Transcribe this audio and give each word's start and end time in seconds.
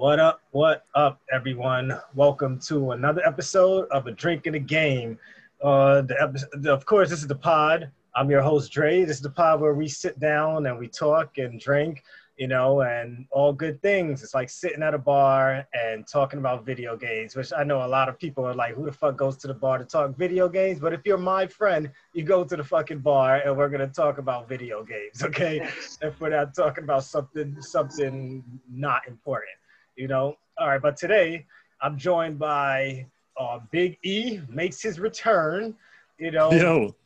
What 0.00 0.18
up? 0.18 0.40
What 0.52 0.86
up, 0.94 1.20
everyone? 1.30 1.92
Welcome 2.14 2.58
to 2.60 2.92
another 2.92 3.20
episode 3.26 3.86
of 3.90 4.06
A 4.06 4.12
Drink 4.12 4.46
in 4.46 4.54
a 4.54 4.58
Game. 4.58 5.18
Uh, 5.62 6.00
the 6.00 6.16
episode, 6.18 6.66
of 6.68 6.86
course, 6.86 7.10
this 7.10 7.20
is 7.20 7.26
the 7.26 7.34
pod. 7.34 7.90
I'm 8.16 8.30
your 8.30 8.40
host, 8.40 8.72
Dre. 8.72 9.04
This 9.04 9.16
is 9.16 9.22
the 9.22 9.28
pod 9.28 9.60
where 9.60 9.74
we 9.74 9.88
sit 9.88 10.18
down 10.18 10.64
and 10.64 10.78
we 10.78 10.88
talk 10.88 11.36
and 11.36 11.60
drink, 11.60 12.02
you 12.38 12.48
know, 12.48 12.80
and 12.80 13.26
all 13.30 13.52
good 13.52 13.82
things. 13.82 14.22
It's 14.22 14.32
like 14.32 14.48
sitting 14.48 14.82
at 14.82 14.94
a 14.94 14.98
bar 14.98 15.66
and 15.74 16.08
talking 16.08 16.38
about 16.38 16.64
video 16.64 16.96
games, 16.96 17.36
which 17.36 17.52
I 17.54 17.62
know 17.62 17.84
a 17.84 17.86
lot 17.86 18.08
of 18.08 18.18
people 18.18 18.46
are 18.46 18.54
like, 18.54 18.76
who 18.76 18.86
the 18.86 18.92
fuck 18.92 19.18
goes 19.18 19.36
to 19.36 19.48
the 19.48 19.54
bar 19.54 19.76
to 19.76 19.84
talk 19.84 20.16
video 20.16 20.48
games? 20.48 20.80
But 20.80 20.94
if 20.94 21.02
you're 21.04 21.18
my 21.18 21.46
friend, 21.46 21.90
you 22.14 22.22
go 22.22 22.42
to 22.42 22.56
the 22.56 22.64
fucking 22.64 23.00
bar 23.00 23.42
and 23.44 23.54
we're 23.54 23.68
gonna 23.68 23.86
talk 23.86 24.16
about 24.16 24.48
video 24.48 24.82
games, 24.82 25.22
okay? 25.22 25.68
if 26.00 26.18
we're 26.22 26.30
not 26.30 26.54
talking 26.54 26.84
about 26.84 27.04
something 27.04 27.60
something 27.60 28.42
not 28.66 29.06
important 29.06 29.59
you 30.00 30.08
know. 30.08 30.34
All 30.58 30.68
right, 30.68 30.80
but 30.80 30.96
today 30.96 31.46
I'm 31.82 31.98
joined 31.98 32.38
by 32.38 33.06
uh, 33.38 33.60
Big 33.70 33.98
E 34.02 34.40
makes 34.48 34.80
his 34.82 34.98
return. 34.98 35.74
You 36.18 36.30
know, 36.30 36.50
Yo. 36.52 36.96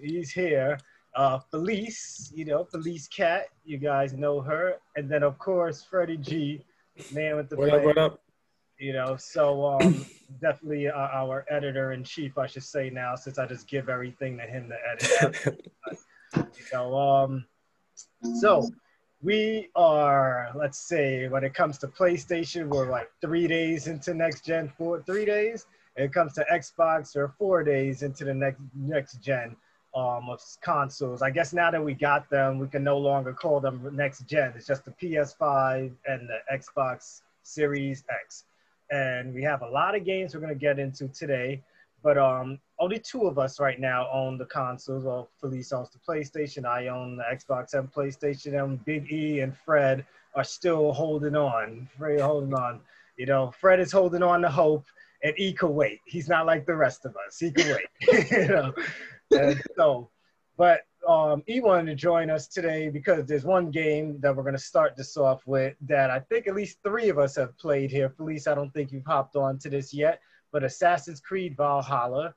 he's 0.00 0.32
here. 0.32 0.76
Uh, 1.14 1.38
Felice, 1.38 2.32
you 2.34 2.44
know, 2.44 2.64
Felice 2.64 3.06
Cat, 3.06 3.46
you 3.64 3.78
guys 3.78 4.12
know 4.12 4.40
her, 4.40 4.76
and 4.96 5.08
then 5.08 5.22
of 5.22 5.38
course 5.38 5.84
Freddie 5.88 6.16
G, 6.16 6.64
man 7.12 7.36
with 7.36 7.48
the 7.48 7.56
What 7.56 7.68
plan, 7.68 7.80
up? 7.80 7.86
What 7.86 7.98
up? 7.98 8.20
you 8.78 8.92
know. 8.92 9.16
So 9.16 9.64
um, 9.64 10.04
definitely 10.40 10.88
uh, 10.88 10.96
our 10.96 11.44
editor 11.48 11.92
in 11.92 12.02
chief, 12.02 12.38
I 12.38 12.46
should 12.46 12.64
say 12.64 12.90
now, 12.90 13.14
since 13.14 13.38
I 13.38 13.46
just 13.46 13.68
give 13.68 13.88
everything 13.88 14.36
to 14.38 14.44
him 14.44 14.70
to 14.70 14.76
edit. 14.90 15.70
you 16.36 16.64
know, 16.72 16.98
um, 16.98 17.44
so 18.40 18.68
we 19.22 19.68
are, 19.76 20.50
let's 20.54 20.78
say, 20.78 21.28
when 21.28 21.44
it 21.44 21.54
comes 21.54 21.78
to 21.78 21.88
PlayStation, 21.88 22.68
we're 22.68 22.90
like 22.90 23.10
three 23.20 23.46
days 23.46 23.86
into 23.86 24.14
next 24.14 24.44
gen, 24.44 24.72
four, 24.76 25.00
three 25.02 25.24
days. 25.24 25.66
When 25.94 26.06
it 26.06 26.12
comes 26.12 26.32
to 26.34 26.46
Xbox, 26.52 27.14
we're 27.14 27.28
four 27.38 27.62
days 27.62 28.02
into 28.02 28.24
the 28.24 28.34
next 28.34 28.60
next 28.74 29.22
gen 29.22 29.54
um, 29.94 30.28
of 30.28 30.42
consoles. 30.60 31.22
I 31.22 31.30
guess 31.30 31.52
now 31.52 31.70
that 31.70 31.82
we 31.82 31.94
got 31.94 32.28
them, 32.30 32.58
we 32.58 32.66
can 32.66 32.82
no 32.82 32.98
longer 32.98 33.32
call 33.32 33.60
them 33.60 33.88
next 33.94 34.26
gen. 34.26 34.54
It's 34.56 34.66
just 34.66 34.84
the 34.84 34.90
PS5 34.90 35.92
and 36.06 36.28
the 36.28 36.38
Xbox 36.52 37.20
Series 37.44 38.02
X. 38.10 38.44
And 38.90 39.32
we 39.32 39.42
have 39.44 39.62
a 39.62 39.68
lot 39.68 39.94
of 39.94 40.04
games 40.04 40.34
we're 40.34 40.40
gonna 40.40 40.54
get 40.56 40.80
into 40.80 41.06
today. 41.08 41.62
But 42.02 42.18
um, 42.18 42.58
only 42.78 42.98
two 42.98 43.22
of 43.22 43.38
us 43.38 43.60
right 43.60 43.78
now 43.78 44.08
own 44.12 44.36
the 44.36 44.46
consoles. 44.46 45.04
Well, 45.04 45.30
Felice 45.40 45.72
owns 45.72 45.90
the 45.90 45.98
PlayStation. 45.98 46.64
I 46.66 46.88
own 46.88 47.16
the 47.16 47.24
Xbox 47.24 47.74
and 47.74 47.92
PlayStation. 47.92 48.62
And 48.62 48.84
Big 48.84 49.12
E 49.12 49.40
and 49.40 49.56
Fred 49.56 50.04
are 50.34 50.44
still 50.44 50.92
holding 50.92 51.36
on. 51.36 51.88
Fred 51.96 52.20
holding 52.20 52.54
on. 52.54 52.80
You 53.16 53.26
know, 53.26 53.52
Fred 53.60 53.78
is 53.78 53.92
holding 53.92 54.22
on 54.22 54.40
to 54.42 54.48
hope, 54.48 54.86
and 55.22 55.34
E 55.38 55.52
can 55.52 55.74
wait. 55.74 56.00
He's 56.06 56.28
not 56.28 56.46
like 56.46 56.66
the 56.66 56.74
rest 56.74 57.04
of 57.04 57.14
us. 57.26 57.38
He 57.38 57.52
can 57.52 57.76
wait. 57.76 58.30
you 58.32 58.48
know, 58.48 58.74
and 59.30 59.62
so, 59.76 60.10
but 60.56 60.80
um, 61.06 61.42
E 61.48 61.60
wanted 61.60 61.86
to 61.86 61.94
join 61.94 62.30
us 62.30 62.48
today 62.48 62.88
because 62.88 63.26
there's 63.26 63.44
one 63.44 63.70
game 63.70 64.18
that 64.20 64.34
we're 64.34 64.42
going 64.42 64.56
to 64.56 64.62
start 64.62 64.96
this 64.96 65.16
off 65.16 65.42
with 65.46 65.76
that 65.82 66.10
I 66.10 66.20
think 66.20 66.46
at 66.46 66.54
least 66.54 66.78
three 66.82 67.10
of 67.10 67.18
us 67.18 67.36
have 67.36 67.56
played 67.58 67.90
here. 67.90 68.08
Felice, 68.08 68.46
I 68.46 68.54
don't 68.54 68.72
think 68.72 68.92
you've 68.92 69.06
hopped 69.06 69.36
on 69.36 69.58
to 69.60 69.70
this 69.70 69.92
yet 69.92 70.20
but 70.52 70.62
Assassin's 70.62 71.20
Creed 71.20 71.56
Valhalla, 71.56 72.34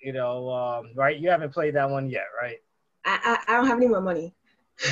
you 0.00 0.12
know, 0.12 0.50
um, 0.50 0.90
right? 0.94 1.16
You 1.18 1.30
haven't 1.30 1.52
played 1.52 1.74
that 1.76 1.88
one 1.88 2.10
yet, 2.10 2.26
right? 2.40 2.58
I, 3.04 3.38
I, 3.46 3.52
I 3.52 3.56
don't 3.56 3.66
have 3.66 3.78
any 3.78 3.88
more 3.88 4.00
money. 4.00 4.34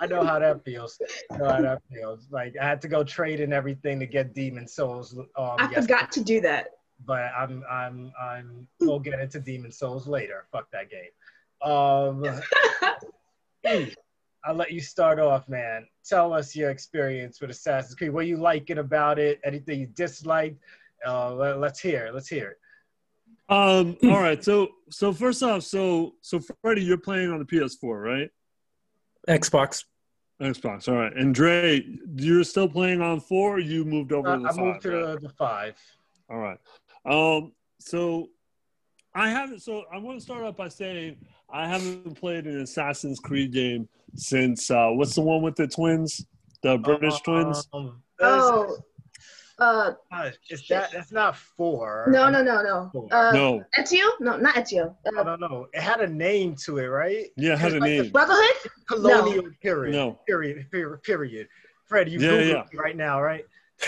I 0.00 0.06
know 0.08 0.24
how 0.24 0.38
that 0.38 0.62
feels. 0.64 1.00
I 1.30 1.38
know 1.38 1.48
how 1.48 1.62
that 1.62 1.82
feels. 1.92 2.28
Like 2.30 2.54
I 2.60 2.66
had 2.66 2.80
to 2.82 2.88
go 2.88 3.02
trade 3.04 3.40
and 3.40 3.52
everything 3.54 3.98
to 4.00 4.06
get 4.06 4.34
Demon's 4.34 4.74
Souls. 4.74 5.16
Um, 5.16 5.26
I 5.36 5.64
yesterday, 5.64 5.80
forgot 5.82 6.12
to 6.12 6.24
do 6.24 6.40
that. 6.42 6.70
but 7.06 7.30
I'm 7.36 7.64
I'm 7.70 8.12
I'm. 8.20 8.68
We'll 8.80 8.98
get 8.98 9.18
into 9.20 9.40
Demon's 9.40 9.78
Souls 9.78 10.06
later. 10.06 10.46
Fuck 10.52 10.70
that 10.72 10.90
game. 10.90 11.10
Um, 11.62 12.24
I'll 14.44 14.54
let 14.54 14.72
you 14.72 14.80
start 14.80 15.18
off, 15.18 15.48
man. 15.48 15.86
Tell 16.04 16.32
us 16.32 16.54
your 16.54 16.70
experience 16.70 17.40
with 17.40 17.50
Assassin's 17.50 17.94
Creed. 17.94 18.12
What 18.12 18.20
are 18.20 18.28
you 18.28 18.36
liking 18.36 18.78
about 18.78 19.18
it? 19.18 19.40
Anything 19.44 19.80
you 19.80 19.86
disliked? 19.86 20.58
Uh, 21.06 21.34
let, 21.34 21.58
let's 21.58 21.80
hear. 21.80 22.06
it. 22.06 22.14
Let's 22.14 22.28
hear 22.28 22.50
it. 22.50 22.56
Um, 23.48 23.96
all 24.04 24.20
right. 24.20 24.42
So 24.42 24.68
so 24.90 25.12
first 25.12 25.42
off, 25.42 25.62
so 25.62 26.14
so 26.20 26.40
Freddie, 26.62 26.82
you're 26.82 26.98
playing 26.98 27.30
on 27.30 27.38
the 27.38 27.44
PS4, 27.44 28.02
right? 28.02 28.30
Xbox. 29.28 29.84
Xbox. 30.40 30.88
All 30.88 30.96
right. 30.96 31.14
And 31.16 31.34
Dre, 31.34 31.84
you're 32.16 32.44
still 32.44 32.68
playing 32.68 33.00
on 33.00 33.20
four. 33.20 33.56
Or 33.56 33.58
you 33.58 33.84
moved 33.84 34.12
over 34.12 34.28
Uh, 34.30 34.36
to 34.36 34.42
the 34.42 34.48
I 34.48 34.52
five. 34.52 34.58
moved 34.64 34.82
to 34.82 34.90
right? 34.90 35.20
the, 35.20 35.28
the 35.28 35.34
five. 35.34 35.74
All 36.28 36.38
right. 36.38 36.58
Um, 37.04 37.52
so 37.80 38.28
I 39.14 39.30
haven't. 39.30 39.60
So 39.60 39.84
I 39.92 39.98
want 39.98 40.18
to 40.18 40.24
start 40.24 40.42
off 40.42 40.56
by 40.56 40.68
saying 40.68 41.16
I 41.48 41.68
haven't 41.68 42.18
played 42.18 42.46
an 42.46 42.60
Assassin's 42.60 43.20
Creed 43.20 43.52
game 43.52 43.88
since 44.16 44.70
uh, 44.70 44.88
what's 44.90 45.14
the 45.14 45.22
one 45.22 45.42
with 45.42 45.54
the 45.56 45.68
twins, 45.68 46.26
the 46.62 46.78
British 46.78 47.20
twins? 47.20 47.68
Um, 47.72 48.02
Oh, 48.18 48.78
uh, 49.58 49.92
gosh, 50.10 50.34
is 50.50 50.66
that 50.68 50.90
that's 50.92 51.12
not 51.12 51.36
four? 51.36 52.06
no, 52.10 52.28
no, 52.30 52.42
no, 52.42 52.62
no. 52.62 52.90
Four. 52.92 53.08
Uh, 53.10 53.32
No. 53.32 53.64
Ezio? 53.78 54.06
No, 54.20 54.36
not 54.36 54.54
Ezio. 54.56 54.94
No, 55.12 55.20
Uh, 55.20 55.24
no, 55.24 55.36
no. 55.36 55.66
It 55.72 55.80
had 55.80 56.00
a 56.00 56.06
name 56.08 56.56
to 56.64 56.78
it, 56.78 56.86
right? 56.86 57.26
Yeah, 57.36 57.54
it 57.54 57.58
had 57.58 57.72
a 57.72 57.80
Like 57.80 57.82
name. 57.90 58.10
Brotherhood? 58.12 58.70
Colonial 58.88 59.44
period. 59.62 59.92
No. 59.94 60.18
Period. 60.26 60.70
Period. 60.70 61.02
Period. 61.02 61.48
Fred, 61.86 62.08
you 62.08 62.18
Yeah, 62.20 62.28
Google 62.30 62.46
yeah. 62.48 62.64
it 62.72 62.78
right 62.78 62.96
now, 62.96 63.22
right? 63.22 63.44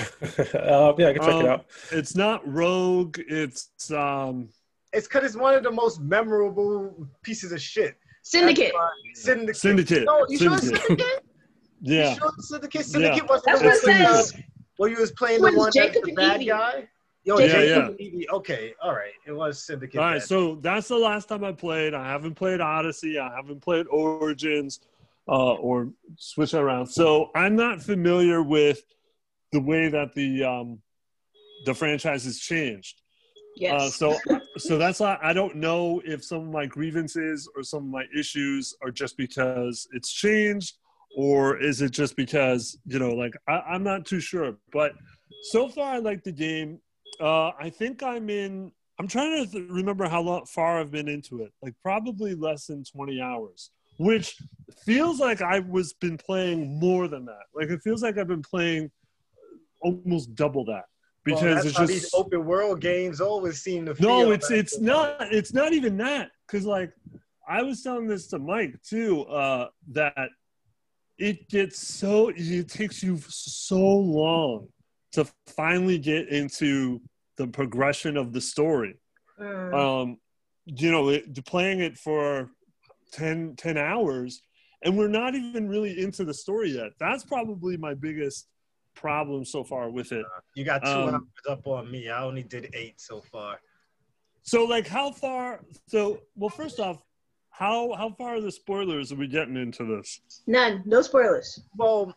uh, 0.55 0.93
yeah, 0.99 1.09
I 1.09 1.13
can 1.15 1.23
check 1.23 1.35
Um, 1.35 1.45
it 1.45 1.49
out. 1.49 1.65
It's 1.93 2.15
not 2.15 2.47
Rogue. 2.47 3.19
It's 3.29 3.91
um. 3.91 4.49
It's 4.93 5.07
because 5.07 5.25
it's 5.25 5.37
one 5.37 5.55
of 5.55 5.63
the 5.63 5.71
most 5.71 6.01
memorable 6.01 7.09
pieces 7.23 7.53
of 7.53 7.61
shit. 7.61 7.97
Syndicate. 8.23 8.73
Syndicate. 9.15 9.57
Syndicate. 9.57 10.05
No, 10.05 10.27
you 10.29 10.39
sure 10.39 10.53
it's 10.55 10.63
Syndicate. 10.63 10.87
Syndicate? 10.89 11.25
Yeah. 11.81 12.11
You 12.13 12.17
sure 12.19 12.33
it's 12.39 12.49
Syndicate? 12.49 12.85
Syndicate 12.87 13.29
wasn't 13.29 13.47
That's 13.47 13.61
the 13.61 13.67
what 13.91 14.01
it 14.01 14.05
one 14.05 14.15
says. 14.25 14.35
Where 14.79 14.89
you 14.89 14.99
was 14.99 15.13
playing 15.13 15.41
Twins, 15.41 15.55
the 15.55 15.59
one 15.61 15.73
Jacob 15.73 15.95
that's 16.03 16.07
the 16.07 16.15
bad 16.15 16.37
Evie. 16.37 16.47
guy? 16.51 16.89
Yo, 17.25 17.39
Yeah, 17.39 17.47
Jacob 17.49 17.97
yeah. 18.01 18.07
Evie. 18.07 18.31
Okay, 18.31 18.73
all 18.83 18.95
right. 18.95 19.13
It 19.27 19.33
was 19.33 19.63
Syndicate. 19.63 20.01
All 20.01 20.07
right, 20.07 20.19
then. 20.19 20.27
so 20.27 20.55
that's 20.57 20.89
the 20.89 20.97
last 20.97 21.29
time 21.29 21.45
I 21.45 21.53
played. 21.53 21.93
I 21.93 22.09
haven't 22.09 22.35
played 22.37 22.61
Odyssey. 22.61 23.19
I 23.19 23.35
haven't 23.37 23.61
played 23.61 23.87
Origins, 23.89 24.81
uh, 25.29 25.55
or 25.55 25.91
switch 26.17 26.55
around. 26.55 26.87
So 26.87 27.31
I'm 27.35 27.55
not 27.55 27.83
familiar 27.83 28.43
with 28.43 28.83
the 29.53 29.61
way 29.61 29.89
that 29.89 30.15
the 30.15 30.45
um, 30.45 30.81
the 31.67 31.75
franchise 31.75 32.25
has 32.25 32.39
changed. 32.39 33.03
Yes. 33.57 33.83
Uh, 33.83 33.91
so 33.91 34.39
so 34.57 34.79
that's 34.79 35.01
why 35.01 35.19
I 35.21 35.33
don't 35.33 35.57
know 35.57 36.01
if 36.05 36.25
some 36.25 36.43
of 36.43 36.49
my 36.49 36.67
grievances 36.67 37.49
or 37.57 37.65
some 37.65 37.83
of 37.83 37.91
my 37.91 38.05
issues 38.17 38.75
are 38.83 38.93
just 38.93 39.17
because 39.17 39.89
it's 39.93 40.13
changed, 40.13 40.77
or 41.17 41.61
is 41.61 41.83
it 41.83 41.91
just 41.91 42.17
because 42.17 42.79
you 42.87 42.99
know, 42.99 43.11
like 43.15 43.35
I, 43.49 43.61
I'm 43.71 43.83
not 43.83 44.07
too 44.07 44.21
sure. 44.21 44.57
But 44.73 44.93
so 45.43 45.69
far, 45.69 45.95
I 45.95 45.99
like 45.99 46.25
the 46.25 46.33
game. 46.33 46.81
Uh, 47.21 47.51
I 47.59 47.71
think 47.71 48.03
I'm 48.03 48.31
in. 48.31 48.73
I'm 49.01 49.09
trying 49.09 49.45
to 49.45 49.51
th- 49.51 49.71
remember 49.71 50.09
how 50.09 50.21
long, 50.21 50.45
far 50.47 50.81
I've 50.81 50.91
been 50.91 51.09
into 51.09 51.43
it. 51.43 51.53
Like 51.63 51.75
probably 51.83 52.35
less 52.35 52.67
than 52.67 52.83
20 52.85 53.21
hours, 53.21 53.71
which 53.99 54.37
feels 54.85 55.21
like 55.21 55.41
I 55.41 55.61
was 55.61 55.93
been 55.93 56.19
playing 56.19 56.79
more 56.81 57.07
than 57.09 57.25
that. 57.27 57.45
Like 57.55 57.69
it 57.69 57.81
feels 57.83 58.03
like 58.03 58.19
I've 58.19 58.29
been 58.29 58.43
playing 58.43 58.91
almost 59.81 60.35
double 60.35 60.65
that 60.65 60.85
Well, 61.27 61.37
because 61.37 61.55
that's 61.55 61.67
it's 61.67 61.77
just 61.79 61.93
these 61.93 62.15
open 62.15 62.45
world 62.45 62.81
games 62.81 63.21
always 63.21 63.61
seem 63.63 63.87
to 63.87 63.95
feel. 63.95 64.09
no, 64.09 64.31
it's 64.33 64.51
it's 64.51 64.81
not 64.81 65.17
it's 65.33 65.53
not 65.55 65.73
even 65.73 65.97
that 65.99 66.31
because 66.47 66.67
like 66.67 66.93
I 67.49 67.63
was 67.63 67.83
telling 67.83 68.07
this 68.07 68.27
to 68.29 68.39
Mike 68.39 68.75
too 68.83 69.23
uh, 69.23 69.69
that 69.93 70.29
it 71.19 71.49
gets 71.49 71.79
so 71.79 72.33
it 72.35 72.69
takes 72.69 73.03
you 73.03 73.19
so 73.29 73.79
long 73.79 74.69
to 75.13 75.27
finally 75.47 75.99
get 75.99 76.29
into 76.29 77.01
the 77.37 77.47
progression 77.47 78.17
of 78.17 78.33
the 78.33 78.41
story. 78.41 78.99
Mm. 79.41 79.75
Um, 79.75 80.17
you 80.67 80.91
know, 80.91 81.09
it, 81.09 81.45
playing 81.47 81.81
it 81.81 81.97
for 81.97 82.51
10, 83.13 83.57
10 83.57 83.79
hours 83.79 84.43
and 84.83 84.97
we're 84.97 85.09
not 85.09 85.35
even 85.35 85.69
really 85.69 86.01
into 86.01 86.25
the 86.25 86.35
story 86.35 86.71
yet. 86.71 86.93
That's 87.01 87.25
probably 87.25 87.77
my 87.77 87.95
biggest 87.95 88.47
problem 88.95 89.45
so 89.45 89.65
far 89.65 89.91
with 89.91 90.13
it. 90.13 90.25
You 90.55 90.65
got 90.65 90.83
two 90.85 90.91
Um, 90.91 91.15
hours 91.15 91.23
up 91.49 91.67
on 91.67 91.91
me. 91.91 92.09
I 92.09 92.23
only 92.23 92.43
did 92.43 92.71
eight 92.75 93.01
so 93.01 93.21
far. 93.21 93.61
So 94.43 94.65
like 94.65 94.87
how 94.87 95.11
far 95.11 95.65
so 95.89 96.21
well 96.35 96.49
first 96.49 96.81
off, 96.81 97.03
how 97.59 97.93
how 97.95 98.11
far 98.11 98.37
are 98.37 98.41
the 98.41 98.53
spoilers 98.53 99.11
are 99.13 99.17
we 99.17 99.27
getting 99.27 99.57
into 99.57 99.85
this? 99.85 100.21
None. 100.47 100.83
No 100.87 101.03
spoilers. 101.03 101.61
Well, 101.77 102.15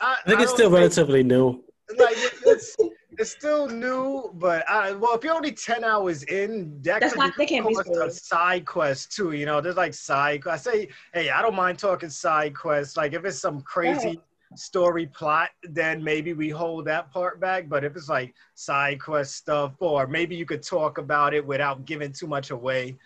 I, 0.00 0.16
I 0.24 0.28
think 0.28 0.40
it's 0.42 0.52
still 0.52 0.68
think- 0.68 0.78
relatively 0.80 1.22
new. 1.22 1.64
like 1.98 2.16
it's 2.44 2.76
it's 3.18 3.30
still 3.30 3.68
new, 3.68 4.30
but 4.34 4.68
I 4.68 4.92
well, 4.92 5.14
if 5.14 5.24
you're 5.24 5.34
only 5.34 5.52
ten 5.52 5.82
hours 5.82 6.24
in, 6.24 6.78
that 6.82 7.00
That's 7.00 7.14
could 7.14 7.20
not- 7.20 7.32
they 7.38 7.46
can't 7.46 7.66
be 7.66 7.74
almost 7.74 7.88
a 7.88 7.94
spoilers. 7.94 8.22
side 8.22 8.66
quest 8.66 9.12
too. 9.16 9.32
You 9.32 9.46
know, 9.46 9.62
there's 9.62 9.76
like 9.76 9.94
side. 9.94 10.42
I 10.46 10.58
say, 10.58 10.88
hey, 11.14 11.30
I 11.30 11.40
don't 11.40 11.54
mind 11.54 11.78
talking 11.78 12.10
side 12.10 12.54
quests. 12.54 12.96
Like 12.98 13.14
if 13.14 13.24
it's 13.24 13.38
some 13.38 13.62
crazy 13.62 14.20
story 14.56 15.06
plot, 15.06 15.50
then 15.62 16.04
maybe 16.04 16.34
we 16.34 16.50
hold 16.50 16.84
that 16.84 17.10
part 17.10 17.40
back. 17.40 17.68
But 17.68 17.82
if 17.84 17.96
it's 17.96 18.10
like 18.10 18.34
side 18.54 19.00
quest 19.00 19.36
stuff, 19.36 19.72
or 19.78 20.06
maybe 20.06 20.36
you 20.36 20.44
could 20.44 20.62
talk 20.62 20.98
about 20.98 21.32
it 21.32 21.44
without 21.46 21.86
giving 21.86 22.12
too 22.12 22.26
much 22.26 22.50
away. 22.50 22.96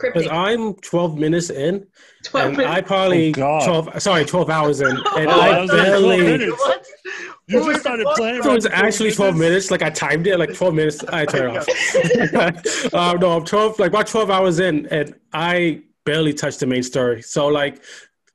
Because 0.00 0.28
I'm 0.28 0.74
12 0.74 1.18
minutes 1.18 1.50
in, 1.50 1.86
12 2.24 2.58
and 2.58 2.62
I 2.68 2.80
probably 2.80 3.34
Oh, 3.36 3.64
12. 3.64 4.00
Sorry, 4.02 4.24
12 4.24 4.50
hours 4.50 4.80
in, 4.80 4.88
and 5.16 5.28
Oh, 5.28 5.40
I 5.40 5.52
that 5.52 5.60
was 5.60 5.70
like 5.70 5.86
12 5.88 6.02
barely. 6.02 6.44
You 7.50 7.64
just 7.64 7.80
started 7.80 8.06
playing. 8.14 8.42
So 8.42 8.54
it's 8.54 8.66
right 8.66 8.72
before 8.74 8.86
actually 8.86 9.12
12 9.12 9.34
this? 9.34 9.40
minutes. 9.40 9.70
Like 9.70 9.82
I 9.82 9.90
timed 9.90 10.26
it, 10.26 10.38
like 10.38 10.54
12 10.54 10.74
minutes. 10.74 11.04
I 11.04 11.24
turn 11.24 11.54
it 11.54 11.66
off. 12.36 12.94
um, 12.94 13.18
no, 13.20 13.32
I'm 13.38 13.44
12, 13.44 13.78
like 13.78 13.88
about 13.88 14.06
12 14.06 14.30
hours 14.30 14.58
in, 14.60 14.86
and 14.86 15.14
I 15.32 15.82
barely 16.04 16.34
touched 16.34 16.60
the 16.60 16.66
main 16.66 16.82
story. 16.82 17.22
So 17.22 17.48
like 17.48 17.82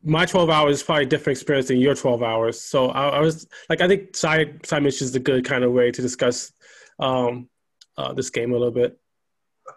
my 0.04 0.25
12 0.25 0.50
hours 0.50 0.77
is 0.77 0.83
probably 0.83 1.04
a 1.04 1.07
different 1.07 1.38
experience 1.38 1.68
than 1.68 1.77
your 1.77 1.95
12 1.95 2.24
hours. 2.24 2.60
So 2.60 2.89
I, 2.89 3.10
I 3.10 3.19
was 3.19 3.48
like, 3.69 3.81
I 3.81 3.88
think 3.88 4.15
side 4.15 4.65
side 4.65 4.83
missions 4.83 5.12
is 5.12 5.15
a 5.15 5.19
good 5.19 5.45
kind 5.45 5.63
of 5.63 5.71
way 5.71 5.92
to 5.92 6.01
discuss 6.01 6.51
um, 7.00 7.50
uh, 7.98 8.13
this 8.13 8.30
game 8.31 8.50
a 8.51 8.54
little 8.54 8.71
bit. 8.71 9.00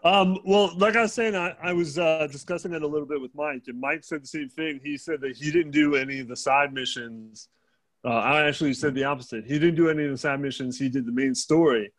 Um, 0.05 0.39
well, 0.45 0.77
like 0.77 0.97
I 0.97 1.03
was 1.03 1.13
saying, 1.13 1.37
I, 1.37 1.55
I 1.63 1.73
was 1.73 1.99
uh, 1.99 2.27
discussing 2.31 2.73
it 2.75 2.83
a 2.83 2.87
little 2.87 3.07
bit 3.07 3.21
with 3.21 3.35
Mike, 3.35 3.63
and 3.69 3.81
Mike 3.81 4.05
said 4.05 4.23
the 4.23 4.29
same 4.29 4.49
thing. 4.49 4.81
He 4.83 4.97
said 4.97 5.21
that 5.21 5.37
he 5.37 5.51
didn't 5.51 5.73
do 5.73 5.95
any 5.95 6.21
of 6.21 6.29
the 6.29 6.37
side 6.37 6.73
missions. 6.73 7.49
Uh, 8.05 8.11
I 8.11 8.47
actually 8.47 8.75
said 8.75 8.95
the 8.95 9.05
opposite. 9.05 9.45
He 9.45 9.59
didn't 9.59 9.77
do 9.77 9.89
any 9.89 10.05
of 10.05 10.11
the 10.11 10.19
side 10.19 10.41
missions. 10.41 10.79
He 10.79 10.89
did 10.89 11.07
the 11.07 11.13
main 11.13 11.35
story, 11.35 11.93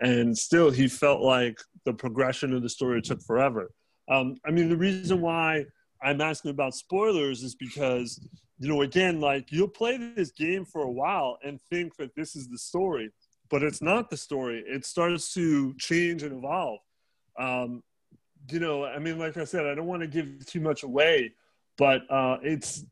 and 0.00 0.36
still 0.36 0.70
he 0.70 0.88
felt 0.88 1.20
like 1.20 1.58
the 1.84 1.92
progression 1.92 2.54
of 2.54 2.62
the 2.62 2.68
story 2.68 3.02
took 3.02 3.20
forever. 3.22 3.70
Um, 4.08 4.36
I 4.46 4.50
mean, 4.50 4.68
the 4.68 4.76
reason 4.76 5.20
why 5.20 5.64
I'm 6.02 6.20
asking 6.20 6.50
about 6.50 6.74
spoilers 6.74 7.42
is 7.42 7.54
because, 7.54 8.26
you 8.58 8.68
know, 8.68 8.82
again, 8.82 9.20
like 9.20 9.50
you'll 9.50 9.68
play 9.68 9.96
this 9.96 10.30
game 10.30 10.64
for 10.64 10.82
a 10.82 10.90
while 10.90 11.38
and 11.42 11.60
think 11.70 11.96
that 11.96 12.14
this 12.14 12.36
is 12.36 12.48
the 12.48 12.58
story, 12.58 13.10
but 13.50 13.62
it's 13.62 13.82
not 13.82 14.10
the 14.10 14.16
story. 14.16 14.62
It 14.66 14.84
starts 14.84 15.32
to 15.34 15.74
change 15.74 16.22
and 16.22 16.36
evolve 16.36 16.80
um, 17.38 17.82
you 18.50 18.60
know, 18.60 18.84
I 18.84 18.98
mean, 18.98 19.18
like 19.18 19.36
I 19.36 19.44
said, 19.44 19.66
I 19.66 19.74
don't 19.74 19.86
want 19.86 20.02
to 20.02 20.08
give 20.08 20.46
too 20.46 20.60
much 20.60 20.82
away, 20.82 21.32
but 21.78 22.02
uh, 22.10 22.38
it's 22.42 22.84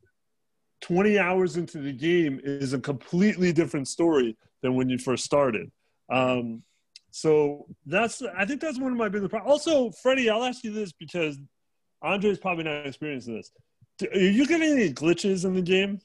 20 0.83 1.19
hours 1.19 1.57
into 1.57 1.79
the 1.79 1.93
game 1.93 2.41
is 2.43 2.73
a 2.73 2.79
completely 2.79 3.53
different 3.53 3.89
story 3.89 4.37
than 4.63 4.75
when 4.75 4.89
you 4.89 4.99
first 4.99 5.25
started. 5.25 5.71
Um, 6.11 6.63
so 7.11 7.67
that's, 7.87 8.23
I 8.37 8.47
think 8.47 8.61
that's 8.61 8.79
one 8.79 8.93
of 8.93 8.99
my 8.99 9.09
biggest 9.09 9.31
problems. 9.31 9.51
Also, 9.51 9.91
Freddie, 10.03 10.31
I'll 10.31 10.45
ask 10.45 10.65
you 10.65 10.73
this 10.73 10.93
because 10.93 11.39
Andre's 12.03 12.39
probably 12.39 12.65
not 12.65 12.87
experiencing 12.87 13.37
this. 13.37 13.51
Are 14.13 14.19
you 14.19 14.47
getting 14.47 14.73
any 14.73 14.93
glitches 14.93 15.45
in 15.45 15.55
the 15.55 15.63
game? 15.63 16.01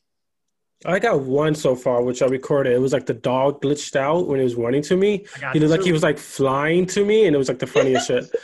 I 0.85 0.99
got 0.99 1.21
one 1.21 1.55
so 1.55 1.75
far, 1.75 2.03
which 2.03 2.21
I 2.21 2.27
recorded. 2.27 2.73
It 2.73 2.79
was 2.79 2.93
like 2.93 3.07
the 3.07 3.13
dog 3.15 3.61
glitched 3.63 3.95
out 3.95 4.27
when 4.27 4.37
he 4.39 4.43
was 4.43 4.53
running 4.55 4.83
to 4.83 4.95
me. 4.95 5.25
He 5.51 5.59
looked 5.59 5.71
like 5.71 5.81
he 5.81 5.91
was 5.91 6.03
like 6.03 6.19
flying 6.19 6.85
to 6.87 7.03
me, 7.03 7.25
and 7.25 7.35
it 7.35 7.37
was 7.37 7.47
like 7.47 7.59
the 7.59 7.67
funniest 7.67 8.07
shit. 8.07 8.25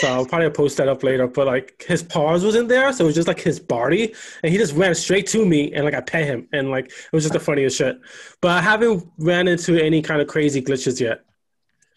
So 0.00 0.08
I'll 0.08 0.26
probably 0.26 0.50
post 0.50 0.76
that 0.78 0.88
up 0.88 1.04
later. 1.04 1.28
But 1.28 1.46
like 1.46 1.84
his 1.86 2.02
paws 2.02 2.44
wasn't 2.44 2.68
there, 2.68 2.92
so 2.92 3.04
it 3.04 3.06
was 3.06 3.14
just 3.14 3.28
like 3.28 3.38
his 3.38 3.60
body, 3.60 4.12
and 4.42 4.50
he 4.50 4.58
just 4.58 4.74
ran 4.74 4.92
straight 4.92 5.28
to 5.28 5.46
me, 5.46 5.72
and 5.72 5.84
like 5.84 5.94
I 5.94 6.00
pet 6.00 6.24
him, 6.24 6.48
and 6.52 6.68
like 6.68 6.86
it 6.86 7.12
was 7.12 7.22
just 7.22 7.32
the 7.32 7.38
funniest 7.38 7.78
shit. 7.78 8.00
But 8.40 8.50
I 8.50 8.60
haven't 8.60 9.08
ran 9.18 9.46
into 9.46 9.80
any 9.80 10.02
kind 10.02 10.20
of 10.20 10.26
crazy 10.26 10.60
glitches 10.60 10.98
yet. 10.98 11.24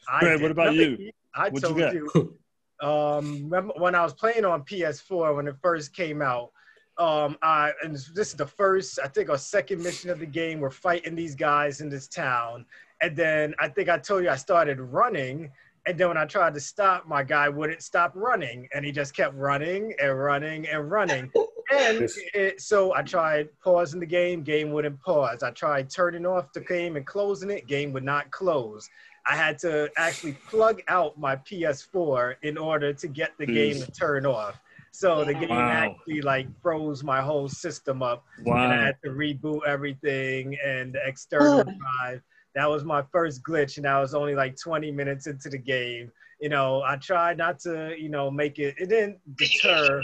I 0.07 0.19
Greg, 0.19 0.42
what 0.44 0.51
about 0.51 0.74
Remember, 0.75 1.01
you? 1.01 1.12
I 1.33 1.50
What'd 1.50 1.63
told 1.63 1.80
you 1.80 1.92
you. 2.13 2.38
get? 2.80 2.88
um, 2.88 3.50
when 3.50 3.95
I 3.95 4.04
was 4.04 4.13
playing 4.13 4.45
on 4.45 4.62
PS4 4.62 5.36
when 5.36 5.48
it 5.48 5.56
first 5.63 5.92
came 5.95 6.22
out. 6.22 6.51
Um, 6.99 7.38
I 7.41 7.73
and 7.83 7.95
this 7.95 8.29
is 8.29 8.33
the 8.33 8.47
first, 8.47 8.99
I 9.03 9.07
think, 9.07 9.29
our 9.29 9.38
second 9.38 9.83
mission 9.83 10.09
of 10.09 10.19
the 10.19 10.25
game. 10.25 10.59
We're 10.59 10.71
fighting 10.71 11.15
these 11.15 11.35
guys 11.35 11.81
in 11.81 11.89
this 11.89 12.07
town, 12.07 12.65
and 13.01 13.15
then 13.15 13.53
I 13.59 13.67
think 13.67 13.89
I 13.89 13.97
told 13.97 14.23
you 14.23 14.29
I 14.29 14.35
started 14.35 14.79
running, 14.79 15.51
and 15.85 15.97
then 15.97 16.09
when 16.09 16.17
I 16.17 16.25
tried 16.25 16.53
to 16.55 16.59
stop, 16.59 17.07
my 17.07 17.23
guy 17.23 17.49
wouldn't 17.49 17.81
stop 17.81 18.11
running, 18.15 18.67
and 18.73 18.83
he 18.83 18.91
just 18.91 19.15
kept 19.15 19.35
running 19.35 19.94
and 20.01 20.19
running 20.19 20.67
and 20.67 20.89
running. 20.91 21.31
And 21.69 22.09
it, 22.33 22.61
so 22.61 22.95
I 22.95 23.01
tried 23.01 23.49
pausing 23.61 23.99
the 23.99 24.05
game, 24.05 24.41
game 24.41 24.71
wouldn't 24.71 25.01
pause. 25.01 25.44
I 25.44 25.51
tried 25.51 25.89
turning 25.89 26.25
off 26.25 26.53
the 26.53 26.61
game 26.61 26.95
and 26.95 27.05
closing 27.05 27.49
it, 27.49 27.67
game 27.67 27.91
would 27.91 28.05
not 28.05 28.31
close. 28.31 28.89
I 29.27 29.35
had 29.35 29.59
to 29.59 29.89
actually 29.97 30.38
plug 30.49 30.81
out 30.88 31.19
my 31.19 31.35
PS4 31.35 32.35
in 32.44 32.57
order 32.57 32.94
to 32.94 33.07
get 33.09 33.31
the 33.38 33.45
game 33.45 33.81
to 33.81 33.91
turn 33.91 34.25
off. 34.25 34.61
So 34.97 35.23
the 35.23 35.33
game 35.35 35.51
Wow. 35.51 35.69
actually 35.69 36.21
like 36.23 36.47
froze 36.59 37.03
my 37.03 37.21
whole 37.21 37.47
system 37.47 38.01
up, 38.01 38.25
Wow. 38.44 38.63
and 38.63 38.73
I 38.73 38.83
had 38.83 38.95
to 39.03 39.09
reboot 39.11 39.63
everything 39.63 40.57
and 40.65 40.94
the 40.95 41.07
external 41.07 41.63
drive. 41.65 42.23
That 42.55 42.67
was 42.67 42.83
my 42.83 43.03
first 43.11 43.44
glitch, 43.44 43.77
and 43.77 43.85
I 43.85 44.01
was 44.01 44.15
only 44.15 44.33
like 44.33 44.55
20 44.59 44.91
minutes 44.91 45.27
into 45.27 45.49
the 45.49 45.59
game. 45.59 46.11
You 46.41 46.49
know, 46.49 46.81
I 46.81 46.95
tried 46.95 47.38
not 47.38 47.59
to, 47.59 47.95
you 47.95 48.09
know, 48.09 48.31
make 48.31 48.57
it. 48.57 48.73
It 48.79 48.89
didn't 48.89 49.19
deter 49.35 50.03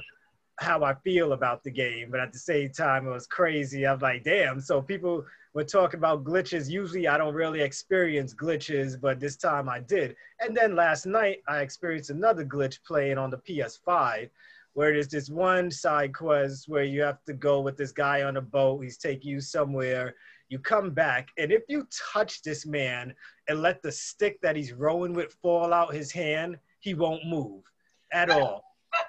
how 0.60 0.84
I 0.84 0.94
feel 0.94 1.34
about 1.34 1.64
the 1.64 1.72
game, 1.72 2.12
but 2.12 2.20
at 2.20 2.32
the 2.32 2.38
same 2.38 2.70
time, 2.72 3.08
it 3.08 3.10
was 3.10 3.26
crazy. 3.26 3.88
I'm 3.88 3.98
like, 3.98 4.24
damn. 4.24 4.62
So 4.62 4.80
people 4.80 5.26
were 5.56 5.64
talking 5.64 5.98
about 5.98 6.24
glitches. 6.24 6.70
Usually, 6.70 7.08
I 7.08 7.18
don't 7.18 7.34
really 7.34 7.62
experience 7.62 8.36
glitches, 8.36 9.02
but 9.02 9.20
this 9.20 9.38
time 9.38 9.68
I 9.68 9.80
did. 9.80 10.16
And 10.40 10.56
then 10.56 10.76
last 10.76 11.08
night, 11.08 11.40
I 11.48 11.62
experienced 11.62 12.12
another 12.12 12.46
glitch 12.46 12.78
playing 12.86 13.18
on 13.18 13.32
the 13.32 13.38
PS5, 13.40 14.30
where 14.74 14.94
there's 14.94 15.08
this 15.08 15.30
one 15.30 15.70
side 15.70 16.14
quest 16.14 16.68
where 16.68 16.84
you 16.84 17.02
have 17.02 17.24
to 17.26 17.34
go 17.34 17.62
with 17.62 17.78
this 17.78 17.92
guy 17.92 18.24
on 18.24 18.38
a 18.38 18.42
boat. 18.42 18.84
He's 18.84 18.98
taking 18.98 19.32
you 19.32 19.42
somewhere. 19.42 20.16
You 20.50 20.60
come 20.60 20.92
back, 20.92 21.30
and 21.38 21.52
if 21.52 21.64
you 21.68 21.88
touch 22.14 22.42
this 22.44 22.66
man 22.66 23.14
and 23.48 23.62
let 23.62 23.82
the 23.82 23.92
stick 23.92 24.40
that 24.42 24.56
he's 24.56 24.74
rowing 24.74 25.14
with 25.14 25.34
fall 25.42 25.74
out 25.74 25.94
his 25.94 26.12
hand, 26.12 26.58
he 26.80 26.94
won't 26.94 27.26
move 27.26 27.64
at 28.12 28.30
all. 28.30 28.64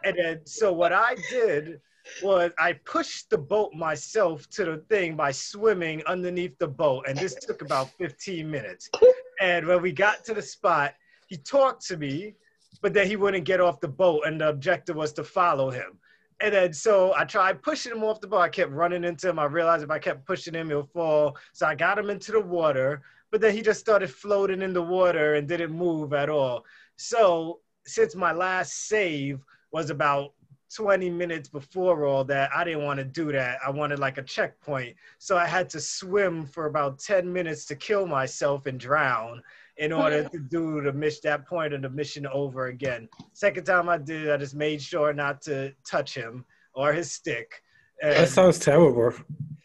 And 0.04 0.16
then, 0.16 0.40
so 0.46 0.72
what 0.72 0.92
I 0.92 1.16
did 1.30 1.80
was 2.22 2.52
I 2.58 2.74
pushed 2.84 3.30
the 3.30 3.38
boat 3.38 3.72
myself 3.74 4.48
to 4.50 4.64
the 4.64 4.76
thing 4.88 5.16
by 5.16 5.32
swimming 5.32 6.02
underneath 6.06 6.56
the 6.58 6.68
boat. 6.68 7.06
And 7.08 7.18
this 7.18 7.34
took 7.34 7.62
about 7.62 7.90
15 7.98 8.50
minutes. 8.50 8.90
And 9.40 9.66
when 9.66 9.82
we 9.82 9.90
got 9.90 10.24
to 10.26 10.32
the 10.34 10.40
spot, 10.40 10.94
he 11.26 11.36
talked 11.36 11.84
to 11.88 11.96
me, 11.96 12.36
but 12.80 12.92
then 12.92 13.06
he 13.06 13.16
wouldn't 13.16 13.44
get 13.44 13.60
off 13.60 13.80
the 13.80 13.88
boat. 13.88 14.22
And 14.26 14.40
the 14.40 14.48
objective 14.48 14.96
was 14.96 15.12
to 15.14 15.24
follow 15.24 15.70
him. 15.70 15.98
And 16.40 16.54
then 16.54 16.72
so 16.72 17.14
I 17.16 17.24
tried 17.24 17.62
pushing 17.62 17.92
him 17.92 18.04
off 18.04 18.20
the 18.20 18.26
boat. 18.26 18.40
I 18.40 18.48
kept 18.48 18.72
running 18.72 19.04
into 19.04 19.28
him. 19.28 19.38
I 19.38 19.44
realized 19.44 19.84
if 19.84 19.90
I 19.90 19.98
kept 19.98 20.26
pushing 20.26 20.54
him, 20.54 20.68
he'll 20.68 20.82
fall. 20.82 21.36
So 21.52 21.66
I 21.66 21.74
got 21.74 21.98
him 21.98 22.10
into 22.10 22.32
the 22.32 22.40
water, 22.40 23.02
but 23.30 23.40
then 23.40 23.54
he 23.54 23.62
just 23.62 23.80
started 23.80 24.10
floating 24.10 24.62
in 24.62 24.72
the 24.72 24.82
water 24.82 25.34
and 25.34 25.48
didn't 25.48 25.72
move 25.72 26.12
at 26.12 26.28
all. 26.28 26.64
So 26.96 27.60
since 27.86 28.14
my 28.14 28.32
last 28.32 28.88
save 28.88 29.40
was 29.72 29.90
about 29.90 30.32
20 30.74 31.08
minutes 31.10 31.48
before 31.48 32.04
all 32.04 32.24
that, 32.24 32.50
I 32.54 32.64
didn't 32.64 32.84
want 32.84 32.98
to 32.98 33.04
do 33.04 33.30
that. 33.32 33.58
I 33.64 33.70
wanted 33.70 33.98
like 33.98 34.18
a 34.18 34.22
checkpoint. 34.22 34.96
So 35.18 35.36
I 35.36 35.46
had 35.46 35.68
to 35.70 35.80
swim 35.80 36.46
for 36.46 36.66
about 36.66 36.98
10 36.98 37.32
minutes 37.32 37.64
to 37.66 37.76
kill 37.76 38.06
myself 38.06 38.66
and 38.66 38.78
drown 38.78 39.42
in 39.78 39.92
order 39.92 40.28
to 40.28 40.38
do 40.38 40.80
the 40.82 40.92
miss 40.92 41.20
that 41.20 41.46
point 41.46 41.74
of 41.74 41.82
the 41.82 41.90
mission 41.90 42.26
over 42.28 42.66
again. 42.68 43.08
Second 43.32 43.64
time 43.64 43.88
I 43.88 43.98
did, 43.98 44.30
I 44.30 44.36
just 44.36 44.54
made 44.54 44.80
sure 44.80 45.12
not 45.12 45.42
to 45.42 45.72
touch 45.88 46.14
him 46.14 46.44
or 46.74 46.92
his 46.92 47.10
stick. 47.10 47.60
That 48.02 48.28
sounds 48.28 48.58
terrible. 48.58 49.12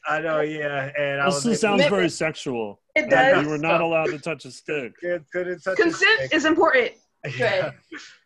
I 0.08 0.20
know, 0.22 0.42
yeah. 0.42 0.92
And 0.98 1.22
I 1.22 1.26
was 1.26 1.36
Also 1.36 1.54
sounds 1.54 1.80
Maybe- 1.80 1.90
very 1.90 2.10
sexual. 2.10 2.82
It 2.96 3.02
Like, 3.04 3.10
does. 3.12 3.44
you 3.44 3.50
were 3.50 3.58
not 3.58 3.82
allowed 3.82 4.08
to 4.08 4.20
touch 4.20 4.46
a 4.46 4.52
stick. 4.52 4.94
Good- 5.00 5.26
couldn't 5.32 5.62
touch 5.62 5.78
his 5.78 5.84
Consent 5.98 6.20
stick. 6.22 6.34
is 6.34 6.46
important. 6.46 6.92
Yeah. 7.38 7.72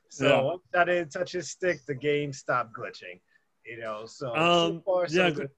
So 0.09 0.27
Yeah. 0.27 0.41
once 0.41 0.61
I 0.75 0.85
didn't 0.85 1.09
touch 1.11 1.31
his 1.31 1.49
stick, 1.49 1.83
the 1.87 1.95
game 1.95 2.31
stopped 2.33 2.71
glitching. 2.77 3.19
You 3.65 3.79
know, 3.79 4.05
so, 4.05 4.27
so 4.27 4.35
Um, 4.35 4.81
far 4.85 5.07
so 5.07 5.23
yeah, 5.23 5.29
good. 5.31 5.49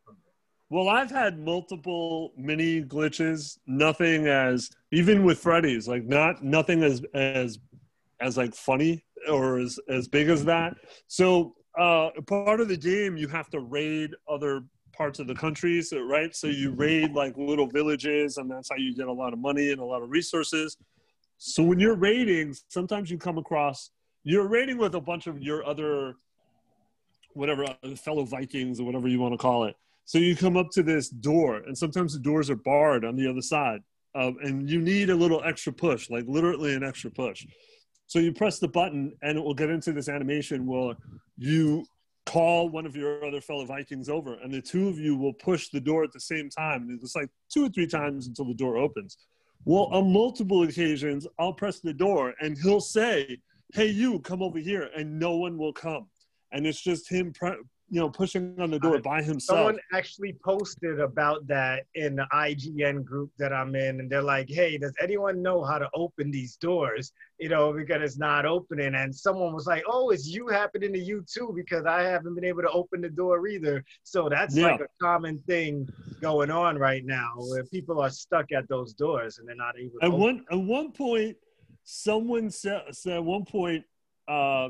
Well, 0.69 0.87
I've 0.87 1.11
had 1.11 1.37
multiple 1.37 2.31
mini 2.37 2.81
glitches. 2.81 3.57
Nothing 3.67 4.27
as 4.27 4.69
even 4.95 5.23
with 5.23 5.39
Freddy's, 5.39 5.87
like 5.87 6.05
not 6.05 6.43
nothing 6.43 6.83
as 6.83 7.03
as 7.13 7.59
as 8.21 8.37
like 8.37 8.53
funny 8.55 9.03
or 9.29 9.59
as 9.59 9.77
as 9.89 10.07
big 10.07 10.29
as 10.29 10.45
that. 10.45 10.75
So 11.07 11.55
uh, 11.77 12.09
part 12.25 12.61
of 12.61 12.69
the 12.69 12.77
game, 12.77 13.17
you 13.17 13.27
have 13.27 13.49
to 13.49 13.59
raid 13.59 14.11
other 14.29 14.63
parts 14.93 15.19
of 15.19 15.27
the 15.27 15.35
country, 15.35 15.81
so, 15.81 15.99
right? 15.99 16.33
So 16.33 16.47
you 16.47 16.71
raid 16.71 17.11
like 17.11 17.35
little 17.35 17.67
villages, 17.67 18.37
and 18.37 18.49
that's 18.49 18.69
how 18.69 18.77
you 18.77 18.95
get 18.95 19.07
a 19.07 19.13
lot 19.13 19.33
of 19.33 19.39
money 19.39 19.71
and 19.71 19.81
a 19.81 19.85
lot 19.85 20.01
of 20.01 20.09
resources. 20.09 20.77
So 21.37 21.61
when 21.63 21.79
you're 21.79 21.97
raiding, 21.97 22.55
sometimes 22.69 23.11
you 23.11 23.17
come 23.17 23.37
across 23.37 23.91
you're 24.25 24.47
raiding 24.47 24.77
with 24.77 24.95
a 24.95 24.99
bunch 24.99 25.27
of 25.27 25.41
your 25.41 25.63
other 25.65 26.15
whatever 27.33 27.65
uh, 27.83 27.95
fellow 27.95 28.25
Vikings 28.25 28.79
or 28.79 28.85
whatever 28.85 29.07
you 29.07 29.19
want 29.19 29.33
to 29.33 29.37
call 29.37 29.65
it. 29.65 29.75
So 30.05 30.17
you 30.17 30.35
come 30.35 30.57
up 30.57 30.69
to 30.71 30.83
this 30.83 31.09
door, 31.09 31.57
and 31.57 31.77
sometimes 31.77 32.13
the 32.13 32.19
doors 32.19 32.49
are 32.49 32.55
barred 32.55 33.05
on 33.05 33.15
the 33.15 33.27
other 33.29 33.41
side, 33.41 33.81
um, 34.15 34.37
and 34.41 34.69
you 34.69 34.81
need 34.81 35.09
a 35.09 35.15
little 35.15 35.43
extra 35.43 35.73
push, 35.73 36.09
like 36.09 36.25
literally 36.27 36.73
an 36.73 36.83
extra 36.83 37.11
push. 37.11 37.45
So 38.07 38.19
you 38.19 38.31
press 38.33 38.59
the 38.59 38.67
button, 38.67 39.13
and 39.21 39.37
it 39.37 39.43
will 39.43 39.53
get 39.53 39.69
into 39.69 39.91
this 39.91 40.09
animation 40.09 40.65
where 40.65 40.95
you 41.37 41.85
call 42.25 42.69
one 42.69 42.85
of 42.85 42.95
your 42.95 43.23
other 43.25 43.41
fellow 43.41 43.65
Vikings 43.65 44.09
over, 44.09 44.35
and 44.35 44.53
the 44.53 44.61
two 44.61 44.87
of 44.87 44.97
you 44.97 45.15
will 45.15 45.33
push 45.33 45.69
the 45.69 45.79
door 45.79 46.03
at 46.03 46.13
the 46.13 46.19
same 46.19 46.49
time. 46.49 46.83
And 46.89 46.99
it's 47.01 47.15
like 47.15 47.29
two 47.53 47.65
or 47.65 47.69
three 47.69 47.87
times 47.87 48.27
until 48.27 48.45
the 48.45 48.53
door 48.53 48.77
opens. 48.77 49.17
Well, 49.65 49.85
on 49.85 50.13
multiple 50.13 50.63
occasions, 50.63 51.27
I'll 51.39 51.53
press 51.53 51.79
the 51.79 51.93
door, 51.93 52.35
and 52.39 52.57
he'll 52.57 52.79
say, 52.79 53.39
"Hey, 53.73 53.87
you, 53.87 54.19
come 54.19 54.41
over 54.41 54.59
here," 54.59 54.89
and 54.95 55.19
no 55.19 55.35
one 55.35 55.57
will 55.57 55.73
come. 55.73 56.07
And 56.51 56.65
it's 56.65 56.81
just 56.81 57.09
him, 57.11 57.33
pre- 57.33 57.63
you 57.89 57.99
know, 57.99 58.09
pushing 58.09 58.59
on 58.59 58.71
the 58.71 58.79
door 58.79 58.99
by 58.99 59.21
himself. 59.21 59.59
Someone 59.59 59.79
actually 59.93 60.35
posted 60.43 60.99
about 60.99 61.45
that 61.47 61.83
in 61.93 62.15
the 62.15 62.25
IGN 62.33 63.03
group 63.05 63.29
that 63.37 63.53
I'm 63.53 63.75
in, 63.75 63.99
and 63.99 64.09
they're 64.09 64.23
like, 64.23 64.49
"Hey, 64.49 64.77
does 64.77 64.93
anyone 64.99 65.41
know 65.43 65.63
how 65.63 65.77
to 65.77 65.87
open 65.93 66.31
these 66.31 66.55
doors? 66.55 67.13
You 67.39 67.49
know, 67.49 67.71
because 67.73 68.01
it's 68.01 68.17
not 68.17 68.45
opening." 68.45 68.95
And 68.95 69.15
someone 69.15 69.53
was 69.53 69.67
like, 69.67 69.83
"Oh, 69.87 70.09
it's 70.09 70.27
you 70.27 70.47
happening 70.47 70.93
to 70.93 70.99
you 70.99 71.23
too, 71.31 71.53
because 71.55 71.85
I 71.85 72.01
haven't 72.01 72.33
been 72.33 72.43
able 72.43 72.63
to 72.63 72.71
open 72.71 73.01
the 73.01 73.09
door 73.09 73.47
either." 73.47 73.83
So 74.03 74.29
that's 74.29 74.55
Yeah. 74.57 74.71
like 74.71 74.81
a 74.81 74.87
common 74.99 75.39
thing 75.45 75.87
going 76.21 76.49
on 76.49 76.77
right 76.79 77.05
now, 77.05 77.33
where 77.37 77.65
people 77.65 78.01
are 78.01 78.09
stuck 78.09 78.51
at 78.51 78.67
those 78.67 78.93
doors 78.93 79.37
and 79.37 79.47
they're 79.47 79.55
not 79.55 79.77
able. 79.77 79.99
To 79.99 80.05
At 80.05 80.07
open. 80.07 80.19
one 80.19 80.45
at 80.49 80.57
one 80.59 80.91
point, 80.91 81.37
someone 81.83 82.49
said, 82.49 82.81
said 82.95 83.13
at 83.17 83.23
one 83.23 83.45
point, 83.45 83.85
uh, 84.27 84.69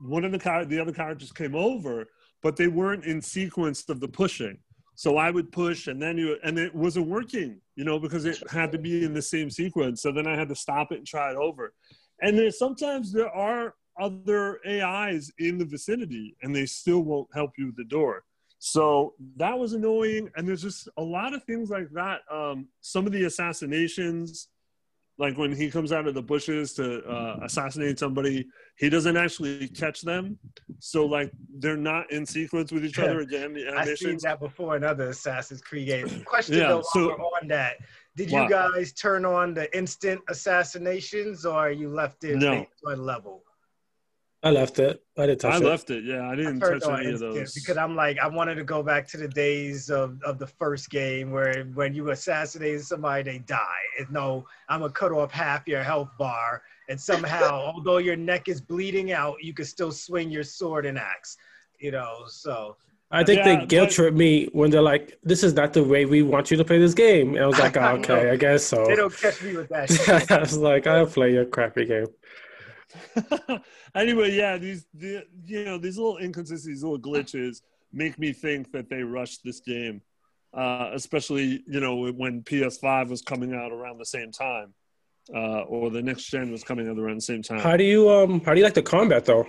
one 0.00 0.24
of 0.24 0.32
the 0.32 0.38
car 0.40 0.64
the 0.64 0.80
other 0.80 0.92
characters 0.92 1.30
came 1.30 1.54
over, 1.54 2.06
but 2.42 2.56
they 2.56 2.68
weren't 2.68 3.04
in 3.04 3.20
sequence 3.20 3.88
of 3.88 4.00
the 4.00 4.08
pushing. 4.08 4.58
So 4.94 5.16
I 5.16 5.30
would 5.30 5.52
push, 5.52 5.86
and 5.86 6.02
then 6.02 6.18
you 6.18 6.36
and 6.42 6.58
it 6.58 6.74
wasn't 6.74 7.06
working, 7.06 7.60
you 7.76 7.84
know, 7.84 8.00
because 8.00 8.24
it 8.24 8.42
had 8.50 8.72
to 8.72 8.78
be 8.78 9.04
in 9.04 9.14
the 9.14 9.22
same 9.22 9.48
sequence. 9.48 10.02
So 10.02 10.10
then 10.10 10.26
I 10.26 10.36
had 10.36 10.48
to 10.48 10.56
stop 10.56 10.90
it 10.90 10.98
and 10.98 11.06
try 11.06 11.30
it 11.30 11.36
over. 11.36 11.72
And 12.20 12.36
then 12.36 12.50
sometimes 12.50 13.12
there 13.12 13.30
are 13.30 13.74
other 14.00 14.58
AIs 14.66 15.30
in 15.38 15.58
the 15.58 15.64
vicinity, 15.64 16.36
and 16.42 16.54
they 16.54 16.66
still 16.66 17.00
won't 17.00 17.28
help 17.32 17.52
you 17.56 17.66
with 17.66 17.76
the 17.76 17.84
door. 17.84 18.24
So 18.58 19.14
that 19.36 19.56
was 19.56 19.72
annoying, 19.72 20.30
and 20.36 20.48
there's 20.48 20.62
just 20.62 20.88
a 20.96 21.02
lot 21.02 21.32
of 21.32 21.44
things 21.44 21.70
like 21.70 21.90
that. 21.92 22.22
Um, 22.30 22.66
some 22.80 23.06
of 23.06 23.12
the 23.12 23.24
assassinations, 23.24 24.48
like 25.18 25.36
when 25.36 25.52
he 25.54 25.70
comes 25.70 25.90
out 25.92 26.06
of 26.06 26.14
the 26.14 26.22
bushes 26.22 26.72
to 26.74 27.02
uh, 27.04 27.40
assassinate 27.42 27.98
somebody, 27.98 28.46
he 28.76 28.88
doesn't 28.88 29.16
actually 29.16 29.68
catch 29.68 30.02
them. 30.02 30.38
So 30.78 31.04
like 31.06 31.32
they're 31.58 31.76
not 31.76 32.10
in 32.12 32.24
sequence 32.24 32.70
with 32.70 32.84
each 32.84 32.98
other 32.98 33.20
again. 33.20 33.52
The 33.52 33.68
I've 33.76 33.98
seen 33.98 34.18
that 34.22 34.38
before 34.40 34.76
in 34.76 34.84
other 34.84 35.08
Assassin's 35.08 35.60
Creed 35.60 35.88
games. 35.88 36.12
Question 36.24 36.58
Yeah, 36.58 36.68
though, 36.68 36.82
so- 36.92 37.10
on 37.10 37.48
that, 37.48 37.78
did 38.16 38.30
you 38.30 38.38
What? 38.38 38.50
guys 38.50 38.92
turn 38.92 39.24
on 39.24 39.54
the 39.54 39.76
instant 39.76 40.20
assassinations, 40.28 41.44
or 41.44 41.70
you 41.70 41.88
left 41.88 42.22
it 42.24 42.36
No. 42.36 42.66
on 42.86 43.04
level? 43.04 43.42
I 44.42 44.50
left 44.50 44.78
it. 44.78 45.02
I 45.16 45.26
didn't 45.26 45.40
touch 45.40 45.54
I 45.54 45.56
it. 45.56 45.64
left 45.64 45.90
it. 45.90 46.04
Yeah, 46.04 46.28
I 46.30 46.36
didn't 46.36 46.60
turned 46.60 46.82
touch 46.82 46.90
on 46.90 47.00
any 47.00 47.12
of 47.12 47.18
those. 47.18 47.54
because 47.54 47.76
I'm 47.76 47.96
like 47.96 48.18
I 48.20 48.28
wanted 48.28 48.54
to 48.54 48.64
go 48.64 48.84
back 48.84 49.08
to 49.08 49.16
the 49.16 49.26
days 49.26 49.90
of, 49.90 50.22
of 50.22 50.38
the 50.38 50.46
first 50.46 50.90
game 50.90 51.32
where 51.32 51.64
when 51.74 51.92
you 51.92 52.10
assassinated 52.10 52.82
somebody 52.84 53.24
they 53.24 53.38
die. 53.38 53.82
And 53.98 54.08
no, 54.12 54.46
I'm 54.68 54.80
gonna 54.80 54.92
cut 54.92 55.10
off 55.10 55.32
half 55.32 55.66
your 55.66 55.82
health 55.82 56.10
bar, 56.18 56.62
and 56.88 57.00
somehow, 57.00 57.50
although 57.74 57.98
your 57.98 58.14
neck 58.16 58.48
is 58.48 58.60
bleeding 58.60 59.10
out, 59.10 59.36
you 59.42 59.52
can 59.52 59.64
still 59.64 59.90
swing 59.90 60.30
your 60.30 60.44
sword 60.44 60.86
and 60.86 60.98
axe. 60.98 61.36
You 61.80 61.90
know, 61.90 62.22
so 62.28 62.76
I 63.10 63.24
think 63.24 63.38
Yeah, 63.44 63.60
they 63.60 63.66
guilt 63.66 63.88
but- 63.88 63.94
trip 63.94 64.14
me 64.14 64.48
when 64.52 64.70
they're 64.70 64.82
like, 64.82 65.18
"This 65.24 65.42
is 65.42 65.54
not 65.54 65.72
the 65.72 65.82
way 65.82 66.04
we 66.04 66.22
want 66.22 66.52
you 66.52 66.56
to 66.58 66.64
play 66.64 66.78
this 66.78 66.94
game." 66.94 67.34
And 67.34 67.42
I 67.42 67.46
was 67.46 67.58
like, 67.58 67.76
oh, 67.76 67.80
"Okay, 67.98 68.22
know. 68.24 68.32
I 68.32 68.36
guess 68.36 68.62
so." 68.64 68.86
they 68.86 68.94
don't 68.94 69.16
catch 69.16 69.42
me 69.42 69.56
with 69.56 69.68
that. 69.70 70.30
I 70.30 70.38
was 70.38 70.56
like, 70.58 70.86
"I'll 70.86 71.06
play 71.06 71.32
your 71.32 71.44
crappy 71.44 71.86
game." 71.86 72.06
anyway, 73.94 74.32
yeah, 74.32 74.56
these 74.56 74.86
the, 74.94 75.24
you 75.44 75.64
know 75.64 75.78
these 75.78 75.98
little 75.98 76.18
inconsistencies, 76.18 76.82
little 76.82 76.98
glitches 76.98 77.62
make 77.92 78.18
me 78.18 78.32
think 78.32 78.72
that 78.72 78.88
they 78.88 79.02
rushed 79.02 79.40
this 79.44 79.60
game, 79.60 80.00
uh, 80.54 80.90
especially 80.92 81.62
you 81.66 81.80
know 81.80 82.10
when 82.12 82.42
PS5 82.42 83.08
was 83.08 83.22
coming 83.22 83.54
out 83.54 83.72
around 83.72 83.98
the 83.98 84.06
same 84.06 84.32
time, 84.32 84.74
uh, 85.34 85.62
or 85.62 85.90
the 85.90 86.02
next 86.02 86.24
gen 86.24 86.50
was 86.50 86.64
coming 86.64 86.88
out 86.88 86.98
around 86.98 87.16
the 87.16 87.22
same 87.22 87.42
time. 87.42 87.60
How 87.60 87.76
do 87.76 87.84
you 87.84 88.08
um? 88.10 88.40
How 88.40 88.52
do 88.54 88.58
you 88.58 88.64
like 88.64 88.74
the 88.74 88.82
combat 88.82 89.24
though? 89.24 89.46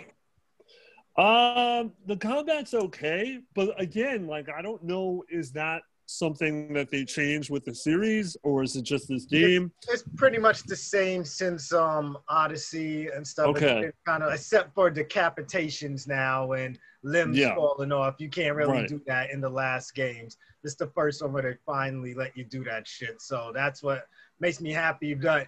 Um, 1.17 1.91
the 2.05 2.15
combat's 2.17 2.73
okay, 2.73 3.39
but 3.53 3.79
again, 3.81 4.27
like 4.27 4.47
I 4.49 4.61
don't 4.61 4.83
know, 4.83 5.23
is 5.29 5.51
that 5.53 5.81
something 6.09 6.73
that 6.73 6.89
they 6.89 7.05
changed 7.05 7.51
with 7.51 7.63
the 7.65 7.73
series, 7.73 8.35
or 8.43 8.63
is 8.63 8.75
it 8.75 8.81
just 8.81 9.07
this 9.07 9.25
game? 9.25 9.71
it's 9.89 10.03
pretty 10.15 10.39
much 10.39 10.63
the 10.63 10.75
same 10.75 11.23
since 11.23 11.71
um 11.71 12.17
Odyssey 12.27 13.07
and 13.09 13.25
stuff. 13.25 13.47
Okay. 13.49 13.91
kind 14.05 14.23
of 14.23 14.33
except 14.33 14.73
for 14.73 14.89
decapitations 14.89 16.07
now 16.07 16.53
and 16.53 16.79
limbs 17.03 17.37
Yeah. 17.37 17.55
falling 17.55 17.91
off. 17.91 18.15
You 18.19 18.29
can't 18.29 18.55
really 18.55 18.79
Right. 18.79 18.87
do 18.87 19.01
that 19.05 19.29
in 19.29 19.39
the 19.39 19.49
last 19.49 19.93
games. 19.93 20.37
This 20.63 20.71
is 20.73 20.77
the 20.77 20.87
first 20.87 21.21
one 21.21 21.31
where 21.31 21.43
they 21.43 21.57
finally 21.65 22.13
let 22.15 22.35
you 22.35 22.43
do 22.43 22.63
that 22.65 22.87
shit. 22.87 23.21
So 23.21 23.51
that's 23.53 23.83
what 23.83 24.07
makes 24.39 24.59
me 24.59 24.71
happy. 24.71 25.13
But 25.13 25.47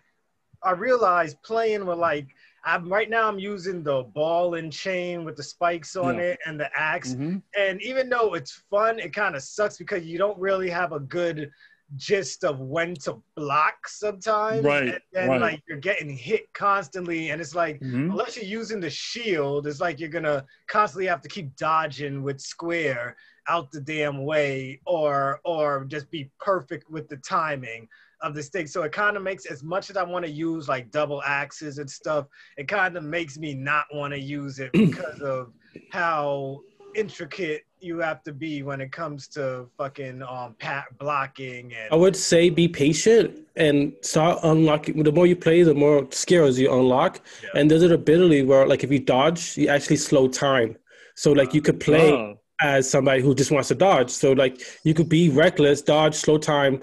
I 0.63 0.71
realized 0.73 1.41
playing 1.43 1.85
with 1.87 1.97
like 1.97 2.27
I'm 2.63 2.91
right 2.91 3.09
now 3.09 3.27
I'm 3.27 3.39
using 3.39 3.83
the 3.83 4.03
ball 4.03 4.55
and 4.55 4.71
chain 4.71 5.23
with 5.23 5.35
the 5.35 5.43
spikes 5.43 5.95
on 5.95 6.15
Yeah. 6.15 6.21
it 6.21 6.39
and 6.45 6.59
the 6.59 6.69
axe 6.77 7.15
Mhm. 7.15 7.41
and 7.57 7.81
even 7.81 8.09
though 8.09 8.33
it's 8.35 8.51
fun, 8.69 8.99
it 8.99 9.13
kind 9.13 9.35
of 9.35 9.43
sucks 9.43 9.77
because 9.77 10.05
you 10.05 10.17
don't 10.17 10.39
really 10.39 10.69
have 10.69 10.93
a 10.93 10.99
good 10.99 11.51
gist 11.97 12.45
of 12.45 12.59
when 12.61 12.93
to 12.95 13.21
block 13.35 13.85
sometimes. 13.87 14.63
Right, 14.63 14.87
And 14.87 14.99
then 15.11 15.27
right. 15.27 15.41
like 15.41 15.63
you're 15.67 15.77
getting 15.79 16.09
hit 16.09 16.43
constantly, 16.53 17.31
and 17.31 17.41
it's 17.41 17.53
like 17.55 17.81
Mhm. 17.81 18.11
unless 18.11 18.37
you're 18.37 18.45
using 18.45 18.79
the 18.79 18.89
shield, 18.89 19.67
it's 19.67 19.81
like 19.81 19.99
you're 19.99 20.07
gonna 20.09 20.45
constantly 20.67 21.07
have 21.07 21.21
to 21.21 21.27
keep 21.29 21.53
dodging 21.57 22.23
with 22.23 22.39
square 22.39 23.17
out 23.47 23.71
the 23.71 23.81
damn 23.81 24.23
way, 24.23 24.79
or 24.85 25.41
or 25.43 25.83
just 25.85 26.09
be 26.11 26.31
perfect 26.39 26.89
with 26.89 27.09
the 27.09 27.17
timing 27.17 27.89
of 28.21 28.33
this 28.35 28.49
thing. 28.49 28.67
So 28.67 28.83
it 28.83 28.91
kind 28.91 29.17
of 29.17 29.23
makes 29.23 29.45
as 29.45 29.63
much 29.63 29.89
as 29.89 29.97
I 29.97 30.03
want 30.03 30.25
to 30.25 30.31
use 30.31 30.67
like 30.67 30.91
double 30.91 31.21
axes 31.23 31.77
and 31.77 31.89
stuff, 31.89 32.27
it 32.57 32.67
kind 32.67 32.95
of 32.97 33.03
makes 33.03 33.37
me 33.37 33.53
not 33.53 33.85
want 33.93 34.13
to 34.13 34.19
use 34.19 34.59
it 34.59 34.71
because 34.73 35.21
of 35.21 35.53
how 35.91 36.61
intricate 36.95 37.63
you 37.79 37.99
have 37.99 38.21
to 38.23 38.33
be 38.33 38.63
when 38.63 38.81
it 38.81 38.91
comes 38.91 39.27
to 39.27 39.65
fucking 39.77 40.21
um 40.23 40.55
pat 40.59 40.85
blocking 40.99 41.73
I 41.89 41.95
would 41.95 42.15
say 42.15 42.49
be 42.49 42.67
patient 42.67 43.39
and 43.55 43.93
start 44.01 44.39
unlocking. 44.43 45.01
The 45.01 45.11
more 45.11 45.25
you 45.25 45.35
play, 45.35 45.63
the 45.63 45.73
more 45.73 46.07
skills 46.11 46.59
you 46.59 46.71
unlock. 46.71 47.21
Yeah. 47.43 47.49
And 47.55 47.71
there's 47.71 47.83
an 47.83 47.91
ability 47.91 48.43
where, 48.43 48.67
like, 48.67 48.83
if 48.83 48.91
you 48.91 48.99
dodge, 48.99 49.57
you 49.57 49.67
actually 49.67 49.97
slow 49.97 50.27
time. 50.27 50.77
So, 51.15 51.31
like, 51.31 51.53
you 51.53 51.61
could 51.61 51.79
play 51.79 52.11
Oh, 52.11 52.37
as 52.61 52.89
somebody 52.89 53.21
who 53.21 53.33
just 53.35 53.51
wants 53.51 53.69
to 53.69 53.75
dodge. 53.75 54.09
So, 54.09 54.31
like, 54.33 54.61
you 54.83 54.93
could 54.93 55.09
be 55.09 55.29
reckless, 55.29 55.81
dodge, 55.81 56.15
slow 56.15 56.37
time, 56.37 56.79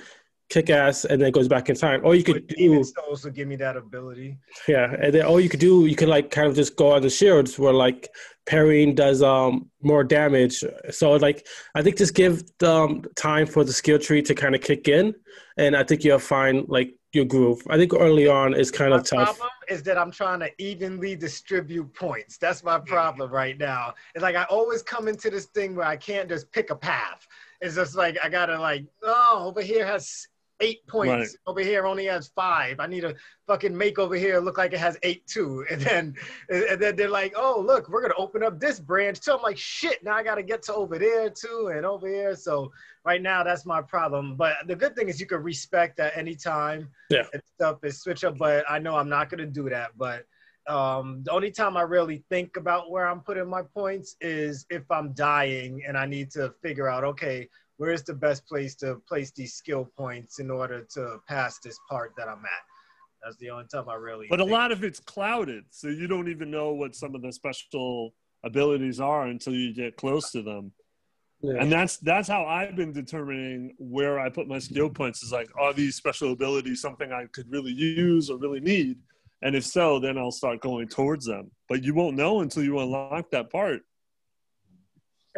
kick 0.51 0.71
ass, 0.71 1.05
and 1.05 1.21
then 1.21 1.29
it 1.29 1.33
goes 1.35 1.49
back 1.49 1.69
in 1.69 1.77
time. 1.77 2.01
Or 2.05 2.15
you 2.15 2.25
could 2.25 2.47
Demon 2.47 2.79
do, 2.79 2.85
Souls 2.85 3.25
will 3.25 3.33
give 3.33 3.49
me 3.49 3.57
that 3.57 3.77
ability. 3.77 4.39
yeah, 4.67 4.95
and 5.01 5.13
then 5.15 5.25
all 5.27 5.39
you 5.41 5.49
could 5.49 5.61
do, 5.61 5.87
you 5.87 5.95
could 5.97 6.09
like 6.09 6.31
kind 6.31 6.47
of 6.47 6.55
just 6.57 6.77
go 6.77 6.93
on 6.93 7.03
the 7.03 7.11
shields 7.11 7.59
where 7.59 7.73
like 7.73 8.09
parrying 8.47 8.95
does 8.95 9.23
um 9.23 9.71
more 9.83 10.05
damage. 10.05 10.65
So 10.91 11.13
like 11.13 11.47
I 11.75 11.83
think 11.83 11.97
just 11.99 12.15
give 12.15 12.43
um 12.63 13.05
time 13.17 13.47
for 13.47 13.65
the 13.65 13.73
skill 13.73 13.99
tree 13.99 14.23
to 14.23 14.35
kind 14.35 14.55
of 14.55 14.61
kick 14.61 14.89
in, 14.89 15.15
and 15.57 15.77
I 15.77 15.85
think 15.85 16.05
you'll 16.05 16.19
find 16.19 16.65
like 16.69 16.95
your 17.13 17.25
groove. 17.25 17.63
I 17.71 17.77
think 17.79 17.95
early 17.95 18.27
on 18.29 18.55
is 18.55 18.71
kind 18.71 18.91
My 18.91 18.97
of 18.99 19.05
tough. 19.05 19.39
problem 19.39 19.49
is 19.71 19.83
that 19.85 19.97
I'm 19.97 20.11
trying 20.11 20.41
to 20.41 20.51
evenly 20.59 21.17
distribute 21.17 21.93
points. 21.95 22.37
That's 22.37 22.63
my 22.63 22.79
problem 22.79 23.31
right 23.31 23.57
now. 23.59 23.95
It's 24.15 24.23
like 24.23 24.37
I 24.37 24.45
always 24.45 24.83
come 24.83 25.09
into 25.09 25.31
this 25.31 25.47
thing 25.47 25.75
where 25.75 25.87
I 25.87 25.97
can't 25.97 26.29
just 26.29 26.51
pick 26.53 26.69
a 26.71 26.77
path. 26.77 27.27
It's 27.61 27.75
just 27.75 27.97
like 27.97 28.17
I 28.23 28.29
gotta 28.29 28.59
like, 28.59 28.85
oh, 29.03 29.45
over 29.47 29.61
here 29.63 29.87
has 29.87 30.27
eight 30.61 30.87
points. 30.87 31.11
Right. 31.11 31.29
Over 31.47 31.61
here 31.61 31.87
only 31.87 32.07
has 32.07 32.29
five. 32.29 32.81
I 32.81 32.87
need 32.87 33.03
to 33.03 33.15
fucking 33.47 33.77
make 33.77 33.99
over 33.99 34.15
here 34.15 34.41
look 34.41 34.59
like 34.59 34.73
it 34.73 34.79
has 34.81 34.99
eight 35.03 35.27
too. 35.27 35.65
And 35.71 35.81
then 35.81 36.15
and 36.49 36.81
then 36.81 36.97
they're 36.97 37.09
like, 37.09 37.35
oh 37.37 37.63
look, 37.65 37.89
we're 37.89 38.03
gonna 38.03 38.15
open 38.19 38.43
up 38.43 38.59
this 38.59 38.81
branch 38.81 39.21
too. 39.21 39.33
I'm 39.33 39.43
like, 39.43 39.59
shit, 39.59 40.03
now 40.03 40.15
I 40.15 40.23
gotta 40.23 40.43
get 40.43 40.63
to 40.65 40.75
over 40.75 40.99
there 40.99 41.31
too 41.31 41.71
and 41.75 41.87
over 41.87 42.09
here. 42.09 42.35
So 42.35 42.73
right 43.05 43.23
now 43.23 43.43
that's 43.43 43.65
my 43.67 43.83
problem. 43.83 44.37
But 44.37 44.55
the 44.67 44.77
good 44.77 44.97
thing 44.97 45.09
is 45.09 45.21
you 45.21 45.27
can 45.27 45.43
respec 45.43 45.99
at 45.99 46.17
any 46.17 46.35
time 46.35 46.89
Yeah. 47.11 47.25
and 47.33 47.43
stuff 47.55 47.79
is 47.85 48.01
switch 48.01 48.25
up, 48.25 48.39
but 48.39 48.65
I 48.69 48.79
know 48.79 48.97
I'm 48.97 49.09
not 49.09 49.31
gonna 49.31 49.47
do 49.47 49.69
that. 49.71 49.91
But 49.97 50.25
um, 50.69 51.23
the 51.25 51.33
only 51.33 51.51
time 51.51 51.77
I 51.77 51.83
really 51.83 52.25
think 52.29 52.57
about 52.59 52.91
where 52.91 53.07
I'm 53.07 53.21
putting 53.21 53.49
my 53.49 53.63
points 53.63 54.17
is 54.21 54.67
if 54.69 54.83
I'm 54.91 55.15
dying 55.15 55.83
and 55.89 55.97
I 55.97 56.05
need 56.05 56.31
to 56.33 56.53
figure 56.63 56.89
out, 56.89 57.05
okay, 57.05 57.49
where's 57.79 58.03
the 58.03 58.15
best 58.15 58.47
place 58.47 58.75
to 58.77 58.97
place 59.09 59.33
these 59.33 59.55
skill 59.55 59.91
points 59.97 60.39
in 60.39 60.51
order 60.51 60.87
to 60.95 61.19
pass 61.27 61.59
this 61.61 61.79
part 61.89 62.13
that 62.19 62.29
I'm 62.29 62.45
at. 62.45 62.65
That's 63.25 63.37
the 63.39 63.51
only 63.51 63.65
time 63.73 63.89
I 63.89 63.95
really. 63.95 64.27
but 64.29 64.41
a 64.41 64.45
lot 64.45 64.71
of 64.71 64.85
it's 64.85 65.01
clouded, 65.01 65.65
so 65.71 65.89
you 65.89 66.07
don't 66.07 66.29
even 66.29 66.51
know 66.51 66.73
what 66.73 66.95
some 66.95 67.15
of 67.15 67.23
the 67.23 67.33
special 67.33 68.15
abilities 68.45 69.01
are 69.01 69.27
until 69.27 69.55
you 69.55 69.75
get 69.75 69.97
close 69.97 70.31
to 70.33 70.43
them. 70.43 70.73
Yeah. 71.41 71.55
And 71.61 71.71
that's 71.71 71.99
that's 71.99 72.29
how 72.29 72.47
I've 72.47 72.75
been 72.75 72.93
determining 72.93 73.75
where 73.79 74.19
I 74.19 74.29
put 74.29 74.49
my 74.49 74.59
skill 74.59 74.91
points. 74.91 75.23
Is 75.23 75.33
like, 75.33 75.49
are 75.59 75.73
these 75.73 75.95
special 75.95 76.33
abilities 76.33 76.81
something 76.81 77.13
I 77.13 77.27
could 77.33 77.51
really 77.51 77.73
use 77.73 78.29
or 78.29 78.39
really 78.39 78.61
need? 78.61 78.99
And 79.43 79.55
if 79.55 79.65
so, 79.65 80.01
then 80.01 80.19
I'll 80.19 80.33
start 80.33 80.61
going 80.61 80.89
towards 80.89 81.27
them. 81.27 81.51
But 81.69 81.85
you 81.85 81.95
won't 81.95 82.17
know 82.17 82.41
until 82.41 82.65
you 82.65 82.81
unlock 82.81 83.31
that 83.31 83.51
part. 83.51 83.83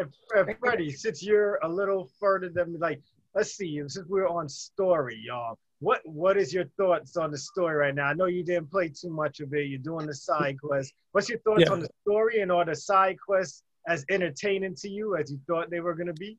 And 0.00 0.57
Freddie, 0.61 0.90
since 0.90 1.23
you're 1.23 1.59
a 1.62 1.69
little 1.69 2.09
further 2.19 2.49
than 2.49 2.78
like, 2.78 3.00
let's 3.35 3.54
see, 3.54 3.80
since 3.87 4.07
we're 4.09 4.28
on 4.28 4.49
story, 4.49 5.21
y'all, 5.25 5.59
what 5.80 6.00
what 6.04 6.37
is 6.37 6.52
your 6.52 6.64
thoughts 6.76 7.16
on 7.16 7.30
the 7.30 7.38
story 7.38 7.76
right 7.76 7.95
now? 7.95 8.07
I 8.07 8.14
know 8.14 8.26
you 8.26 8.45
didn't 8.45 8.71
play 8.71 8.88
too 8.88 9.11
much 9.11 9.40
of 9.40 9.52
it. 9.54 9.66
You're 9.69 9.78
doing 9.78 10.07
the 10.07 10.14
side 10.14 10.57
quest. 10.61 10.92
What's 11.12 11.28
your 11.28 11.38
thoughts 11.40 11.62
Yeah. 11.66 11.73
on 11.73 11.80
the 11.80 11.88
story 12.02 12.40
and 12.40 12.52
are 12.52 12.64
the 12.64 12.76
side 12.76 13.16
quests 13.25 13.62
as 13.88 14.04
entertaining 14.11 14.75
to 14.76 14.88
you 14.88 15.16
as 15.16 15.30
you 15.30 15.38
thought 15.47 15.71
they 15.71 15.80
were 15.80 15.95
gonna 15.95 16.12
be? 16.12 16.38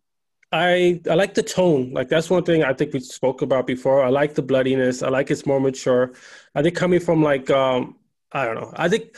I 0.51 1.01
I 1.09 1.15
like 1.15 1.33
the 1.33 1.43
tone. 1.43 1.91
Like 1.93 2.09
that's 2.09 2.29
one 2.29 2.43
thing 2.43 2.63
I 2.63 2.73
think 2.73 2.93
we 2.93 2.99
spoke 2.99 3.41
about 3.41 3.65
before. 3.65 4.03
I 4.03 4.09
like 4.09 4.35
the 4.35 4.41
bloodiness. 4.41 5.01
I 5.01 5.09
like 5.09 5.31
it's 5.31 5.45
more 5.45 5.59
mature. 5.59 6.13
I 6.55 6.61
think 6.61 6.75
coming 6.75 6.99
from 6.99 7.23
like 7.23 7.49
um 7.49 7.97
I 8.31 8.45
don't 8.45 8.55
know. 8.55 8.71
I 8.75 8.89
think 8.89 9.15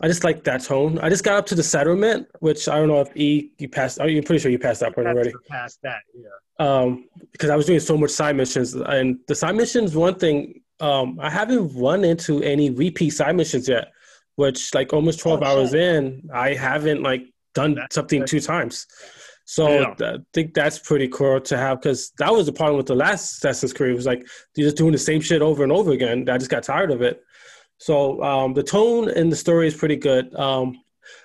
I 0.00 0.06
just 0.06 0.22
like 0.24 0.44
that 0.44 0.62
tone. 0.62 0.98
I 1.00 1.08
just 1.08 1.24
got 1.24 1.36
up 1.38 1.46
to 1.46 1.54
the 1.56 1.62
settlement, 1.62 2.28
which 2.40 2.68
I 2.68 2.76
don't 2.76 2.88
know 2.88 3.00
if 3.00 3.16
E 3.16 3.50
you 3.58 3.68
passed. 3.68 4.00
Are 4.00 4.08
you 4.08 4.22
pretty 4.22 4.40
sure 4.40 4.50
you 4.50 4.58
passed 4.58 4.80
that 4.80 4.94
point 4.94 5.08
already? 5.08 5.32
Past 5.48 5.80
that, 5.82 6.00
yeah. 6.14 6.28
um, 6.64 7.08
because 7.32 7.50
I 7.50 7.56
was 7.56 7.66
doing 7.66 7.80
so 7.80 7.96
much 7.98 8.10
side 8.10 8.36
missions, 8.36 8.74
and 8.74 9.18
the 9.26 9.34
side 9.34 9.56
missions. 9.56 9.96
One 9.96 10.14
thing, 10.14 10.60
um, 10.78 11.18
I 11.20 11.28
haven't 11.30 11.74
run 11.76 12.04
into 12.04 12.42
any 12.42 12.70
repeat 12.70 13.10
side 13.10 13.34
missions 13.36 13.68
yet. 13.68 13.88
Which, 14.36 14.72
like, 14.72 14.92
almost 14.92 15.18
twelve 15.18 15.42
Oh, 15.42 15.46
hours 15.46 15.70
shit. 15.70 15.80
in, 15.80 16.30
I 16.32 16.54
haven't 16.54 17.02
like 17.02 17.22
done 17.54 17.74
That's 17.74 17.92
something 17.96 18.20
good. 18.20 18.28
two 18.28 18.38
times. 18.40 18.86
So 19.46 19.68
Yeah. 19.68 19.94
th- 19.98 20.10
I 20.10 20.18
think 20.32 20.54
that's 20.54 20.78
pretty 20.78 21.08
cool 21.08 21.40
to 21.40 21.56
have 21.56 21.80
because 21.82 22.12
that 22.18 22.32
was 22.32 22.46
the 22.46 22.52
problem 22.52 22.76
with 22.76 22.86
the 22.86 22.94
last 22.94 23.38
Assassin's 23.38 23.72
Creed. 23.72 23.90
It 23.90 23.96
was 23.96 24.06
like 24.06 24.24
you're 24.54 24.66
just 24.68 24.76
doing 24.76 24.92
the 24.92 24.98
same 24.98 25.20
shit 25.20 25.42
over 25.42 25.64
and 25.64 25.72
over 25.72 25.90
again. 25.90 26.28
I 26.28 26.38
just 26.38 26.52
got 26.52 26.62
tired 26.62 26.92
of 26.92 27.02
it. 27.02 27.20
So 27.78 28.22
um, 28.22 28.54
the 28.54 28.62
tone 28.62 29.08
and 29.10 29.30
the 29.30 29.36
story 29.36 29.66
is 29.66 29.74
pretty 29.74 29.96
good. 29.96 30.34
Um, 30.34 30.80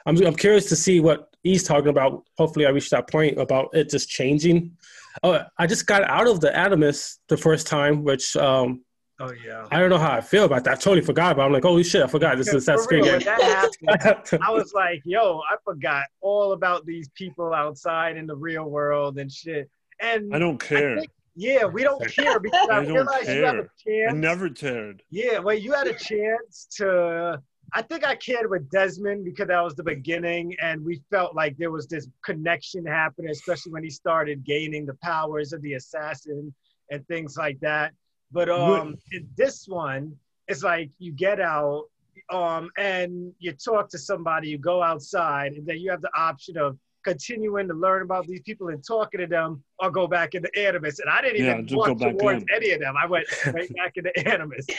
I'm 0.06 0.18
I'm 0.26 0.36
curious 0.36 0.70
to 0.70 0.76
see 0.76 1.00
what 1.00 1.36
he's 1.44 1.64
talking 1.64 1.90
about. 1.90 2.24
Hopefully, 2.38 2.66
I 2.66 2.70
reached 2.70 2.92
that 2.92 3.10
point 3.10 3.40
about 3.40 3.70
it 3.74 3.90
just 3.90 4.10
changing. 4.10 4.78
Oh, 5.24 5.44
I 5.58 5.68
just 5.68 5.86
got 5.86 6.04
out 6.04 6.28
of 6.28 6.40
the 6.40 6.56
Animus 6.58 7.20
the 7.28 7.38
first 7.38 7.68
time, 7.68 8.04
which 8.04 8.36
um, 8.36 8.84
Oh 9.20 9.32
yeah. 9.46 9.68
I 9.72 9.80
don't 9.80 9.90
know 9.90 10.00
how 10.00 10.12
I 10.12 10.22
feel 10.22 10.46
about 10.46 10.64
that. 10.64 10.72
I 10.72 10.76
totally 10.76 11.02
forgot 11.02 11.34
about. 11.34 11.44
it. 11.44 11.46
I'm 11.48 11.54
like, 11.54 11.64
holy 11.64 11.84
shit, 11.84 12.02
I 12.04 12.08
forgot 12.08 12.36
this 12.38 12.48
is 12.48 12.66
For 12.66 12.74
Assassin's 12.74 12.92
real, 12.92 13.20
that 13.20 13.72
happened, 14.02 14.42
I 14.48 14.52
was 14.52 14.74
like, 14.74 15.02
yo, 15.06 15.40
I 15.50 15.56
forgot 15.64 16.06
all 16.22 16.54
about 16.54 16.86
these 16.86 17.10
people 17.10 17.54
outside 17.54 18.18
in 18.18 18.26
the 18.26 18.36
real 18.36 18.66
world 18.66 19.20
and 19.20 19.32
shit. 19.32 19.70
And 20.02 20.34
I 20.36 20.40
don't 20.40 20.60
care. 20.60 20.98
think- 20.98 21.12
yeah, 21.36 21.66
we 21.66 21.84
don't 21.84 22.06
care 22.16 22.40
because 22.40 22.68
I, 22.70 22.78
I 22.78 22.86
don't 22.86 22.94
realized 22.94 23.30
you 23.30 23.44
have 23.44 23.56
a 23.56 23.70
care. 23.84 24.10
I 24.10 24.12
never 24.14 24.50
cared. 24.50 25.04
Yeah, 25.10 25.40
well, 25.40 25.58
you 25.58 25.74
had 25.74 25.88
a 25.88 25.94
chance 25.94 26.68
to. 26.78 27.42
I 27.76 27.82
think 27.82 28.06
I 28.06 28.16
cared 28.16 28.50
with 28.52 28.70
Desmond 28.70 29.26
because 29.26 29.48
that 29.48 29.62
was 29.62 29.74
the 29.74 29.84
beginning, 29.84 30.56
and 30.62 30.86
we 30.86 31.02
felt 31.10 31.36
like 31.36 31.58
there 31.58 31.72
was 31.72 31.88
this 31.88 32.08
connection 32.24 32.86
happening, 32.86 33.32
especially 33.32 33.72
when 33.72 33.84
he 33.84 33.90
started 33.90 34.44
gaining 34.44 34.86
the 34.86 34.94
powers 34.96 35.54
of 35.54 35.62
the 35.64 35.74
assassin 35.74 36.54
and 36.92 37.08
things 37.08 37.36
like 37.36 37.60
that. 37.62 37.94
But 38.32 38.50
um, 38.50 38.96
in 39.12 39.28
this 39.38 39.68
one, 39.68 40.16
it's 40.48 40.62
like 40.62 40.92
you 41.00 41.14
get 41.14 41.40
out, 41.40 41.86
um, 42.32 42.70
and 42.78 43.34
you 43.40 43.54
talk 43.54 43.90
to 43.90 43.98
somebody, 43.98 44.50
you 44.50 44.60
go 44.60 44.84
outside, 44.84 45.54
and 45.54 45.66
then 45.66 45.80
you 45.80 45.90
have 45.90 46.02
the 46.02 46.16
option 46.16 46.58
of 46.58 46.78
continuing 47.04 47.68
to 47.68 47.74
learn 47.74 48.02
about 48.02 48.26
these 48.28 48.42
people 48.42 48.70
and 48.70 48.84
talking 48.86 49.20
to 49.20 49.28
them, 49.28 49.64
or 49.80 49.92
go 49.92 50.08
back 50.08 50.34
into 50.36 50.50
Animus. 50.58 51.00
And 51.00 51.10
I 51.10 51.22
didn't 51.22 51.44
Yeah, 51.44 51.54
even 51.54 51.68
just 51.68 51.78
walk 51.78 51.88
go 51.88 51.96
back 51.96 52.18
towards 52.18 52.44
in. 52.44 52.48
any 52.56 52.72
of 52.72 52.80
them. 52.80 52.96
I 52.98 53.06
went 53.06 53.26
right 53.54 53.74
back 53.76 53.98
into 53.98 54.18
Animus. 54.30 54.66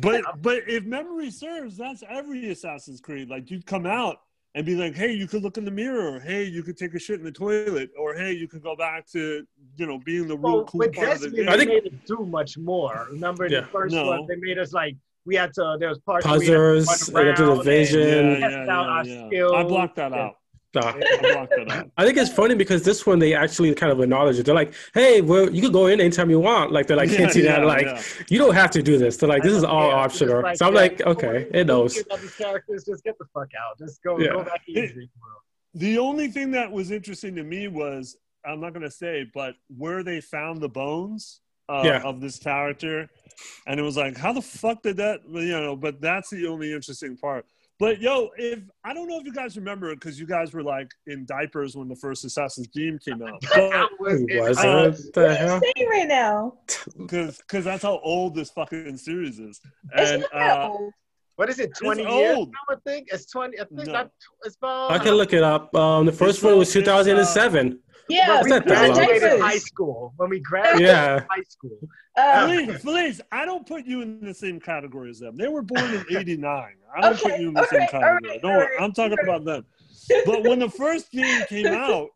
But 0.00 0.22
but 0.42 0.62
if 0.68 0.84
memory 0.84 1.30
serves, 1.30 1.76
that's 1.76 2.02
every 2.08 2.50
Assassin's 2.50 3.00
Creed. 3.00 3.28
Like 3.28 3.50
you'd 3.50 3.66
come 3.66 3.84
out 3.86 4.18
and 4.54 4.64
be 4.64 4.76
like, 4.76 4.94
hey, 4.94 5.12
you 5.12 5.26
could 5.26 5.42
look 5.42 5.56
in 5.58 5.64
the 5.64 5.70
mirror, 5.70 6.14
or 6.16 6.20
hey, 6.20 6.44
you 6.44 6.62
could 6.62 6.76
take 6.76 6.94
a 6.94 6.98
shit 6.98 7.18
in 7.18 7.24
the 7.24 7.32
toilet, 7.32 7.90
or 7.98 8.14
hey, 8.14 8.32
you 8.32 8.46
could 8.48 8.62
go 8.62 8.76
back 8.76 9.06
to 9.12 9.44
you 9.76 9.86
know 9.86 9.98
being 9.98 10.28
the 10.28 10.36
real 10.36 10.56
Well, 10.58 10.64
cool 10.64 10.78
with 10.78 10.94
part 10.94 11.08
of 11.16 11.20
the 11.20 11.28
Desmond, 11.30 11.50
I 11.50 11.56
think- 11.56 11.68
made 11.70 11.86
it 11.86 12.06
do 12.06 12.24
much 12.24 12.56
more. 12.58 13.08
Remember 13.10 13.46
in 13.46 13.52
Yeah. 13.52 13.60
the 13.62 13.66
first 13.66 13.94
No. 13.94 14.06
one, 14.06 14.26
they 14.28 14.36
made 14.36 14.58
us 14.58 14.72
like 14.72 14.94
we 15.26 15.34
had 15.34 15.52
to. 15.54 15.76
There 15.80 15.88
was 15.90 15.98
parts 15.98 16.24
where 16.26 16.38
we 16.38 16.46
had 16.46 16.54
to 16.54 17.12
run 17.12 17.26
I 17.26 17.30
got 17.30 17.36
to 17.38 17.44
the 17.44 17.52
and- 17.52 17.64
vision. 17.64 18.00
yeah, 18.00 18.38
test 18.38 18.52
yeah, 18.52 18.60
out 18.60 18.66
yeah, 18.66 18.92
our 18.92 19.04
yeah. 19.04 19.26
skills. 19.28 19.52
I 19.54 19.62
blocked 19.64 19.96
that 19.96 20.12
out. 20.12 20.36
Nah. 20.74 20.88
I 20.94 21.18
blocked 21.32 21.52
that 21.56 21.70
out. 21.70 21.90
I 21.96 22.04
think 22.04 22.18
it's 22.18 22.30
funny 22.32 22.54
because 22.54 22.82
this 22.82 23.06
one 23.06 23.18
they 23.18 23.34
actually 23.34 23.74
kind 23.74 23.90
of 23.90 24.00
acknowledge 24.00 24.38
it. 24.38 24.44
They're 24.44 24.54
like, 24.54 24.74
"Hey, 24.92 25.22
well, 25.22 25.50
you 25.50 25.62
can 25.62 25.72
go 25.72 25.86
in 25.86 25.98
anytime 26.00 26.28
you 26.28 26.40
want." 26.40 26.72
Like 26.72 26.86
they're 26.86 26.96
like 26.96 27.10
Yeah, 27.10 27.18
hinting 27.18 27.46
at 27.46 27.60
yeah, 27.60 27.64
like, 27.66 27.86
yeah. 27.86 28.02
"You 28.28 28.38
don't 28.38 28.54
have 28.54 28.70
to 28.72 28.82
do 28.82 28.98
this." 28.98 29.16
They're 29.16 29.28
like, 29.30 29.42
"This 29.42 29.54
is 29.54 29.64
all 29.64 29.88
yeah, 29.88 29.94
optional." 29.94 30.42
like, 30.42 30.58
so 30.58 30.66
I'm 30.66 30.74
yeah, 30.74 30.80
like, 30.80 31.00
"Okay, 31.00 31.46
it 31.54 31.66
knows." 31.66 31.94
these 31.94 32.34
characters, 32.36 32.84
just 32.84 33.02
get 33.02 33.16
the 33.18 33.24
fuck 33.32 33.48
out. 33.58 33.78
Just 33.78 34.02
go, 34.02 34.18
Yeah. 34.18 34.32
go 34.32 34.44
back 34.44 34.60
It- 34.68 34.90
easy. 34.90 35.08
The 35.74 35.98
only 35.98 36.28
thing 36.28 36.50
that 36.52 36.70
was 36.70 36.90
interesting 36.90 37.34
to 37.36 37.42
me 37.44 37.68
was 37.68 38.16
I'm 38.44 38.60
not 38.60 38.72
gonna 38.74 38.90
say, 38.90 39.26
but 39.34 39.54
where 39.74 40.02
they 40.02 40.20
found 40.20 40.60
the 40.60 40.68
bones 40.68 41.40
uh, 41.70 41.82
Yeah. 41.84 42.02
of 42.02 42.20
this 42.20 42.38
character, 42.38 43.08
and 43.66 43.78
it 43.78 43.82
was 43.82 43.96
like, 43.96 44.16
how 44.16 44.32
the 44.32 44.40
fuck 44.42 44.82
did 44.82 44.96
that? 44.98 45.20
You 45.28 45.60
know, 45.60 45.76
but 45.76 46.00
that's 46.00 46.30
the 46.30 46.46
only 46.46 46.72
interesting 46.72 47.16
part. 47.16 47.44
But 47.78 48.00
yo, 48.00 48.30
if 48.36 48.60
I 48.84 48.92
don't 48.92 49.06
know 49.08 49.20
if 49.20 49.24
you 49.24 49.32
guys 49.32 49.56
remember 49.56 49.94
because 49.94 50.18
you 50.18 50.26
guys 50.26 50.52
were 50.52 50.64
like 50.64 50.90
in 51.06 51.24
diapers 51.26 51.76
when 51.76 51.86
the 51.88 51.94
first 51.94 52.24
Assassin's 52.24 52.66
game 52.68 52.98
came 52.98 53.22
out, 53.22 53.40
but 53.54 53.72
I 53.72 53.86
was, 54.00 54.20
Who 54.20 54.26
was 54.40 54.58
uh, 54.58 54.92
it? 54.92 55.14
The 55.14 55.34
hell? 55.36 55.60
saying 55.60 55.88
right 55.88 56.08
now? 56.08 56.54
because 56.98 57.38
because 57.38 57.64
that's 57.64 57.84
how 57.84 58.00
old 58.02 58.34
this 58.34 58.50
fucking 58.50 58.96
series 58.96 59.38
is, 59.38 59.60
It's 59.94 60.10
and 60.10 60.20
not 60.22 60.30
that 60.32 60.58
uh, 60.60 60.68
old. 60.70 60.92
what 61.36 61.48
is 61.50 61.60
it? 61.60 61.70
Twenty 61.76 62.02
years? 62.02 62.36
old. 62.36 62.50
now, 62.50 62.74
I 62.76 62.78
think 62.84 63.08
it's 63.12 63.26
twenty. 63.30 63.60
I 63.60 63.64
think 63.64 63.86
No. 63.86 63.92
not, 63.92 64.10
it's 64.44 64.56
about. 64.56 64.90
I 64.90 64.98
can 64.98 65.14
look 65.14 65.32
it 65.32 65.44
up. 65.44 65.72
Um, 65.76 66.04
the 66.06 66.12
first 66.12 66.38
It's, 66.38 66.42
one 66.44 66.54
uh, 66.54 66.56
was 66.56 66.74
it's, 66.74 66.88
uh, 66.88 67.02
2007. 67.04 67.78
Yeah, 68.08 68.36
It's 68.38 68.44
we 68.44 68.50
not 68.50 68.64
that 68.66 68.88
long. 68.88 68.94
graduated 68.96 69.22
diapers. 69.22 69.40
high 69.42 69.58
school 69.58 70.12
when 70.16 70.30
we 70.30 70.40
graduated 70.40 70.80
Yeah. 70.86 71.20
high 71.30 71.42
school. 71.48 71.78
Uh, 72.16 72.46
Felice, 72.48 72.82
Felice, 72.82 73.20
I 73.30 73.44
don't 73.44 73.66
put 73.66 73.86
you 73.86 74.00
in 74.02 74.20
the 74.24 74.34
same 74.34 74.58
category 74.60 75.10
as 75.10 75.18
them. 75.20 75.36
They 75.36 75.48
were 75.48 75.62
born 75.62 75.84
in 75.94 76.04
'89. 76.16 76.74
I 76.96 77.00
don't 77.00 77.20
put 77.20 77.38
you 77.38 77.48
in 77.48 77.54
the 77.54 77.66
same 77.66 77.80
alright, 77.80 77.90
category. 77.90 78.14
alright, 78.26 78.42
don't 78.42 78.52
worry, 78.52 78.62
alright, 78.64 78.80
I'm 78.82 78.92
talking 78.92 79.18
alright. 79.18 79.42
about 79.42 79.44
them. 79.44 79.66
But 80.26 80.42
when 80.44 80.58
the 80.58 80.70
first 80.70 81.10
game 81.12 81.44
came 81.48 81.66
out, 81.86 82.08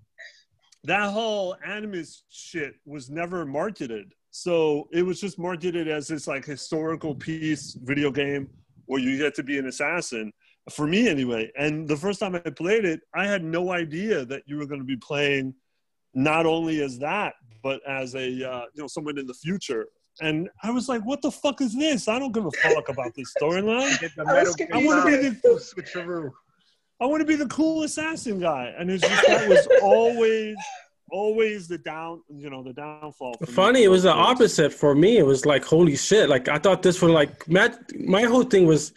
that 0.85 1.11
whole 1.12 1.57
Animus 1.64 2.24
shit 2.31 2.74
was 2.85 3.11
never 3.11 3.44
marketed. 3.46 4.12
So 4.31 4.88
it 4.92 5.02
was 5.02 5.20
just 5.20 5.38
marketed 5.38 5.88
as 5.88 6.09
this 6.09 6.26
like 6.26 6.44
historical 6.44 7.14
piece 7.14 7.74
video 7.74 8.11
game 8.11 8.48
where 8.87 9.00
you 9.00 9.18
get 9.18 9.35
to 9.37 9.42
be 9.42 9.59
an 9.59 9.66
assassin. 9.66 10.33
For 10.70 10.87
me, 10.87 11.09
anyway. 11.09 11.52
And 11.59 11.87
the 11.88 11.96
first 11.96 12.18
time 12.20 12.35
I 12.35 12.38
played 12.38 12.85
it, 12.85 13.00
I 13.14 13.26
had 13.26 13.44
no 13.44 13.70
idea 13.72 14.24
that 14.24 14.42
you 14.46 14.57
were 14.57 14.66
going 14.66 14.81
to 14.81 14.87
be 14.87 14.96
playing 14.96 15.55
not 16.14 16.46
only 16.46 16.83
as 16.83 16.98
that, 16.98 17.35
but 17.62 17.81
as 17.88 18.14
a 18.14 18.27
uh, 18.51 18.64
you 18.75 18.83
know 18.83 18.87
someone 18.87 19.18
in 19.18 19.27
the 19.27 19.35
future. 19.35 19.87
And 20.20 20.48
I 20.62 20.70
was 20.70 20.88
like, 20.88 21.03
"What 21.07 21.22
the 21.22 21.31
fuck 21.31 21.61
is 21.61 21.75
this? 21.75 22.07
I 22.09 22.18
don't 22.18 22.33
give 22.33 22.44
a 22.44 22.51
fuck 22.51 22.88
about 22.88 23.14
this 23.14 23.33
storyline. 23.40 23.98
I 24.18 24.22
was 24.25 24.27
Metal 24.27 24.55
Gear 24.55 24.68
I 24.72 24.85
wanna 24.85 25.05
be 25.07 25.29
the- 25.31 25.38
switcheroo. 25.75 26.31
I 27.01 27.07
want 27.07 27.20
to 27.20 27.25
be 27.27 27.35
the 27.37 27.46
cool 27.48 27.83
assassin 27.85 28.38
guy." 28.40 28.75
And 28.79 28.90
it's 28.90 29.03
just 29.09 29.27
that 29.27 29.48
was 29.48 29.66
always, 29.83 30.55
always 31.11 31.66
the 31.66 31.79
down, 31.79 32.22
you 32.29 32.51
know, 32.51 32.62
the 32.62 32.72
downfall. 32.75 33.35
for 33.38 33.46
me. 33.46 33.53
Funny, 33.53 33.83
it 33.85 33.88
was 33.88 34.03
the 34.03 34.12
opposite 34.12 34.72
for 34.72 34.94
me. 34.94 35.16
It 35.18 35.27
was 35.27 35.46
like, 35.46 35.64
holy 35.64 35.96
shit! 35.96 36.29
Like 36.29 36.48
I 36.48 36.59
thought 36.59 36.83
this 36.83 37.01
was 37.01 37.11
like, 37.12 37.48
Matt. 37.48 37.81
My 38.07 38.22
whole 38.22 38.44
thing 38.44 38.66
was, 38.66 38.92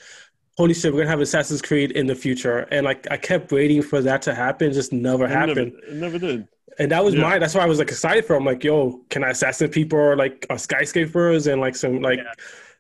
holy 0.57 0.73
shit, 0.73 0.91
we're 0.93 0.99
gonna 0.99 1.11
have 1.11 1.21
Assassin's 1.21 1.61
Creed 1.61 1.91
in 1.91 2.07
the 2.07 2.15
future, 2.15 2.59
and 2.71 2.83
like 2.85 3.07
I 3.09 3.15
kept 3.17 3.51
waiting 3.53 3.81
for 3.81 4.01
that 4.01 4.21
to 4.23 4.35
happen, 4.35 4.73
just 4.73 4.91
never 4.91 5.25
It 5.25 5.29
never, 5.29 5.39
happened. 5.47 5.73
it 5.87 5.93
never 5.93 6.19
did. 6.19 6.47
And 6.79 6.91
that 6.91 7.03
was 7.03 7.15
Yeah. 7.15 7.21
my. 7.21 7.39
That's 7.39 7.55
why 7.55 7.61
I 7.61 7.65
was 7.67 7.79
like 7.79 7.89
excited 7.89 8.25
for. 8.25 8.35
I'm 8.35 8.45
like, 8.45 8.63
yo, 8.63 9.01
can 9.09 9.23
I 9.23 9.29
assassinate 9.29 9.71
people 9.71 9.97
or 9.99 10.15
like 10.15 10.45
uh, 10.49 10.57
skyscrapers 10.57 11.47
and 11.47 11.61
like 11.61 11.75
some 11.75 12.01
like 12.01 12.19
Yeah. 12.19 12.33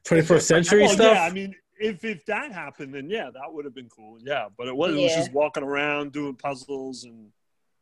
21st 0.05 0.41
century 0.41 0.81
Well, 0.83 0.89
stuff? 0.93 1.15
yeah, 1.17 1.23
I 1.23 1.31
mean, 1.31 1.55
if 1.77 2.03
if 2.03 2.25
that 2.25 2.51
happened, 2.51 2.93
then 2.93 3.09
yeah, 3.09 3.29
that 3.33 3.51
would 3.53 3.65
have 3.65 3.73
been 3.73 3.89
cool. 3.89 4.17
Yeah, 4.21 4.47
but 4.57 4.67
it 4.67 4.75
was 4.75 4.95
it 4.95 4.99
was 4.99 5.15
just 5.15 5.31
walking 5.31 5.63
around 5.63 6.11
doing 6.11 6.35
puzzles, 6.35 7.03
and 7.05 7.31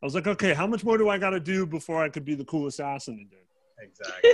I 0.02 0.06
was 0.06 0.16
like, 0.16 0.28
okay, 0.28 0.54
how 0.54 0.68
much 0.68 0.84
more 0.84 0.98
do 0.98 1.10
I 1.10 1.18
got 1.18 1.32
to 1.32 1.40
do 1.40 1.66
before 1.66 2.04
I 2.04 2.10
could 2.10 2.26
be 2.26 2.36
the 2.36 2.46
cool 2.46 2.68
assassin 2.68 3.16
again? 3.16 3.40
Exactly. 3.82 4.32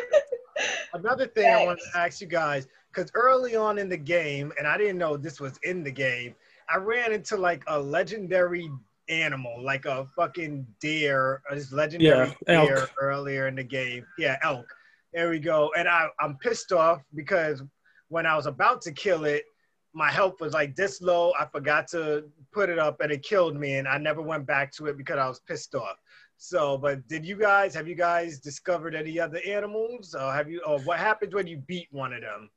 Another 0.93 1.27
thing 1.27 1.49
I 1.53 1.63
want 1.65 1.79
to 1.79 1.99
ask 1.99 2.19
you 2.19 2.27
guys, 2.27 2.67
because 2.93 3.09
early 3.13 3.55
on 3.55 3.77
in 3.77 3.87
the 3.89 3.97
game, 3.97 4.51
and 4.57 4.67
I 4.67 4.77
didn't 4.77 4.97
know 4.97 5.15
this 5.17 5.39
was 5.39 5.57
in 5.63 5.83
the 5.83 5.91
game, 5.91 6.35
I 6.69 6.77
ran 6.77 7.13
into 7.13 7.37
like 7.37 7.63
a 7.67 7.79
legendary 7.79 8.69
animal, 9.09 9.63
like 9.63 9.85
a 9.85 10.07
fucking 10.15 10.65
deer, 10.79 11.41
a 11.51 11.59
legendary 11.71 12.35
Yeah, 12.47 12.65
deer 12.65 12.77
elk. 12.77 12.91
earlier 12.99 13.47
in 13.47 13.55
the 13.55 13.63
game. 13.63 14.05
Yeah, 14.17 14.37
elk. 14.43 14.65
There 15.13 15.29
we 15.29 15.39
go. 15.39 15.71
And 15.77 15.87
I, 15.87 16.07
I'm 16.19 16.37
pissed 16.37 16.71
off 16.71 17.01
because 17.15 17.63
when 18.09 18.25
I 18.25 18.35
was 18.35 18.45
about 18.45 18.81
to 18.83 18.91
kill 18.91 19.25
it, 19.25 19.43
my 19.93 20.11
health 20.11 20.39
was 20.39 20.53
like 20.53 20.75
this 20.75 21.01
low. 21.01 21.33
I 21.39 21.45
forgot 21.45 21.87
to 21.89 22.25
put 22.53 22.69
it 22.69 22.77
up 22.77 23.01
and 23.01 23.11
it 23.11 23.23
killed 23.23 23.55
me. 23.55 23.75
And 23.77 23.87
I 23.87 23.97
never 23.97 24.21
went 24.21 24.45
back 24.45 24.71
to 24.73 24.85
it 24.85 24.97
because 24.97 25.17
I 25.17 25.27
was 25.27 25.39
pissed 25.39 25.73
off. 25.73 25.97
So, 26.37 26.77
but 26.77 27.05
did 27.07 27.25
you 27.25 27.35
guys 27.35 27.73
have 27.73 27.87
you 27.87 27.95
guys 27.95 28.39
discovered 28.39 28.95
any 28.95 29.19
other 29.19 29.39
animals? 29.45 30.13
Or 30.13 30.31
have 30.31 30.49
you? 30.49 30.61
Or 30.65 30.79
what 30.81 30.99
happens 30.99 31.33
when 31.33 31.47
you 31.47 31.57
beat 31.57 31.87
one 31.91 32.13
of 32.13 32.21
them? 32.21 32.49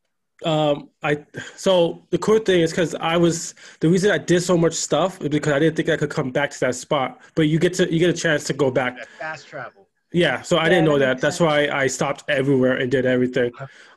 Um, 0.46 0.90
I 1.02 1.24
so 1.56 2.06
the 2.10 2.18
cool 2.18 2.38
thing 2.38 2.60
is 2.60 2.70
because 2.70 2.94
I 2.96 3.16
was 3.16 3.54
the 3.80 3.88
reason 3.88 4.10
I 4.10 4.18
did 4.18 4.42
so 4.42 4.56
much 4.56 4.74
stuff 4.74 5.20
is 5.20 5.28
because 5.28 5.52
I 5.52 5.58
didn't 5.58 5.76
think 5.76 5.88
I 5.88 5.96
could 5.96 6.10
come 6.10 6.30
back 6.30 6.50
to 6.50 6.60
that 6.60 6.74
spot. 6.74 7.20
But 7.34 7.42
you 7.42 7.58
get 7.58 7.74
to 7.74 7.92
you 7.92 7.98
get 7.98 8.10
a 8.10 8.12
chance 8.18 8.44
to 8.44 8.52
go 8.52 8.70
back. 8.70 8.98
Fast 9.18 9.46
travel. 9.46 9.88
Yeah, 10.14 10.42
so 10.42 10.58
I 10.58 10.68
Yeah, 10.68 10.68
didn't 10.68 10.84
know 10.84 10.98
that 10.98 11.20
that. 11.20 11.20
That's 11.20 11.40
why 11.40 11.68
I 11.68 11.86
stopped 11.86 12.24
everywhere 12.28 12.76
and 12.76 12.90
did 12.90 13.06
everything. 13.06 13.50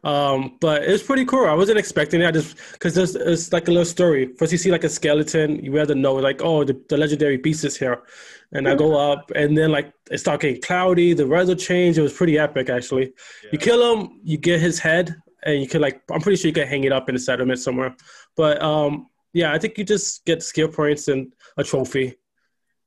Um, 0.03 0.57
but 0.61 0.83
it 0.83 0.91
was 0.91 1.03
pretty 1.03 1.25
cool. 1.25 1.45
I 1.45 1.53
wasn't 1.53 1.77
expecting 1.77 2.21
it. 2.21 2.27
I 2.27 2.31
just 2.31 2.55
because 2.71 2.95
there's 2.95 3.15
it's 3.15 3.51
like 3.51 3.67
a 3.67 3.71
little 3.71 3.83
story. 3.85 4.33
First, 4.37 4.53
you 4.53 4.57
see 4.57 4.71
like 4.71 4.85
a 4.85 4.89
skeleton. 4.89 5.63
You 5.63 5.75
have 5.75 5.89
to 5.89 5.95
know 5.95 6.13
like, 6.15 6.41
oh, 6.41 6.63
the, 6.63 6.81
the 6.87 6.95
legendary 6.97 7.35
beast 7.37 7.65
is 7.65 7.75
here, 7.75 8.03
and 8.53 8.67
I 8.67 8.75
go 8.75 8.95
up, 8.95 9.29
and 9.35 9.57
then 9.57 9.71
like 9.71 9.91
it 10.09 10.19
started 10.19 10.41
getting 10.47 10.61
cloudy. 10.61 11.13
The 11.13 11.27
weather 11.27 11.55
changed. 11.55 11.97
It 11.99 12.03
was 12.03 12.13
pretty 12.13 12.37
epic 12.39 12.69
actually. 12.69 13.13
You 13.51 13.57
kill 13.57 13.95
him, 13.97 14.21
you 14.23 14.37
get 14.37 14.61
his 14.61 14.79
head, 14.79 15.15
and 15.45 15.61
you 15.61 15.67
can 15.67 15.81
like 15.81 16.01
I'm 16.11 16.21
pretty 16.21 16.37
sure 16.37 16.49
you 16.49 16.53
can 16.53 16.67
hang 16.67 16.83
it 16.83 16.91
up 16.91 17.09
in 17.09 17.15
a 17.15 17.19
settlement 17.19 17.59
somewhere. 17.59 17.95
But 18.35 18.61
um, 18.61 19.07
yeah, 19.33 19.53
I 19.53 19.59
think 19.59 19.77
you 19.77 19.83
just 19.83 20.25
get 20.25 20.43
skill 20.43 20.67
points 20.67 21.07
and 21.07 21.31
a 21.57 21.63
trophy. 21.63 22.15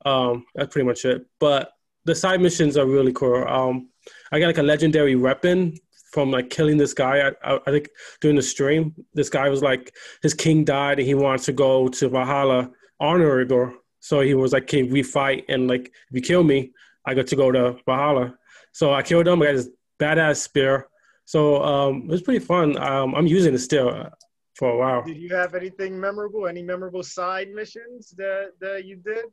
Um, 0.05 0.45
that's 0.55 0.73
pretty 0.73 0.87
much 0.87 1.05
it. 1.05 1.27
But 1.39 1.73
the 2.05 2.15
side 2.15 2.41
missions 2.41 2.77
are 2.77 2.87
really 2.87 3.13
cool. 3.13 3.47
Um, 3.47 3.91
I 4.33 4.41
got 4.41 4.47
like 4.47 4.59
a 4.59 4.63
legendary 4.63 5.17
weapon 5.17 5.75
from 6.13 6.31
like 6.31 6.51
killing 6.51 6.79
this 6.79 6.95
guy. 6.95 7.29
I, 7.29 7.53
I, 7.53 7.61
I 7.67 7.71
think 7.71 7.91
during 8.21 8.37
the 8.37 8.43
stream, 8.43 8.95
this 9.15 9.29
guy 9.29 9.49
was 9.49 9.63
like 9.63 9.95
his 10.23 10.35
king 10.35 10.65
died 10.65 10.99
and 10.99 11.07
he 11.07 11.15
wants 11.15 11.45
to 11.47 11.53
go 11.53 11.89
to 11.89 12.09
Valhalla 12.09 12.71
honorable. 12.99 13.75
So 14.01 14.21
he 14.21 14.35
was 14.35 14.53
like, 14.53 14.67
"Can 14.67 14.91
we 14.91 15.03
fight?" 15.03 15.45
And 15.49 15.69
like, 15.69 15.87
if 15.87 16.13
you 16.13 16.23
kill 16.23 16.45
me, 16.45 16.73
I 17.05 17.15
get 17.15 17.27
to 17.29 17.37
go 17.37 17.53
to 17.53 17.77
Valhalla. 17.85 18.37
So 18.73 18.95
I 18.95 19.03
killed 19.03 19.29
him. 19.29 19.43
I 19.43 19.47
got 19.47 19.53
this 19.53 19.69
badass 20.01 20.37
spear. 20.37 20.89
So 21.29 21.63
um, 21.63 22.05
it 22.05 22.09
was 22.09 22.23
pretty 22.23 22.43
fun. 22.43 22.79
Um, 22.79 23.15
I'm 23.15 23.27
using 23.27 23.53
it 23.53 23.59
still 23.59 24.09
for 24.55 24.71
a 24.71 24.79
while. 24.79 25.05
Did 25.05 25.19
you 25.19 25.29
have 25.37 25.55
anything 25.55 26.01
memorable? 26.01 26.49
Any 26.49 26.63
memorable 26.63 27.03
side 27.03 27.51
missions 27.51 28.15
that 28.17 28.53
that 28.63 28.87
you 28.87 28.97
did? 28.97 29.27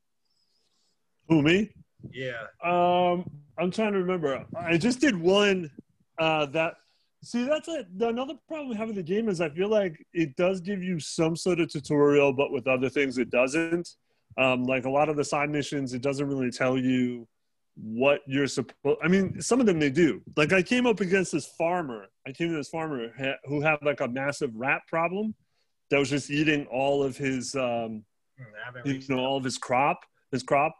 Who 1.30 1.42
me? 1.42 1.72
Yeah. 2.12 2.48
Um, 2.62 3.24
I'm 3.58 3.72
trying 3.72 3.94
to 3.94 4.00
remember. 4.00 4.44
I 4.58 4.76
just 4.76 5.00
did 5.00 5.16
one. 5.16 5.72
Uh, 6.20 6.48
that 6.48 6.74
see, 7.24 7.46
that's 7.46 7.70
a, 7.70 7.86
another 8.02 8.34
problem 8.50 8.68
we 8.68 8.76
have 8.76 8.88
with 8.88 8.98
the 8.98 9.04
game 9.04 9.30
is 9.30 9.40
I 9.40 9.48
feel 9.48 9.70
like 9.70 10.06
it 10.12 10.36
does 10.36 10.60
give 10.60 10.84
you 10.84 11.00
some 11.00 11.38
sort 11.38 11.62
of 11.62 11.72
tutorial, 11.72 12.34
but 12.34 12.52
with 12.52 12.68
other 12.68 12.90
things 12.90 13.18
it 13.18 13.30
doesn't. 13.30 13.88
Um, 14.38 14.66
like 14.66 14.84
a 14.84 14.90
lot 14.90 15.08
of 15.08 15.16
the 15.16 15.24
side 15.24 15.50
missions, 15.50 15.94
it 15.94 16.02
doesn't 16.02 16.28
really 16.28 16.52
tell 16.52 16.78
you 16.78 17.26
what 17.76 18.22
you're 18.26 18.48
supposed. 18.48 19.00
I 19.04 19.08
mean, 19.08 19.42
some 19.42 19.60
of 19.60 19.66
them 19.66 19.80
they 19.80 19.90
do. 19.90 20.22
Like 20.36 20.54
I 20.54 20.62
came 20.62 20.86
up 20.86 21.02
against 21.02 21.32
this 21.32 21.48
farmer. 21.58 22.08
I 22.28 22.32
came 22.32 22.50
to 22.50 22.56
this 22.56 22.70
farmer 22.70 23.12
ha- 23.18 23.38
who 23.46 23.62
had 23.62 23.78
like 23.82 24.02
a 24.02 24.08
massive 24.08 24.52
rat 24.56 24.82
problem 24.88 25.36
that 25.90 26.00
was 26.00 26.10
just 26.10 26.32
eating 26.32 26.66
all 26.68 27.04
of 27.04 27.18
his. 27.18 27.56
Um, 27.56 28.04
haven't 28.66 28.86
you 28.86 29.16
know 29.16 29.24
all 29.24 29.38
of 29.38 29.44
his 29.44 29.58
crop 29.58 30.00
his 30.32 30.44
crop 30.44 30.76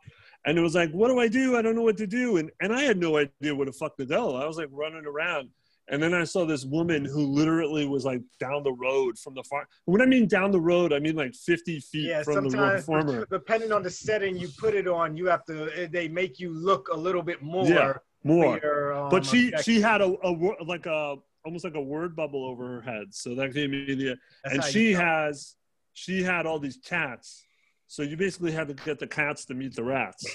and 0.46 0.58
it 0.58 0.62
was 0.62 0.76
like 0.76 0.92
what 0.92 1.08
do 1.08 1.20
i 1.20 1.28
do 1.28 1.58
i 1.58 1.62
don't 1.62 1.76
know 1.76 1.82
what 1.82 1.98
to 1.98 2.08
do 2.08 2.38
and 2.38 2.52
and 2.62 2.74
i 2.74 2.82
had 2.82 2.98
no 2.98 3.18
idea 3.18 3.56
what 3.56 3.68
the 3.68 3.74
fuck 3.74 3.96
to 3.98 4.06
do 4.06 4.14
i 4.36 4.46
was 4.46 4.58
like 4.58 4.70
running 4.72 5.06
around 5.06 5.50
and 5.90 6.02
then 6.02 6.14
i 6.14 6.24
saw 6.24 6.46
this 6.46 6.66
woman 6.66 7.06
who 7.06 7.26
literally 7.26 7.86
was 7.88 8.06
like 8.06 8.22
down 8.40 8.64
the 8.64 8.74
road 8.74 9.18
from 9.18 9.34
the 9.36 9.44
farm 9.44 9.66
when 9.86 10.02
i 10.02 10.06
mean 10.06 10.28
down 10.28 10.52
the 10.52 10.60
road 10.60 10.92
i 10.94 11.00
mean 11.00 11.16
like 11.16 11.34
50 11.36 11.80
feet 11.80 12.08
Yeah, 12.08 12.24
from 12.24 12.44
the 12.44 12.50
sometimes 12.50 12.86
farmer 12.86 13.28
depending 13.32 13.72
on 13.72 13.84
the 13.84 13.90
setting 13.90 14.38
you 14.38 14.50
put 14.58 14.74
it 14.76 14.88
on, 14.88 15.16
you 15.18 15.26
have 15.28 15.44
to. 15.46 15.70
eh, 15.78 15.88
They 15.92 16.08
make 16.08 16.40
you 16.40 16.52
look 16.54 16.90
a 16.90 16.98
little 16.98 17.22
bit 17.22 17.42
more. 17.42 17.66
Yeah, 17.68 17.94
more 18.24 18.60
your, 18.62 18.94
um, 18.94 19.10
but 19.10 19.26
she 19.26 19.48
objective. 19.48 19.66
she 19.66 19.82
had 19.82 20.02
a, 20.02 20.16
a 20.24 20.32
like 20.66 20.86
a 20.86 21.16
almost 21.46 21.64
like 21.64 21.76
a 21.76 21.82
word 21.82 22.16
bubble 22.16 22.44
over 22.46 22.66
her 22.66 22.82
head 22.82 23.06
so 23.12 23.36
that 23.36 23.54
gave 23.54 23.70
me 23.70 23.94
the 23.94 24.16
That's 24.44 24.56
and 24.56 24.64
she 24.74 24.94
has 24.94 25.56
she 25.94 26.24
had 26.24 26.46
all 26.48 26.58
these 26.60 26.78
cats 26.84 27.44
so 27.88 28.02
you 28.02 28.18
basically 28.18 28.52
had 28.52 28.68
to 28.68 28.74
get 28.74 28.98
the 28.98 29.06
cats 29.08 29.46
to 29.46 29.54
meet 29.54 29.76
the 29.76 29.84
rats 29.84 30.26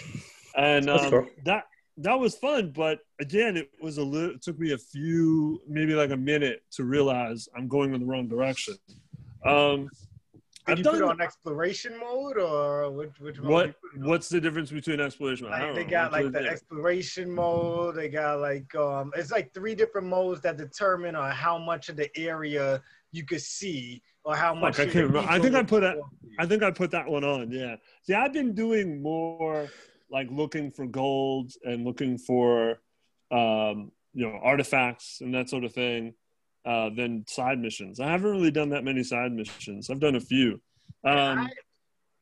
and 0.57 0.89
um, 0.89 1.11
cool. 1.11 1.27
that 1.45 1.65
that 2.03 2.19
was 2.19 2.35
fun 2.35 2.73
but 2.75 3.01
again 3.21 3.57
it 3.57 3.71
was 3.81 3.99
a 3.99 4.03
little 4.03 4.35
it 4.35 4.43
took 4.43 4.59
me 4.59 4.73
a 4.73 4.79
few 4.79 5.61
maybe 5.69 5.95
like 5.95 6.11
a 6.11 6.17
minute 6.17 6.63
to 6.71 6.85
realize 6.85 7.49
i'm 7.57 7.69
going 7.69 7.95
in 7.95 8.01
the 8.01 8.07
wrong 8.07 8.27
direction 8.29 8.75
um 9.47 9.89
Did 10.67 10.73
i've 10.73 10.79
you 10.79 10.85
put 10.85 10.95
it 10.97 11.03
on 11.03 11.21
exploration 11.21 11.99
mode 11.99 12.39
or 12.39 12.91
which 12.91 13.11
which 13.21 13.41
what 13.41 13.67
you 13.67 13.73
put 13.73 13.93
it 13.95 14.03
on? 14.03 14.09
what's 14.09 14.29
the 14.29 14.41
difference 14.41 14.71
between 14.71 15.01
exploration 15.01 15.47
I 15.47 15.67
Like 15.67 15.75
they 15.75 15.85
got 15.85 16.13
like 16.13 16.33
the 16.33 16.47
exploration 16.47 17.31
mode. 17.31 17.97
They 17.97 18.09
got 18.09 18.41
like 18.41 18.73
um, 18.75 19.13
it's 19.17 19.31
like 19.33 19.53
three 19.53 19.75
different 19.75 20.07
modes 20.07 20.41
that 20.43 20.57
determine 20.57 21.17
on 21.17 21.31
how 21.33 21.59
much 21.59 21.89
of 21.89 21.97
the 21.97 22.09
area 22.17 22.83
you 23.13 23.25
could 23.25 23.41
see 23.41 24.01
or 24.25 24.37
how 24.37 24.55
much. 24.55 24.79
I 24.79 24.85
can't 24.85 25.07
remember. 25.07 25.29
I 25.29 25.39
think 25.41 25.55
I 25.57 25.63
put 25.65 25.83
it- 25.83 25.95
perform 25.95 26.11
for 26.21 26.27
you. 26.29 26.37
I 26.39 26.47
think 26.47 26.63
I 26.63 26.71
put 26.71 26.91
that 26.93 27.09
one 27.09 27.25
on. 27.25 27.51
Yeah. 27.51 27.77
See, 28.03 28.15
I've 28.15 28.33
been 28.33 28.55
doing 28.55 29.03
more 29.03 29.69
like 30.11 30.29
looking 30.31 30.71
for 30.71 30.87
gold 30.87 31.53
and 31.65 31.85
looking 31.85 32.19
for, 32.19 32.81
um, 33.31 33.93
you 34.13 34.27
know, 34.27 34.39
artifacts 34.43 35.21
and 35.21 35.35
that 35.35 35.49
sort 35.49 35.65
of 35.65 35.73
thing, 35.73 36.15
uh, 36.65 36.91
than 36.91 37.25
side 37.27 37.59
missions. 37.59 38.01
I 38.01 38.09
haven't 38.09 38.31
really 38.31 38.51
done 38.51 38.71
that 38.71 38.85
many 38.85 39.03
side 39.03 39.33
missions. 39.33 39.89
I've 39.89 40.01
done 40.01 40.17
a 40.17 40.21
few. 40.21 40.61
Um, 41.05 41.39
I, 41.39 41.51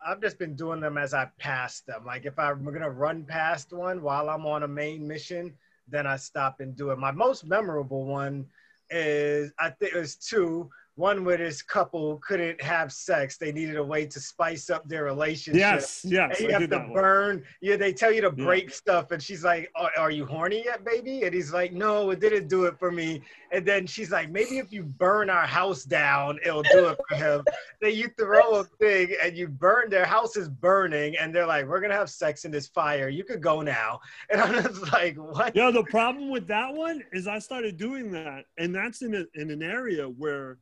I've 0.06 0.20
just 0.20 0.38
been 0.38 0.54
doing 0.54 0.80
them 0.80 0.96
as 0.96 1.14
I 1.14 1.28
pass 1.38 1.80
them. 1.80 2.04
Like 2.04 2.24
if 2.24 2.38
I'm 2.38 2.64
gonna 2.64 2.90
run 2.90 3.24
past 3.24 3.72
one 3.72 4.02
while 4.02 4.28
I'm 4.30 4.46
on 4.46 4.62
a 4.62 4.68
main 4.68 5.06
mission, 5.06 5.54
then 5.88 6.06
I 6.06 6.16
stop 6.16 6.60
and 6.60 6.76
do 6.76 6.90
it. 6.90 6.98
My 6.98 7.10
most 7.10 7.44
memorable 7.44 8.04
one 8.04 8.46
is 8.90 9.52
I 9.58 9.70
think 9.70 9.94
it 9.94 9.98
was 9.98 10.16
two. 10.16 10.70
One 10.98 11.24
where 11.24 11.36
this 11.36 11.62
couple 11.62 12.18
couldn't 12.26 12.60
have 12.60 12.92
sex. 12.92 13.36
They 13.38 13.52
needed 13.52 13.76
a 13.76 13.84
way 13.84 14.04
to 14.06 14.18
spice 14.18 14.68
up 14.68 14.88
their 14.88 15.04
relationship. 15.04 15.60
yes, 15.60 16.04
yes, 16.04 16.40
And 16.40 16.48
you 16.48 16.48
I 16.48 16.52
have 16.54 16.62
to 16.62 16.66
that 16.66 16.84
one. 16.88 16.92
burn. 16.92 17.44
Yeah, 17.60 17.76
they 17.76 17.92
tell 17.92 18.10
you 18.10 18.20
to 18.22 18.34
Yeah. 18.36 18.44
break 18.44 18.70
stuff, 18.74 19.12
and 19.12 19.22
she's 19.22 19.44
like, 19.44 19.70
are, 19.76 19.92
"Are 19.96 20.10
you 20.10 20.26
horny 20.26 20.64
yet, 20.64 20.84
baby?" 20.84 21.22
And 21.22 21.32
he's 21.32 21.52
like, 21.52 21.72
"No, 21.72 22.10
it 22.10 22.18
didn't 22.18 22.48
do 22.48 22.64
it 22.64 22.76
for 22.80 22.90
me." 22.90 23.22
And 23.52 23.64
then 23.64 23.86
she's 23.86 24.10
like, 24.10 24.28
"Maybe 24.28 24.58
if 24.58 24.72
you 24.72 24.82
burn 24.82 25.30
our 25.30 25.46
house 25.46 25.84
down, 25.84 26.40
it'll 26.44 26.64
do 26.64 26.88
it 26.88 26.98
for 27.08 27.14
him." 27.14 27.44
then 27.80 27.94
you 27.94 28.08
throw 28.18 28.56
a 28.56 28.64
thing, 28.64 29.14
and 29.22 29.36
you 29.36 29.46
burn. 29.46 29.90
Their 29.90 30.04
house 30.04 30.36
is 30.36 30.48
burning, 30.48 31.16
and 31.16 31.32
they're 31.32 31.46
like, 31.46 31.66
"We're 31.68 31.80
gonna 31.80 31.94
have 31.94 32.10
sex 32.10 32.44
in 32.44 32.50
this 32.50 32.66
fire. 32.66 33.08
You 33.08 33.22
could 33.22 33.40
go 33.40 33.62
now." 33.62 34.00
And 34.30 34.40
I'm 34.40 34.64
just 34.64 34.92
like, 34.92 35.16
"What?" 35.16 35.54
Yeah, 35.54 35.70
the 35.70 35.84
problem 35.84 36.28
with 36.28 36.48
that 36.48 36.74
one 36.74 37.04
is 37.12 37.28
I 37.28 37.38
started 37.38 37.76
doing 37.76 38.10
that, 38.12 38.46
and 38.58 38.74
that's 38.74 39.02
in 39.02 39.14
a, 39.14 39.24
in 39.40 39.50
an 39.52 39.62
area 39.62 40.08
where 40.08 40.58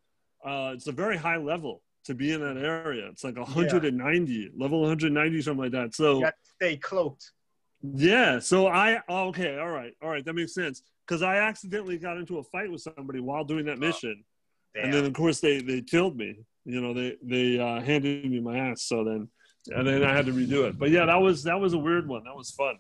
uh, 0.46 0.72
it's 0.74 0.86
a 0.86 0.92
very 0.92 1.16
high 1.16 1.36
level 1.36 1.82
to 2.04 2.14
be 2.14 2.32
in 2.32 2.40
that 2.40 2.56
area. 2.56 3.08
It's 3.08 3.24
like 3.24 3.36
190, 3.36 4.50
level 4.56 4.80
190, 4.80 5.42
something 5.42 5.62
like 5.62 5.72
that. 5.72 5.94
So 5.94 6.22
stay 6.56 6.76
cloaked. 6.76 7.32
yeah, 7.82 8.38
so 8.38 8.68
I 8.68 9.00
oh, 9.08 9.28
okay, 9.28 9.58
all 9.58 9.70
right, 9.70 9.92
all 10.02 10.08
right, 10.08 10.24
that 10.24 10.34
makes 10.34 10.54
sense 10.54 10.82
because 11.06 11.22
I 11.22 11.36
accidentally 11.36 11.98
got 11.98 12.16
into 12.16 12.38
a 12.38 12.44
fight 12.44 12.70
with 12.70 12.82
somebody 12.82 13.20
while 13.20 13.44
doing 13.44 13.66
that 13.66 13.78
mission, 13.78 14.24
Damn. 14.74 14.84
and 14.84 14.94
then 14.94 15.04
of 15.04 15.12
course 15.12 15.40
they 15.40 15.60
they 15.60 15.82
killed 15.82 16.16
me. 16.16 16.38
You 16.64 16.80
know, 16.80 16.94
they 16.94 17.16
they 17.22 17.58
uh, 17.58 17.80
handed 17.80 18.30
me 18.30 18.40
my 18.40 18.58
ass. 18.58 18.82
So 18.82 19.04
then, 19.04 19.28
and 19.68 19.86
then 19.86 20.04
I 20.04 20.14
had 20.14 20.26
to 20.26 20.32
redo 20.32 20.68
it. 20.68 20.78
But 20.78 20.90
yeah, 20.90 21.06
that 21.06 21.20
was 21.20 21.42
that 21.44 21.58
was 21.58 21.74
a 21.74 21.78
weird 21.78 22.08
one. 22.08 22.24
That 22.24 22.36
was 22.36 22.50
fun. 22.52 22.76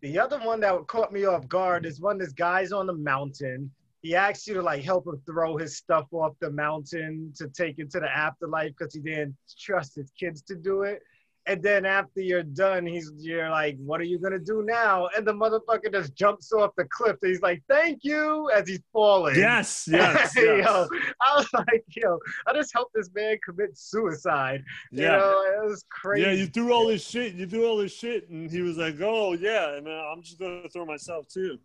The 0.00 0.18
other 0.18 0.38
one 0.40 0.60
that 0.60 0.86
caught 0.86 1.12
me 1.12 1.24
off 1.24 1.48
guard 1.48 1.86
is 1.86 2.00
when 2.00 2.18
this 2.18 2.32
guy's 2.32 2.72
on 2.72 2.86
the 2.86 2.94
mountain. 2.94 3.70
He 4.04 4.14
asks 4.14 4.46
you 4.46 4.52
to 4.52 4.62
like 4.62 4.84
help 4.84 5.06
him 5.06 5.18
throw 5.24 5.56
his 5.56 5.78
stuff 5.78 6.04
off 6.12 6.34
the 6.38 6.50
mountain 6.50 7.32
to 7.36 7.48
take 7.48 7.78
it 7.78 7.90
to 7.92 8.00
the 8.00 8.14
afterlife 8.14 8.72
because 8.78 8.92
he 8.94 9.00
didn't 9.00 9.34
trust 9.58 9.94
his 9.94 10.12
kids 10.20 10.42
to 10.42 10.56
do 10.56 10.82
it. 10.82 11.00
And 11.46 11.62
then 11.62 11.86
after 11.86 12.20
you're 12.20 12.42
done, 12.42 12.84
he's 12.84 13.10
you're 13.16 13.48
like, 13.48 13.78
"What 13.78 14.02
are 14.02 14.04
you 14.04 14.18
gonna 14.18 14.38
do 14.38 14.62
now?" 14.62 15.08
And 15.16 15.26
the 15.26 15.32
motherfucker 15.32 15.90
just 15.90 16.14
jumps 16.14 16.52
off 16.52 16.72
the 16.76 16.84
cliff. 16.90 17.16
And 17.22 17.30
he's 17.30 17.40
like, 17.40 17.62
"Thank 17.66 18.00
you," 18.02 18.50
as 18.50 18.68
he's 18.68 18.82
falling. 18.92 19.36
Yes, 19.36 19.88
yes, 19.90 20.34
yes. 20.36 20.66
yo, 20.66 20.86
I 21.22 21.36
was 21.36 21.48
like, 21.54 21.84
"Yo, 21.96 22.18
I 22.46 22.52
just 22.52 22.74
helped 22.74 22.92
this 22.94 23.08
man 23.14 23.38
commit 23.42 23.70
suicide." 23.76 24.64
You 24.90 25.04
yeah. 25.04 25.16
know, 25.16 25.62
it 25.62 25.66
was 25.66 25.82
crazy. 25.90 26.26
Yeah, 26.26 26.32
you 26.32 26.46
threw 26.46 26.74
all 26.74 26.88
this 26.88 27.06
shit. 27.06 27.34
You 27.34 27.46
threw 27.46 27.66
all 27.66 27.78
this 27.78 27.94
shit, 27.94 28.28
and 28.28 28.50
he 28.50 28.60
was 28.60 28.76
like, 28.76 28.96
"Oh 29.00 29.32
yeah," 29.32 29.76
and 29.76 29.88
uh, 29.88 30.12
I'm 30.12 30.22
just 30.22 30.38
gonna 30.38 30.68
throw 30.68 30.84
myself 30.84 31.26
too. 31.26 31.58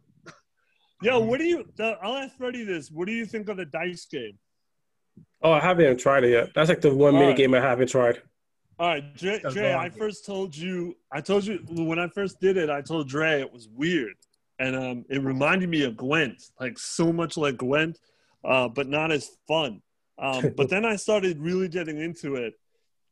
Yo, 1.01 1.19
what 1.19 1.39
do 1.39 1.45
you? 1.45 1.65
Uh, 1.79 1.93
I'll 2.01 2.15
ask 2.15 2.35
Freddie 2.37 2.63
this. 2.63 2.91
What 2.91 3.07
do 3.07 3.13
you 3.13 3.25
think 3.25 3.47
of 3.47 3.57
the 3.57 3.65
dice 3.65 4.05
game? 4.05 4.37
Oh, 5.41 5.51
I 5.51 5.59
haven't 5.61 5.85
even 5.85 5.97
tried 5.97 6.25
it 6.25 6.31
yet. 6.31 6.49
That's 6.53 6.69
like 6.69 6.81
the 6.81 6.93
one 6.93 7.13
All 7.13 7.19
mini 7.19 7.27
right. 7.27 7.37
game 7.37 7.53
I 7.53 7.61
haven't 7.61 7.87
tried. 7.87 8.21
All 8.77 8.87
right, 8.87 9.15
Dre, 9.15 9.39
Still 9.39 9.51
Dre. 9.51 9.73
I 9.73 9.89
first 9.89 10.25
told 10.25 10.55
you. 10.55 10.95
I 11.11 11.21
told 11.21 11.45
you 11.45 11.59
when 11.69 11.99
I 11.99 12.07
first 12.09 12.39
did 12.41 12.57
it. 12.57 12.69
I 12.69 12.81
told 12.81 13.07
Dre 13.07 13.39
it 13.39 13.51
was 13.51 13.69
weird, 13.69 14.15
and 14.59 14.75
um, 14.75 15.05
it 15.09 15.21
reminded 15.21 15.69
me 15.69 15.83
of 15.83 15.95
Gwent, 15.95 16.43
like 16.59 16.77
so 16.77 17.13
much 17.13 17.37
like 17.37 17.57
Gwent, 17.57 17.97
uh, 18.43 18.67
but 18.67 18.87
not 18.87 19.11
as 19.11 19.29
fun. 19.47 19.81
Um, 20.17 20.53
but 20.55 20.69
then 20.69 20.83
I 20.85 20.97
started 20.97 21.39
really 21.39 21.69
getting 21.69 21.99
into 21.99 22.35
it. 22.35 22.53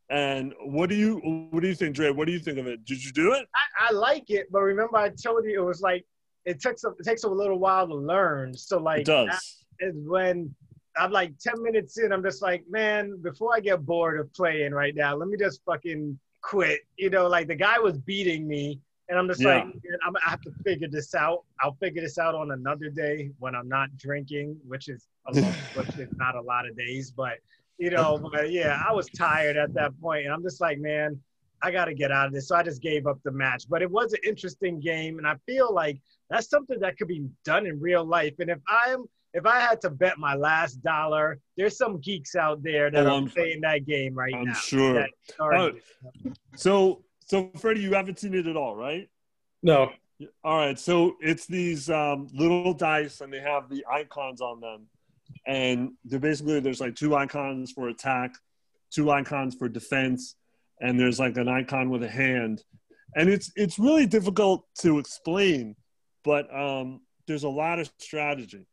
And 0.10 0.54
what 0.62 0.90
do 0.90 0.96
you 0.96 1.18
what 1.52 1.62
do 1.62 1.70
you 1.70 1.76
think, 1.76 1.96
Dre? 1.96 2.12
What 2.12 2.28
do 2.28 2.34
you 2.34 2.40
think 2.40 2.58
of 2.58 2.68
it? 2.68 2.86
Did 2.86 3.04
you 3.04 3.12
do 3.14 3.34
it? 3.34 3.46
I, 3.56 3.90
I 3.90 3.92
like 3.92 4.30
it, 4.30 4.48
but 4.52 4.60
remember 4.62 4.98
I 4.98 5.10
told 5.10 5.46
you 5.46 5.62
it 5.62 5.66
was 5.66 5.82
like 5.82 6.06
it 6.48 6.62
takes 6.62 6.84
a, 6.86 6.90
it 6.90 7.04
takes 7.04 7.24
a 7.26 7.30
little 7.30 7.60
while 7.60 7.86
to 7.88 7.94
learn. 7.96 8.54
So 8.56 8.80
like 8.80 9.02
It 9.02 9.06
does. 9.06 9.66
is 9.80 9.94
when 9.98 10.56
I'm 10.98 11.12
like 11.12 11.38
10 11.38 11.62
minutes 11.62 11.98
in. 12.00 12.12
I'm 12.12 12.24
just 12.24 12.42
like, 12.42 12.64
man, 12.70 13.22
before 13.22 13.54
I 13.54 13.60
get 13.60 13.86
bored 13.86 14.20
of 14.20 14.34
playing 14.34 14.72
right 14.72 14.96
now, 14.96 15.16
let 15.16 15.28
me 15.28 15.38
just 15.38 15.62
fucking 15.66 16.18
quit. 16.42 16.80
You 16.98 17.10
know, 17.10 17.28
like 17.28 17.48
the 17.48 17.56
guy 17.56 17.78
was 17.80 17.98
beating 18.00 18.48
me. 18.48 18.80
And 19.10 19.18
I'm 19.20 19.28
just 19.28 19.42
Yeah. 19.42 19.56
like, 19.56 19.64
I'm 20.06 20.14
gonna 20.14 20.20
have 20.26 20.42
to 20.42 20.52
figure 20.66 20.88
this 20.90 21.14
out. 21.16 21.44
I'll 21.62 21.76
figure 21.76 22.02
this 22.02 22.18
out 22.18 22.34
on 22.34 22.52
another 22.52 22.90
day 22.90 23.32
when 23.40 23.54
I'm 23.56 23.68
not 23.70 23.96
drinking, 23.98 24.58
which 24.66 24.88
is 24.90 25.08
a 25.28 25.34
lot, 25.40 25.56
which 25.74 25.98
is 25.98 26.10
not 26.18 26.36
a 26.36 26.42
lot 26.42 26.68
of 26.68 26.78
days. 26.78 27.12
But 27.12 27.36
you 27.78 27.90
know, 27.92 28.18
but 28.32 28.52
yeah, 28.52 28.82
I 28.88 28.92
was 28.94 29.08
tired 29.10 29.56
at 29.58 29.74
that 29.76 29.92
point, 30.02 30.26
and 30.26 30.34
I'm 30.34 30.44
just 30.44 30.60
like, 30.60 30.80
man, 30.80 31.20
I 31.62 31.72
got 31.72 31.86
to 31.86 31.94
get 31.94 32.12
out 32.12 32.28
of 32.28 32.34
this. 32.34 32.48
So 32.48 32.56
I 32.56 32.64
just 32.64 32.82
gave 32.82 33.06
up 33.08 33.20
the 33.24 33.32
match. 33.32 33.66
But 33.70 33.82
it 33.82 33.90
was 33.90 34.14
an 34.14 34.20
interesting 34.26 34.80
game, 34.80 35.20
and 35.20 35.28
I 35.28 35.36
feel 35.46 35.74
like 35.74 36.00
that's 36.30 36.50
something 36.50 36.80
that 36.82 36.98
could 36.98 37.08
be 37.08 37.26
done 37.46 37.66
in 37.66 37.80
real 37.80 38.04
life. 38.06 38.34
And 38.40 38.50
if 38.50 38.60
I'm 38.68 39.06
if 39.34 39.46
I 39.46 39.60
had 39.60 39.82
to 39.82 39.90
bet 39.90 40.18
my 40.18 40.36
last 40.36 40.82
dollar, 40.82 41.40
there's 41.58 41.78
some 41.78 42.00
geeks 42.00 42.36
out 42.36 42.64
there 42.64 42.90
that 42.90 43.06
Oh, 43.06 43.10
are 43.10 43.14
I'm- 43.14 43.30
playing 43.30 43.62
that 43.62 43.86
game 43.86 44.14
right 44.16 44.34
I'm 44.34 44.46
now. 44.46 44.54
sure. 44.54 44.94
that 44.96 45.10
started 45.30 45.60
Oh. 45.60 45.66
it. 46.26 46.38
So, 46.56 47.04
so 47.26 47.52
Freddie, 47.58 47.82
you 47.82 47.94
haven't 47.94 48.20
seen 48.20 48.34
it 48.34 48.48
at 48.48 48.56
all, 48.58 48.76
right? 48.76 49.08
No. 49.62 49.92
All 50.44 50.58
right. 50.58 50.80
So 50.80 51.18
it's 51.22 51.46
these 51.46 51.90
um, 51.90 52.28
little 52.34 52.74
dice, 52.74 53.22
and 53.22 53.32
they 53.32 53.42
have 53.42 53.70
the 53.70 53.86
icons 53.92 54.42
on 54.42 54.60
them, 54.60 54.88
and 55.46 55.92
they're 56.06 56.20
basically 56.20 56.60
there's 56.62 56.82
like 56.82 56.96
two 56.96 57.16
icons 57.16 57.72
for 57.74 57.90
attack, 57.90 58.34
two 58.92 59.12
icons 59.12 59.54
for 59.56 59.70
defense, 59.70 60.36
and 60.82 61.00
there's 61.00 61.20
like 61.20 61.38
an 61.38 61.48
icon 61.50 61.90
with 61.92 62.02
a 62.02 62.10
hand, 62.10 62.64
and 63.16 63.30
it's 63.30 63.52
it's 63.56 63.78
really 63.78 64.08
difficult 64.08 64.66
to 64.80 64.98
explain, 64.98 65.76
but 66.28 66.54
um, 66.54 67.00
there's 67.26 67.46
a 67.46 67.50
lot 67.50 67.80
of 67.80 67.90
strategy. 67.98 68.68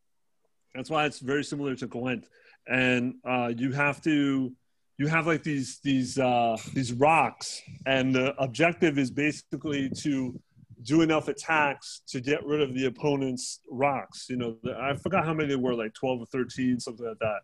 That's 0.75 0.91
why 0.91 1.07
it's 1.07 1.21
very 1.21 1.45
similar 1.45 1.77
to 1.77 1.87
Gwent, 1.87 2.27
and 2.67 3.15
uh, 3.25 3.53
you 3.57 3.71
have 3.71 4.03
to 4.03 4.53
you 4.99 5.07
have 5.07 5.29
like 5.29 5.45
these 5.45 5.79
these 5.85 6.19
uh, 6.19 6.57
these 6.75 6.93
rocks, 6.93 7.63
and 7.87 8.13
the 8.13 8.35
objective 8.43 8.99
is 8.99 9.13
basically 9.13 9.89
to 10.01 10.39
do 10.83 11.03
enough 11.03 11.29
attacks 11.29 12.03
to 12.09 12.21
get 12.21 12.45
rid 12.45 12.61
of 12.61 12.75
the 12.75 12.87
opponent's 12.87 13.61
rocks. 13.71 14.27
You 14.29 14.37
know, 14.37 14.57
I 14.77 14.97
forgot 14.97 15.25
how 15.25 15.33
many 15.33 15.51
there 15.51 15.59
were, 15.59 15.75
like 15.75 15.95
twelve 15.95 16.21
or 16.21 16.27
thirteen, 16.27 16.81
something 16.81 17.07
like 17.07 17.19
that. 17.21 17.41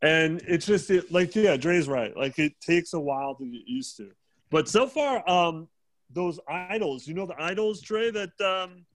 And 0.00 0.40
it's 0.48 0.64
just 0.64 0.90
it, 0.90 1.12
like 1.12 1.36
yeah, 1.36 1.58
Dre's 1.58 1.88
right. 1.88 2.16
Like 2.16 2.38
it 2.38 2.54
takes 2.62 2.94
a 2.94 3.00
while 3.00 3.34
to 3.34 3.44
get 3.44 3.66
used 3.66 3.98
to. 3.98 4.10
But 4.50 4.66
so 4.66 4.86
far, 4.86 5.28
um, 5.28 5.68
those 6.10 6.40
idols, 6.48 7.06
you 7.06 7.12
know, 7.12 7.26
the 7.26 7.38
idols, 7.38 7.82
Dre, 7.82 8.10
that 8.12 8.30
um, 8.40 8.86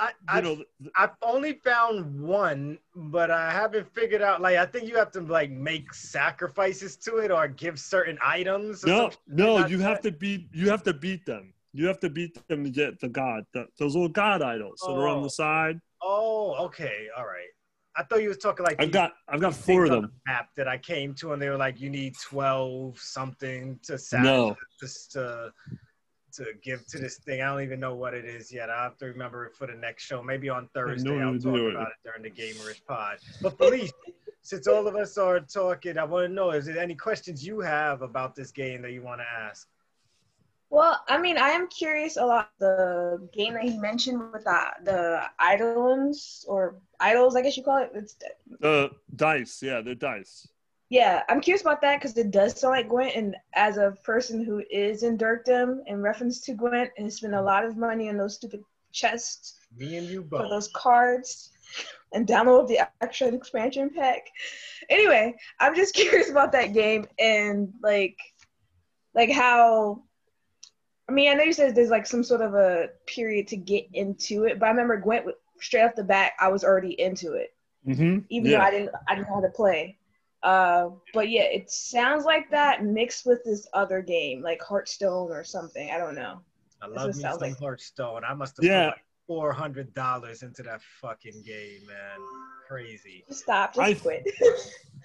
I, 0.00 0.12
I, 0.28 0.40
know, 0.40 0.64
I've 0.96 1.10
only 1.20 1.52
found 1.62 2.20
one, 2.22 2.78
but 2.96 3.30
I 3.30 3.52
haven't 3.52 3.86
figured 3.94 4.22
out. 4.22 4.40
Like, 4.40 4.56
I 4.56 4.64
think 4.64 4.88
you 4.88 4.96
have 4.96 5.10
to 5.12 5.20
like 5.20 5.50
make 5.50 5.92
sacrifices 5.92 6.96
to 7.04 7.16
it 7.18 7.30
or 7.30 7.46
give 7.48 7.78
certain 7.78 8.18
items. 8.24 8.82
no, 8.84 9.10
no, 9.26 9.66
you 9.66 9.76
that. 9.76 9.84
have 9.84 10.00
to 10.00 10.10
beat, 10.12 10.48
you 10.52 10.70
have 10.70 10.82
to 10.84 10.94
beat 10.94 11.26
them. 11.26 11.52
You 11.74 11.86
have 11.86 12.00
to 12.00 12.08
beat 12.10 12.36
them 12.48 12.64
to 12.64 12.70
get 12.70 12.98
the 12.98 13.08
god. 13.08 13.44
The, 13.52 13.66
those 13.78 13.94
little 13.94 14.08
god 14.08 14.40
idols 14.42 14.80
that 14.86 14.90
are 14.92 15.06
on 15.06 15.18
Oh. 15.18 15.22
the 15.24 15.30
side. 15.30 15.80
Oh, 16.02 16.54
okay, 16.64 17.08
all 17.16 17.26
right. 17.26 17.46
I 17.94 18.02
thought 18.04 18.22
you 18.22 18.28
was 18.28 18.38
talking 18.38 18.64
like 18.64 18.80
I've 18.80 18.90
got, 18.92 19.12
I've 19.28 19.40
got 19.40 19.54
four 19.54 19.84
of 19.84 19.90
them. 19.90 20.02
the 20.02 20.10
map 20.32 20.48
that 20.56 20.66
I 20.66 20.78
came 20.78 21.12
to, 21.16 21.32
and 21.34 21.42
they 21.42 21.50
were 21.50 21.58
like, 21.58 21.78
you 21.78 21.90
need 21.90 22.14
twelve 22.18 22.98
something 22.98 23.78
to 23.82 23.98
No. 24.14 24.56
just 24.80 25.12
to 25.12 25.52
to 26.32 26.46
give 26.62 26.86
to 26.86 26.98
this 26.98 27.18
thing. 27.18 27.42
I 27.42 27.46
don't 27.46 27.62
even 27.62 27.80
know 27.80 27.94
what 27.94 28.14
it 28.14 28.24
is 28.24 28.52
yet. 28.52 28.70
I 28.70 28.82
have 28.82 28.96
to 28.98 29.06
remember 29.06 29.44
it 29.46 29.54
for 29.54 29.66
the 29.66 29.74
next 29.74 30.04
show. 30.04 30.22
Maybe 30.22 30.48
on 30.48 30.68
Thursday 30.74 31.08
no 31.10 31.28
I'll 31.28 31.38
talk 31.38 31.54
idea. 31.54 31.68
about 31.70 31.88
it 31.88 31.94
during 32.04 32.22
the 32.22 32.30
Gamerish 32.30 32.84
Pod. 32.86 33.18
But 33.42 33.58
Felice, 33.58 33.92
since 34.42 34.66
all 34.66 34.86
of 34.86 34.96
us 34.96 35.18
are 35.18 35.40
talking, 35.40 35.98
I 35.98 36.04
want 36.04 36.28
to 36.28 36.32
know: 36.32 36.50
is 36.50 36.66
there 36.66 36.78
any 36.78 36.94
questions 36.94 37.46
you 37.46 37.60
have 37.60 38.02
about 38.02 38.34
this 38.34 38.50
game 38.50 38.82
that 38.82 38.92
you 38.92 39.02
want 39.02 39.20
to 39.20 39.26
ask? 39.26 39.68
Well, 40.70 41.02
I 41.08 41.18
mean, 41.18 41.36
I 41.36 41.48
am 41.48 41.66
curious 41.66 42.16
a 42.16 42.24
lot 42.24 42.50
the 42.60 43.28
game 43.32 43.54
that 43.54 43.64
he 43.64 43.76
mentioned 43.76 44.32
with 44.32 44.44
the 44.44 44.66
the 44.84 45.22
idolums 45.40 46.44
or 46.46 46.76
idols, 47.00 47.34
I 47.34 47.42
guess 47.42 47.56
you 47.56 47.64
call 47.64 47.78
it. 47.78 47.90
It's 47.94 48.14
The 48.60 48.90
dice, 49.16 49.60
yeah, 49.62 49.80
they're 49.80 49.96
dice. 49.96 50.46
Yeah, 50.90 51.22
I'm 51.28 51.40
curious 51.40 51.62
about 51.62 51.80
that 51.82 51.98
because 52.00 52.18
it 52.18 52.30
does 52.32 52.60
sound 52.60 52.72
like 52.72 52.88
Gwent, 52.88 53.16
and 53.16 53.36
as 53.54 53.78
a 53.78 53.96
person 54.04 54.44
who 54.44 54.62
is 54.70 55.04
in 55.04 55.16
Dirkdom 55.16 55.80
in 55.86 56.02
reference 56.02 56.40
to 56.42 56.54
Gwent 56.54 56.90
and 56.98 57.12
spent 57.12 57.34
a 57.34 57.42
lot 57.42 57.64
of 57.64 57.76
money 57.76 58.08
on 58.08 58.18
those 58.18 58.36
stupid 58.36 58.64
chests 58.92 59.56
Me 59.78 59.96
and 59.96 60.08
you 60.08 60.26
for 60.28 60.48
those 60.48 60.68
cards 60.74 61.50
and 62.12 62.26
download 62.26 62.68
the 62.68 62.80
extra 63.00 63.28
expansion 63.28 63.90
pack. 63.90 64.26
Anyway, 64.90 65.36
I'm 65.60 65.76
just 65.76 65.94
curious 65.94 66.30
about 66.30 66.52
that 66.52 66.74
game 66.74 67.06
and 67.18 67.72
like 67.82 68.18
like 69.14 69.30
how 69.30 70.02
I 71.08 71.12
mean, 71.12 71.30
I 71.30 71.34
know 71.34 71.44
you 71.44 71.52
said 71.52 71.74
there's 71.74 71.90
like 71.90 72.06
some 72.06 72.24
sort 72.24 72.40
of 72.40 72.54
a 72.54 72.88
period 73.06 73.48
to 73.48 73.56
get 73.56 73.86
into 73.94 74.44
it, 74.44 74.58
but 74.58 74.66
I 74.66 74.70
remember 74.70 74.96
Gwent 74.96 75.26
straight 75.60 75.82
off 75.82 75.94
the 75.94 76.04
bat, 76.04 76.32
I 76.40 76.48
was 76.48 76.64
already 76.64 77.00
into 77.00 77.34
it, 77.34 77.54
Mm-hmm. 77.86 78.18
even 78.28 78.50
though 78.50 78.60
I 78.60 78.70
didn't 78.70 78.90
I 79.08 79.14
didn't 79.14 79.28
know 79.28 79.36
how 79.36 79.40
to 79.42 79.50
play. 79.50 79.99
Uh, 80.42 80.88
but 81.12 81.28
yeah, 81.28 81.42
it 81.42 81.70
sounds 81.70 82.24
like 82.24 82.50
that 82.50 82.84
mixed 82.84 83.26
with 83.26 83.44
this 83.44 83.66
other 83.74 84.00
game, 84.00 84.42
like 84.42 84.62
Hearthstone 84.62 85.30
or 85.30 85.44
something. 85.44 85.90
I 85.90 85.98
don't 85.98 86.14
know. 86.14 86.40
I 86.82 86.86
what 86.86 86.96
love 86.96 87.10
it 87.10 87.16
me 87.16 87.22
sounds 87.22 87.40
some 87.40 87.48
like. 87.50 87.58
Hearthstone. 87.58 88.22
I 88.24 88.32
must 88.34 88.56
have 88.56 88.64
Yeah. 88.64 88.84
put 88.86 88.96
like 88.96 89.04
four 89.26 89.52
hundred 89.52 89.92
dollars 89.94 90.42
into 90.42 90.62
that 90.62 90.80
fucking 91.00 91.42
game, 91.46 91.86
man. 91.86 92.18
Crazy. 92.66 93.24
Just 93.28 93.42
stop. 93.42 93.74
Just 93.74 93.80
I- 93.86 93.94
quit. 93.94 94.26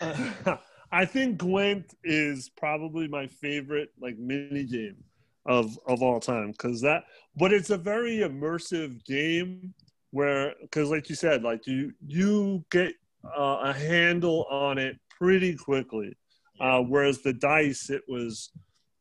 I 0.92 1.04
think 1.06 1.38
Gwent 1.40 1.96
is 2.04 2.50
probably 2.50 3.08
my 3.08 3.28
favorite 3.28 3.92
like 4.00 4.18
mini 4.18 4.64
game 4.64 4.98
of 5.46 5.78
of 5.88 6.02
all 6.02 6.20
time 6.20 6.52
because 6.52 6.80
that, 6.82 7.04
but 7.36 7.52
it's 7.52 7.70
a 7.72 7.78
very 7.78 8.18
immersive 8.20 9.04
game 9.06 9.74
where 10.12 10.54
because 10.62 10.90
like 10.90 11.10
you 11.10 11.16
said, 11.16 11.44
like 11.44 11.68
you 11.68 11.92
you 12.08 12.64
get 12.72 12.94
uh, 13.38 13.60
a 13.64 13.74
handle 13.74 14.46
on 14.50 14.78
it 14.78 14.98
pretty 15.18 15.56
quickly, 15.56 16.16
uh, 16.60 16.82
whereas 16.82 17.22
the 17.22 17.34
dice 17.34 17.90
it 17.90 18.04
was 18.08 18.52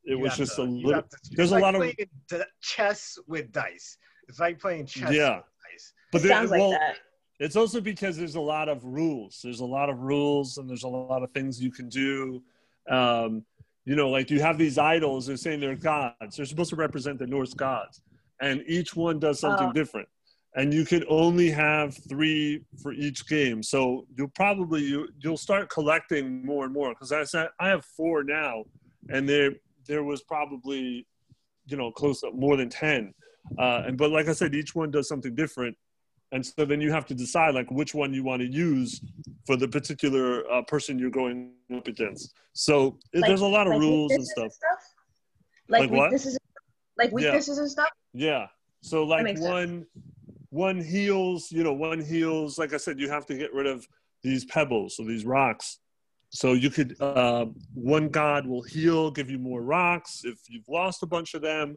it 0.07 0.11
You 0.13 0.19
was 0.19 0.37
just 0.37 0.57
to- 0.57 0.63
a 0.63 0.65
little 0.65 1.03
to- 1.03 1.19
there's 1.33 1.51
a 1.51 1.55
like 1.55 1.63
lot 1.63 1.75
of- 1.75 1.81
playing 1.81 1.97
d- 2.29 2.43
chess 2.61 3.19
with 3.27 3.51
dice. 3.53 3.97
It's 4.29 4.39
like 4.39 4.61
playing 4.61 4.87
chess 4.87 5.13
Yeah. 5.15 5.37
with 5.37 5.45
dice. 5.73 5.93
but 6.13 6.21
It 6.21 6.25
there- 6.29 6.37
sounds 6.37 6.51
like 6.51 6.61
well, 6.61 6.71
that. 6.73 6.97
It's 7.41 7.57
also 7.57 7.81
because 7.81 8.17
there's 8.17 8.37
a 8.37 8.41
lot 8.41 8.69
of 8.69 8.85
rules. 8.85 9.41
There's 9.43 9.61
a 9.61 9.65
lot 9.65 9.89
of 9.91 9.99
rules, 10.01 10.59
and 10.59 10.69
there's 10.71 10.85
a 10.85 10.89
lot 10.89 11.23
of 11.25 11.31
things 11.33 11.61
you 11.61 11.73
can 11.73 11.89
do. 11.89 12.43
Um, 12.89 13.45
you 13.85 13.97
know, 13.97 14.09
like 14.11 14.31
you 14.31 14.41
have 14.41 14.57
these 14.57 14.79
idols. 14.79 15.27
They're 15.27 15.37
saying 15.37 15.61
they're 15.61 15.75
gods. 15.75 16.37
They're 16.37 16.47
supposed 16.47 16.71
to 16.71 16.77
represent 16.77 17.19
the 17.19 17.27
Norse 17.27 17.53
gods, 17.55 18.03
and 18.41 18.63
each 18.67 18.95
one 18.95 19.19
does 19.19 19.41
something 19.41 19.69
Oh. 19.69 19.73
different. 19.73 20.09
And 20.57 20.73
you 20.73 20.85
can 20.85 21.05
only 21.09 21.51
have 21.51 21.97
three 22.09 22.63
for 22.83 22.93
each 22.93 23.27
game. 23.29 23.63
So 23.63 24.07
you'll 24.17 24.29
probably 24.29 24.83
you 24.83 25.09
you'll 25.21 25.37
start 25.37 25.69
collecting 25.69 26.45
more 26.47 26.65
and 26.65 26.73
more. 26.73 26.91
Because 26.91 27.11
I 27.13 27.25
said 27.25 27.49
I 27.59 27.69
have 27.69 27.85
four 27.85 28.23
now, 28.23 28.65
and 29.09 29.29
there 29.29 29.51
there 29.87 30.05
was 30.05 30.23
probably 30.23 31.07
you 31.67 31.77
know 31.77 31.91
close 31.91 32.21
to 32.21 32.31
more 32.33 32.57
than 32.57 32.69
ten. 32.69 33.13
Uh, 33.59 33.83
and 33.87 33.99
but 33.99 34.11
like 34.11 34.29
I 34.29 34.33
said, 34.33 34.55
each 34.55 34.75
one 34.75 34.91
does 34.91 35.09
something 35.09 35.35
different 35.35 35.77
and 36.33 36.45
so 36.45 36.65
then 36.65 36.81
you 36.81 36.91
have 36.91 37.05
to 37.07 37.15
decide 37.15 37.55
like 37.55 37.71
which 37.71 37.95
one 37.95 38.13
you 38.13 38.25
want 38.25 38.41
to 38.41 38.49
use 38.49 39.01
for 39.47 39.57
the 39.57 39.69
particular 39.69 40.51
uh, 40.51 40.63
person 40.63 40.99
you're 40.99 41.11
going 41.11 41.53
up 41.77 41.87
against 41.87 42.33
so 42.55 42.99
it- 43.13 43.21
Like- 43.21 43.29
there's 43.29 43.43
a 43.43 43.47
lot 43.47 43.67
of 43.67 43.75
like 43.75 43.81
rules 43.81 44.11
and 44.13 44.21
weaknesses 44.21 44.57
stuff 44.57 44.83
Like, 45.69 45.81
Like 45.83 45.91
what? 45.91 46.03
weaknesses, 46.05 46.39
like 46.99 47.13
weaknesses 47.13 47.59
and 47.59 47.71
stuff. 47.71 47.89
yeah 48.15 48.47
so 48.81 49.05
like 49.05 49.27
one. 49.39 49.69
sense. 49.69 49.87
One 50.55 50.81
heals 50.81 51.51
you 51.51 51.65
know 51.65 51.73
one 51.73 52.01
heals. 52.01 52.59
Like 52.59 52.73
i 52.73 52.77
said 52.77 53.01
you 53.01 53.11
have 53.11 53.27
to 53.27 53.37
get 53.37 53.53
rid 53.53 53.67
of 53.67 53.87
these 54.23 54.45
pebbles 54.45 54.99
or 54.99 55.05
these 55.05 55.25
rocks. 55.25 55.81
So 56.31 56.53
you 56.53 56.71
could 56.71 56.97
uh, 57.01 57.47
one 57.75 58.09
god 58.09 58.47
will 58.47 58.63
heal 58.63 59.11
give 59.11 59.31
you 59.31 59.39
more 59.39 59.63
rocks 59.63 60.23
if 60.25 60.39
you've 60.49 60.69
lost 60.69 61.03
a 61.03 61.07
bunch 61.07 61.35
of 61.35 61.43
them. 61.43 61.77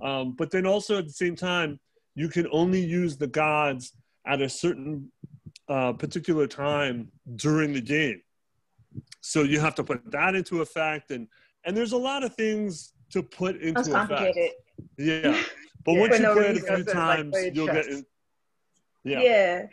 Um, 0.00 0.32
but 0.32 0.52
then 0.52 0.64
also 0.64 0.98
at 0.98 1.06
the 1.06 1.12
same 1.12 1.34
time 1.34 1.80
you 2.14 2.28
can 2.28 2.46
only 2.52 2.80
use 2.80 3.16
the 3.16 3.26
gods 3.26 3.92
at 4.24 4.40
a 4.40 4.48
certain 4.48 5.10
uh, 5.68 5.92
particular 5.94 6.46
time 6.46 7.10
during 7.34 7.72
the 7.72 7.80
game. 7.80 8.22
So 9.22 9.42
you 9.42 9.58
have 9.58 9.74
to 9.74 9.82
put 9.82 10.08
that 10.12 10.36
into 10.36 10.62
effect 10.62 11.10
and 11.10 11.26
and 11.64 11.76
there's 11.76 11.92
a 11.92 11.96
lot 12.10 12.22
of 12.22 12.32
things 12.36 12.92
to 13.10 13.24
put 13.24 13.56
into 13.60 13.84
Sounds 13.84 14.10
effect 14.10 14.38
yeah 14.98 15.42
but 15.84 15.92
Yeah. 15.92 16.00
once 16.00 16.16
you 16.18 16.22
no 16.22 16.34
play 16.34 16.46
it 16.48 16.56
a 16.56 16.60
few 16.60 16.74
It's 16.76 16.94
like 16.94 16.94
times 16.94 17.36
you'll 17.52 17.66
get 17.66 17.84
chess. 17.84 17.86
in, 17.86 18.06
yeah. 19.04 19.20
Yeah. 19.20 19.66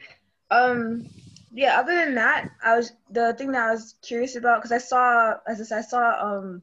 Um. 0.50 1.08
Yeah. 1.54 1.80
Other 1.80 1.95
than 1.95 2.15
that, 2.15 2.50
I 2.63 2.76
was 2.76 2.93
the 3.10 3.34
thing 3.34 3.52
that 3.54 3.69
I 3.69 3.71
was 3.71 3.95
curious 4.02 4.36
about 4.36 4.60
because 4.60 4.71
I 4.71 4.78
saw, 4.78 5.36
as 5.47 5.62
I 5.62 5.63
said, 5.63 5.78
I 5.80 5.82
saw 5.82 6.26
um, 6.38 6.62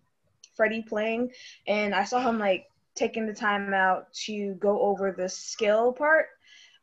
Freddie 0.56 0.82
playing, 0.82 1.32
and 1.66 1.94
I 1.94 2.04
saw 2.04 2.20
him 2.20 2.38
like 2.38 2.66
taking 2.94 3.26
the 3.26 3.34
time 3.34 3.72
out 3.74 4.12
to 4.26 4.54
go 4.54 4.80
over 4.80 5.12
the 5.12 5.28
skill 5.28 5.92
part. 5.92 6.26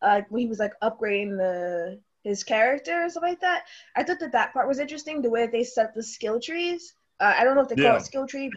Uh, 0.01 0.21
when 0.29 0.41
he 0.41 0.47
was 0.47 0.59
like 0.59 0.73
upgrading 0.81 1.37
the 1.37 1.99
his 2.23 2.43
character 2.43 3.03
or 3.05 3.09
stuff 3.09 3.23
like 3.23 3.39
that. 3.41 3.63
I 3.95 4.03
thought 4.03 4.19
that 4.19 4.31
that 4.31 4.51
part 4.53 4.67
was 4.67 4.79
interesting. 4.79 5.21
The 5.21 5.29
way 5.29 5.45
they 5.47 5.63
set 5.63 5.93
the 5.93 6.01
skill 6.03 6.39
trees. 6.39 6.95
Uh, 7.19 7.33
I 7.37 7.43
don't 7.43 7.55
know 7.55 7.61
if 7.61 7.69
they 7.69 7.75
call 7.75 7.83
Yeah. 7.85 7.95
it 7.97 8.01
skill 8.05 8.27
tree. 8.27 8.51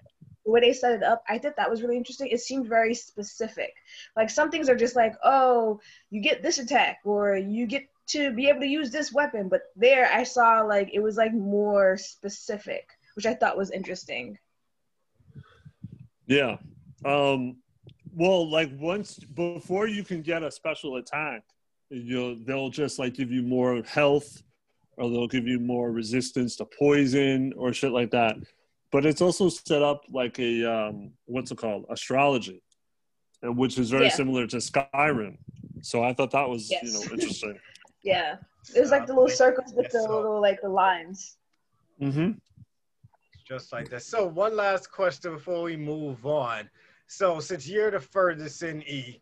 The 0.48 0.52
way 0.52 0.60
they 0.60 0.72
set 0.72 0.94
it 0.94 1.02
up, 1.02 1.22
I 1.28 1.36
thought 1.36 1.56
that 1.56 1.68
was 1.68 1.82
really 1.82 1.98
interesting. 1.98 2.28
It 2.28 2.40
seemed 2.40 2.68
very 2.68 2.94
specific. 2.94 3.74
Like 4.16 4.30
some 4.30 4.50
things 4.50 4.70
are 4.70 4.76
just 4.76 4.96
like, 4.96 5.14
oh, 5.22 5.78
you 6.08 6.22
get 6.22 6.42
this 6.42 6.56
attack, 6.56 7.00
or 7.04 7.36
you 7.36 7.66
get 7.66 7.82
to 8.12 8.32
be 8.32 8.48
able 8.48 8.60
to 8.60 8.66
use 8.66 8.90
this 8.90 9.12
weapon. 9.12 9.50
But 9.50 9.64
there, 9.76 10.10
I 10.10 10.22
saw 10.22 10.62
like 10.62 10.88
it 10.94 11.00
was 11.00 11.18
like 11.18 11.34
more 11.34 11.98
specific, 11.98 12.88
which 13.12 13.26
I 13.26 13.34
thought 13.34 13.58
was 13.58 13.70
interesting. 13.70 14.38
Yeah. 16.24 16.56
Um, 17.04 17.58
well, 18.14 18.50
like 18.50 18.70
once 18.78 19.18
before 19.18 19.86
you 19.86 20.02
can 20.02 20.22
get 20.22 20.42
a 20.42 20.50
special 20.50 20.96
attack, 20.96 21.42
you'll 21.90 22.36
they'll 22.46 22.70
just 22.70 22.98
like 22.98 23.12
give 23.12 23.30
you 23.30 23.42
more 23.42 23.82
health, 23.82 24.42
or 24.96 25.10
they'll 25.10 25.28
give 25.28 25.46
you 25.46 25.60
more 25.60 25.92
resistance 25.92 26.56
to 26.56 26.64
poison 26.64 27.52
or 27.54 27.74
shit 27.74 27.92
like 27.92 28.12
that. 28.12 28.36
But 28.90 29.04
it's 29.04 29.20
also 29.20 29.48
set 29.48 29.82
up 29.82 30.04
like 30.10 30.38
a 30.38 30.64
um, 30.64 31.12
what's 31.26 31.50
it 31.50 31.58
called 31.58 31.84
astrology, 31.90 32.62
which 33.42 33.78
is 33.78 33.90
very 33.90 34.04
Yeah. 34.06 34.10
similar 34.14 34.46
to 34.46 34.56
Skyrim. 34.56 35.36
So 35.82 36.02
I 36.02 36.14
thought 36.14 36.30
that 36.32 36.48
was 36.48 36.70
you 36.70 36.78
Yes. 36.82 36.92
know 36.94 37.02
interesting. 37.14 37.58
Yeah, 38.04 38.36
it 38.76 38.80
was 38.80 38.92
like 38.92 39.06
the 39.08 39.12
little 39.12 39.28
circles 39.28 39.74
with 39.74 39.90
the 39.90 39.98
Yes, 39.98 40.04
so- 40.06 40.16
little 40.16 40.40
like 40.40 40.60
the 40.62 40.68
lines. 40.68 41.36
mm-hmm. 42.00 42.30
just 43.46 43.72
like 43.72 43.88
that. 43.90 44.02
So 44.02 44.24
one 44.26 44.54
last 44.56 44.90
question 44.92 45.32
before 45.34 45.62
we 45.62 45.76
move 45.76 46.24
on. 46.24 46.70
So 47.08 47.40
since 47.40 47.66
you're 47.68 47.90
the 47.90 47.98
furthest 48.00 48.62
in 48.62 48.82
E, 48.82 49.20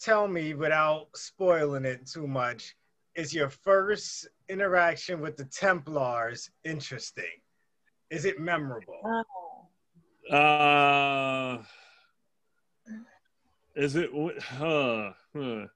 tell 0.00 0.26
me 0.26 0.54
without 0.54 1.08
spoiling 1.14 1.84
it 1.84 2.06
too 2.06 2.26
much, 2.26 2.74
is 3.14 3.32
your 3.32 3.50
first 3.50 4.26
interaction 4.48 5.20
with 5.20 5.36
the 5.36 5.44
Templars 5.44 6.50
interesting? 6.64 7.36
Is 8.10 8.24
it 8.24 8.40
memorable? 8.40 9.00
Oh. 10.30 10.34
Uh, 10.34 11.62
is 13.74 13.96
it? 13.96 14.10
Huh, 14.42 15.12
huh. 15.34 15.66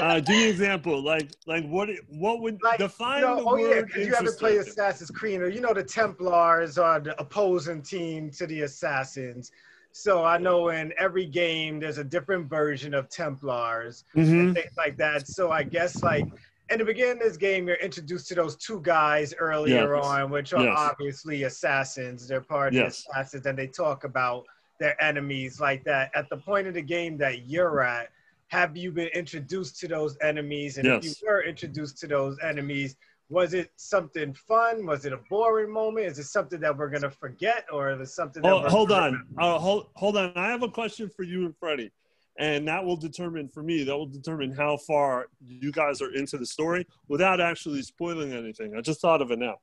Uh, 0.00 0.20
give 0.20 0.28
me 0.36 0.44
an 0.44 0.50
example. 0.50 1.02
Like, 1.02 1.30
like 1.46 1.66
what? 1.66 1.88
What 2.08 2.40
would 2.42 2.60
Like, 2.62 2.78
define 2.78 3.22
no, 3.22 3.36
the 3.36 3.42
oh 3.44 3.56
yeah, 3.56 3.82
because 3.82 4.06
you 4.06 4.14
haven't 4.14 4.38
played. 4.38 4.58
Assassin's 4.58 5.10
Creed, 5.10 5.40
or 5.40 5.48
you 5.48 5.60
know 5.60 5.72
the 5.72 5.82
Templars 5.82 6.78
are 6.78 7.00
the 7.00 7.18
opposing 7.20 7.82
team 7.82 8.30
to 8.32 8.46
the 8.46 8.62
Assassins. 8.62 9.50
So 9.92 10.24
I 10.24 10.38
know 10.38 10.68
in 10.68 10.92
every 10.98 11.26
game 11.26 11.80
there's 11.80 11.98
a 11.98 12.04
different 12.04 12.48
version 12.48 12.94
of 12.94 13.08
Templars. 13.08 14.04
Mhm. 14.14 14.40
and 14.40 14.54
things 14.54 14.76
like 14.76 14.96
that. 14.98 15.26
So 15.26 15.50
I 15.50 15.62
guess 15.62 16.02
like 16.02 16.26
in 16.70 16.78
to 16.78 16.84
begin 16.84 17.18
this 17.18 17.36
game, 17.36 17.66
you're 17.66 17.76
introduced 17.76 18.28
to 18.28 18.34
those 18.34 18.56
two 18.56 18.80
guys 18.82 19.34
earlier 19.38 19.94
Yes. 19.96 20.04
on, 20.04 20.30
which 20.30 20.52
are 20.52 20.64
Yes. 20.64 20.76
obviously 20.78 21.44
assassins. 21.44 22.28
They're 22.28 22.40
part 22.40 22.68
of 22.68 22.74
Yes. 22.74 23.04
the 23.04 23.10
assassins, 23.12 23.46
and 23.46 23.58
they 23.58 23.66
talk 23.66 24.04
about 24.04 24.44
their 24.78 25.00
enemies 25.02 25.60
like 25.60 25.82
that. 25.84 26.10
At 26.14 26.28
the 26.28 26.36
point 26.36 26.66
of 26.68 26.74
the 26.74 26.82
game 26.82 27.16
that 27.18 27.46
you're 27.46 27.80
at, 27.80 28.10
have 28.48 28.76
you 28.76 28.92
been 28.92 29.08
introduced 29.08 29.78
to 29.80 29.88
those 29.88 30.16
enemies? 30.20 30.78
And 30.78 30.86
if 30.86 31.04
you 31.04 31.26
were 31.26 31.42
introduced 31.42 31.98
to 31.98 32.06
those 32.06 32.38
enemies, 32.40 32.96
was 33.30 33.52
it 33.54 33.70
something 33.76 34.32
fun? 34.34 34.86
Was 34.86 35.04
it 35.04 35.12
a 35.12 35.18
boring 35.28 35.70
moment? 35.70 36.06
Is 36.06 36.18
it 36.18 36.24
something 36.24 36.60
that 36.60 36.76
we're 36.76 36.88
gonna 36.88 37.10
forget, 37.10 37.66
or 37.72 37.90
is 37.90 38.00
it 38.00 38.12
something? 38.12 38.42
that 38.42 38.48
Hold, 38.48 38.62
we're 38.64 38.70
hold 38.70 38.92
on. 38.92 39.26
Uh, 39.38 39.58
hold, 39.58 39.90
hold 39.96 40.16
on. 40.16 40.32
I 40.36 40.48
have 40.50 40.62
a 40.62 40.68
question 40.68 41.10
for 41.10 41.24
you 41.24 41.44
and 41.46 41.54
Freddie, 41.58 41.90
and 42.38 42.66
that 42.68 42.84
will 42.84 42.96
determine 42.96 43.48
for 43.48 43.62
me. 43.62 43.84
That 43.84 43.96
will 43.96 44.06
determine 44.06 44.52
how 44.52 44.76
far 44.76 45.26
you 45.44 45.72
guys 45.72 46.00
are 46.00 46.14
into 46.14 46.38
the 46.38 46.46
story 46.46 46.86
without 47.08 47.40
actually 47.40 47.82
spoiling 47.82 48.32
anything. 48.32 48.74
I 48.76 48.80
just 48.80 49.00
thought 49.00 49.20
of 49.20 49.30
it 49.30 49.38
now. 49.38 49.56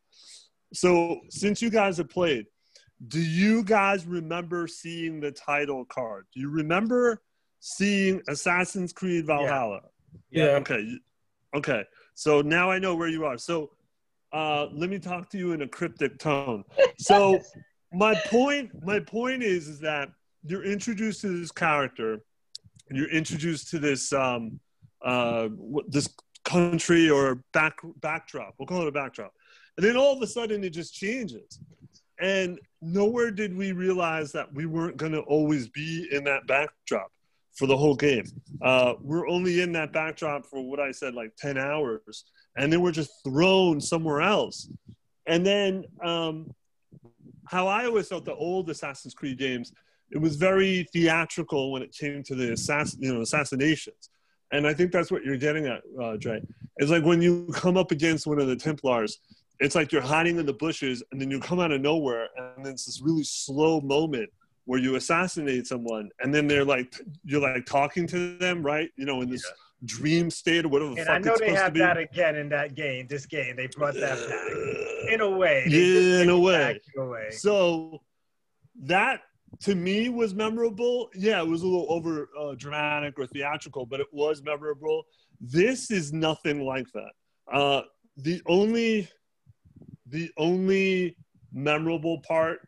So, 0.74 1.22
since 1.30 1.62
you 1.62 1.70
guys 1.70 1.98
have 1.98 2.10
played, 2.10 2.46
do 3.08 3.20
you 3.20 3.64
guys 3.64 4.06
remember 4.06 4.68
seeing 4.68 5.20
the 5.20 5.32
title 5.32 5.86
card? 5.86 6.26
Do 6.34 6.40
you 6.40 6.50
remember 6.50 7.22
seeing 7.60 8.22
Assassin's 8.28 8.94
Creed 8.94 9.26
Valhalla? 9.26 9.82
Yeah. 10.30 10.58
Okay. 10.58 10.98
Okay. 11.56 11.84
So 12.14 12.42
now 12.42 12.72
I 12.72 12.80
know 12.80 12.96
where 12.96 13.08
you 13.08 13.26
are. 13.26 13.38
So 13.38 13.72
uh, 14.34 14.68
let 14.72 14.90
me 14.90 15.00
talk 15.00 15.30
to 15.32 15.38
you 15.38 15.54
in 15.54 15.62
a 15.62 15.68
cryptic 15.68 16.20
tone. 16.20 16.64
So 16.98 17.40
my 17.94 18.16
point, 18.28 18.72
my 18.84 19.00
point 19.00 19.44
is, 19.44 19.68
is 19.68 19.80
that 19.80 20.10
you're 20.44 20.64
introduced 20.64 21.22
to 21.22 21.40
this 21.40 21.52
character, 21.52 22.14
and 22.14 22.22
you're 22.92 23.10
introduced 23.10 23.70
to 23.70 23.80
this 23.80 24.14
um, 24.14 24.60
uh, 25.04 25.50
this 25.88 26.10
country 26.44 27.10
or 27.10 27.42
back 27.54 27.80
backdrop. 28.02 28.56
We'll 28.58 28.68
call 28.68 28.82
it 28.82 28.88
a 28.88 28.92
backdrop, 28.92 29.34
and 29.78 29.86
then 29.86 29.98
all 29.98 30.16
of 30.16 30.22
a 30.22 30.28
sudden 30.28 30.64
it 30.64 30.72
just 30.72 30.94
changes. 30.94 31.60
And 32.20 32.60
nowhere 32.82 33.32
did 33.32 33.56
we 33.56 33.72
realize 33.72 34.32
that 34.32 34.54
we 34.54 34.66
weren't 34.66 34.98
going 34.98 35.12
to 35.12 35.22
always 35.22 35.68
be 35.68 36.08
in 36.12 36.24
that 36.26 36.48
backdrop 36.48 37.12
for 37.56 37.68
the 37.68 37.76
whole 37.76 37.96
game. 37.96 38.26
Uh, 38.62 38.94
we're 39.02 39.28
only 39.28 39.62
in 39.62 39.72
that 39.74 39.92
backdrop 39.92 40.46
for 40.46 40.62
what 40.62 40.80
I 40.80 40.92
said, 40.92 41.14
like 41.14 41.36
10 41.38 41.58
hours. 41.58 42.26
And 42.58 42.72
then 42.72 42.82
we're 42.82 42.92
just 42.92 43.12
thrown 43.24 43.82
somewhere 43.82 44.22
else. 44.22 44.70
And 45.26 45.46
then 45.46 45.86
um, 46.04 46.54
how 47.46 47.68
I 47.68 47.86
always 47.86 48.08
felt 48.08 48.26
the 48.26 48.36
old 48.36 48.70
Assassin's 48.70 49.14
Creed 49.14 49.38
games, 49.38 49.72
it 50.12 50.18
was 50.18 50.36
very 50.36 50.88
theatrical 50.94 51.72
when 51.72 51.82
it 51.82 51.94
came 51.94 52.24
to 52.24 52.36
the 52.36 52.54
assassin, 52.54 53.02
you 53.02 53.14
know, 53.14 53.22
assassinations. 53.22 54.10
And 54.52 54.68
I 54.68 54.74
think 54.74 54.92
that's 54.92 55.12
what 55.12 55.24
you're 55.24 55.38
getting 55.38 55.66
at, 55.66 55.82
uh, 56.02 56.18
Dre. 56.18 56.42
It's 56.78 56.92
like 56.92 57.04
when 57.04 57.22
you 57.22 57.48
come 57.54 57.78
up 57.78 57.92
against 57.92 58.28
one 58.28 58.40
of 58.40 58.48
the 58.48 58.56
Templars, 58.56 59.20
it's 59.60 59.76
like 59.76 59.92
you're 59.92 60.02
hiding 60.02 60.38
in 60.38 60.46
the 60.46 60.54
bushes 60.54 61.04
and 61.12 61.20
then 61.20 61.32
you 61.32 61.40
come 61.40 61.60
out 61.60 61.72
of 61.72 61.82
nowhere 61.82 62.30
and 62.38 62.66
then 62.66 62.74
it's 62.74 62.86
this 62.86 63.02
really 63.02 63.24
slow 63.24 63.82
moment 63.82 64.30
where 64.66 64.80
you 64.80 64.96
assassinate 64.96 65.68
someone 65.68 66.10
and 66.20 66.34
then 66.34 66.48
they're 66.48 66.66
like 66.66 66.94
you're 67.24 67.42
like 67.42 67.66
talking 67.66 68.08
to 68.08 68.38
them 68.38 68.66
right 68.66 68.90
you 68.98 69.06
know 69.06 69.22
in 69.22 69.30
this 69.30 69.46
dream 69.86 70.30
state 70.30 70.66
or 70.66 70.70
whatever 70.70 70.96
the 70.96 71.02
And 71.02 71.10
I 71.10 71.20
know 71.20 71.38
they 71.38 71.54
have 71.54 71.74
that 71.76 71.98
again 71.98 72.36
in 72.36 72.50
that 72.50 72.76
game. 72.76 73.08
This 73.08 73.26
game, 73.26 73.56
they 73.56 73.68
brought 73.68 73.94
that 73.96 74.18
back 74.30 75.14
in 75.14 75.22
a 75.22 75.30
way. 75.30 75.66
They 75.70 75.78
Yeah, 75.78 76.22
in 76.22 76.30
a 76.30 76.40
way. 76.40 76.80
in 76.96 77.02
a 77.02 77.06
way. 77.06 77.30
so 77.32 78.02
that 78.84 79.22
to 79.62 79.76
me 79.76 80.10
was 80.10 80.34
memorable. 80.34 81.10
Yeah 81.16 81.42
it 81.42 81.48
was 81.48 81.62
a 81.62 81.66
little 81.68 81.88
over 81.90 82.30
uh, 82.40 82.56
dramatic 82.56 83.18
or 83.20 83.28
theatrical 83.28 83.86
but 83.86 84.00
it 84.00 84.08
was 84.12 84.42
memorable. 84.44 85.04
This 85.42 85.92
is 85.92 86.14
nothing 86.14 86.62
like 86.66 86.88
that. 86.94 87.12
Uh, 87.52 87.82
the 88.18 88.42
only 88.46 89.08
the 90.08 90.30
only 90.38 91.18
memorable 91.54 92.20
part 92.22 92.60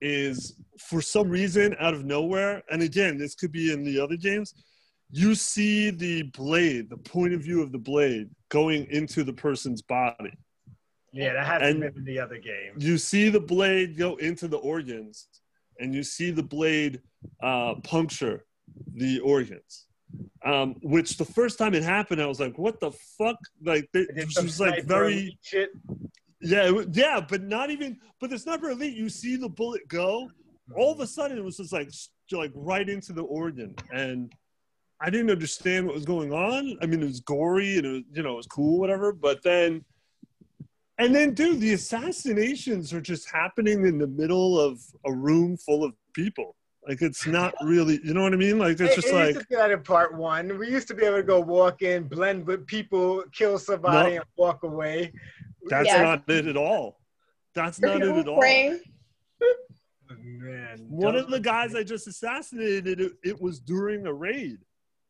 is 0.00 0.54
for 0.78 1.00
some 1.00 1.28
reason 1.28 1.74
out 1.80 1.94
of 1.94 2.04
nowhere 2.04 2.62
and 2.70 2.82
again 2.82 3.16
this 3.16 3.34
could 3.34 3.50
be 3.52 3.72
in 3.72 3.82
the 3.82 3.98
other 3.98 4.16
games 4.16 4.52
you 5.10 5.34
see 5.34 5.90
the 5.90 6.22
blade 6.36 6.90
the 6.90 6.96
point 6.96 7.32
of 7.32 7.40
view 7.40 7.62
of 7.62 7.72
the 7.72 7.78
blade 7.78 8.28
going 8.50 8.86
into 8.90 9.24
the 9.24 9.32
person's 9.32 9.80
body. 9.82 10.32
Yeah, 11.12 11.32
that 11.32 11.46
hasn't 11.46 11.70
And- 11.70 11.80
been 11.80 11.96
in 11.96 12.04
the 12.04 12.18
other 12.20 12.38
game. 12.38 12.72
you 12.76 12.98
see 12.98 13.28
the 13.30 13.40
blade 13.40 13.96
go 13.96 14.16
into 14.16 14.48
the 14.48 14.58
organs 14.58 15.28
and 15.80 15.94
you 15.94 16.02
see 16.02 16.30
the 16.30 16.42
blade 16.42 17.00
uh, 17.42 17.74
puncture 17.82 18.44
the 18.94 19.20
organs. 19.20 19.86
Um, 20.44 20.76
which 20.82 21.16
the 21.16 21.24
first 21.24 21.58
time 21.58 21.74
it 21.74 21.82
happened 21.82 22.22
i 22.22 22.26
was 22.26 22.38
like 22.38 22.56
what 22.56 22.78
the 22.78 22.92
fuck? 23.18 23.36
Like 23.64 23.88
they, 23.92 24.06
it 24.08 24.28
was 24.40 24.60
like 24.60 24.84
very 24.84 25.36
shit. 25.42 25.70
yeah 26.40 26.70
it 26.70 26.88
yeah 26.92 27.20
but 27.28 27.42
not 27.42 27.70
even 27.70 27.98
but 28.20 28.32
it's 28.32 28.46
never 28.46 28.70
elite. 28.70 28.96
You 28.96 29.08
see 29.08 29.36
the 29.36 29.48
bullet 29.48 29.86
go. 29.88 30.30
All 30.76 30.92
of 30.92 31.00
a 31.00 31.06
sudden 31.06 31.36
it 31.36 31.44
was 31.44 31.56
just 31.56 31.72
like 31.72 31.90
like 32.32 32.52
right 32.54 32.88
into 32.88 33.12
the 33.12 33.24
organ. 33.24 33.74
And 33.92 34.32
i 35.00 35.10
didn't 35.10 35.30
understand 35.30 35.86
what 35.86 35.94
was 35.94 36.04
going 36.04 36.32
on. 36.32 36.78
I 36.80 36.86
mean 36.86 37.02
it 37.02 37.06
was 37.06 37.20
gory 37.20 37.76
and 37.78 37.86
it 37.86 37.90
was 37.90 38.02
you 38.12 38.22
know 38.22 38.34
it 38.34 38.36
was 38.36 38.46
cool 38.46 38.78
whatever. 38.78 39.12
But 39.12 39.42
then 39.42 39.84
and 40.98 41.14
then 41.14 41.34
dude 41.34 41.60
the 41.60 41.72
assassinations 41.72 42.92
are 42.92 43.00
just 43.00 43.30
happening 43.30 43.86
in 43.86 43.98
the 43.98 44.06
middle 44.06 44.58
of 44.58 44.80
a 45.04 45.12
room 45.12 45.56
full 45.56 45.84
of 45.84 45.92
people 46.12 46.56
like 46.86 47.02
it's 47.02 47.26
not 47.26 47.54
really 47.62 48.00
you 48.04 48.14
know 48.14 48.22
what 48.22 48.32
i 48.32 48.36
mean 48.36 48.58
like 48.58 48.78
it's 48.80 48.94
just 48.94 49.08
it 49.08 49.14
like 49.14 49.34
used 49.34 49.40
to 49.40 49.46
be 49.46 49.56
that 49.56 49.70
in 49.70 49.82
part 49.82 50.14
one. 50.14 50.58
We 50.58 50.68
used 50.70 50.88
to 50.88 50.94
be 50.94 51.04
able 51.04 51.16
to 51.16 51.22
go 51.22 51.40
walk 51.40 51.82
in, 51.82 52.04
blend 52.04 52.46
with 52.46 52.66
people, 52.66 53.24
kill 53.32 53.58
somebody, 53.58 54.10
No. 54.10 54.16
and 54.16 54.24
walk 54.36 54.62
away. 54.62 55.12
that's 55.68 55.88
Yeah. 55.88 56.02
not 56.02 56.28
it 56.28 56.46
at 56.46 56.56
all 56.56 57.00
that's 57.56 57.80
not 57.80 57.96
it 57.96 58.02
at 58.02 58.28
all 58.28 58.38
oh, 58.44 58.78
Man, 60.22 60.86
one 60.88 61.16
of 61.16 61.28
the 61.30 61.40
guys 61.40 61.74
I 61.74 61.82
just 61.82 62.06
assassinated, 62.06 63.00
it, 63.00 63.12
it 63.24 63.40
was 63.40 63.58
during 63.58 64.06
a 64.06 64.12
raid. 64.12 64.58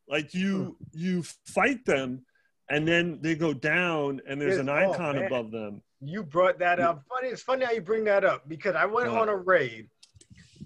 Like 0.09 0.33
you, 0.33 0.77
hmm. 0.93 0.99
you 0.99 1.23
fight 1.45 1.85
them, 1.85 2.25
and 2.69 2.87
then 2.87 3.19
they 3.23 3.35
go 3.35 3.53
down, 3.53 4.21
and 4.29 4.41
there's 4.41 4.59
an 4.59 4.67
Yes, 4.67 4.87
oh, 4.89 4.93
icon 4.93 5.19
above 5.19 5.51
them. 5.51 5.83
You 6.01 6.23
brought 6.23 6.59
that 6.59 6.79
up. 6.81 7.05
Funny, 7.09 7.29
it's 7.29 7.43
funny 7.43 7.65
how 7.65 7.73
you 7.73 7.81
bring 7.81 8.05
that 8.05 8.25
up 8.25 8.49
because 8.49 8.75
I 8.75 8.85
went 8.85 9.11
What? 9.11 9.23
on 9.23 9.29
a 9.29 9.37
raid 9.37 9.89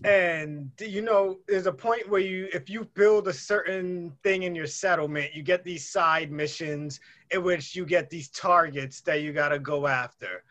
and 0.05 0.71
you 0.81 1.03
know 1.03 1.39
there's 1.47 1.67
a 1.67 1.73
point 1.73 2.09
where 2.09 2.21
you 2.21 2.49
if 2.55 2.71
you 2.71 2.85
build 2.95 3.29
a 3.29 3.33
certain 3.33 4.11
thing 4.23 4.45
in 4.45 4.55
your 4.55 4.67
settlement 4.67 5.35
you 5.35 5.43
get 5.43 5.63
these 5.63 5.91
side 5.91 6.33
missions 6.33 7.01
in 7.33 7.43
which 7.43 7.77
you 7.77 7.85
get 7.85 8.09
these 8.09 8.29
targets 8.29 9.03
that 9.03 9.21
you 9.21 9.33
got 9.33 9.51
to 9.51 9.59
go 9.59 9.87
after 9.87 10.43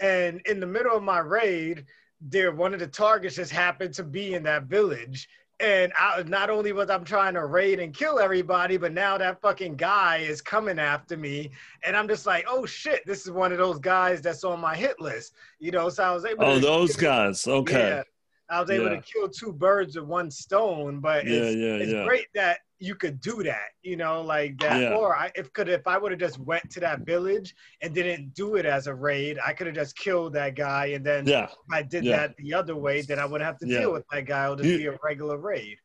and 0.00 0.40
in 0.46 0.58
the 0.58 0.66
middle 0.66 0.96
of 0.96 1.02
my 1.02 1.18
raid 1.18 1.84
there 2.20 2.52
one 2.52 2.72
of 2.72 2.80
the 2.80 2.86
targets 2.86 3.36
just 3.36 3.52
happened 3.52 3.92
to 3.92 4.02
be 4.02 4.34
in 4.34 4.42
that 4.42 4.64
village 4.64 5.28
and 5.60 5.92
I, 5.98 6.22
not 6.24 6.50
only 6.50 6.72
was 6.72 6.90
I'm 6.90 7.04
trying 7.04 7.34
to 7.34 7.46
raid 7.46 7.78
and 7.78 7.94
kill 7.94 8.18
everybody, 8.18 8.76
but 8.76 8.92
now 8.92 9.16
that 9.18 9.40
fucking 9.40 9.76
guy 9.76 10.18
is 10.18 10.40
coming 10.40 10.78
after 10.78 11.16
me, 11.16 11.50
and 11.84 11.96
I'm 11.96 12.08
just 12.08 12.26
like, 12.26 12.44
oh 12.48 12.66
shit, 12.66 13.06
this 13.06 13.24
is 13.24 13.30
one 13.30 13.52
of 13.52 13.58
those 13.58 13.78
guys 13.78 14.20
that's 14.20 14.44
on 14.44 14.60
my 14.60 14.74
hit 14.74 15.00
list, 15.00 15.34
you 15.60 15.70
know. 15.70 15.88
So 15.88 16.02
I 16.02 16.12
was 16.12 16.24
able. 16.24 16.44
Oh, 16.44 16.54
to 16.54 16.60
those 16.60 16.96
guys. 16.96 17.46
Okay. 17.46 17.88
Yeah, 17.88 18.02
I 18.50 18.60
was 18.60 18.70
able 18.70 18.84
Yeah. 18.90 18.96
to 18.96 19.02
kill 19.02 19.28
two 19.28 19.52
birds 19.52 19.96
with 19.96 20.06
one 20.06 20.30
stone, 20.30 21.00
but 21.00 21.24
Yeah, 21.24 21.32
it's, 21.36 21.56
yeah, 21.56 21.74
it's 21.74 22.06
great 22.06 22.26
that 22.34 22.58
you 22.84 22.94
could 22.94 23.20
do 23.20 23.42
that, 23.42 23.70
you 23.82 23.96
know, 23.96 24.20
like 24.20 24.58
that. 24.58 24.80
Yeah. 24.80 24.94
Or 24.94 25.16
I, 25.16 25.32
if 25.34 25.52
could 25.52 25.68
if 25.68 25.86
I 25.86 25.96
would 25.96 26.12
have 26.12 26.20
just 26.20 26.38
went 26.38 26.68
to 26.72 26.80
that 26.80 27.00
village 27.00 27.54
and 27.80 27.94
didn't 27.94 28.34
do 28.34 28.56
it 28.56 28.66
as 28.66 28.86
a 28.86 28.94
raid, 28.94 29.38
I 29.44 29.52
could 29.54 29.66
have 29.66 29.76
just 29.76 29.96
killed 29.96 30.34
that 30.34 30.54
guy, 30.54 30.86
and 30.86 31.04
then 31.04 31.26
Yeah. 31.26 31.44
if 31.44 31.50
I 31.72 31.82
did 31.82 32.04
yeah. 32.04 32.18
that 32.18 32.36
the 32.36 32.52
other 32.54 32.76
way, 32.76 33.00
then 33.02 33.18
I 33.18 33.24
wouldn't 33.24 33.46
have 33.46 33.58
to 33.58 33.66
deal 33.66 33.92
with 33.92 34.04
that 34.12 34.26
guy. 34.26 34.44
It'll 34.44 34.56
just 34.56 34.68
You- 34.68 34.78
be 34.78 34.86
a 34.86 34.98
regular 35.02 35.38
raid. 35.38 35.78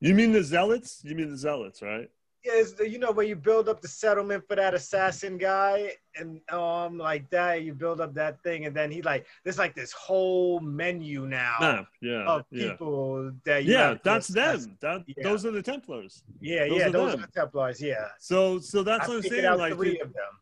You 0.00 0.14
mean 0.14 0.32
the 0.32 0.42
zealots? 0.44 1.00
You 1.04 1.14
mean 1.16 1.28
the 1.30 1.36
zealots, 1.36 1.82
right? 1.82 2.08
Is 2.56 2.74
the, 2.74 2.88
you 2.88 2.98
know 2.98 3.10
where 3.12 3.26
you 3.26 3.36
build 3.36 3.68
up 3.68 3.80
the 3.80 3.88
settlement 3.88 4.46
for 4.46 4.56
that 4.56 4.74
assassin 4.74 5.36
guy 5.38 5.92
and 6.16 6.40
um 6.50 6.98
like 6.98 7.28
that 7.30 7.62
you 7.62 7.74
build 7.74 8.00
up 8.00 8.14
that 8.14 8.42
thing 8.42 8.64
and 8.66 8.74
then 8.74 8.90
he 8.90 9.02
like 9.02 9.26
there's 9.44 9.58
like 9.58 9.74
this 9.74 9.92
whole 9.92 10.58
menu 10.60 11.26
now 11.26 11.56
Nah, 11.60 11.84
yeah, 12.00 12.24
of 12.26 12.44
yeah, 12.50 12.70
people 12.72 13.32
that 13.44 13.64
you 13.64 13.72
yeah. 13.72 13.94
That's 14.02 14.28
them. 14.28 14.76
That 14.80 15.04
Yeah. 15.06 15.22
those 15.24 15.44
are 15.46 15.50
the 15.52 15.62
Templars. 15.62 16.22
yeah 16.40 16.68
those 16.68 16.78
yeah 16.78 16.86
are 16.88 16.90
those 16.90 17.12
them. 17.12 17.24
are 17.24 17.26
the 17.26 17.32
templars 17.32 17.80
yeah 17.82 18.08
So, 18.18 18.58
so 18.58 18.82
that's 18.82 19.04
I 19.06 19.08
what 19.08 19.16
I'm 19.16 19.22
saying. 19.30 19.58
Like, 19.58 19.74
three 19.74 19.96
it- 19.96 20.02
of 20.02 20.12
them 20.12 20.32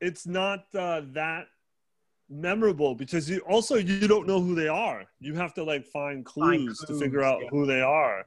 it's 0.00 0.26
not 0.26 0.64
uh, 0.74 1.02
that 1.12 1.46
memorable 2.28 2.94
because 2.94 3.28
you 3.30 3.38
also 3.40 3.76
you 3.76 4.08
don't 4.08 4.26
know 4.26 4.40
who 4.40 4.54
they 4.54 4.68
are. 4.68 5.04
You 5.20 5.34
have 5.34 5.54
to 5.54 5.62
like 5.64 5.84
find 5.86 6.26
Find 6.28 6.66
clues, 6.66 6.78
to 6.88 6.98
figure 6.98 7.22
out 7.22 7.40
yeah. 7.42 7.48
who 7.50 7.66
they 7.66 7.80
are. 7.82 8.26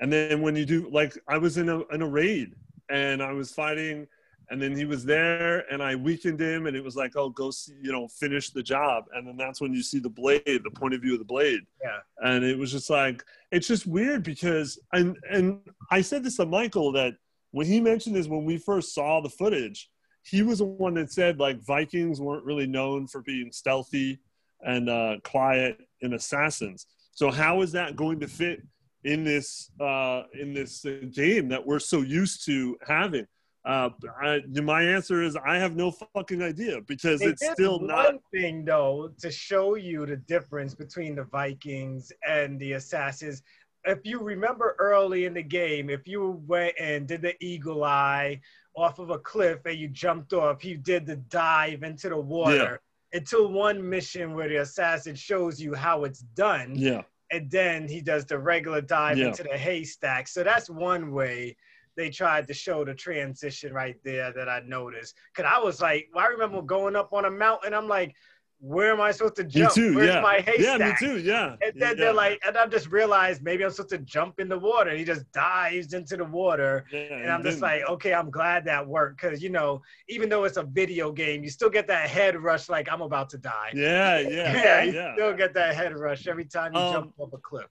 And 0.00 0.12
then 0.12 0.40
when 0.42 0.56
you 0.56 0.64
do 0.64 0.88
like 0.90 1.18
I 1.28 1.38
was 1.38 1.58
in 1.58 1.68
a 1.68 1.80
in 1.88 2.02
a 2.02 2.08
raid 2.08 2.54
and 2.88 3.22
I 3.22 3.32
was 3.32 3.52
fighting 3.52 4.06
and 4.50 4.62
then 4.62 4.74
he 4.74 4.86
was 4.86 5.04
there 5.04 5.70
and 5.70 5.82
I 5.82 5.94
weakened 5.94 6.40
him 6.40 6.66
and 6.66 6.76
it 6.76 6.82
was 6.82 6.96
like, 6.96 7.16
oh 7.16 7.28
go 7.30 7.50
see, 7.50 7.74
you 7.82 7.92
know, 7.92 8.08
finish 8.08 8.50
the 8.50 8.62
job. 8.62 9.04
And 9.14 9.26
then 9.26 9.36
that's 9.36 9.60
when 9.60 9.74
you 9.74 9.82
see 9.82 9.98
the 9.98 10.08
blade, 10.08 10.42
the 10.46 10.70
point 10.74 10.94
of 10.94 11.02
view 11.02 11.14
of 11.14 11.18
the 11.18 11.24
blade. 11.24 11.60
Yeah. 11.82 11.98
And 12.18 12.44
it 12.44 12.56
was 12.56 12.72
just 12.72 12.90
like 12.90 13.24
it's 13.50 13.66
just 13.66 13.86
weird 13.86 14.22
because 14.22 14.78
and 14.92 15.16
and 15.30 15.60
I 15.90 16.00
said 16.00 16.22
this 16.24 16.36
to 16.36 16.46
Michael 16.46 16.92
that 16.92 17.14
when 17.50 17.66
he 17.66 17.80
mentioned 17.80 18.16
this 18.16 18.26
when 18.26 18.44
we 18.44 18.58
first 18.58 18.94
saw 18.94 19.20
the 19.20 19.28
footage, 19.28 19.90
he 20.22 20.42
was 20.42 20.58
the 20.58 20.64
one 20.64 20.94
that 20.94 21.12
said 21.12 21.38
like 21.38 21.60
Vikings 21.64 22.20
weren't 22.20 22.44
really 22.44 22.66
known 22.66 23.06
for 23.06 23.22
being 23.22 23.50
stealthy 23.52 24.18
and 24.60 24.88
uh, 24.88 25.16
quiet 25.24 25.80
and 26.02 26.14
assassins. 26.14 26.86
So 27.12 27.30
how 27.30 27.62
is 27.62 27.72
that 27.72 27.96
going 27.96 28.20
to 28.20 28.28
fit 28.28 28.62
in 29.04 29.24
this 29.24 29.70
uh, 29.80 30.22
in 30.38 30.52
this 30.54 30.84
game 31.12 31.48
that 31.48 31.64
we're 31.64 31.78
so 31.78 32.00
used 32.00 32.44
to 32.46 32.76
having? 32.86 33.26
Uh, 33.64 33.90
I, 34.22 34.40
my 34.62 34.82
answer 34.82 35.22
is 35.22 35.36
I 35.36 35.56
have 35.58 35.76
no 35.76 35.90
fucking 35.90 36.40
idea 36.42 36.80
because 36.86 37.20
They 37.20 37.26
it's 37.26 37.50
still 37.50 37.78
one 37.78 37.88
not. 37.88 38.14
thing 38.32 38.64
though 38.64 39.10
to 39.20 39.30
show 39.30 39.74
you 39.74 40.06
the 40.06 40.16
difference 40.16 40.74
between 40.74 41.16
the 41.16 41.24
Vikings 41.24 42.10
and 42.26 42.58
the 42.58 42.72
assassins. 42.72 43.42
If 43.84 43.98
you 44.04 44.20
remember 44.20 44.74
early 44.78 45.24
in 45.26 45.34
the 45.34 45.42
game, 45.42 45.90
if 45.90 46.06
you 46.08 46.42
went 46.46 46.74
and 46.80 47.06
did 47.06 47.22
the 47.22 47.34
eagle 47.44 47.84
eye 47.84 48.40
off 48.74 48.98
of 49.00 49.10
a 49.10 49.18
cliff 49.18 49.58
and 49.66 49.76
you 49.78 49.88
jumped 49.88 50.32
off, 50.32 50.64
you 50.64 50.76
did 50.78 51.04
the 51.04 51.16
dive 51.16 51.82
into 51.82 52.08
the 52.08 52.16
water. 52.16 52.80
Until 53.12 53.50
one 53.50 53.86
mission 53.88 54.34
where 54.34 54.48
the 54.48 54.56
assassin 54.56 55.14
shows 55.14 55.60
you 55.60 55.74
how 55.74 56.04
it's 56.04 56.20
done, 56.20 56.74
Yeah, 56.74 57.02
and 57.30 57.50
then 57.50 57.88
he 57.88 58.00
does 58.00 58.24
the 58.24 58.38
regular 58.38 58.80
dive 58.80 59.18
Yeah. 59.18 59.26
into 59.28 59.42
the 59.42 59.56
haystack. 59.56 60.28
So 60.28 60.42
that's 60.42 60.70
one 60.70 61.12
way 61.12 61.56
they 61.96 62.10
tried 62.10 62.46
to 62.46 62.54
show 62.54 62.84
the 62.84 62.94
transition 62.94 63.72
right 63.72 63.96
there 64.04 64.32
that 64.32 64.48
I 64.48 64.60
noticed. 64.60 65.16
Cause 65.34 65.46
I 65.48 65.58
was 65.58 65.80
like, 65.80 66.08
well, 66.14 66.24
I 66.24 66.28
remember 66.28 66.62
going 66.62 66.94
up 66.96 67.12
on 67.12 67.24
a 67.24 67.30
mountain. 67.30 67.74
I'm 67.74 67.88
like, 67.88 68.14
where 68.60 68.92
am 68.92 69.00
I 69.00 69.12
supposed 69.12 69.36
to 69.36 69.44
me 69.44 69.50
jump? 69.50 69.72
too. 69.72 69.94
Where's 69.94 70.08
yeah, 70.08 70.20
my 70.20 70.44
yeah, 70.58 70.78
me 70.78 70.92
too. 70.98 71.18
Yeah, 71.18 71.56
And 71.62 71.72
then 71.76 71.90
yeah. 71.90 71.94
they're 71.94 72.12
like, 72.12 72.40
and 72.44 72.56
I 72.56 72.66
just 72.66 72.90
realized 72.90 73.42
maybe 73.42 73.64
I'm 73.64 73.70
supposed 73.70 73.90
to 73.90 73.98
jump 73.98 74.40
in 74.40 74.48
the 74.48 74.58
water. 74.58 74.90
And 74.90 74.98
he 74.98 75.04
just 75.04 75.30
dives 75.32 75.92
into 75.94 76.16
the 76.16 76.24
water. 76.24 76.84
Yeah, 76.92 76.98
And 77.18 77.30
I'm 77.30 77.42
just 77.44 77.60
like, 77.60 77.82
okay, 77.88 78.12
I'm 78.14 78.30
glad 78.30 78.64
that 78.64 78.86
worked. 78.86 79.20
Cause 79.20 79.40
you 79.42 79.50
know, 79.50 79.82
even 80.08 80.28
though 80.28 80.44
it's 80.44 80.56
a 80.56 80.64
video 80.64 81.12
game, 81.12 81.44
you 81.44 81.50
still 81.50 81.70
get 81.70 81.86
that 81.86 82.08
head 82.10 82.36
rush 82.36 82.68
like 82.68 82.88
I'm 82.90 83.00
about 83.02 83.30
to 83.30 83.38
die. 83.38 83.70
yeah, 83.74 84.18
Yeah, 84.20 84.52
yeah, 84.52 84.82
you 84.82 84.92
yeah. 84.92 85.14
still 85.14 85.34
get 85.34 85.54
that 85.54 85.76
head 85.76 85.96
rush 85.96 86.26
every 86.26 86.44
time 86.44 86.72
you 86.74 86.80
Um, 86.80 86.92
jump 86.94 87.14
off 87.18 87.32
a 87.32 87.38
cliff. 87.38 87.66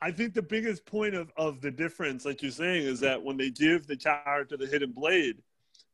I 0.00 0.12
think 0.12 0.34
the 0.34 0.42
biggest 0.42 0.86
point 0.86 1.16
of, 1.16 1.32
of 1.36 1.60
the 1.60 1.72
difference, 1.72 2.24
like 2.24 2.42
you're 2.42 2.52
saying, 2.52 2.84
is 2.86 3.00
that 3.00 3.20
when 3.20 3.36
they 3.36 3.50
give 3.50 3.88
the 3.88 3.96
character 3.96 4.56
the 4.56 4.66
hidden 4.66 4.92
blade, 4.92 5.38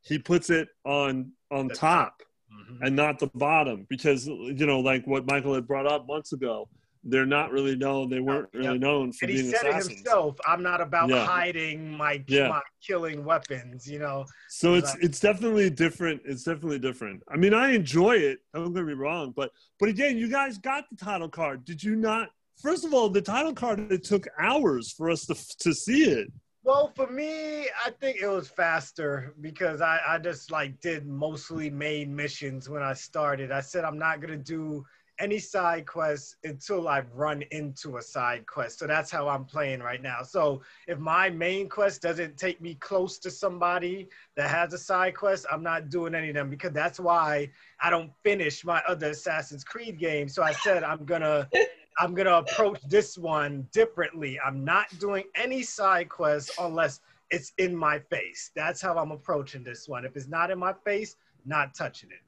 he 0.03 0.19
puts 0.19 0.51
it 0.51 0.69
on 0.85 1.33
on 1.51 1.69
The 1.69 1.75
top 1.75 2.23
Mhm. 2.55 2.79
and 2.87 2.97
not 2.97 3.19
the 3.19 3.27
bottom 3.35 3.87
because 3.89 4.27
you 4.27 4.67
know, 4.67 4.81
like 4.81 5.07
what 5.07 5.27
Michael 5.27 5.55
had 5.55 5.67
brought 5.67 5.87
up 5.87 6.07
months 6.07 6.33
ago, 6.33 6.69
they're 7.07 7.27
not 7.27 7.53
really 7.53 7.77
known. 7.77 8.09
They 8.09 8.21
weren't 8.21 8.49
Yep. 8.55 8.63
really 8.65 8.79
known 8.79 9.13
for 9.13 9.27
and 9.27 9.35
he 9.35 9.43
being 9.43 9.53
said 9.55 9.67
assassins. 9.67 9.87
it 9.93 9.97
himself. 9.99 10.37
I'm 10.47 10.63
not 10.63 10.81
about 10.81 11.11
Yeah. 11.11 11.27
hiding 11.27 11.91
my, 11.91 12.25
Yeah. 12.27 12.49
my 12.49 12.63
killing 12.81 13.25
weapons. 13.25 13.87
You 13.87 13.99
know, 13.99 14.25
So 14.49 14.75
it's 14.75 14.95
it's 15.01 15.21
definitely 15.21 15.69
different. 15.71 16.23
It's 16.25 16.45
definitely 16.45 16.79
different. 16.79 17.23
I 17.29 17.37
mean, 17.37 17.53
I 17.53 17.73
enjoy 17.75 18.17
it. 18.17 18.39
I'm 18.55 18.73
gonna 18.73 18.87
be 18.87 18.95
wrong, 18.95 19.33
but 19.37 19.51
but 19.79 19.89
again, 19.91 20.17
you 20.17 20.29
guys 20.31 20.57
got 20.59 20.85
the 20.91 20.97
title 20.97 21.29
card. 21.29 21.65
Did 21.65 21.83
you 21.83 21.97
not? 21.97 22.31
First 22.63 22.85
of 22.85 22.95
all, 22.95 23.09
the 23.11 23.21
title 23.21 23.53
card 23.53 23.93
it 23.93 24.05
took 24.05 24.27
hours 24.39 24.91
for 24.93 25.11
us 25.11 25.27
to 25.27 25.35
to 25.59 25.75
see 25.75 26.05
it. 26.05 26.33
Well, 26.65 26.91
for 26.97 27.07
me, 27.07 27.69
I 27.85 27.91
think 28.01 28.17
it 28.23 28.27
was 28.27 28.49
faster 28.49 29.35
because 29.43 29.83
I, 29.83 30.01
I 30.09 30.19
just 30.19 30.51
like 30.51 30.81
did 30.81 31.07
mostly 31.07 31.69
main 31.69 32.17
missions 32.17 32.71
when 32.71 32.83
I 32.83 32.95
started. 32.95 33.53
I 33.53 33.61
said 33.61 33.85
I'm 33.85 33.99
not 33.99 34.23
gonna 34.23 34.39
do 34.39 34.85
any 35.21 35.39
side 35.39 35.87
quests 35.87 36.37
until 36.43 36.89
I've 36.89 37.13
run 37.13 37.45
into 37.51 37.99
a 37.99 38.03
side 38.03 38.47
quest. 38.47 38.79
So 38.79 38.87
that's 38.87 39.11
how 39.11 39.29
I'm 39.29 39.45
playing 39.45 39.81
right 39.81 40.03
now. 40.03 40.23
So 40.23 40.63
if 40.89 40.99
my 40.99 41.31
main 41.31 41.69
quest 41.69 42.03
doesn't 42.03 42.37
take 42.37 42.61
me 42.61 42.75
close 42.77 43.19
to 43.19 43.31
somebody 43.31 44.09
that 44.37 44.51
has 44.51 44.73
a 44.73 44.79
side 44.79 45.15
quest, 45.15 45.47
I'm 45.53 45.63
not 45.63 45.91
doing 45.91 46.15
any 46.15 46.31
of 46.31 46.35
them 46.35 46.51
because 46.51 46.73
that's 46.73 46.99
why 46.99 47.51
I 47.81 47.91
don't 47.91 48.11
finish 48.25 48.65
my 48.65 48.83
other 48.89 49.11
Assassin's 49.11 49.65
Creed 49.65 49.99
games. 49.99 50.35
So 50.35 50.43
I 50.43 50.53
said 50.53 50.83
I'm 50.83 51.05
gonna 51.05 51.49
I'm 51.99 52.15
gonna 52.15 52.35
approach 52.35 52.81
this 52.89 53.17
one 53.17 53.67
differently. 53.73 54.39
I'm 54.41 54.65
not 54.65 54.87
doing 54.99 55.25
any 55.37 55.63
side 55.63 56.09
quests 56.09 56.51
unless 56.59 57.01
it's 57.31 57.53
in 57.59 57.75
my 57.75 57.99
face. 57.99 58.51
That's 58.55 58.81
how 58.81 58.97
I'm 58.99 59.11
approaching 59.13 59.63
this 59.65 59.89
one. 59.89 60.05
If 60.05 60.17
it's 60.17 60.29
not 60.29 60.51
in 60.51 60.59
my 60.59 60.73
face, 60.85 61.17
not 61.47 61.75
touching 61.75 62.11
it. 62.11 62.19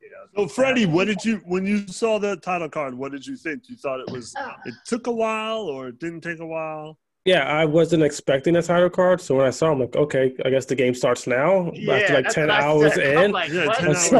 You 0.00 0.10
know, 0.10 0.42
So, 0.42 0.48
Freddie, 0.48 0.86
what 0.86 1.06
did 1.06 1.24
you 1.24 1.36
when 1.44 1.66
you 1.66 1.86
saw 1.88 2.18
the 2.18 2.36
title 2.36 2.68
card? 2.68 2.94
What 2.94 3.12
did 3.12 3.26
you 3.26 3.36
think? 3.36 3.68
You 3.68 3.76
thought 3.76 4.00
it 4.00 4.10
was 4.10 4.34
oh. 4.38 4.52
it 4.64 4.74
took 4.86 5.06
a 5.06 5.12
while 5.12 5.62
or 5.62 5.88
it 5.88 5.98
didn't 5.98 6.20
take 6.22 6.40
a 6.40 6.46
while? 6.46 6.98
Yeah, 7.24 7.44
I 7.44 7.64
wasn't 7.64 8.02
expecting 8.02 8.54
a 8.56 8.62
title 8.62 8.90
card, 8.90 9.18
so 9.18 9.34
when 9.34 9.46
I 9.46 9.50
saw, 9.50 9.72
I'm 9.72 9.80
like, 9.80 9.96
okay, 9.96 10.34
I 10.44 10.50
guess 10.50 10.66
the 10.66 10.74
game 10.74 10.94
starts 10.94 11.26
now. 11.26 11.68
after 11.68 12.14
like 12.14 12.28
ten 12.28 12.50
hours 12.50 12.94
said. 12.94 13.24
In, 13.24 13.32
like, 13.32 13.50
Yeah, 13.50 13.72
10 13.72 13.86
hours 13.86 14.10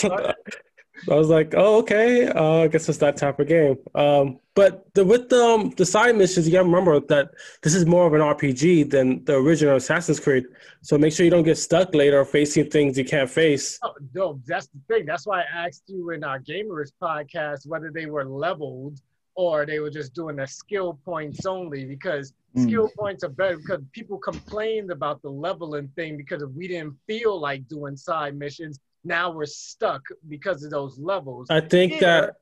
that's- 0.00 0.34
I 1.10 1.14
was 1.14 1.28
like, 1.28 1.54
oh, 1.56 1.78
okay. 1.78 2.26
Uh, 2.28 2.62
I 2.62 2.68
guess 2.68 2.88
it's 2.88 2.98
that 2.98 3.16
type 3.16 3.40
of 3.40 3.48
game. 3.48 3.76
Um, 3.94 4.38
but 4.54 4.86
the, 4.94 5.04
with 5.04 5.32
um, 5.32 5.70
the 5.76 5.84
side 5.86 6.16
missions, 6.16 6.46
you 6.46 6.52
gotta 6.52 6.64
remember 6.64 7.00
that 7.00 7.30
this 7.62 7.74
is 7.74 7.86
more 7.86 8.06
of 8.06 8.12
an 8.14 8.20
RPG 8.20 8.90
than 8.90 9.24
the 9.24 9.34
original 9.36 9.76
Assassin's 9.76 10.20
Creed. 10.20 10.44
So 10.82 10.98
make 10.98 11.12
sure 11.12 11.24
you 11.24 11.30
don't 11.30 11.42
get 11.42 11.58
stuck 11.58 11.94
later 11.94 12.24
facing 12.24 12.70
things 12.70 12.96
you 12.96 13.04
can't 13.04 13.28
face. 13.30 13.78
No, 13.82 13.94
no, 14.14 14.40
that's 14.46 14.68
the 14.68 14.78
thing. 14.88 15.06
That's 15.06 15.26
why 15.26 15.40
I 15.40 15.66
asked 15.66 15.84
you 15.86 16.10
in 16.10 16.22
our 16.22 16.38
Gamers 16.38 16.92
podcast 17.02 17.66
whether 17.66 17.90
they 17.90 18.06
were 18.06 18.24
leveled 18.24 19.00
or 19.34 19.64
they 19.64 19.78
were 19.80 19.90
just 19.90 20.12
doing 20.14 20.36
the 20.36 20.46
skill 20.46 20.98
points 21.04 21.46
only 21.46 21.84
because 21.84 22.32
Mm. 22.54 22.64
skill 22.64 22.90
points 22.98 23.24
are 23.24 23.30
better 23.30 23.56
because 23.56 23.80
people 23.92 24.18
complained 24.18 24.90
about 24.90 25.22
the 25.22 25.30
leveling 25.30 25.88
thing 25.96 26.18
because 26.18 26.42
if 26.42 26.50
we 26.50 26.68
didn't 26.68 26.94
feel 27.06 27.40
like 27.40 27.66
doing 27.66 27.96
side 27.96 28.36
missions, 28.36 28.78
now 29.04 29.30
we're 29.30 29.46
stuck 29.46 30.02
because 30.28 30.62
of 30.62 30.70
those 30.70 30.98
levels. 30.98 31.48
I 31.50 31.60
think 31.60 31.92
Here- 31.92 32.00
that 32.00 32.36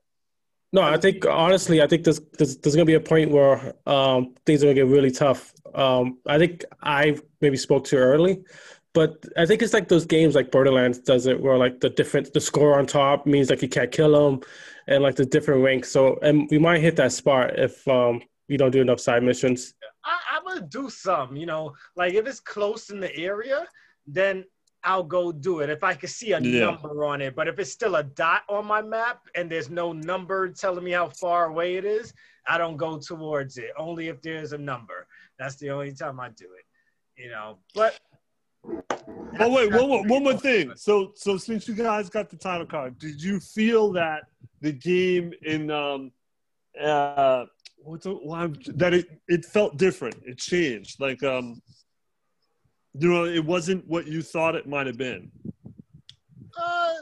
no, 0.73 0.81
I 0.81 0.97
think 0.97 1.25
honestly, 1.25 1.81
I 1.81 1.87
think 1.87 2.05
there's 2.05 2.21
there's, 2.37 2.57
there's 2.57 2.75
gonna 2.75 2.85
be 2.85 2.93
a 2.93 2.99
point 3.01 3.29
where 3.29 3.73
um, 3.85 4.35
things 4.45 4.63
are 4.63 4.67
gonna 4.67 4.75
get 4.75 4.87
really 4.87 5.11
tough. 5.11 5.53
Um, 5.75 6.19
I 6.25 6.37
think 6.37 6.63
I 6.81 7.17
maybe 7.41 7.57
spoke 7.57 7.83
too 7.85 7.97
early, 7.97 8.43
but 8.93 9.25
I 9.37 9.45
think 9.45 9.61
it's 9.61 9.73
like 9.73 9.89
those 9.89 10.05
games 10.05 10.33
like 10.33 10.49
Borderlands 10.49 10.99
does 10.99 11.25
it, 11.25 11.41
where 11.41 11.57
like 11.57 11.81
the 11.81 11.89
different 11.89 12.31
the 12.33 12.39
score 12.39 12.79
on 12.79 12.85
top 12.85 13.25
means 13.25 13.49
like 13.49 13.61
you 13.61 13.67
can't 13.67 13.91
kill 13.91 14.11
them, 14.13 14.41
and 14.87 15.03
like 15.03 15.15
the 15.15 15.25
different 15.25 15.61
ranks. 15.61 15.91
So 15.91 16.17
and 16.21 16.47
we 16.49 16.57
might 16.57 16.79
hit 16.79 16.95
that 16.95 17.11
spot 17.11 17.59
if 17.59 17.85
um, 17.89 18.21
you 18.47 18.57
don't 18.57 18.71
do 18.71 18.81
enough 18.81 19.01
side 19.01 19.23
missions? 19.23 19.73
I, 20.05 20.17
I'm 20.37 20.45
gonna 20.45 20.67
do 20.67 20.89
some. 20.89 21.35
You 21.35 21.47
know, 21.47 21.73
like 21.97 22.13
if 22.13 22.25
it's 22.27 22.39
close 22.39 22.91
in 22.91 23.01
the 23.01 23.13
area, 23.17 23.67
then 24.07 24.45
I'll 24.83 25.03
go 25.03 25.31
do 25.31 25.59
it 25.59 25.69
if 25.69 25.83
I 25.83 25.93
can 25.93 26.09
see 26.09 26.33
a 26.33 26.39
Yeah. 26.39 26.65
number 26.65 27.05
on 27.05 27.21
it. 27.21 27.35
But 27.35 27.47
if 27.47 27.59
it's 27.59 27.71
still 27.71 27.95
a 27.95 28.03
dot 28.03 28.43
on 28.49 28.65
my 28.65 28.81
map 28.81 29.21
and 29.35 29.49
there's 29.51 29.69
no 29.69 29.93
number 29.93 30.49
telling 30.49 30.83
me 30.83 30.91
how 30.91 31.09
far 31.09 31.45
away 31.45 31.75
it 31.75 31.85
is, 31.85 32.13
I 32.47 32.57
don't 32.57 32.77
go 32.77 32.97
towards 32.97 33.57
it. 33.57 33.71
Only 33.77 34.07
if 34.07 34.21
there's 34.21 34.53
a 34.53 34.57
number. 34.57 35.07
That's 35.37 35.55
the 35.57 35.69
only 35.69 35.93
time 35.93 36.19
I 36.19 36.29
do 36.29 36.49
it. 36.57 36.65
You 37.21 37.29
know, 37.29 37.59
but. 37.75 37.99
Oh 39.39 39.49
wait, 39.49 39.71
one 39.71 39.87
more, 39.87 40.03
one 40.03 40.23
more 40.23 40.37
thing. 40.37 40.73
So 40.77 41.11
so 41.15 41.37
since 41.37 41.67
you 41.67 41.75
guys 41.75 42.09
got 42.09 42.29
the 42.29 42.37
title 42.37 42.65
card, 42.65 42.97
did 42.97 43.21
you 43.21 43.39
feel 43.39 43.91
that 43.93 44.23
the 44.61 44.71
game 44.71 45.33
in 45.43 45.69
um 45.71 46.11
uh 46.79 47.45
what's 47.77 48.05
that 48.05 48.93
it 48.93 49.21
it 49.27 49.45
felt 49.45 49.77
different? 49.77 50.15
It 50.25 50.37
changed. 50.37 50.99
Like 50.99 51.23
um 51.23 51.61
you 52.93 53.09
know, 53.09 53.25
it 53.25 53.43
wasn't 53.43 53.87
what 53.87 54.07
you 54.07 54.21
thought 54.21 54.55
it 54.55 54.67
might 54.67 54.87
have 54.87 54.97
been. 54.97 55.31
Uh, 56.57 56.93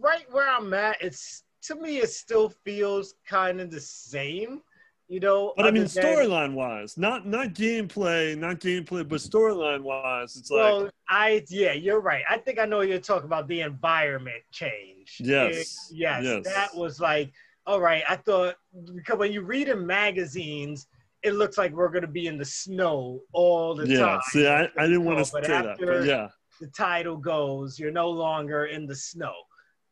right 0.00 0.24
where 0.30 0.48
I'm 0.48 0.72
at. 0.74 0.96
It's 1.00 1.44
to 1.62 1.74
me, 1.74 1.98
it 1.98 2.10
still 2.10 2.48
feels 2.64 3.14
kind 3.26 3.60
of 3.60 3.70
the 3.70 3.80
same. 3.80 4.62
You 5.08 5.20
know, 5.20 5.54
But 5.56 5.66
I 5.66 5.70
mean, 5.70 5.84
storyline 5.84 6.54
wise, 6.54 6.98
not 6.98 7.28
not 7.28 7.48
gameplay, 7.54 8.36
not 8.36 8.58
gameplay, 8.58 9.06
but 9.06 9.20
storyline 9.20 9.82
wise, 9.82 10.36
it's 10.36 10.50
like 10.50 10.58
Well, 10.60 10.90
I 11.08 11.44
yeah, 11.48 11.74
you're 11.74 12.00
right. 12.00 12.24
I 12.28 12.38
think 12.38 12.58
I 12.58 12.64
know 12.64 12.80
you're 12.80 12.98
talking 12.98 13.26
about 13.26 13.46
the 13.46 13.60
environment 13.60 14.42
change. 14.50 15.18
Yes, 15.20 15.90
It- 15.90 15.96
yes, 15.96 16.24
yes. 16.24 16.44
that 16.44 16.74
was 16.74 16.98
like, 16.98 17.32
all 17.68 17.80
right. 17.80 18.02
I 18.08 18.16
thought 18.16 18.56
because 18.96 19.16
when 19.18 19.32
you 19.32 19.42
read 19.42 19.68
in 19.68 19.86
magazines, 19.86 20.88
it 21.22 21.34
looks 21.34 21.58
like 21.58 21.72
we're 21.72 21.88
gonna 21.90 22.06
be 22.06 22.26
in 22.26 22.38
the 22.38 22.44
snow 22.44 23.20
all 23.32 23.74
the 23.74 23.88
yeah. 23.88 23.98
time. 24.00 24.20
See, 24.30 24.46
I, 24.46 24.64
I 24.76 24.86
didn't 24.86 25.04
want 25.04 25.24
to 25.24 25.32
But 25.32 25.44
say 25.46 25.52
that, 25.52 25.78
but 25.78 26.04
yeah, 26.04 26.28
the 26.60 26.68
title 26.68 27.16
goes, 27.16 27.78
you're 27.78 27.90
no 27.90 28.10
longer 28.10 28.66
in 28.66 28.86
the 28.86 28.94
snow. 28.96 29.34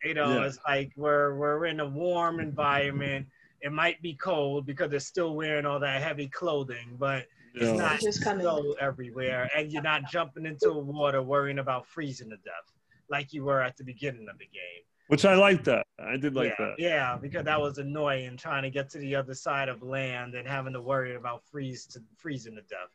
You 0.05 0.15
know, 0.15 0.35
Yeah. 0.41 0.47
it's 0.47 0.59
like 0.67 0.93
we're 0.97 1.35
we're 1.37 1.67
in 1.67 1.81
a 1.81 1.87
warm 1.87 2.41
environment. 2.41 3.27
It 3.63 3.73
might 3.73 4.01
be 4.03 4.15
cold 4.15 4.67
because 4.67 4.91
they're 4.91 5.01
still 5.01 5.35
wearing 5.35 5.65
all 5.65 5.81
that 5.81 6.03
heavy 6.03 6.29
clothing, 6.29 6.97
but 6.99 7.27
it's 7.55 7.65
yeah. 7.65 7.77
not 7.77 8.01
Just 8.01 8.23
coming. 8.23 8.43
snow 8.43 8.75
everywhere, 8.81 9.49
and 9.57 9.73
you're 9.73 9.83
not 9.83 10.11
jumping 10.11 10.45
into 10.45 10.73
water 10.73 11.23
worrying 11.23 11.59
about 11.59 11.87
freezing 11.87 12.29
to 12.31 12.37
death 12.37 12.73
like 13.09 13.33
you 13.33 13.45
were 13.45 13.61
at 13.63 13.77
the 13.77 13.85
beginning 13.85 14.29
of 14.31 14.39
the 14.39 14.45
game. 14.47 14.83
Which 15.15 15.25
I 15.25 15.37
like 15.37 15.63
that. 15.63 15.87
I 16.01 16.17
did 16.17 16.35
like 16.35 16.55
yeah, 16.59 16.67
that. 16.67 16.75
yeah, 16.77 17.17
because 17.17 17.45
that 17.45 17.61
was 17.61 17.79
annoying 17.79 18.37
trying 18.37 18.65
to 18.65 18.71
get 18.71 18.91
to 18.91 18.99
the 18.99 19.15
other 19.15 19.33
side 19.33 19.69
of 19.69 19.81
land 19.81 20.35
and 20.35 20.45
having 20.45 20.73
to 20.73 20.81
worry 20.81 21.15
about 21.15 21.45
freeze 21.45 21.87
to 21.93 22.01
freezing 22.17 22.57
to 22.57 22.63
death. 22.63 22.91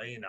Uh, 0.00 0.04
you 0.04 0.20
know, 0.20 0.28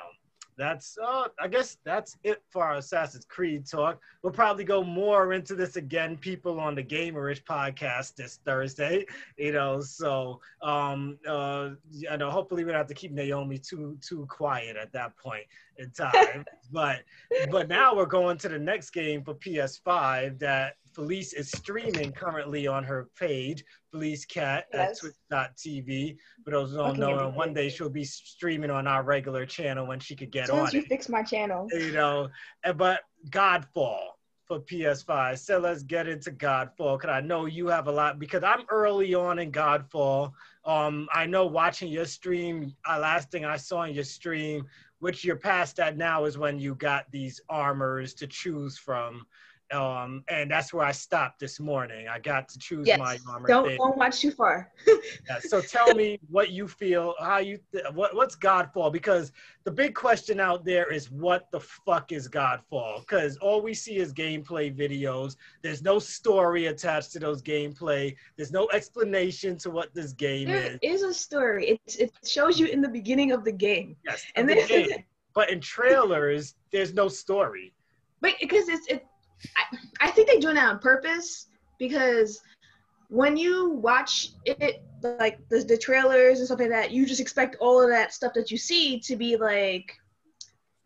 that's 0.57 0.97
uh, 0.97 1.27
I 1.39 1.49
guess 1.49 1.77
that's 1.83 2.17
it 2.23 2.41
for 2.49 2.63
our 2.63 2.77
Assassin's 2.77 3.25
Creed 3.25 3.67
talk. 3.67 3.99
We'll 4.23 4.33
probably 4.33 4.63
go 4.63 4.83
more 4.83 5.33
into 5.33 5.53
this 5.53 5.75
again, 5.75 6.17
people 6.17 6.59
on 6.59 6.73
the 6.73 6.83
Gamerish 6.83 7.43
podcast 7.43 8.15
this 8.15 8.39
Thursday. 8.43 9.05
You 9.37 9.51
know, 9.51 9.81
so 9.81 10.41
um, 10.63 11.19
uh, 11.27 11.69
you 11.91 12.17
know, 12.17 12.31
hopefully 12.31 12.63
we 12.63 12.71
don't 12.71 12.79
have 12.79 12.87
to 12.87 12.95
keep 12.95 13.11
Naomi 13.11 13.59
too 13.59 13.99
too 14.01 14.25
quiet 14.31 14.77
at 14.77 14.91
that 14.93 15.15
point 15.15 15.45
in 15.77 15.91
time. 15.91 16.43
but 16.71 17.03
but 17.51 17.67
now 17.67 17.95
we're 17.95 18.07
going 18.07 18.39
to 18.39 18.49
the 18.49 18.57
next 18.57 18.89
game 18.89 19.23
for 19.23 19.35
PS5 19.35 20.39
that 20.39 20.77
Felice 20.93 21.33
is 21.33 21.49
streaming 21.51 22.11
currently 22.11 22.67
on 22.67 22.83
her 22.83 23.09
page, 23.17 23.63
Felice 23.91 24.25
Cat 24.25 24.65
at 24.73 24.89
Yes. 24.89 24.99
twitch.tv. 24.99 26.17
For 26.43 26.51
those 26.51 26.71
who 26.71 26.77
don't 26.77 26.99
know, 26.99 27.19
and 27.19 27.35
one 27.35 27.53
day 27.53 27.69
she'll 27.69 27.89
be 27.89 28.03
streaming 28.03 28.69
on 28.69 28.87
our 28.87 29.03
regular 29.03 29.45
channel 29.45 29.87
when 29.87 29.99
she 29.99 30.15
could 30.15 30.31
get 30.31 30.43
As 30.43 30.49
soon 30.49 30.59
on 30.59 30.67
as 30.67 30.73
you 30.73 30.81
it. 30.81 30.87
fix 30.87 31.09
my 31.09 31.23
channel. 31.23 31.67
You 31.71 31.91
know, 31.91 32.29
but 32.75 33.01
Godfall 33.29 34.01
for 34.45 34.59
PS5. 34.59 35.39
So 35.39 35.57
let's 35.59 35.83
get 35.83 36.07
into 36.07 36.31
Godfall 36.31 36.99
because 36.99 37.09
I 37.15 37.21
know 37.21 37.45
you 37.45 37.67
have 37.67 37.87
a 37.87 37.91
lot 37.91 38.19
because 38.19 38.43
I'm 38.43 38.65
early 38.69 39.13
on 39.13 39.39
in 39.39 39.51
Godfall. 39.51 40.33
Um, 40.65 41.07
I 41.13 41.25
know 41.25 41.45
watching 41.45 41.89
your 41.89 42.05
stream, 42.05 42.73
uh, 42.87 42.99
last 42.99 43.31
thing 43.31 43.45
I 43.45 43.57
saw 43.57 43.83
in 43.83 43.93
your 43.93 44.03
stream, 44.03 44.65
which 44.99 45.23
you're 45.23 45.37
past 45.37 45.77
that 45.77 45.97
now, 45.97 46.25
is 46.25 46.37
when 46.37 46.59
you 46.59 46.75
got 46.75 47.09
these 47.11 47.41
armors 47.49 48.13
to 48.15 48.27
choose 48.27 48.77
from. 48.77 49.25
Um, 49.71 50.23
and 50.29 50.51
that's 50.51 50.71
where 50.73 50.85
I 50.85 50.91
stopped 50.91 51.39
this 51.39 51.59
morning. 51.59 52.07
I 52.07 52.19
got 52.19 52.47
to 52.49 52.59
choose 52.59 52.85
Yes. 52.85 52.99
my 52.99 53.17
armor. 53.27 53.47
Don't 53.47 53.67
thing. 53.67 53.77
don't 53.77 53.97
watch 53.97 54.19
too 54.19 54.31
far. 54.31 54.71
Yeah, 55.27 55.39
so 55.39 55.61
tell 55.61 55.93
me 55.95 56.19
what 56.29 56.51
you 56.51 56.67
feel, 56.67 57.15
how 57.19 57.37
you, 57.37 57.57
th- 57.71 57.85
what 57.93 58.13
what's 58.15 58.35
Godfall? 58.35 58.91
Because 58.91 59.31
the 59.63 59.71
big 59.71 59.95
question 59.95 60.39
out 60.39 60.63
there 60.65 60.91
is 60.91 61.09
what 61.09 61.49
the 61.51 61.59
fuck 61.59 62.11
is 62.11 62.27
Godfall? 62.27 62.99
Because 62.99 63.37
all 63.37 63.61
we 63.61 63.73
see 63.73 63.95
is 63.97 64.13
gameplay 64.13 64.75
videos. 64.75 65.37
There's 65.61 65.81
no 65.81 65.97
story 65.97 66.67
attached 66.67 67.11
to 67.13 67.19
those 67.19 67.41
gameplay. 67.41 68.15
There's 68.35 68.51
no 68.51 68.67
explanation 68.73 69.57
to 69.59 69.71
what 69.71 69.93
this 69.95 70.11
game 70.13 70.49
is. 70.49 70.77
There 70.81 70.91
is. 70.93 71.01
a 71.03 71.13
story. 71.13 71.79
It 71.85 71.95
it 71.99 72.11
shows 72.27 72.59
you 72.59 72.67
in 72.67 72.81
the 72.81 72.89
beginning 72.89 73.31
of 73.31 73.43
the 73.43 73.51
game, 73.53 73.95
Yes, 74.05 74.23
and 74.35 74.47
the 74.47 74.55
then 74.55 74.67
game. 74.67 75.03
but 75.33 75.49
in 75.49 75.59
trailers, 75.61 76.55
there's 76.71 76.93
no 76.93 77.07
story. 77.07 77.73
but 78.21 78.33
because 78.39 78.67
it's 78.69 78.87
it, 78.87 79.05
I, 79.57 79.77
I 80.07 80.11
think 80.11 80.27
they're 80.27 80.39
doing 80.39 80.55
that 80.55 80.69
on 80.69 80.79
purpose 80.79 81.47
because 81.79 82.41
when 83.09 83.37
you 83.37 83.69
watch 83.69 84.29
it 84.45 84.81
like 85.03 85.37
the, 85.49 85.59
the 85.59 85.77
trailers 85.77 86.39
and 86.39 86.47
stuff 86.47 86.59
like 86.59 86.69
that, 86.69 86.91
you 86.91 87.05
just 87.05 87.21
expect 87.21 87.57
all 87.59 87.81
of 87.81 87.89
that 87.89 88.13
stuff 88.13 88.33
that 88.33 88.49
you 88.49 88.57
see 88.57 88.99
to 89.01 89.15
be 89.15 89.35
like 89.35 89.93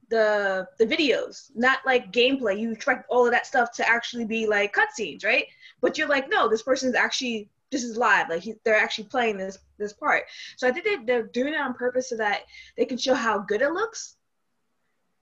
the 0.10 0.68
the 0.78 0.86
videos, 0.86 1.52
not 1.56 1.80
like 1.86 2.12
gameplay. 2.12 2.60
You 2.60 2.72
expect 2.72 3.06
all 3.10 3.26
of 3.26 3.32
that 3.32 3.46
stuff 3.46 3.72
to 3.74 3.88
actually 3.88 4.26
be 4.26 4.48
like 4.48 4.76
cutscenes, 4.76 5.26
right? 5.26 5.46
But 5.82 5.98
you're 5.98 6.08
like, 6.08 6.30
no, 6.30 6.50
this 6.50 6.64
person's 6.64 6.96
actually 6.96 7.50
this 7.72 7.84
is 7.84 7.98
live. 7.98 8.30
Like 8.30 8.42
he, 8.42 8.56
they're 8.64 8.76
actually 8.76 9.06
playing 9.06 9.38
this 9.38 9.60
this 9.78 9.94
part. 9.94 10.24
So 10.56 10.68
I 10.68 10.72
think 10.72 10.86
they, 10.86 10.98
they're 11.06 11.28
doing 11.28 11.54
it 11.54 11.60
on 11.60 11.74
purpose 11.74 12.10
so 12.10 12.18
that 12.18 12.42
they 12.78 12.86
can 12.86 12.98
show 12.98 13.14
how 13.14 13.40
good 13.40 13.62
it 13.62 13.72
looks. 13.72 14.16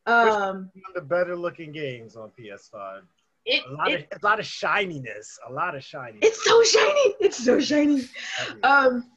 Um, 0.08 0.70
One 0.74 0.84
of 0.88 0.94
the 0.94 1.02
better 1.02 1.36
looking 1.36 1.72
games 1.72 2.16
on 2.16 2.32
PS5. 2.40 3.02
It, 3.46 3.64
A 3.68 3.74
lot 3.74 3.92
it 3.92 4.08
of 4.12 4.24
a 4.24 4.26
lot 4.26 4.40
of 4.40 4.46
shininess. 4.46 5.40
A 5.48 5.52
lot 5.52 5.76
of 5.76 5.84
shininess. 5.84 6.20
it's 6.24 6.44
so 6.44 6.64
shiny. 6.64 7.16
It's 7.20 7.44
so 7.44 7.60
shiny. 7.60 8.08
Um, 8.64 9.10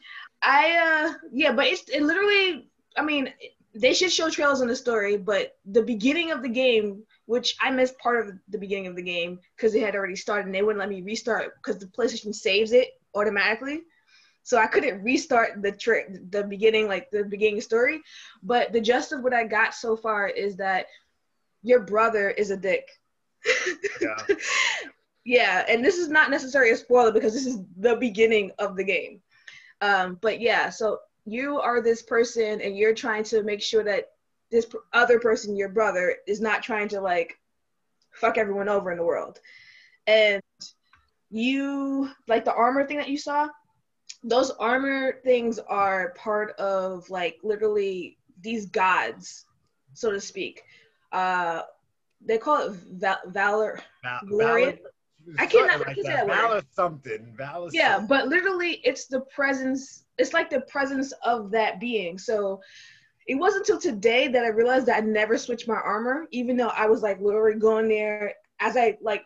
I 0.43 1.09
uh 1.11 1.15
yeah, 1.33 1.53
but 1.53 1.67
it's 1.67 1.89
it 1.89 2.03
literally. 2.03 2.69
I 2.97 3.03
mean, 3.03 3.33
they 3.75 3.95
should 3.95 4.13
show 4.13 4.29
trailers 4.29 4.61
in 4.61 4.69
the 4.69 4.77
story, 4.77 5.17
but 5.17 5.57
the 5.67 5.83
beginning 5.83 6.33
of 6.33 6.43
the 6.43 6.49
game, 6.49 7.03
which 7.27 7.57
I 7.61 7.71
missed 7.71 7.99
part 7.99 8.27
of 8.27 8.35
the 8.49 8.59
beginning 8.59 8.87
of 8.87 8.97
the 8.97 9.03
game 9.03 9.39
because 9.57 9.75
it 9.75 9.83
had 9.83 9.95
already 9.95 10.17
started, 10.17 10.47
and 10.47 10.55
they 10.55 10.63
wouldn't 10.63 10.81
let 10.81 10.89
me 10.89 11.03
restart 11.03 11.55
because 11.57 11.79
the 11.81 11.87
PlayStation 11.87 12.35
saves 12.35 12.73
it 12.73 12.89
automatically. 13.15 13.83
So 14.43 14.59
I 14.59 14.67
couldn't 14.67 15.03
restart 15.03 15.63
the 15.63 15.73
tra- 15.73 16.11
the 16.31 16.43
beginning, 16.45 16.89
like 16.89 17.11
the 17.11 17.25
beginning 17.25 17.61
story. 17.61 18.01
But 18.43 18.73
the 18.73 18.81
gist 18.81 19.13
of 19.13 19.23
what 19.23 19.35
I 19.35 19.45
got 19.45 19.75
so 19.75 19.97
far 19.97 20.29
is 20.29 20.57
that 20.57 20.87
your 21.63 21.81
brother 21.81 22.31
is 22.31 22.51
a 22.51 22.57
dick. 22.57 22.89
Yeah. 24.01 24.37
yeah, 25.25 25.65
and 25.69 25.85
this 25.85 25.99
is 25.99 26.09
not 26.09 26.31
necessarily 26.31 26.73
a 26.73 26.77
spoiler 26.77 27.13
because 27.13 27.35
this 27.35 27.47
is 27.47 27.59
the 27.77 27.97
beginning 27.97 28.53
of 28.59 28.77
the 28.77 28.85
game. 28.85 29.21
Um, 29.81 30.19
but 30.21 30.41
yeah, 30.41 30.71
so 30.71 30.99
you 31.25 31.61
are 31.61 31.83
this 31.83 32.03
person, 32.03 32.61
and 32.61 32.77
you're 32.77 32.95
trying 32.95 33.25
to 33.25 33.43
make 33.43 33.63
sure 33.63 33.85
that 33.85 34.11
this 34.51 34.67
other 34.93 35.21
person, 35.21 35.57
your 35.57 35.69
brother, 35.69 36.17
is 36.27 36.41
not 36.41 36.63
trying 36.63 36.89
to 36.89 37.01
like 37.01 37.39
fuck 38.13 38.39
everyone 38.39 38.69
over 38.69 38.91
in 38.91 38.99
the 38.99 39.05
world. 39.05 39.39
And 40.07 40.43
you 41.31 42.09
like 42.27 42.45
the 42.45 42.55
armor 42.55 42.87
thing 42.87 42.97
that 42.97 43.09
you 43.09 43.19
saw. 43.19 43.49
Those 44.25 44.51
armor 44.53 45.21
things 45.23 45.59
are 45.59 46.15
part 46.17 46.53
of 46.59 47.09
like 47.11 47.39
literally 47.45 48.19
these 48.41 48.67
gods, 48.67 49.45
so 49.93 50.11
to 50.11 50.21
speak. 50.21 50.63
Uh, 51.13 51.63
they 52.21 52.39
call 52.39 52.69
it 52.71 52.77
val- 52.93 53.21
valor. 53.27 53.81
Val- 54.03 54.21
Valor- 54.25 54.79
I 55.39 55.47
cannot- 55.47 55.71
something 55.73 55.89
I 55.89 55.95
can't 55.95 56.07
say 56.07 56.13
that 56.15 56.27
word. 56.27 56.35
Valor 56.37 56.63
something. 56.73 57.35
Valor 57.37 57.69
Yeah, 57.73 57.97
something. 57.97 58.07
but 58.09 58.29
literally, 58.29 58.81
it's 58.85 59.07
the 59.07 59.21
presence. 59.23 60.05
It's 60.17 60.33
like 60.33 60.49
the 60.51 60.63
presence 60.63 61.13
of 61.25 61.51
that 61.51 61.81
being. 61.81 62.19
So 62.19 62.61
it 63.27 63.35
wasn't 63.35 63.69
until 63.69 63.81
today 63.81 64.29
that 64.29 64.45
I 64.45 64.49
realized 64.49 64.87
that 64.87 64.97
I 64.97 65.01
never 65.01 65.37
switched 65.37 65.69
my 65.69 65.75
armor, 65.77 66.27
even 66.31 66.57
though 66.57 66.69
I 66.69 66.87
was 66.87 67.03
like 67.03 67.21
literally 67.21 67.59
going 67.59 67.89
there 67.89 68.35
as 68.61 68.77
I 68.77 68.97
like. 69.03 69.23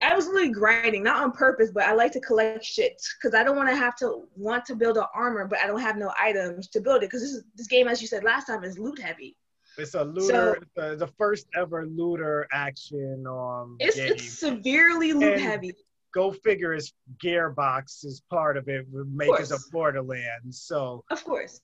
I 0.00 0.14
was 0.14 0.26
literally 0.26 0.50
grinding, 0.50 1.02
not 1.02 1.22
on 1.24 1.32
purpose, 1.32 1.72
but 1.72 1.82
I 1.82 1.92
like 1.92 2.12
to 2.12 2.20
collect 2.20 2.64
shit 2.64 3.02
because 3.20 3.34
I 3.34 3.42
don't 3.42 3.56
want 3.56 3.68
to 3.68 3.74
have 3.74 3.96
to 3.96 4.28
want 4.36 4.64
to 4.66 4.76
build 4.76 4.96
an 4.96 5.06
armor, 5.12 5.44
but 5.46 5.58
I 5.58 5.66
don't 5.66 5.80
have 5.80 5.96
no 5.96 6.12
items 6.18 6.68
to 6.68 6.80
build 6.80 6.98
it 7.02 7.06
because 7.10 7.20
this 7.20 7.32
is 7.32 7.42
this 7.56 7.66
game, 7.66 7.88
as 7.88 8.00
you 8.00 8.06
said 8.06 8.22
last 8.22 8.46
time, 8.46 8.62
is 8.64 8.78
loot 8.78 9.00
heavy. 9.00 9.36
It's 9.78 9.94
a 9.94 10.04
looter. 10.04 10.54
it's 10.54 10.70
the, 10.74 10.96
the 10.96 11.06
first 11.06 11.46
ever 11.54 11.86
looter 11.86 12.46
action 12.52 13.24
um 13.26 13.76
It's 13.80 13.96
game. 13.96 14.12
it's 14.12 14.28
severely 14.38 15.12
loot 15.12 15.34
And- 15.34 15.40
heavy. 15.42 15.72
go 16.14 16.32
figure 16.32 16.72
his 16.72 16.92
gearbox 17.22 18.04
is 18.04 18.22
part 18.30 18.56
of 18.56 18.68
it 18.68 18.86
would 18.90 19.12
make 19.14 19.30
us 19.40 19.50
a 19.52 19.58
borderlands 19.70 20.60
so 20.70 21.04
Of 21.10 21.22
course. 21.24 21.60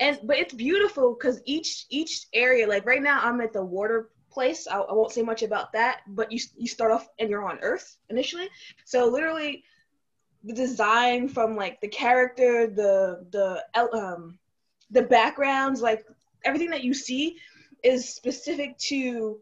And 0.00 0.18
but 0.24 0.36
it's 0.38 0.54
beautiful 0.54 1.14
because 1.14 1.40
each 1.44 1.86
each 1.90 2.26
area, 2.32 2.66
like 2.66 2.84
right 2.86 3.02
now, 3.02 3.20
I'm 3.22 3.40
at 3.40 3.52
the 3.52 3.64
water 3.64 4.10
place. 4.30 4.66
I, 4.66 4.78
I 4.78 4.92
won't 4.92 5.12
say 5.12 5.22
much 5.22 5.42
about 5.42 5.72
that, 5.74 6.00
but 6.08 6.32
you 6.32 6.40
you 6.56 6.66
start 6.66 6.90
off 6.90 7.06
and 7.20 7.30
you're 7.30 7.44
on 7.48 7.58
Earth 7.62 7.96
initially. 8.10 8.48
So 8.84 9.06
literally, 9.06 9.62
the 10.42 10.54
design 10.54 11.28
from 11.28 11.54
like 11.54 11.80
the 11.80 11.88
character, 11.88 12.66
the 12.66 13.24
the 13.30 13.46
um, 14.02 14.38
the 14.90 15.02
backgrounds, 15.02 15.80
like 15.80 16.02
everything 16.44 16.70
that 16.70 16.84
you 16.84 16.94
see, 16.94 17.38
is 17.82 18.08
specific 18.08 18.76
to 18.78 19.40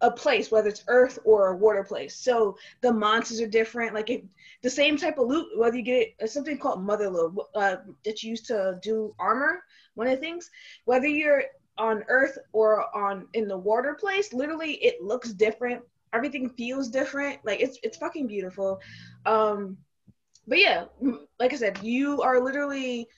a 0.00 0.10
place, 0.10 0.50
whether 0.50 0.68
it's 0.68 0.84
Earth 0.88 1.18
or 1.24 1.48
a 1.48 1.56
water 1.56 1.82
place. 1.82 2.16
So 2.16 2.56
the 2.80 2.92
monsters 2.92 3.40
are 3.40 3.48
different. 3.48 3.94
Like 3.94 4.10
it, 4.10 4.24
the 4.62 4.70
same 4.70 4.96
type 4.96 5.18
of 5.18 5.28
loot, 5.28 5.48
whether 5.56 5.76
you 5.76 5.82
get 5.82 6.14
it, 6.18 6.30
something 6.30 6.58
called 6.58 6.82
mother 6.82 7.10
load 7.10 7.36
uh, 7.54 7.76
that's 8.04 8.22
used 8.22 8.46
to 8.46 8.78
do 8.82 9.14
armor. 9.18 9.62
One 9.94 10.06
of 10.06 10.14
the 10.14 10.20
things, 10.20 10.50
whether 10.84 11.06
you're 11.06 11.44
on 11.78 12.04
Earth 12.08 12.38
or 12.52 12.94
on 12.96 13.26
in 13.34 13.48
the 13.48 13.58
water 13.58 13.94
place, 13.94 14.32
literally 14.32 14.74
it 14.74 15.02
looks 15.02 15.32
different. 15.32 15.82
Everything 16.12 16.48
feels 16.50 16.88
different. 16.88 17.38
Like 17.44 17.60
it's 17.60 17.78
it's 17.82 17.98
fucking 17.98 18.28
beautiful. 18.28 18.80
Um, 19.26 19.76
but 20.46 20.58
yeah, 20.58 20.84
like 21.38 21.52
I 21.52 21.56
said, 21.56 21.82
you 21.82 22.22
are 22.22 22.40
literally 22.40 23.08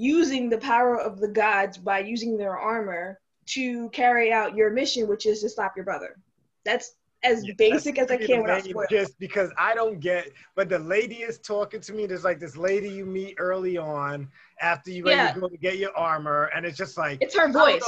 using 0.00 0.48
the 0.48 0.56
power 0.56 0.98
of 0.98 1.20
the 1.20 1.28
gods 1.28 1.76
by 1.76 1.98
using 1.98 2.38
their 2.38 2.56
armor 2.56 3.20
to 3.44 3.90
carry 3.90 4.32
out 4.32 4.56
your 4.56 4.70
mission, 4.70 5.06
which 5.06 5.26
is 5.26 5.42
to 5.42 5.48
stop 5.48 5.74
your 5.76 5.84
brother. 5.84 6.16
That's 6.64 6.94
as 7.22 7.44
Yeah, 7.44 7.52
basic 7.58 7.98
as 7.98 8.10
I 8.10 8.16
can 8.16 8.40
without 8.40 8.64
spoiling. 8.64 8.88
Just 8.90 9.18
because 9.18 9.50
I 9.58 9.74
don't 9.74 10.00
get, 10.00 10.30
but 10.56 10.70
the 10.70 10.78
lady 10.78 11.16
is 11.16 11.38
talking 11.38 11.82
to 11.82 11.92
me. 11.92 12.06
There's 12.06 12.24
like 12.24 12.40
this 12.40 12.56
lady 12.56 12.88
you 12.88 13.04
meet 13.04 13.34
early 13.38 13.76
on 13.76 14.26
after 14.62 14.90
you 14.90 15.04
Yeah. 15.04 15.34
go 15.34 15.48
to 15.48 15.56
get 15.58 15.76
your 15.76 15.94
armor, 15.94 16.50
and 16.54 16.64
it's 16.64 16.78
just 16.78 16.96
like 16.96 17.18
It's 17.20 17.36
her 17.36 17.52
voice. 17.52 17.84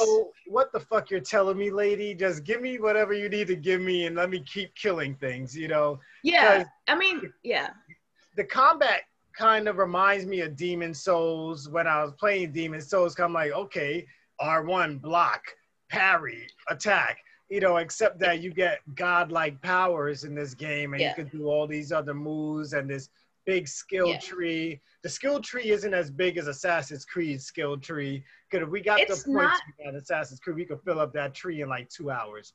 what 0.47 0.71
the 0.73 0.81
fuck 0.81 1.11
you're 1.11 1.21
telling 1.21 1.57
me, 1.57 1.71
lady. 1.71 2.15
Just 2.15 2.45
give 2.45 2.61
me 2.61 2.79
whatever 2.79 3.15
you 3.15 3.31
need 3.31 3.47
to 3.47 3.57
give 3.57 3.81
me, 3.81 4.05
and 4.05 4.15
let 4.17 4.29
me 4.29 4.41
keep 4.45 4.75
killing 4.75 5.15
things. 5.15 5.57
You 5.57 5.69
know, 5.69 5.99
Yeah, 6.23 6.65
I 6.89 6.95
mean, 6.95 7.33
yeah, 7.43 7.71
the 8.37 8.45
combat 8.45 9.03
kind 9.35 9.69
of 9.69 9.79
reminds 9.79 10.27
me 10.27 10.41
of 10.41 10.57
Demon 10.57 10.95
Souls 10.95 11.69
when 11.69 11.87
I 11.87 12.03
was 12.03 12.13
playing 12.13 12.53
Demon 12.53 12.81
Souls. 12.81 13.19
I'm 13.19 13.33
like, 13.33 13.53
okay, 13.53 14.07
R1 14.41 15.01
block, 15.01 15.43
parry, 15.89 16.47
attack. 16.69 17.19
You 17.49 17.61
know, 17.61 17.77
except 17.77 18.19
that 18.21 18.41
you 18.41 18.51
get 18.53 18.81
godlike 18.95 19.61
powers 19.61 20.25
in 20.25 20.35
this 20.35 20.55
game, 20.55 20.95
and 20.95 21.01
Yeah. 21.03 21.11
you 21.11 21.25
can 21.25 21.39
do 21.39 21.49
all 21.49 21.67
these 21.67 21.93
other 21.93 22.15
moves 22.15 22.73
and 22.73 22.89
this 22.89 23.11
big 23.45 23.67
skill 23.69 24.09
Yeah. 24.09 24.19
tree. 24.21 24.81
The 25.03 25.09
skill 25.09 25.41
tree 25.41 25.71
isn't 25.71 25.93
as 25.93 26.11
big 26.11 26.39
as 26.39 26.47
Assassin's 26.47 27.05
Creed 27.05 27.43
skill 27.43 27.77
tree. 27.77 28.25
Because 28.49 28.65
if 28.67 28.71
we 28.71 28.81
got 28.81 29.01
It's 29.01 29.25
the 29.25 29.33
points 29.33 29.43
not- 29.53 29.63
we 29.79 29.85
got 29.85 29.95
Assassin's 29.97 30.39
Creed, 30.41 30.57
we 30.57 30.65
could 30.65 30.81
fill 30.83 31.01
up 31.01 31.13
that 31.15 31.35
tree 31.35 31.61
in 31.61 31.69
like 31.69 31.89
two 31.89 32.11
hours. 32.11 32.55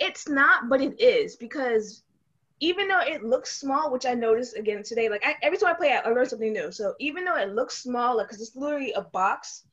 it's 0.00 0.28
not, 0.28 0.68
but 0.68 0.80
it 0.80 0.98
is 1.00 1.36
because 1.36 2.03
even 2.60 2.88
though 2.88 3.00
it 3.00 3.24
looks 3.24 3.56
small, 3.58 3.90
which 3.90 4.06
I 4.06 4.14
noticed 4.14 4.56
again 4.56 4.82
today, 4.82 5.08
like 5.08 5.24
I, 5.24 5.34
every 5.42 5.58
time 5.58 5.70
I 5.70 5.74
play, 5.74 5.92
I, 5.92 5.98
I 5.98 6.08
learn 6.10 6.26
something 6.26 6.52
new. 6.52 6.70
So 6.70 6.94
even 6.98 7.24
though 7.24 7.36
it 7.36 7.54
looks 7.54 7.82
small, 7.82 8.16
like 8.16 8.28
because 8.28 8.40
it's 8.40 8.56
literally 8.56 8.92
a 8.92 9.02
box, 9.02 9.64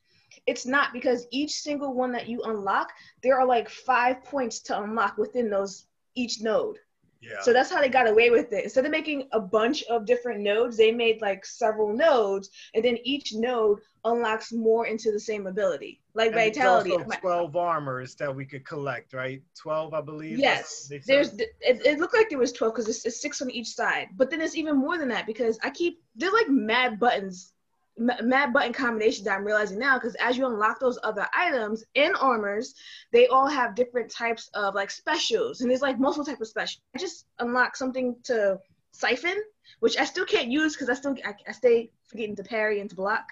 it's 0.48 0.66
not 0.66 0.94
because 0.94 1.28
each 1.32 1.52
single 1.52 1.94
one 1.94 2.12
that 2.14 2.28
you 2.28 2.42
unlock, 2.44 2.92
there 3.22 3.40
are 3.40 3.46
like 3.46 3.70
five 3.70 4.24
points 4.24 4.60
to 4.62 4.82
unlock 4.82 5.18
within 5.18 5.50
those 5.50 5.86
each 6.16 6.42
node. 6.42 6.78
Yeah. 7.22 7.42
So 7.42 7.54
that's 7.54 7.70
how 7.72 7.80
they 7.82 7.90
got 7.90 8.08
away 8.08 8.30
with 8.32 8.52
it. 8.52 8.64
Instead 8.64 8.86
of 8.86 8.92
making 8.92 9.28
a 9.32 9.40
bunch 9.40 9.84
of 9.84 10.06
different 10.06 10.42
nodes, 10.42 10.76
they 10.78 10.92
made 10.92 11.22
like 11.22 11.46
several 11.46 11.94
nodes, 11.94 12.50
and 12.74 12.84
then 12.84 12.98
each 13.04 13.34
node 13.34 13.80
unlocks 14.04 14.52
more 14.52 14.88
into 14.88 15.12
the 15.12 15.20
same 15.20 15.46
ability, 15.46 16.02
like 16.16 16.28
And 16.28 16.36
vitality. 16.36 16.92
also 16.92 17.06
12 17.20 17.56
armors 17.56 18.16
that 18.16 18.36
we 18.36 18.46
could 18.46 18.66
collect, 18.66 19.14
right? 19.14 19.44
12, 19.56 19.94
I 19.94 20.02
believe. 20.02 20.40
Yes, 20.40 20.92
there's. 21.06 21.34
It, 21.34 21.52
it 21.62 22.00
looked 22.00 22.16
like 22.16 22.30
there 22.30 22.40
was 22.40 22.52
twelve 22.52 22.74
because 22.74 22.90
it's, 22.90 23.06
it's 23.06 23.22
six 23.22 23.42
on 23.42 23.52
each 23.52 23.68
side. 23.68 24.08
But 24.18 24.32
then 24.32 24.42
it's 24.42 24.56
even 24.56 24.78
more 24.78 24.98
than 24.98 25.10
that 25.10 25.28
because 25.28 25.60
I 25.64 25.70
keep 25.70 26.02
there's 26.16 26.34
like 26.34 26.50
mad 26.50 27.00
buttons, 27.00 27.54
mad 28.02 28.54
button 28.54 28.74
combinations 28.74 29.26
that 29.26 29.38
I'm 29.38 29.45
realizing 29.45 29.80
now. 29.80 29.97
Because 29.97 30.16
as 30.16 30.38
you 30.38 30.45
unlock 30.45 30.80
those 30.80 30.99
other 31.04 31.28
items 31.36 31.84
in 31.95 32.16
armors, 32.16 32.76
they 33.12 33.28
all 33.28 33.47
have 33.47 33.76
different 33.76 34.10
types 34.12 34.49
of 34.54 34.76
like 34.76 34.91
specials, 34.91 35.62
and 35.62 35.70
there's 35.70 35.82
like 35.82 35.99
multiple 35.99 36.26
types 36.26 36.41
of 36.41 36.47
specials. 36.47 36.82
I 36.95 36.99
just 36.99 37.26
unlocked 37.39 37.78
something 37.78 38.16
to 38.24 38.60
siphon, 38.91 39.41
which 39.80 39.97
I 39.97 40.06
still 40.06 40.26
can't 40.26 40.49
use 40.49 40.76
because 40.76 40.89
I 40.89 40.93
still 40.93 41.16
I, 41.26 41.34
I 41.47 41.52
stay 41.52 41.91
forgetting 42.06 42.36
to 42.38 42.43
parry 42.43 42.80
and 42.80 42.89
to 42.89 42.95
block. 42.95 43.28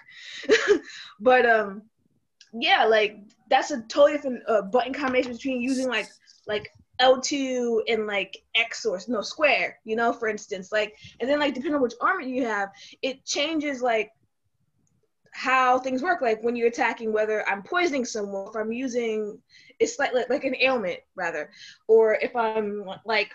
but 1.20 1.48
um, 1.48 1.82
yeah, 2.52 2.84
like 2.84 3.18
that's 3.48 3.70
a 3.70 3.82
totally 3.82 4.12
different 4.12 4.42
uh, 4.48 4.62
button 4.62 4.94
combination 4.94 5.32
between 5.32 5.60
using 5.60 5.88
like 5.88 6.08
like 6.46 6.70
L2 7.00 7.80
and 7.88 8.06
like 8.06 8.42
X 8.54 8.84
or 8.84 9.00
no 9.08 9.22
square, 9.22 9.78
you 9.84 9.96
know, 9.96 10.12
for 10.12 10.28
instance. 10.28 10.70
Like 10.70 10.96
and 11.20 11.28
then 11.28 11.40
like 11.40 11.54
depending 11.54 11.76
on 11.76 11.82
which 11.82 11.94
armor 12.00 12.20
you 12.20 12.44
have, 12.46 12.70
it 13.02 13.24
changes 13.24 13.82
like 13.82 14.10
how 15.32 15.78
things 15.78 16.02
work. 16.02 16.20
Like 16.20 16.42
when 16.42 16.56
you're 16.56 16.68
attacking, 16.68 17.12
whether 17.12 17.48
I'm 17.48 17.62
poisoning 17.62 18.04
someone, 18.04 18.48
if 18.48 18.56
I'm 18.56 18.72
using 18.72 19.38
it's 19.78 19.98
like 19.98 20.12
like, 20.12 20.28
like 20.28 20.44
an 20.44 20.56
ailment 20.60 21.00
rather, 21.14 21.50
or 21.88 22.14
if 22.14 22.34
I'm 22.36 22.84
like 23.04 23.30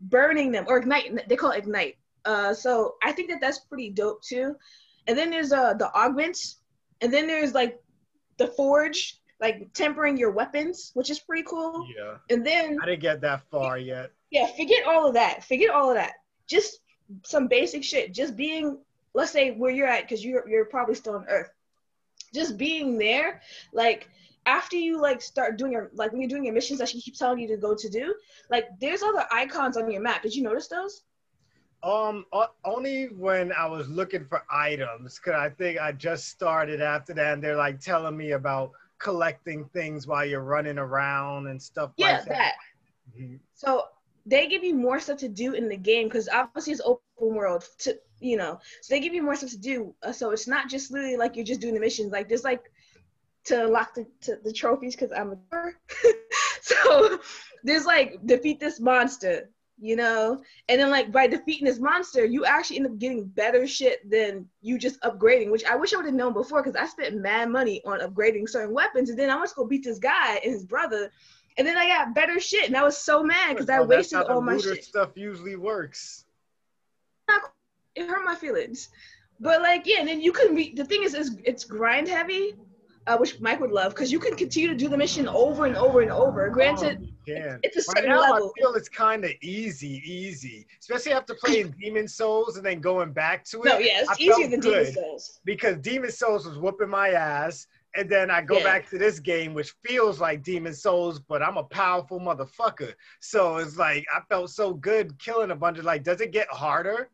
burning 0.00 0.52
them 0.52 0.64
or 0.68 0.78
ignite. 0.78 1.28
They 1.28 1.36
call 1.36 1.52
it 1.52 1.58
ignite. 1.58 1.96
Uh, 2.24 2.54
so 2.54 2.94
I 3.02 3.12
think 3.12 3.30
that 3.30 3.40
that's 3.40 3.60
pretty 3.60 3.90
dope 3.90 4.22
too. 4.22 4.56
And 5.06 5.16
then 5.16 5.30
there's 5.30 5.52
uh 5.52 5.74
the 5.74 5.92
augments, 5.94 6.60
and 7.00 7.12
then 7.12 7.26
there's 7.26 7.54
like 7.54 7.80
the 8.38 8.48
forge, 8.48 9.20
like 9.40 9.72
tempering 9.72 10.16
your 10.16 10.30
weapons, 10.32 10.90
which 10.94 11.10
is 11.10 11.20
pretty 11.20 11.44
cool. 11.46 11.86
Yeah. 11.96 12.16
And 12.30 12.44
then 12.46 12.78
I 12.82 12.86
didn't 12.86 13.02
get 13.02 13.20
that 13.20 13.42
far 13.50 13.78
yet. 13.78 14.10
yeah, 14.30 14.48
forget 14.56 14.86
all 14.86 15.06
of 15.06 15.14
that. 15.14 15.44
Forget 15.44 15.70
all 15.70 15.90
of 15.90 15.96
that. 15.96 16.14
Just 16.48 16.80
some 17.24 17.46
basic 17.48 17.84
shit. 17.84 18.12
Just 18.12 18.36
being, 18.36 18.78
let's 19.14 19.30
say 19.30 19.52
where 19.52 19.70
you're 19.70 19.86
at, 19.88 20.02
because 20.02 20.24
you're 20.24 20.48
you're 20.48 20.66
probably 20.66 20.94
still 20.94 21.14
on 21.14 21.26
Earth. 21.28 21.50
Just 22.34 22.58
being 22.58 22.98
there, 22.98 23.40
like 23.72 24.08
after 24.46 24.76
you 24.76 25.00
like 25.00 25.22
start 25.22 25.56
doing 25.56 25.72
your 25.72 25.90
like 25.94 26.12
when 26.12 26.20
you're 26.20 26.28
doing 26.28 26.44
your 26.44 26.54
missions 26.54 26.78
that 26.80 26.88
she 26.88 27.00
keeps 27.00 27.18
telling 27.18 27.38
you 27.38 27.48
to 27.48 27.56
go 27.56 27.74
to 27.74 27.88
do, 27.88 28.14
like 28.50 28.66
there's 28.80 29.02
other 29.02 29.24
icons 29.30 29.76
on 29.76 29.90
your 29.90 30.02
map. 30.02 30.22
Did 30.22 30.34
you 30.34 30.42
notice 30.42 30.68
those? 30.68 31.02
Um, 31.82 32.24
only 32.64 33.06
when 33.06 33.52
I 33.52 33.66
was 33.66 33.88
looking 33.88 34.24
for 34.24 34.42
items, 34.50 35.18
cause 35.18 35.34
I 35.34 35.50
think 35.50 35.78
I 35.78 35.92
just 35.92 36.28
started 36.28 36.80
after 36.80 37.12
that, 37.14 37.34
and 37.34 37.44
they're 37.44 37.56
like 37.56 37.78
telling 37.78 38.16
me 38.16 38.32
about 38.32 38.72
collecting 38.98 39.66
things 39.66 40.06
while 40.06 40.24
you're 40.24 40.40
running 40.40 40.78
around 40.78 41.48
and 41.48 41.60
stuff 41.60 41.92
Yeah, 41.98 42.12
like 42.16 42.24
that. 42.24 42.30
that. 42.38 42.54
Mhm. 43.18 43.38
So 43.52 43.84
they 44.24 44.48
give 44.48 44.64
you 44.64 44.74
more 44.74 44.98
stuff 44.98 45.18
to 45.18 45.28
do 45.28 45.52
in 45.52 45.68
the 45.68 45.76
game 45.76 46.08
because 46.08 46.28
obviously 46.30 46.72
it's 46.72 46.80
open 46.82 47.34
world 47.34 47.68
to 47.80 47.98
you 48.24 48.36
know. 48.36 48.58
So 48.80 48.94
they 48.94 49.00
give 49.00 49.14
you 49.14 49.22
more 49.22 49.36
stuff 49.36 49.50
to 49.50 49.58
do. 49.58 49.94
Uh, 50.02 50.12
so 50.12 50.30
it's 50.30 50.48
not 50.48 50.68
just 50.68 50.90
literally 50.90 51.16
like 51.16 51.36
you're 51.36 51.44
just 51.44 51.60
doing 51.60 51.74
the 51.74 51.80
missions. 51.80 52.10
Like 52.10 52.28
there's 52.28 52.44
like 52.44 52.72
to 53.44 53.66
unlock 53.66 53.94
the 53.94 54.06
to 54.22 54.38
the 54.42 54.52
trophies 54.52 54.96
because 54.96 55.12
I'm 55.12 55.32
a 55.32 55.70
so 56.62 57.18
there's 57.62 57.84
like 57.84 58.18
defeat 58.24 58.58
this 58.58 58.80
monster, 58.80 59.50
you 59.78 59.96
know, 59.96 60.42
and 60.68 60.80
then 60.80 60.90
like 60.90 61.12
by 61.12 61.26
defeating 61.26 61.66
this 61.66 61.78
monster, 61.78 62.24
you 62.24 62.46
actually 62.46 62.78
end 62.78 62.86
up 62.86 62.98
getting 62.98 63.24
better 63.24 63.66
shit 63.66 64.08
than 64.10 64.46
you 64.62 64.78
just 64.78 65.00
upgrading. 65.02 65.50
Which 65.50 65.64
I 65.64 65.76
wish 65.76 65.92
I 65.92 65.98
would 65.98 66.06
have 66.06 66.14
known 66.14 66.32
before 66.32 66.62
because 66.62 66.76
I 66.76 66.86
spent 66.86 67.16
mad 67.16 67.50
money 67.50 67.82
on 67.84 68.00
upgrading 68.00 68.48
certain 68.48 68.74
weapons, 68.74 69.10
and 69.10 69.18
then 69.18 69.28
I 69.28 69.36
went 69.36 69.50
to 69.50 69.54
go 69.56 69.66
beat 69.66 69.84
this 69.84 69.98
guy 69.98 70.36
and 70.42 70.52
his 70.52 70.64
brother. 70.64 71.12
And 71.56 71.64
then 71.64 71.78
I 71.78 71.86
got 71.86 72.16
better 72.16 72.40
shit, 72.40 72.66
and 72.66 72.76
I 72.76 72.82
was 72.82 72.98
so 72.98 73.22
mad 73.22 73.52
because 73.52 73.70
I 73.70 73.78
Well, 73.78 73.88
wasted 73.88 74.22
all 74.22 74.40
my 74.40 74.58
shit. 74.58 74.82
stuff 74.82 75.10
usually 75.14 75.54
works. 75.54 76.23
It 77.96 78.08
hurt 78.08 78.24
my 78.24 78.34
feelings, 78.34 78.88
but 79.40 79.62
like 79.62 79.82
yeah, 79.86 80.00
and 80.00 80.08
then 80.08 80.20
you 80.20 80.32
can 80.32 80.54
be. 80.54 80.72
The 80.74 80.84
thing 80.84 81.02
is, 81.04 81.14
is 81.14 81.36
it's 81.44 81.64
grind 81.64 82.08
heavy, 82.08 82.54
uh, 83.06 83.16
which 83.18 83.40
Mike 83.40 83.60
would 83.60 83.70
love 83.72 83.94
because 83.94 84.10
you 84.10 84.18
can 84.18 84.34
continue 84.36 84.68
to 84.68 84.74
do 84.74 84.88
the 84.88 84.96
mission 84.96 85.28
over 85.28 85.66
and 85.66 85.76
over 85.76 86.00
and 86.00 86.10
over. 86.10 86.48
Granted, 86.50 86.98
Oh, 87.00 87.06
you 87.26 87.58
it's 87.62 87.88
a 87.88 87.92
Right 87.92 88.06
now, 88.08 88.20
level. 88.20 88.52
I 88.56 88.60
feel 88.60 88.74
it's 88.74 88.88
kind 88.88 89.24
of 89.24 89.30
easy, 89.42 90.02
easy, 90.04 90.66
especially 90.80 91.12
after 91.12 91.34
playing 91.42 91.74
Demon 91.80 92.08
Souls 92.08 92.56
and 92.56 92.64
then 92.66 92.80
going 92.80 93.12
back 93.12 93.44
to 93.46 93.62
it. 93.64 93.66
no, 93.66 93.78
yeah, 93.78 94.00
I 94.08 94.12
it's 94.12 94.20
easier 94.20 94.48
than 94.48 94.60
Demon. 94.60 94.92
Souls. 94.92 95.40
because 95.44 95.78
Demon 95.78 96.10
Souls 96.10 96.46
was 96.46 96.58
whooping 96.58 96.88
my 96.88 97.10
ass. 97.10 97.66
And 97.96 98.10
then 98.10 98.28
I 98.28 98.42
go 98.42 98.56
Yeah. 98.56 98.64
back 98.64 98.90
to 98.90 98.98
this 98.98 99.20
game, 99.20 99.54
which 99.54 99.72
feels 99.84 100.20
like 100.20 100.42
Demon 100.42 100.74
Souls, 100.74 101.20
but 101.20 101.44
I'm 101.44 101.56
a 101.58 101.62
powerful 101.62 102.18
motherfucker. 102.18 102.92
So 103.20 103.58
it's 103.58 103.76
like 103.76 104.04
I 104.12 104.20
felt 104.28 104.50
so 104.50 104.74
good 104.74 105.16
killing 105.20 105.52
a 105.52 105.54
bunch 105.54 105.78
of 105.78 105.84
like, 105.84 106.02
does 106.02 106.20
it 106.20 106.32
get 106.32 106.48
harder? 106.48 107.08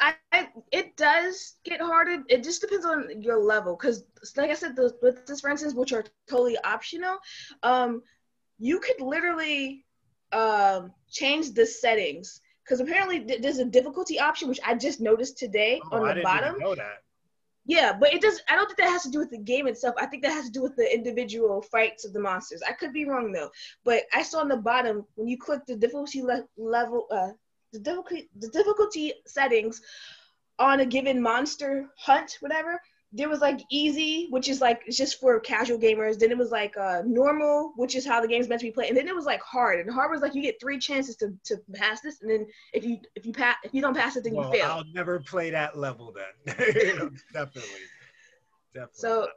I, 0.00 0.14
I 0.32 0.48
it 0.72 0.96
does 0.96 1.56
get 1.64 1.80
harder. 1.80 2.22
It 2.28 2.42
just 2.44 2.60
depends 2.60 2.84
on 2.86 3.22
your 3.22 3.38
level. 3.38 3.76
Cause 3.76 4.04
like 4.36 4.50
I 4.50 4.54
said, 4.54 4.76
with 5.02 5.26
this 5.26 5.40
for 5.40 5.50
instance, 5.50 5.74
which 5.74 5.92
are 5.92 6.04
totally 6.04 6.38
optional, 6.42 6.98
um, 7.62 8.02
you 8.58 8.78
could 8.80 9.00
literally 9.00 9.84
um 10.32 10.92
change 11.10 11.52
the 11.52 11.66
settings 11.66 12.40
because 12.64 12.80
apparently 12.80 13.20
th- 13.20 13.40
there's 13.42 13.58
a 13.58 13.64
difficulty 13.64 14.18
option 14.18 14.48
which 14.48 14.60
I 14.66 14.74
just 14.74 15.00
noticed 15.00 15.38
today 15.38 15.80
Oh, 15.90 15.96
on 15.96 16.02
I 16.04 16.14
the 16.14 16.22
bottom. 16.22 16.54
know 16.60 16.74
that. 16.74 17.02
Yeah, 17.66 17.92
but 17.98 18.12
it 18.12 18.20
does. 18.20 18.40
I 18.48 18.56
don't 18.56 18.66
think 18.66 18.78
that 18.78 18.88
has 18.90 19.02
to 19.04 19.10
do 19.10 19.18
with 19.18 19.30
the 19.30 19.38
game 19.38 19.66
itself. 19.66 19.94
I 19.98 20.06
think 20.06 20.22
that 20.22 20.32
has 20.32 20.46
to 20.46 20.50
do 20.52 20.62
with 20.62 20.76
the 20.76 20.92
individual 20.92 21.62
fights 21.62 22.04
of 22.04 22.12
the 22.12 22.20
monsters. 22.20 22.62
I 22.66 22.72
could 22.72 22.92
be 22.92 23.04
wrong 23.04 23.32
though, 23.32 23.50
but 23.84 24.02
I 24.12 24.22
saw 24.22 24.40
on 24.40 24.48
the 24.48 24.56
bottom 24.56 25.06
when 25.16 25.28
you 25.28 25.38
click 25.38 25.66
the 25.66 25.76
difficulty 25.76 26.22
le- 26.22 26.48
level, 26.56 27.06
uh, 27.10 27.30
the 27.72 27.78
difficulty, 27.78 28.28
the 28.38 28.48
difficulty 28.48 29.12
settings 29.26 29.80
on 30.58 30.80
a 30.80 30.86
given 30.86 31.20
monster 31.20 31.86
hunt, 31.96 32.36
whatever. 32.40 32.80
There 33.12 33.28
was 33.28 33.40
like 33.40 33.58
easy, 33.72 34.28
which 34.30 34.48
is 34.48 34.60
like 34.60 34.82
it's 34.86 34.96
just 34.96 35.18
for 35.18 35.40
casual 35.40 35.78
gamers. 35.78 36.18
Then 36.18 36.30
it 36.30 36.38
was 36.38 36.52
like 36.52 36.76
uh, 36.76 37.02
normal, 37.04 37.72
which 37.74 37.96
is 37.96 38.06
how 38.06 38.20
the 38.20 38.28
game's 38.28 38.48
meant 38.48 38.60
to 38.60 38.68
be 38.68 38.72
played. 38.72 38.88
And 38.88 38.96
then 38.96 39.08
it 39.08 39.14
was 39.16 39.24
like 39.24 39.42
hard. 39.42 39.80
And 39.80 39.92
hard 39.92 40.12
was 40.12 40.20
like 40.20 40.36
you 40.36 40.42
get 40.42 40.60
three 40.60 40.78
chances 40.78 41.16
to, 41.16 41.34
to 41.46 41.56
pass 41.74 42.02
this, 42.02 42.20
and 42.22 42.30
then 42.30 42.46
if 42.72 42.84
you 42.84 42.98
if 43.16 43.26
you 43.26 43.32
pass 43.32 43.56
if 43.64 43.74
you 43.74 43.82
don't 43.82 43.96
pass 43.96 44.16
it, 44.16 44.22
then 44.22 44.34
Well, 44.34 44.54
you 44.54 44.60
fail. 44.60 44.70
I'll 44.70 44.84
never 44.94 45.18
play 45.18 45.50
that 45.50 45.76
level 45.76 46.14
then. 46.14 46.56
You 46.76 46.98
know, 46.98 47.10
definitely. 47.32 47.70
Definitely. 48.74 48.92
So, 48.92 49.28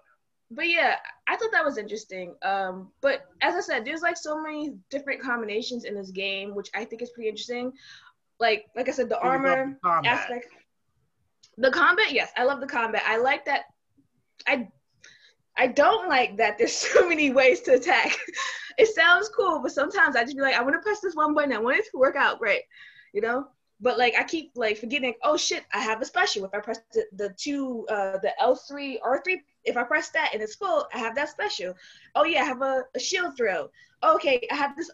but 0.52 0.70
yeah, 0.70 0.98
I 1.28 1.36
thought 1.36 1.52
that 1.52 1.66
was 1.66 1.80
interesting. 1.80 2.36
Um, 2.44 2.92
but 3.02 3.26
as 3.42 3.56
I 3.56 3.62
said, 3.62 3.86
there's 3.86 4.02
like 4.02 4.18
so 4.18 4.40
many 4.40 4.76
different 4.92 5.22
combinations 5.22 5.86
in 5.86 5.96
this 5.96 6.12
game, 6.12 6.54
which 6.54 6.70
I 6.76 6.86
think 6.86 7.02
is 7.02 7.10
pretty 7.10 7.30
interesting. 7.30 7.74
Like, 8.44 8.66
like 8.76 8.90
I 8.90 8.92
said, 8.92 9.08
the 9.08 9.18
armor 9.20 9.78
the 9.82 10.02
aspect, 10.06 10.48
the 11.58 11.72
combat. 11.72 12.12
Yes, 12.12 12.30
I 12.36 12.44
love 12.44 12.60
the 12.60 12.68
combat. 12.68 13.02
I 13.08 13.16
like 13.16 13.46
that. 13.46 13.62
I, 14.46 14.68
I 15.56 15.68
don't 15.68 16.10
like 16.10 16.36
that. 16.40 16.58
There's 16.58 16.76
so 16.94 17.08
many 17.08 17.32
ways 17.32 17.62
to 17.62 17.76
attack. 17.76 18.18
it 18.78 18.94
sounds 18.94 19.30
cool, 19.30 19.62
but 19.64 19.72
sometimes 19.72 20.18
I 20.18 20.26
just 20.26 20.36
be 20.36 20.42
like, 20.42 20.56
I 20.56 20.62
want 20.62 20.76
to 20.76 20.82
press 20.82 21.00
this 21.00 21.16
one 21.16 21.34
button. 21.34 21.54
I 21.54 21.58
want 21.58 21.78
it 21.78 21.86
to 21.92 21.98
work 21.98 22.18
out 22.18 22.38
great, 22.38 22.64
you 23.14 23.22
know. 23.22 23.48
But 23.80 23.98
like 23.98 24.14
I 24.20 24.26
keep 24.26 24.52
like 24.56 24.78
forgetting. 24.78 25.14
Oh 25.24 25.38
shit! 25.38 25.64
I 25.74 25.80
have 25.80 26.02
a 26.02 26.06
special. 26.06 26.44
If 26.44 26.54
I 26.54 26.60
press 26.60 26.82
the, 26.92 27.06
the 27.14 27.34
two, 27.38 27.86
uh, 27.90 28.18
the 28.18 28.34
L 28.42 28.56
three 28.56 29.00
R 29.02 29.22
three, 29.24 29.42
if 29.64 29.78
I 29.78 29.84
press 29.84 30.10
that 30.10 30.32
and 30.34 30.42
it's 30.42 30.56
full, 30.56 30.86
I 30.94 30.98
have 30.98 31.16
that 31.16 31.30
special. 31.30 31.76
Oh 32.16 32.26
yeah, 32.26 32.42
I 32.42 32.46
have 32.46 32.62
a, 32.62 32.84
a 32.94 33.00
shield 33.00 33.38
throw. 33.38 33.70
Okay, 34.04 34.46
I 34.52 34.56
have 34.56 34.76
this. 34.76 34.92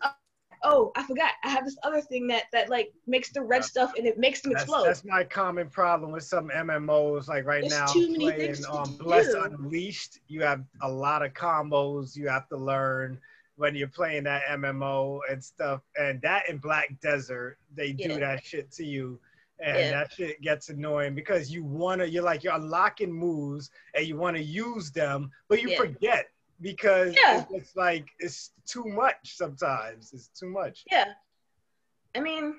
Oh, 0.63 0.91
I 0.95 1.03
forgot. 1.03 1.31
I 1.43 1.49
have 1.49 1.65
this 1.65 1.77
other 1.83 2.01
thing 2.01 2.27
that 2.27 2.45
that 2.51 2.69
like 2.69 2.91
makes 3.07 3.31
the 3.31 3.41
red 3.41 3.63
stuff 3.63 3.93
and 3.97 4.05
it 4.05 4.17
makes 4.17 4.41
them 4.41 4.51
That's, 4.51 4.63
explode. 4.63 4.85
that's 4.85 5.05
my 5.05 5.23
common 5.23 5.69
problem 5.69 6.11
with 6.11 6.23
some 6.23 6.49
MMOs. 6.49 7.27
Like 7.27 7.45
right 7.45 7.61
There's 7.61 7.73
now, 7.73 7.93
too 7.93 8.09
many 8.11 8.25
playing 8.25 8.53
things 8.53 8.65
to 8.65 8.73
um, 8.73 8.95
Bless. 8.99 9.33
Unleashed. 9.33 10.19
You 10.27 10.41
have 10.43 10.63
a 10.81 10.89
lot 10.89 11.23
of 11.23 11.33
combos 11.33 12.15
you 12.15 12.27
have 12.27 12.47
to 12.49 12.57
learn 12.57 13.19
when 13.55 13.75
you're 13.75 13.87
playing 13.87 14.23
that 14.23 14.43
MMO 14.49 15.19
and 15.29 15.43
stuff. 15.43 15.81
And 15.97 16.21
that 16.21 16.49
in 16.49 16.57
Black 16.57 16.99
Desert, 17.01 17.57
they 17.75 17.91
do 17.91 18.09
Yeah. 18.13 18.19
that 18.19 18.43
shit 18.45 18.71
to 18.73 18.85
you. 18.85 19.19
And 19.61 19.77
Yeah. 19.77 19.91
that 19.91 20.11
shit 20.13 20.41
gets 20.41 20.69
annoying 20.69 21.15
because 21.15 21.51
you 21.51 21.63
wanna, 21.65 22.05
you're 22.05 22.23
like 22.23 22.43
you're 22.43 22.55
unlocking 22.55 23.11
moves 23.11 23.69
and 23.93 24.05
you 24.05 24.15
want 24.17 24.37
to 24.37 24.43
use 24.43 24.91
them, 24.91 25.31
but 25.49 25.61
you 25.61 25.69
Yeah. 25.69 25.77
forget 25.77 26.29
because 26.61 27.15
Yeah. 27.15 27.41
it's, 27.41 27.51
it's 27.53 27.75
like 27.75 28.07
it's 28.19 28.51
too 28.67 28.83
much 28.85 29.35
sometimes. 29.37 30.11
It's 30.13 30.27
too 30.29 30.49
much. 30.49 30.83
Yeah. 30.91 31.05
I 32.15 32.19
mean, 32.19 32.55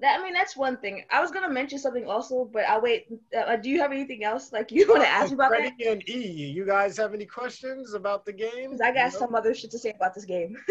that 0.00 0.20
I 0.20 0.22
mean 0.22 0.32
that's 0.34 0.56
one 0.56 0.76
thing. 0.78 1.04
I 1.10 1.20
was 1.20 1.30
gonna 1.30 1.48
mention 1.50 1.78
something 1.78 2.06
also, 2.06 2.44
but 2.52 2.64
I'll 2.64 2.80
wait. 2.82 3.06
Uh, 3.36 3.56
do 3.56 3.70
you 3.70 3.80
have 3.80 3.92
anything 3.92 4.24
else 4.24 4.52
like 4.52 4.70
you 4.70 4.86
want 4.88 5.02
to 5.02 5.08
ask 5.08 5.30
me 5.30 5.34
about 5.34 5.52
that? 5.52 5.72
And 5.86 6.06
E, 6.08 6.50
you 6.54 6.66
guys 6.66 6.96
have 6.98 7.14
any 7.14 7.24
questions 7.26 7.94
about 7.94 8.24
the 8.24 8.32
game? 8.32 8.70
Because 8.70 8.80
I 8.80 8.92
got 8.92 9.12
No? 9.12 9.18
some 9.18 9.34
other 9.34 9.54
shit 9.54 9.70
to 9.70 9.78
say 9.78 9.90
about 9.90 10.14
this 10.14 10.24
game. 10.24 10.56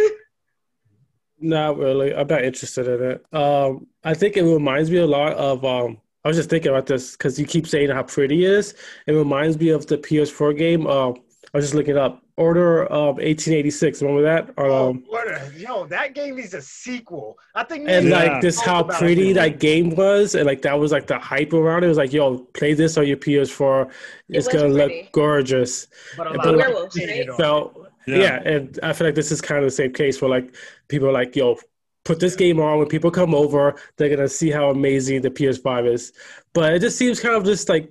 Not 1.40 1.78
really. 1.78 2.16
I'm 2.16 2.28
not 2.28 2.46
interested 2.46 2.88
in 2.88 3.12
it. 3.12 3.26
Um, 3.36 3.88
I 4.06 4.14
think 4.14 4.38
it 4.38 4.44
reminds 4.44 4.90
me 4.90 4.98
a 4.98 5.06
lot 5.06 5.34
of. 5.34 5.66
Um, 5.66 5.98
I 6.24 6.30
was 6.30 6.38
just 6.38 6.50
thinking 6.50 6.72
about 6.72 6.86
this 6.88 7.12
because 7.12 7.38
you 7.40 7.46
keep 7.46 7.68
saying 7.68 7.90
how 7.90 8.04
pretty 8.04 8.46
it 8.46 8.50
is. 8.52 8.74
It 9.06 9.12
reminds 9.12 9.60
me 9.60 9.70
of 9.70 9.86
the 9.86 9.98
PS4 9.98 10.58
game. 10.58 10.88
Uh, 10.88 11.10
I 11.12 11.14
was 11.54 11.66
just 11.66 11.74
looking 11.76 11.92
it 11.92 11.98
up. 11.98 12.24
Order 12.38 12.84
of 12.88 13.16
1886. 13.16 14.02
Remember 14.02 14.22
that? 14.24 14.50
Oh, 14.58 14.90
Um, 14.90 15.04
what 15.08 15.26
a, 15.30 15.52
yo, 15.58 15.86
that 15.86 16.14
game 16.14 16.36
needs 16.36 16.54
a 16.54 16.62
sequel. 16.62 17.38
I 17.56 17.64
think. 17.64 17.88
and 17.88 18.10
Yeah. 18.10 18.18
like 18.18 18.42
this, 18.42 18.60
how 18.60 18.84
pretty 18.84 19.32
it. 19.32 19.34
that 19.36 19.60
game 19.60 19.96
was, 19.96 20.36
and 20.36 20.46
like 20.46 20.62
that 20.64 20.78
was 20.78 20.92
like 20.92 21.08
the 21.08 21.18
hype 21.18 21.54
around 21.54 21.84
it. 21.84 21.86
It 21.86 21.90
was 21.90 21.98
like, 21.98 22.12
yo, 22.12 22.40
play 22.54 22.74
this 22.74 22.98
on 22.98 23.08
your 23.08 23.16
PS4. 23.16 23.90
It's 24.28 24.48
was 24.48 24.54
gonna 24.54 24.74
pretty. 24.74 25.02
look 25.04 25.12
gorgeous. 25.14 25.88
But 26.18 26.28
a 26.28 26.32
But 26.32 26.38
lot 26.38 26.48
of 26.48 26.56
like- 26.56 26.58
people 26.66 26.74
Werewolves, 26.74 26.96
hated 26.98 27.20
right? 27.20 27.30
on 27.30 27.38
felt 27.38 27.88
Yeah. 28.06 28.18
yeah. 28.18 28.42
and 28.50 28.80
I 28.84 28.92
feel 28.92 29.08
like 29.08 29.16
this 29.16 29.32
is 29.32 29.40
kind 29.42 29.60
of 29.60 29.66
the 29.66 29.72
same 29.76 29.94
case 29.94 30.22
where 30.22 30.30
like 30.30 30.54
people 30.90 31.08
are 31.08 31.14
like, 31.14 31.38
yo, 31.38 31.58
put 32.04 32.20
this 32.20 32.36
game 32.36 32.60
on 32.60 32.80
when 32.80 32.88
people 32.90 33.12
come 33.12 33.34
over, 33.34 33.76
they're 33.96 34.10
gonna 34.10 34.28
see 34.28 34.52
how 34.52 34.70
amazing 34.72 35.22
the 35.22 35.32
PS5 35.32 35.88
is. 35.88 36.12
But 36.54 36.74
it 36.74 36.80
just 36.80 36.98
seems 36.98 37.20
kind 37.22 37.36
of 37.36 37.46
just 37.46 37.70
like 37.70 37.90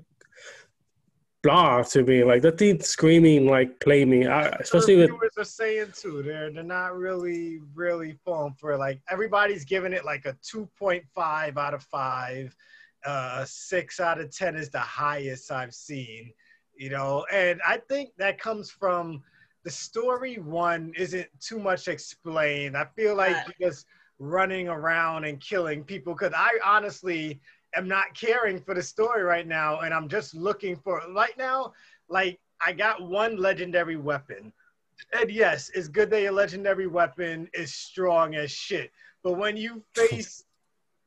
blah 1.45 1.83
to 1.83 2.03
me. 2.03 2.25
Like 2.25 2.43
that 2.43 2.59
thing 2.59 2.81
screaming 2.81 3.47
like 3.47 3.79
play 3.79 4.05
me. 4.05 4.27
I, 4.27 4.49
especially 4.49 4.97
with 4.97 5.11
what 5.11 5.21
viewers 5.21 5.39
are 5.39 5.45
saying 5.45 5.93
too. 5.95 6.23
They're 6.25 6.51
they're 6.51 6.65
not 6.65 6.97
really 6.97 7.61
really 7.75 8.19
falling 8.25 8.55
for 8.59 8.73
it. 8.73 8.79
Like 8.79 9.01
everybody's 9.09 9.65
giving 9.65 9.93
it 9.93 10.05
like 10.05 10.25
a 10.27 10.37
two 10.43 10.69
point 10.77 11.05
five 11.15 11.57
out 11.57 11.75
of 11.75 11.85
five. 11.85 12.57
Uh, 13.07 13.45
six 13.47 14.01
out 14.01 14.19
of 14.19 14.35
ten 14.35 14.57
is 14.57 14.71
the 14.71 14.81
highest 14.81 15.53
I've 15.53 15.75
seen. 15.75 16.33
You 16.77 16.91
know, 16.91 17.25
and 17.31 17.61
I 17.65 17.77
think 17.89 18.11
that 18.19 18.41
comes 18.41 18.71
from 18.71 19.23
the 19.63 19.71
story. 19.71 20.37
One 20.37 20.93
isn't 20.97 21.29
too 21.39 21.59
much 21.59 21.87
explained. 21.87 22.77
I 22.77 22.87
feel 22.97 23.15
like 23.15 23.37
Right. 23.37 23.55
just 23.61 23.87
running 24.19 24.69
around 24.69 25.25
and 25.25 25.41
killing 25.41 25.85
people. 25.85 26.15
Because 26.15 26.33
I 26.35 26.51
honestly 26.65 27.41
am 27.77 27.89
not 27.89 28.15
caring 28.15 28.61
for 28.61 28.75
the 28.75 28.83
story 28.83 29.23
right 29.23 29.47
now, 29.47 29.81
and 29.81 29.93
I'm 29.93 30.09
just 30.09 30.35
looking 30.35 30.77
for 30.77 31.03
right 31.15 31.37
now. 31.39 31.73
Like 32.09 32.41
I 32.65 32.73
got 32.73 33.03
one 33.03 33.37
legendary 33.37 33.97
weapon, 33.97 34.53
and 35.19 35.31
yes, 35.31 35.71
it's 35.75 35.89
good 35.89 36.11
that 36.11 36.23
your 36.23 36.33
legendary 36.33 36.87
weapon 36.87 37.49
is 37.53 37.75
strong 37.75 38.35
as 38.35 38.51
shit. 38.51 38.91
But 39.23 39.33
when 39.33 39.57
you 39.57 39.83
face, 39.95 40.45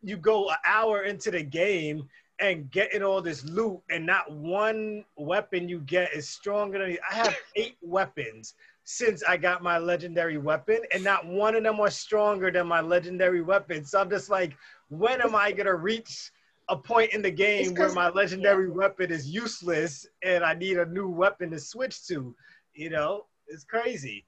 you 0.01 0.17
go 0.17 0.49
an 0.49 0.57
hour 0.65 1.03
into 1.03 1.31
the 1.31 1.43
game 1.43 2.07
and 2.39 2.69
getting 2.69 3.01
all 3.01 3.21
this 3.21 3.43
loot, 3.45 3.81
and 3.89 4.05
not 4.05 4.31
one 4.31 5.03
weapon 5.15 5.67
you 5.67 5.79
get 5.81 6.13
is 6.13 6.29
stronger 6.29 6.79
than 6.79 6.97
I 7.09 7.15
have 7.15 7.35
eight 7.55 7.77
weapons 7.81 8.53
since 8.83 9.21
I 9.27 9.35
got 9.35 9.61
my 9.61 9.77
legendary 9.77 10.37
weapon, 10.37 10.79
and 10.93 11.03
not 11.03 11.25
one 11.25 11.55
of 11.55 11.63
them 11.63 11.79
are 11.79 11.89
stronger 11.89 12.51
than 12.51 12.67
my 12.67 12.79
legendary 12.79 13.41
weapon. 13.41 13.83
So 13.83 13.99
I'm 13.99 14.09
just 14.09 14.29
like, 14.29 14.55
when 14.89 15.21
am 15.21 15.35
I 15.35 15.51
gonna 15.51 15.75
reach 15.75 16.31
a 16.69 16.75
point 16.75 17.13
in 17.13 17.21
the 17.21 17.31
game 17.31 17.73
where 17.75 17.91
my 17.93 18.09
legendary 18.09 18.69
weapon 18.69 19.11
is 19.11 19.29
useless 19.29 20.05
and 20.23 20.43
I 20.43 20.53
need 20.53 20.77
a 20.77 20.85
new 20.85 21.09
weapon 21.09 21.51
to 21.51 21.59
switch 21.59 22.05
to? 22.07 22.35
You 22.73 22.89
know, 22.89 23.25
it's 23.47 23.63
crazy. 23.63 24.25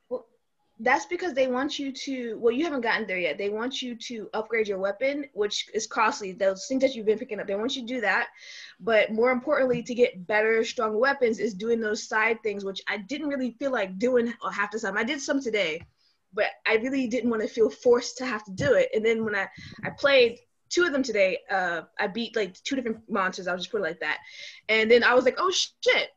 That's 0.81 1.05
because 1.07 1.33
they 1.33 1.47
want 1.47 1.77
you 1.77 1.91
to. 1.91 2.37
Well, 2.39 2.53
you 2.53 2.63
haven't 2.63 2.81
gotten 2.81 3.05
there 3.05 3.17
yet. 3.17 3.37
They 3.37 3.49
want 3.49 3.81
you 3.81 3.95
to 3.95 4.29
upgrade 4.33 4.67
your 4.67 4.77
weapon, 4.77 5.25
which 5.33 5.69
is 5.73 5.85
costly. 5.85 6.31
Those 6.31 6.67
things 6.67 6.81
that 6.81 6.95
you've 6.95 7.05
been 7.05 7.19
picking 7.19 7.39
up, 7.41 7.47
they 7.47 7.55
want 7.55 7.75
you 7.75 7.81
to 7.81 7.87
do 7.87 8.01
that. 8.01 8.27
But 8.79 9.11
more 9.11 9.31
importantly, 9.31 9.83
to 9.83 9.93
get 9.93 10.25
better, 10.25 10.63
strong 10.63 10.97
weapons, 10.97 11.39
is 11.39 11.53
doing 11.53 11.81
those 11.81 12.07
side 12.07 12.41
things, 12.43 12.63
which 12.63 12.81
I 12.87 12.97
didn't 12.97 13.27
really 13.27 13.51
feel 13.59 13.71
like 13.71 13.99
doing 13.99 14.33
half 14.53 14.71
the 14.71 14.79
time. 14.79 14.97
I 14.97 15.03
did 15.03 15.19
some 15.19 15.41
today, 15.41 15.81
but 16.33 16.45
I 16.65 16.75
really 16.75 17.07
didn't 17.07 17.29
want 17.29 17.41
to 17.41 17.49
feel 17.49 17.69
forced 17.69 18.17
to 18.19 18.25
have 18.25 18.45
to 18.45 18.51
do 18.51 18.73
it. 18.73 18.87
And 18.93 19.05
then 19.05 19.25
when 19.25 19.35
I 19.35 19.49
I 19.83 19.89
played 19.89 20.39
two 20.69 20.83
of 20.85 20.91
them 20.91 21.03
today, 21.03 21.39
uh, 21.49 21.81
I 21.99 22.07
beat 22.07 22.35
like 22.35 22.61
two 22.63 22.75
different 22.75 23.09
monsters. 23.09 23.47
I'll 23.47 23.57
just 23.57 23.71
put 23.71 23.81
it 23.81 23.83
like 23.83 23.99
that. 23.99 24.19
And 24.67 24.89
then 24.89 25.03
I 25.03 25.13
was 25.13 25.25
like, 25.25 25.35
oh 25.37 25.51
shit, 25.51 26.09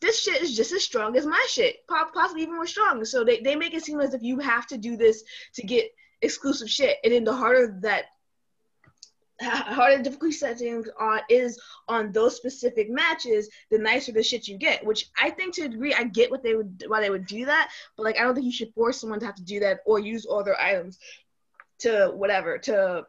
this 0.00 0.22
shit 0.22 0.42
is 0.42 0.56
just 0.56 0.72
as 0.72 0.82
strong 0.82 1.16
as 1.16 1.26
my 1.26 1.46
shit, 1.48 1.86
possibly 1.88 2.42
even 2.42 2.54
more 2.54 2.66
strong. 2.66 3.04
So 3.04 3.24
they, 3.24 3.40
they 3.40 3.56
make 3.56 3.74
it 3.74 3.84
seem 3.84 4.00
as 4.00 4.14
if 4.14 4.22
you 4.22 4.38
have 4.40 4.66
to 4.68 4.76
do 4.76 4.96
this 4.96 5.22
to 5.54 5.62
get 5.62 5.90
exclusive 6.22 6.68
shit. 6.68 6.98
And 7.04 7.12
then 7.12 7.24
the 7.24 7.34
harder 7.34 7.78
that 7.82 8.06
harder 9.42 10.02
difficulty 10.02 10.32
settings 10.32 10.88
on 10.98 11.20
is 11.28 11.60
on 11.88 12.12
those 12.12 12.36
specific 12.36 12.90
matches, 12.90 13.50
the 13.70 13.78
nicer 13.78 14.12
the 14.12 14.22
shit 14.22 14.48
you 14.48 14.56
get. 14.56 14.84
Which 14.84 15.10
I 15.20 15.30
think 15.30 15.54
to 15.54 15.62
a 15.62 15.68
degree, 15.68 15.94
I 15.94 16.04
get 16.04 16.30
what 16.30 16.42
they 16.42 16.54
would 16.54 16.84
why 16.88 17.00
they 17.00 17.10
would 17.10 17.26
do 17.26 17.44
that, 17.44 17.70
but 17.96 18.04
like 18.04 18.18
I 18.18 18.22
don't 18.22 18.34
think 18.34 18.46
you 18.46 18.52
should 18.52 18.72
force 18.74 19.00
someone 19.00 19.20
to 19.20 19.26
have 19.26 19.34
to 19.34 19.44
do 19.44 19.60
that 19.60 19.80
or 19.84 19.98
use 19.98 20.24
all 20.24 20.42
their 20.42 20.60
items 20.60 20.98
to 21.80 22.10
whatever 22.14 22.56
to 22.58 23.06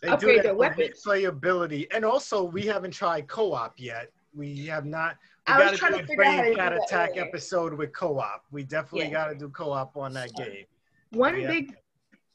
They 0.00 0.08
Upgrade 0.08 0.36
do 0.36 0.42
their 0.42 0.54
weapons. 0.54 1.02
replayability, 1.04 1.86
and 1.92 2.04
also 2.04 2.44
we 2.44 2.66
haven't 2.66 2.92
tried 2.92 3.26
co-op 3.28 3.74
yet. 3.78 4.10
We 4.34 4.66
have 4.66 4.84
not. 4.84 5.16
We 5.48 5.54
I 5.54 5.70
was 5.70 5.78
trying 5.78 5.94
to 5.98 6.06
figure 6.06 6.22
out 6.24 6.30
how 6.30 6.36
to 6.36 6.42
Brain 6.42 6.50
do 6.52 6.56
that 6.56 6.72
Attack 6.74 7.10
earlier. 7.10 7.24
episode 7.24 7.74
with 7.74 7.92
co-op. 7.92 8.44
We 8.52 8.62
definitely 8.64 9.06
Yeah. 9.08 9.12
got 9.12 9.26
to 9.28 9.34
do 9.34 9.48
co-op 9.48 9.96
on 9.96 10.12
that 10.14 10.32
game. 10.34 10.66
One 11.10 11.40
Yeah. 11.40 11.48
big 11.48 11.76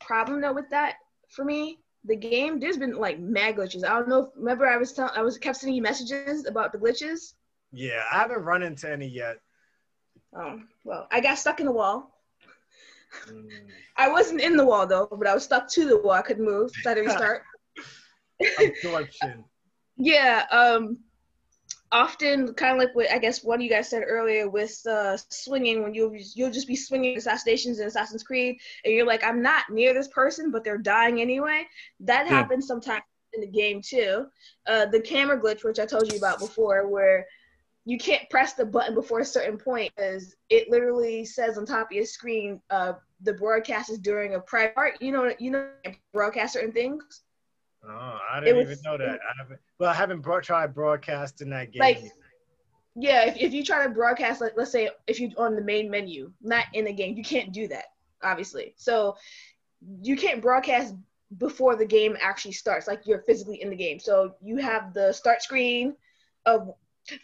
problem 0.01 0.41
though 0.41 0.51
with 0.53 0.69
that 0.71 0.95
for 1.29 1.45
me, 1.45 1.79
the 2.05 2.15
game 2.15 2.59
there's 2.59 2.77
been 2.77 2.95
like 2.97 3.19
mad 3.19 3.55
glitches. 3.55 3.85
I 3.85 3.89
don't 3.99 4.09
know. 4.09 4.23
If, 4.25 4.29
remember, 4.35 4.67
I 4.67 4.75
was 4.77 4.91
telling, 4.91 5.13
I 5.15 5.21
was 5.21 5.37
kept 5.37 5.57
sending 5.57 5.75
you 5.75 5.81
messages 5.81 6.45
about 6.45 6.71
the 6.73 6.77
glitches. 6.77 7.35
Yeah, 7.71 8.03
I 8.11 8.17
haven't 8.19 8.41
run 8.43 8.61
into 8.63 8.91
any 8.91 9.07
yet. 9.07 9.37
Oh 10.35 10.59
well, 10.83 11.07
I 11.11 11.21
got 11.21 11.37
stuck 11.37 11.59
in 11.59 11.65
the 11.67 11.71
wall. 11.71 12.19
Mm. 13.29 13.47
I 13.97 14.09
wasn't 14.09 14.41
in 14.41 14.57
the 14.57 14.65
wall 14.65 14.85
though, 14.87 15.07
but 15.07 15.27
I 15.27 15.33
was 15.33 15.43
stuck 15.43 15.67
to 15.69 15.85
the 15.85 15.97
wall. 15.99 16.11
I 16.13 16.23
couldn't 16.23 16.43
move. 16.45 16.71
So 16.81 16.89
I 16.89 16.89
had 16.89 16.95
to 16.95 17.01
restart. 17.07 17.43
Absorption. 18.59 19.43
Yeah. 19.97 20.45
Um. 20.51 20.99
Often, 21.91 22.55
kind 22.55 22.71
of 22.73 22.79
like 22.79 22.95
what 22.95 23.11
I 23.11 23.19
guess 23.19 23.43
one 23.43 23.59
of 23.59 23.61
you 23.61 23.69
guys 23.69 23.87
said 23.87 24.01
earlier 24.07 24.49
with 24.49 24.83
uh, 24.87 25.15
swinging, 25.29 25.83
when 25.83 25.93
you'll 25.93 26.11
you'll 26.33 26.49
just 26.49 26.67
be 26.67 26.75
swinging 26.75 27.15
assassinations 27.15 27.79
in 27.79 27.85
Assassin's 27.85 28.23
Creed, 28.23 28.57
and 28.83 28.91
you're 28.95 29.05
like, 29.05 29.23
I'm 29.23 29.43
not 29.43 29.69
near 29.69 29.93
this 29.93 30.07
person, 30.07 30.49
but 30.49 30.63
they're 30.63 30.79
dying 30.79 31.21
anyway. 31.21 31.67
That 31.99 32.25
Yeah. 32.25 32.31
happens 32.31 32.65
sometimes 32.65 33.03
in 33.33 33.41
the 33.41 33.47
game 33.47 33.79
too. 33.79 34.25
Uh, 34.65 34.87
the 34.87 35.01
camera 35.01 35.39
glitch, 35.39 35.63
which 35.63 35.77
I 35.77 35.85
told 35.85 36.11
you 36.11 36.17
about 36.17 36.39
before, 36.39 36.87
where 36.87 37.27
you 37.85 37.99
can't 37.99 38.27
press 38.31 38.53
the 38.53 38.65
button 38.65 38.95
before 38.95 39.19
a 39.19 39.25
certain 39.25 39.59
point 39.59 39.91
because 39.95 40.35
it 40.49 40.71
literally 40.71 41.25
says 41.25 41.59
on 41.59 41.65
top 41.65 41.91
of 41.91 41.95
your 41.95 42.05
screen, 42.05 42.59
uh, 42.71 42.93
the 43.21 43.33
broadcast 43.33 43.91
is 43.91 43.99
during 43.99 44.33
a 44.33 44.39
private 44.39 44.73
part. 44.73 44.99
You 44.99 45.11
know, 45.11 45.31
you 45.37 45.51
know, 45.51 45.69
broadcast 46.11 46.53
certain 46.53 46.71
things. 46.71 47.21
Oh, 47.87 48.19
I 48.31 48.39
didn't 48.39 48.57
was- 48.67 48.71
even 48.71 48.83
know 48.83 48.97
that. 48.97 49.19
I 49.21 49.33
haven't, 49.37 49.59
well, 49.79 49.89
I 49.89 49.93
haven't 49.93 50.21
bro- 50.21 50.41
tried 50.41 50.73
broadcasting 50.73 51.49
that 51.49 51.71
game. 51.71 51.79
Like, 51.81 52.01
Yeah, 52.95 53.25
if, 53.25 53.37
if 53.37 53.53
you 53.53 53.63
try 53.63 53.83
to 53.83 53.89
broadcast, 53.89 54.39
like 54.41 54.53
let's 54.55 54.71
say 54.71 54.89
if 55.07 55.19
you're 55.19 55.31
on 55.37 55.55
the 55.55 55.61
main 55.61 55.89
menu, 55.89 56.31
not 56.41 56.65
in 56.73 56.85
the 56.85 56.93
game, 56.93 57.17
you 57.17 57.23
can't 57.23 57.51
do 57.51 57.67
that, 57.69 57.85
obviously. 58.21 58.73
So 58.77 59.17
you 60.01 60.15
can't 60.15 60.41
broadcast 60.41 60.95
before 61.37 61.75
the 61.75 61.85
game 61.85 62.15
actually 62.21 62.51
starts, 62.51 62.87
like 62.87 63.01
you're 63.05 63.23
physically 63.23 63.61
in 63.61 63.69
the 63.69 63.75
game. 63.75 63.99
So 63.99 64.35
you 64.41 64.57
have 64.57 64.93
the 64.93 65.11
start 65.11 65.41
screen 65.41 65.95
of 66.45 66.71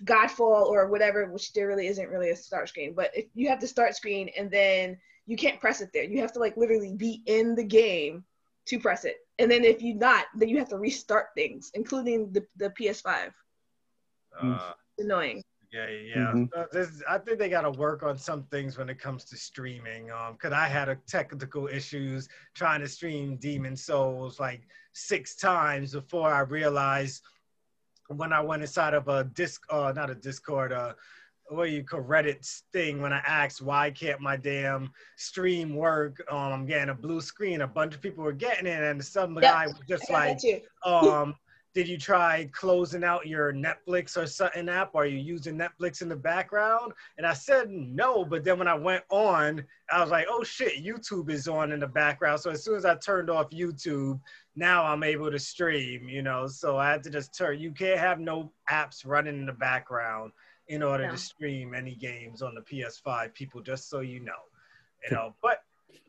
Godfall 0.03 0.65
or 0.65 0.87
whatever, 0.89 1.27
which 1.31 1.53
there 1.53 1.67
really 1.67 1.87
isn't 1.87 2.09
really 2.09 2.31
a 2.31 2.35
start 2.35 2.67
screen, 2.67 2.93
but 2.93 3.11
if 3.15 3.25
you 3.35 3.47
have 3.49 3.61
the 3.61 3.67
start 3.67 3.95
screen 3.95 4.29
and 4.37 4.49
then 4.51 4.97
you 5.25 5.37
can't 5.37 5.59
press 5.61 5.79
it 5.79 5.91
there. 5.93 6.03
You 6.03 6.19
have 6.21 6.33
to 6.33 6.39
like 6.39 6.57
literally 6.57 6.95
be 6.95 7.21
in 7.27 7.53
the 7.53 7.63
game 7.63 8.23
to 8.69 8.79
press 8.79 9.03
it. 9.05 9.17
And 9.39 9.49
then 9.49 9.63
if 9.63 9.81
you 9.81 9.95
not, 9.95 10.25
then 10.35 10.49
you 10.49 10.57
have 10.59 10.69
to 10.69 10.77
restart 10.77 11.27
things, 11.35 11.71
including 11.73 12.31
the, 12.31 12.45
the 12.57 12.69
PS5. 12.79 13.31
uh, 14.39 14.73
annoying. 14.99 15.43
Yeah, 15.71 15.87
yeah. 15.87 16.31
Mhm. 16.33 16.49
Uh, 16.55 16.65
this, 16.71 17.03
I 17.07 17.17
think 17.19 17.37
they 17.37 17.49
got 17.49 17.61
to 17.61 17.71
work 17.71 18.01
on 18.03 18.17
some 18.17 18.43
things 18.45 18.77
when 18.77 18.89
it 18.89 18.99
comes 18.99 19.25
to 19.25 19.37
streaming. 19.37 20.09
Um, 20.11 20.35
cause 20.41 20.51
I 20.51 20.67
had 20.67 20.89
a 20.89 20.95
technical 21.07 21.67
issues 21.67 22.27
trying 22.55 22.81
to 22.81 22.87
stream 22.87 23.37
Demon 23.37 23.75
Souls 23.75 24.39
like 24.39 24.67
six 24.93 25.35
times 25.35 25.93
before 25.93 26.33
I 26.33 26.39
realized 26.41 27.21
when 28.07 28.33
I 28.33 28.41
went 28.41 28.63
inside 28.63 28.95
of 28.95 29.07
a 29.07 29.25
disc, 29.25 29.61
uh, 29.69 29.93
not 29.95 30.09
a 30.09 30.15
Discord, 30.15 30.73
uh, 30.73 30.93
what 31.49 31.71
you 31.71 31.83
call 31.83 32.01
Reddit 32.01 32.45
thing 32.71 33.01
when 33.01 33.11
I 33.13 33.19
asked 33.19 33.61
why 33.61 33.91
can't 33.91 34.21
my 34.21 34.37
damn 34.37 34.91
stream 35.17 35.75
work? 35.75 36.21
Um, 36.31 36.53
I'm 36.53 36.65
getting 36.65 36.89
a 36.89 36.95
blue 36.95 37.21
screen. 37.21 37.61
A 37.61 37.67
bunch 37.67 37.95
of 37.95 38.01
people 38.01 38.23
were 38.23 38.33
getting 38.33 38.67
it, 38.67 38.83
and 38.83 39.03
some 39.03 39.35
Yep. 39.35 39.41
guy 39.43 39.67
was 39.67 39.79
just 39.87 40.09
like, 40.09 40.37
um 40.85 41.35
did 41.75 41.87
you 41.87 41.97
try 41.99 42.49
closing 42.51 43.03
out 43.03 43.27
your 43.27 43.53
netflix 43.53 44.17
or 44.17 44.25
something 44.25 44.67
app 44.69 44.95
are 44.95 45.05
you 45.05 45.17
using 45.17 45.57
netflix 45.57 46.01
in 46.01 46.09
the 46.09 46.15
background 46.15 46.91
and 47.17 47.27
i 47.27 47.33
said 47.33 47.69
no 47.69 48.25
but 48.25 48.43
then 48.43 48.57
when 48.57 48.67
i 48.67 48.73
went 48.73 49.03
on 49.09 49.63
i 49.91 50.01
was 50.01 50.09
like 50.09 50.25
oh 50.29 50.43
shit 50.43 50.83
youtube 50.83 51.29
is 51.29 51.47
on 51.47 51.71
in 51.71 51.79
the 51.79 51.87
background 51.87 52.39
so 52.39 52.49
as 52.49 52.63
soon 52.63 52.75
as 52.75 52.85
i 52.85 52.95
turned 52.95 53.29
off 53.29 53.49
youtube 53.51 54.19
now 54.55 54.83
i'm 54.83 55.03
able 55.03 55.29
to 55.29 55.39
stream 55.39 56.07
you 56.09 56.21
know 56.21 56.47
so 56.47 56.77
i 56.77 56.89
had 56.89 57.03
to 57.03 57.09
just 57.09 57.37
turn 57.37 57.59
you 57.59 57.71
can't 57.71 57.99
have 57.99 58.19
no 58.19 58.51
apps 58.71 59.05
running 59.05 59.35
in 59.35 59.45
the 59.45 59.53
background 59.53 60.31
in 60.69 60.81
order 60.81 61.05
No. 61.05 61.11
to 61.11 61.17
stream 61.17 61.73
any 61.73 61.95
games 61.95 62.41
on 62.41 62.55
the 62.55 62.61
ps5 62.61 63.33
people 63.33 63.61
just 63.61 63.89
so 63.89 63.99
you 63.99 64.19
know 64.21 64.41
you 65.03 65.15
know 65.15 65.33
but 65.41 65.63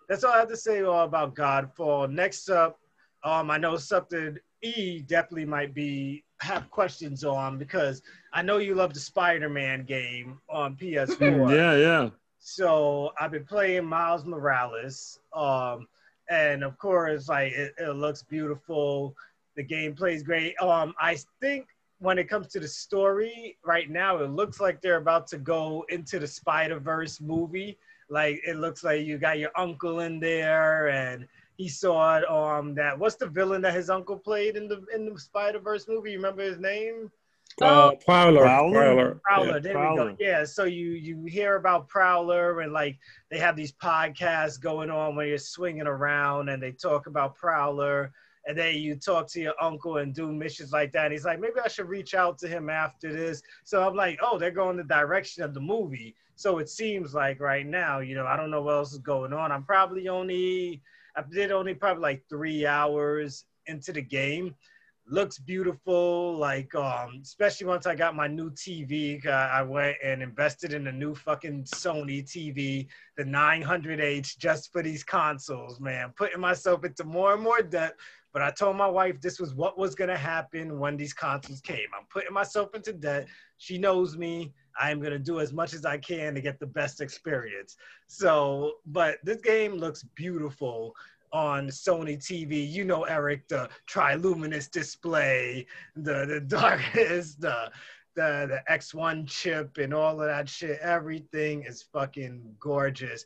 that's 0.08 0.22
all 0.24 0.32
i 0.32 0.38
have 0.38 0.48
to 0.48 0.56
say 0.56 0.82
all 0.82 1.04
about 1.04 1.34
godfall 1.34 2.10
next 2.10 2.48
up 2.48 2.78
um, 3.22 3.50
I 3.50 3.58
know 3.58 3.76
something 3.76 4.38
E 4.62 5.02
definitely 5.02 5.44
might 5.44 5.74
be 5.74 6.24
have 6.40 6.70
questions 6.70 7.22
on 7.22 7.58
because 7.58 8.00
I 8.32 8.40
know 8.40 8.56
you 8.56 8.74
love 8.74 8.94
the 8.94 9.00
Spider-Man 9.00 9.84
game 9.84 10.40
on 10.48 10.74
PS4. 10.74 11.54
Yeah, 11.54 11.76
yeah. 11.76 12.08
So 12.38 13.10
I've 13.20 13.32
been 13.32 13.44
playing 13.44 13.84
Miles 13.84 14.24
Morales, 14.24 15.18
um, 15.34 15.86
and 16.30 16.64
of 16.64 16.78
course, 16.78 17.28
like 17.28 17.52
it, 17.52 17.74
it 17.76 17.90
looks 17.94 18.22
beautiful. 18.22 19.14
The 19.54 19.64
game 19.64 19.94
plays 19.94 20.22
great. 20.22 20.54
Um, 20.62 20.94
I 20.98 21.18
think 21.42 21.66
when 22.00 22.18
it 22.18 22.28
comes 22.28 22.48
to 22.48 22.60
the 22.60 22.68
story, 22.68 23.58
right 23.64 23.88
now 23.88 24.16
it 24.18 24.30
looks 24.30 24.58
like 24.58 24.80
they're 24.80 24.96
about 24.96 25.26
to 25.28 25.38
go 25.38 25.84
into 25.90 26.18
the 26.18 26.26
Spider 26.26 26.80
Verse 26.80 27.20
movie. 27.20 27.78
Like 28.08 28.40
it 28.46 28.56
looks 28.56 28.82
like 28.82 29.04
you 29.06 29.18
got 29.18 29.38
your 29.38 29.52
uncle 29.54 30.00
in 30.00 30.18
there, 30.18 30.88
and 30.88 31.28
he 31.56 31.68
saw 31.68 32.18
it. 32.18 32.28
Um, 32.28 32.74
that 32.74 32.98
what's 32.98 33.16
the 33.16 33.28
villain 33.28 33.62
that 33.62 33.74
his 33.74 33.90
uncle 33.90 34.16
played 34.16 34.56
in 34.56 34.66
the 34.66 34.84
in 34.94 35.12
the 35.12 35.20
Spider 35.20 35.60
Verse 35.60 35.86
movie? 35.88 36.12
You 36.12 36.16
remember 36.16 36.42
his 36.42 36.58
name? 36.58 37.10
Uh, 37.60 37.92
Prowler. 38.06 38.42
Prowler? 38.42 38.72
Prowler. 38.72 39.20
Prowler. 39.22 39.54
Yeah. 39.54 39.58
there 39.58 39.90
we 39.90 39.96
go. 39.96 40.16
Yeah. 40.18 40.44
So 40.44 40.64
you 40.64 40.92
you 40.92 41.24
hear 41.24 41.56
about 41.56 41.88
Prowler 41.88 42.60
and 42.60 42.72
like 42.72 42.98
they 43.30 43.38
have 43.38 43.56
these 43.56 43.72
podcasts 43.72 44.58
going 44.58 44.90
on 44.90 45.16
where 45.16 45.26
you're 45.26 45.38
swinging 45.38 45.86
around 45.86 46.48
and 46.48 46.62
they 46.62 46.72
talk 46.72 47.06
about 47.06 47.34
Prowler. 47.34 48.12
And 48.46 48.56
then 48.56 48.76
you 48.76 48.96
talk 48.96 49.28
to 49.28 49.40
your 49.40 49.54
uncle 49.60 49.98
and 49.98 50.14
do 50.14 50.32
missions 50.32 50.72
like 50.72 50.92
that. 50.92 51.06
And 51.06 51.12
he's 51.12 51.24
like, 51.24 51.40
maybe 51.40 51.60
I 51.62 51.68
should 51.68 51.88
reach 51.88 52.14
out 52.14 52.38
to 52.38 52.48
him 52.48 52.70
after 52.70 53.12
this. 53.12 53.42
So 53.64 53.86
I'm 53.86 53.94
like, 53.94 54.18
oh, 54.22 54.38
they're 54.38 54.50
going 54.50 54.76
the 54.76 54.84
direction 54.84 55.42
of 55.42 55.54
the 55.54 55.60
movie. 55.60 56.14
So 56.36 56.58
it 56.58 56.70
seems 56.70 57.12
like 57.12 57.38
right 57.38 57.66
now, 57.66 58.00
you 58.00 58.14
know, 58.14 58.26
I 58.26 58.36
don't 58.36 58.50
know 58.50 58.62
what 58.62 58.74
else 58.74 58.92
is 58.92 58.98
going 58.98 59.32
on. 59.32 59.52
I'm 59.52 59.64
probably 59.64 60.08
only, 60.08 60.80
I 61.16 61.22
did 61.30 61.52
only 61.52 61.74
probably 61.74 62.02
like 62.02 62.22
three 62.28 62.66
hours 62.66 63.44
into 63.66 63.92
the 63.92 64.02
game 64.02 64.54
looks 65.10 65.38
beautiful 65.38 66.36
like 66.36 66.72
um 66.76 67.20
especially 67.22 67.66
once 67.66 67.84
i 67.84 67.94
got 67.96 68.14
my 68.14 68.28
new 68.28 68.48
tv 68.50 69.24
uh, 69.26 69.48
i 69.52 69.60
went 69.60 69.96
and 70.04 70.22
invested 70.22 70.72
in 70.72 70.86
a 70.86 70.92
new 70.92 71.14
fucking 71.14 71.64
sony 71.64 72.22
tv 72.22 72.86
the 73.16 73.24
900h 73.24 74.38
just 74.38 74.70
for 74.70 74.82
these 74.82 75.02
consoles 75.02 75.80
man 75.80 76.12
putting 76.16 76.40
myself 76.40 76.84
into 76.84 77.02
more 77.02 77.34
and 77.34 77.42
more 77.42 77.60
debt 77.60 77.94
but 78.32 78.42
i 78.42 78.50
told 78.50 78.76
my 78.76 78.86
wife 78.86 79.20
this 79.20 79.38
was 79.38 79.54
what 79.54 79.78
was 79.78 79.94
going 79.94 80.08
to 80.10 80.16
happen 80.16 80.78
when 80.78 80.96
these 80.96 81.12
consoles 81.12 81.60
came 81.60 81.86
i'm 81.96 82.06
putting 82.12 82.32
myself 82.32 82.74
into 82.74 82.92
debt 82.92 83.26
she 83.58 83.78
knows 83.78 84.16
me 84.16 84.52
i 84.80 84.90
am 84.90 85.00
going 85.00 85.12
to 85.12 85.18
do 85.18 85.40
as 85.40 85.52
much 85.52 85.74
as 85.74 85.84
i 85.84 85.96
can 85.96 86.34
to 86.34 86.40
get 86.40 86.58
the 86.58 86.66
best 86.66 87.00
experience 87.00 87.76
so 88.06 88.74
but 88.86 89.18
this 89.24 89.40
game 89.40 89.74
looks 89.74 90.02
beautiful 90.14 90.94
on 91.32 91.68
Sony 91.68 92.18
TV. 92.18 92.68
You 92.70 92.84
know, 92.84 93.04
Eric, 93.04 93.48
the 93.48 93.68
Triluminos 93.88 94.70
display, 94.70 95.66
the 95.96 96.26
the 96.26 96.40
darkness, 96.46 97.34
the 97.34 97.70
the 98.14 98.46
the 98.48 98.62
X1 98.72 99.28
chip, 99.28 99.78
and 99.78 99.94
all 99.94 100.20
of 100.20 100.26
that 100.26 100.48
shit. 100.48 100.78
Everything 100.80 101.62
is 101.62 101.82
fucking 101.82 102.56
gorgeous. 102.58 103.24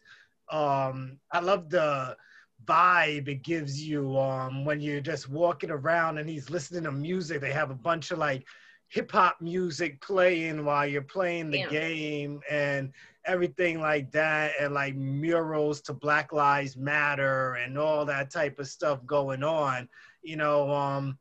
Um, 0.51 1.19
I 1.33 1.41
love 1.41 1.71
the 1.71 2.17
vibe 2.65 3.29
it 3.29 3.43
gives 3.43 3.83
you 3.87 4.19
um 4.19 4.65
when 4.65 4.81
you're 4.81 5.01
just 5.01 5.29
walking 5.29 5.71
around 5.71 6.19
and 6.19 6.29
he's 6.29 6.51
listening 6.51 6.85
to 6.85 6.93
music. 6.93 7.41
They 7.41 7.53
have 7.53 7.71
a 7.71 7.75
bunch 7.75 8.11
of 8.11 8.19
like 8.19 8.47
hip 8.89 9.11
hop 9.13 9.41
music 9.41 10.01
playing 10.01 10.65
while 10.65 10.87
you're 10.87 11.03
playing 11.03 11.51
the 11.51 11.59
Yeah. 11.59 11.67
game 11.67 12.41
and 12.51 12.93
everything 13.25 13.81
like 13.81 14.11
that 14.13 14.53
and 14.61 14.75
like 14.75 14.95
murals 14.97 15.81
to 15.83 15.93
black 15.93 16.33
lives 16.33 16.77
matter 16.77 17.55
and 17.55 17.79
all 17.79 18.05
that 18.07 18.31
type 18.31 18.59
of 18.59 18.67
stuff 18.67 19.05
going 19.07 19.43
on 19.43 19.89
you 20.23 20.37
know 20.37 20.71
um 20.71 21.19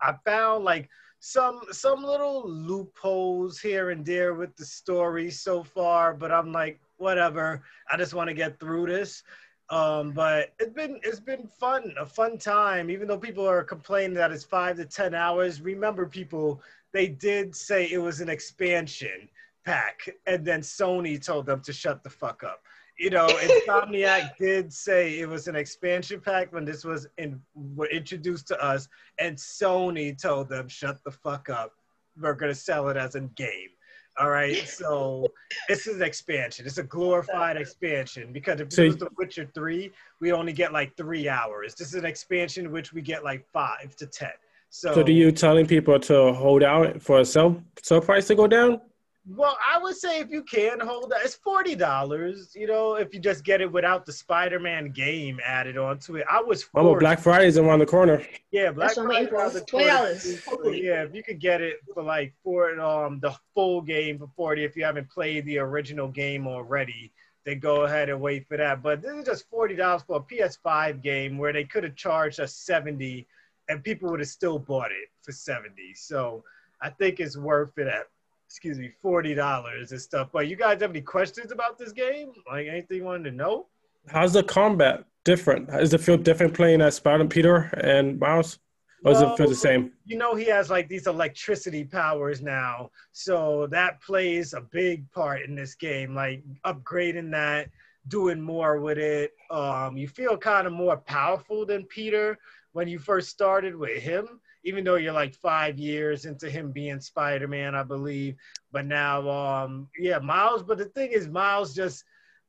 i 0.00 0.12
found 0.24 0.64
like 0.64 0.88
some 1.20 1.60
some 1.70 2.02
little 2.02 2.48
loopholes 2.48 3.60
here 3.60 3.90
and 3.90 4.04
there 4.04 4.34
with 4.34 4.54
the 4.56 4.64
story 4.64 5.30
so 5.30 5.62
far 5.62 6.14
but 6.14 6.30
i'm 6.32 6.52
like 6.52 6.80
whatever 6.96 7.62
i 7.90 7.96
just 7.96 8.14
want 8.14 8.28
to 8.28 8.34
get 8.34 8.58
through 8.60 8.86
this 8.86 9.22
um 9.70 10.12
but 10.12 10.54
it's 10.60 10.72
been 10.72 11.00
it's 11.02 11.20
been 11.20 11.46
fun 11.46 11.92
a 11.98 12.06
fun 12.06 12.38
time. 12.38 12.90
Even 12.90 13.08
though 13.08 13.18
people 13.18 13.46
are 13.46 13.64
complaining 13.64 14.14
that 14.14 14.30
it's 14.30 14.44
five 14.44 14.76
to 14.76 14.84
ten 14.84 15.14
hours 15.14 15.60
remember 15.60 16.06
people 16.06 16.62
they 16.92 17.08
did 17.08 17.54
say 17.54 17.90
it 17.90 17.98
was 17.98 18.20
an 18.20 18.28
expansion 18.28 19.28
pack 19.64 20.08
and 20.26 20.44
then 20.44 20.60
sony 20.60 21.22
told 21.22 21.46
them 21.46 21.60
to 21.60 21.72
shut 21.72 22.04
the 22.04 22.10
fuck 22.10 22.44
up. 22.44 22.62
You 22.98 23.10
know 23.10 23.26
insomniac 23.26 24.36
did 24.38 24.72
say 24.72 25.18
it 25.18 25.28
was 25.28 25.48
an 25.48 25.56
expansion 25.56 26.20
pack 26.20 26.52
when 26.52 26.64
this 26.64 26.84
was 26.84 27.08
in 27.18 27.40
were 27.54 27.88
introduced 27.88 28.46
to 28.48 28.64
us 28.64 28.88
and 29.18 29.36
sony 29.36 30.16
told 30.20 30.48
them 30.48 30.68
shut 30.68 31.02
the 31.04 31.10
fuck 31.10 31.50
up. 31.50 31.72
We're 32.18 32.34
going 32.34 32.52
to 32.52 32.58
sell 32.58 32.88
it 32.88 32.96
as 32.96 33.14
a 33.14 33.20
game 33.20 33.70
all 34.18 34.30
right 34.30 34.66
so 34.68 35.26
this 35.68 35.86
is 35.86 36.00
expansion. 36.00 36.66
It's 36.66 36.78
a 36.78 36.82
glorified 36.82 37.56
expansion 37.56 38.32
because 38.32 38.60
if 38.60 38.72
So- 38.72 38.82
it 38.82 38.86
was 38.86 38.96
the 38.96 39.08
witcher 39.18 39.48
3 39.54 39.92
we 40.20 40.32
only 40.32 40.52
get 40.52 40.72
like 40.72 40.96
three 40.96 41.28
hours. 41.28 41.74
This 41.74 41.88
is 41.88 41.94
an 41.94 42.04
expansion 42.06 42.72
which 42.72 42.92
we 42.92 43.02
get 43.02 43.22
like 43.24 43.44
five 43.52 43.94
to 43.96 44.06
ten. 44.06 44.30
So, 44.70 44.94
So, 44.94 45.02
do 45.02 45.12
you 45.12 45.30
telling 45.32 45.66
people 45.66 45.98
to 46.00 46.32
hold 46.32 46.62
out 46.62 47.00
for 47.00 47.20
a 47.20 47.24
sell 47.24 47.62
sell 47.82 48.00
price 48.00 48.26
to 48.28 48.34
go 48.34 48.46
down? 48.46 48.80
Well, 49.28 49.58
I 49.66 49.78
would 49.82 49.96
say 49.96 50.20
if 50.20 50.30
you 50.30 50.44
can 50.44 50.78
hold 50.78 51.10
that, 51.10 51.22
it's 51.24 51.34
forty 51.34 51.74
dollars. 51.74 52.52
You 52.54 52.68
know, 52.68 52.94
if 52.94 53.12
you 53.12 53.18
just 53.18 53.44
get 53.44 53.60
it 53.60 53.70
without 53.70 54.06
the 54.06 54.12
Spider-Man 54.12 54.92
game 54.92 55.40
added 55.44 55.76
onto 55.76 56.16
it. 56.16 56.24
I 56.30 56.40
was. 56.40 56.62
For 56.62 56.80
Oh, 56.80 56.90
well, 56.90 57.00
Black 57.00 57.18
Friday's 57.18 57.58
around 57.58 57.80
the 57.80 57.86
corner. 57.86 58.24
Yeah, 58.52 58.70
Black 58.70 58.88
That's 58.88 58.98
what 58.98 59.06
I'm 59.06 59.28
Friday 59.28 59.32
waiting 59.32 59.60
for. 59.60 59.66
Twenty 59.66 59.86
dollars. 59.88 60.46
Yeah, 60.64 61.02
if 61.02 61.14
you 61.14 61.24
could 61.24 61.40
get 61.40 61.60
it 61.60 61.78
for 61.92 62.04
like 62.04 62.34
for 62.44 62.78
um 62.80 63.18
the 63.18 63.34
full 63.52 63.82
game 63.82 64.18
for 64.18 64.28
forty, 64.36 64.62
if 64.62 64.76
you 64.76 64.84
haven't 64.84 65.10
played 65.10 65.44
the 65.44 65.58
original 65.58 66.06
game 66.06 66.46
already, 66.46 67.12
then 67.44 67.58
go 67.58 67.82
ahead 67.82 68.08
and 68.08 68.20
wait 68.20 68.46
for 68.46 68.56
that. 68.56 68.80
But 68.80 69.02
this 69.02 69.12
is 69.12 69.24
just 69.24 69.50
forty 69.50 69.74
dollars 69.74 70.02
for 70.06 70.18
a 70.18 70.20
PS5 70.20 71.02
game 71.02 71.36
where 71.36 71.52
they 71.52 71.64
could 71.64 71.82
have 71.82 71.96
charged 71.96 72.38
us 72.38 72.54
seventy, 72.54 73.26
and 73.68 73.82
people 73.82 74.08
would 74.10 74.20
have 74.20 74.28
still 74.28 74.60
bought 74.60 74.92
it 74.92 75.08
for 75.22 75.32
seventy. 75.32 75.94
So 75.94 76.44
I 76.80 76.90
think 76.90 77.18
it's 77.18 77.36
worth 77.36 77.76
it 77.76 77.88
at 77.88 78.06
excuse 78.46 78.78
me 78.78 78.90
forty 79.02 79.34
dollars 79.34 79.92
and 79.92 80.00
stuff. 80.00 80.28
But 80.32 80.48
you 80.48 80.56
guys 80.56 80.80
have 80.80 80.90
any 80.90 81.00
questions 81.00 81.52
about 81.52 81.78
this 81.78 81.92
game? 81.92 82.32
Like 82.50 82.66
anything 82.66 82.98
you 82.98 83.04
wanted 83.04 83.30
to 83.30 83.36
know? 83.36 83.66
How's 84.08 84.32
the 84.32 84.42
combat 84.42 85.04
different? 85.24 85.68
Does 85.68 85.92
it 85.92 86.00
feel 86.00 86.16
different 86.16 86.54
playing 86.54 86.80
as 86.80 86.94
Spider 86.96 87.26
Peter 87.26 87.70
and 87.82 88.18
Miles? 88.18 88.58
Or 89.04 89.12
does 89.12 89.22
it 89.22 89.36
feel 89.36 89.48
the 89.48 89.54
same? 89.54 89.92
You 90.04 90.16
know, 90.16 90.34
he 90.34 90.46
has 90.46 90.70
like 90.70 90.88
these 90.88 91.06
electricity 91.06 91.84
powers 91.84 92.40
now. 92.40 92.90
So 93.12 93.66
that 93.70 94.00
plays 94.00 94.52
a 94.52 94.60
big 94.60 95.10
part 95.12 95.42
in 95.42 95.54
this 95.54 95.74
game, 95.74 96.14
like 96.14 96.42
upgrading 96.64 97.30
that, 97.32 97.68
doing 98.08 98.40
more 98.40 98.80
with 98.80 98.98
it. 98.98 99.32
Um, 99.50 99.96
you 99.96 100.08
feel 100.08 100.36
kind 100.36 100.66
of 100.66 100.72
more 100.72 100.96
powerful 100.96 101.66
than 101.66 101.84
Peter 101.84 102.38
when 102.72 102.88
you 102.88 102.98
first 102.98 103.28
started 103.28 103.76
with 103.76 104.02
him, 104.02 104.40
even 104.66 104.82
though 104.82 104.96
you're 104.96 105.12
like 105.12 105.32
five 105.32 105.78
years 105.78 106.24
into 106.24 106.50
him 106.50 106.72
being 106.72 107.00
Spider 107.00 107.46
Man, 107.46 107.76
I 107.76 107.84
believe. 107.84 108.34
But 108.72 108.84
now, 108.84 109.30
um, 109.30 109.88
yeah, 109.96 110.18
Miles. 110.18 110.64
But 110.64 110.78
the 110.78 110.86
thing 110.86 111.12
is, 111.12 111.28
Miles 111.28 111.72
just 111.72 112.04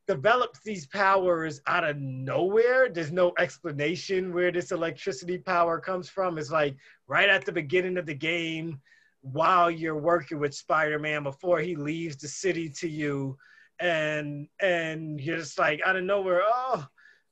develops 0.07 0.61
these 0.61 0.87
powers 0.87 1.61
out 1.67 1.83
of 1.83 1.97
nowhere. 1.97 2.89
There's 2.89 3.11
no 3.11 3.33
explanation 3.37 4.33
where 4.33 4.51
this 4.51 4.71
electricity 4.71 5.37
power 5.37 5.79
comes 5.79 6.09
from. 6.09 6.39
It's 6.39 6.49
like 6.51 6.75
right 7.07 7.29
at 7.29 7.45
the 7.45 7.51
beginning 7.51 7.97
of 7.97 8.07
the 8.07 8.15
game, 8.15 8.81
while 9.21 9.69
you're 9.69 9.99
working 9.99 10.39
with 10.39 10.55
Spider-Man 10.55 11.21
before 11.21 11.59
he 11.59 11.75
leaves 11.75 12.15
the 12.17 12.27
city 12.27 12.67
to 12.79 12.89
you, 12.89 13.37
and 13.79 14.47
and 14.59 15.21
you're 15.21 15.37
just 15.37 15.59
like 15.59 15.81
out 15.85 15.95
of 15.95 16.03
nowhere, 16.03 16.41
oh, 16.43 16.87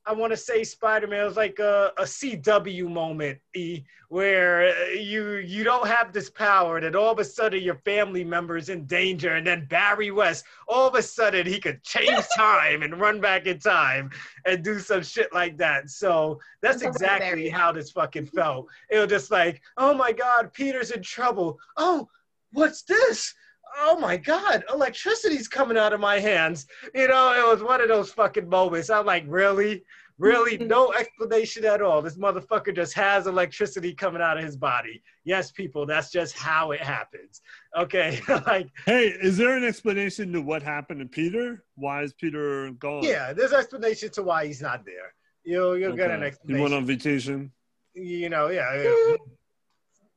I 0.08 0.12
want 0.12 0.32
to 0.32 0.36
say 0.36 0.62
Spider-Man 0.62 1.20
It 1.20 1.24
was 1.24 1.36
like 1.36 1.58
a, 1.58 1.92
a 1.98 2.04
CW 2.04 2.88
moment, 2.88 3.40
E, 3.56 3.82
where 4.08 4.68
uh, 4.68 4.90
you 4.90 5.38
you 5.38 5.64
don't 5.64 5.88
have 5.88 6.12
this 6.12 6.30
power, 6.30 6.80
that 6.80 6.94
all 6.94 7.10
of 7.10 7.18
a 7.18 7.24
sudden 7.24 7.60
your 7.60 7.74
family 7.74 8.22
member 8.22 8.56
is 8.56 8.68
in 8.68 8.86
danger, 8.86 9.34
and 9.34 9.44
then 9.44 9.66
Barry 9.66 10.12
West, 10.12 10.44
all 10.68 10.86
of 10.86 10.94
a 10.94 11.02
sudden 11.02 11.44
he 11.44 11.58
could 11.58 11.82
change 11.82 12.24
time 12.36 12.82
and 12.82 13.00
run 13.00 13.20
back 13.20 13.46
in 13.46 13.58
time 13.58 14.10
and 14.44 14.62
do 14.62 14.78
some 14.78 15.02
shit 15.02 15.32
like 15.34 15.56
that. 15.58 15.90
So 15.90 16.38
that's 16.62 16.82
exactly 16.82 17.48
how 17.48 17.72
this 17.72 17.90
fucking 17.90 18.26
felt. 18.26 18.68
It 18.88 19.00
was 19.00 19.08
just 19.08 19.32
like, 19.32 19.60
oh 19.76 19.92
my 19.92 20.12
God, 20.12 20.52
Peter's 20.52 20.92
in 20.92 21.02
trouble. 21.02 21.58
Oh, 21.76 22.08
what's 22.52 22.82
this? 22.82 23.34
Oh 23.78 23.98
my 23.98 24.16
god, 24.16 24.64
electricity's 24.72 25.48
coming 25.48 25.76
out 25.76 25.92
of 25.92 26.00
my 26.00 26.18
hands. 26.18 26.66
You 26.94 27.08
know, 27.08 27.32
it 27.32 27.52
was 27.52 27.62
one 27.62 27.80
of 27.80 27.88
those 27.88 28.12
fucking 28.12 28.48
moments. 28.48 28.90
I'm 28.90 29.06
like, 29.06 29.24
really? 29.26 29.84
Really, 30.18 30.56
no 30.64 30.92
explanation 30.94 31.64
at 31.64 31.82
all. 31.82 32.00
This 32.00 32.16
motherfucker 32.16 32.74
just 32.74 32.94
has 32.94 33.26
electricity 33.26 33.92
coming 33.92 34.22
out 34.22 34.38
of 34.38 34.44
his 34.44 34.56
body. 34.56 35.02
Yes, 35.24 35.50
people, 35.50 35.84
that's 35.84 36.10
just 36.10 36.36
how 36.36 36.70
it 36.70 36.80
happens. 36.80 37.42
Okay, 37.76 38.20
like. 38.46 38.68
Hey, 38.86 39.08
is 39.08 39.36
there 39.36 39.56
an 39.56 39.64
explanation 39.64 40.32
to 40.32 40.40
what 40.40 40.62
happened 40.62 41.00
to 41.00 41.06
Peter? 41.06 41.64
Why 41.74 42.02
is 42.02 42.14
Peter 42.14 42.70
gone? 42.72 43.02
Yeah, 43.02 43.32
there's 43.32 43.52
explanation 43.52 44.10
to 44.10 44.22
why 44.22 44.46
he's 44.46 44.62
not 44.62 44.84
there. 44.84 45.14
You'll 45.44 45.76
you'll 45.78 45.92
okay. 45.92 45.98
get 45.98 46.10
an 46.10 46.22
explanation. 46.22 46.56
He 46.56 46.62
went 46.62 46.74
on 46.74 46.86
vacation. 46.86 47.52
You 47.94 48.28
know, 48.28 48.48
yeah, 48.48 49.16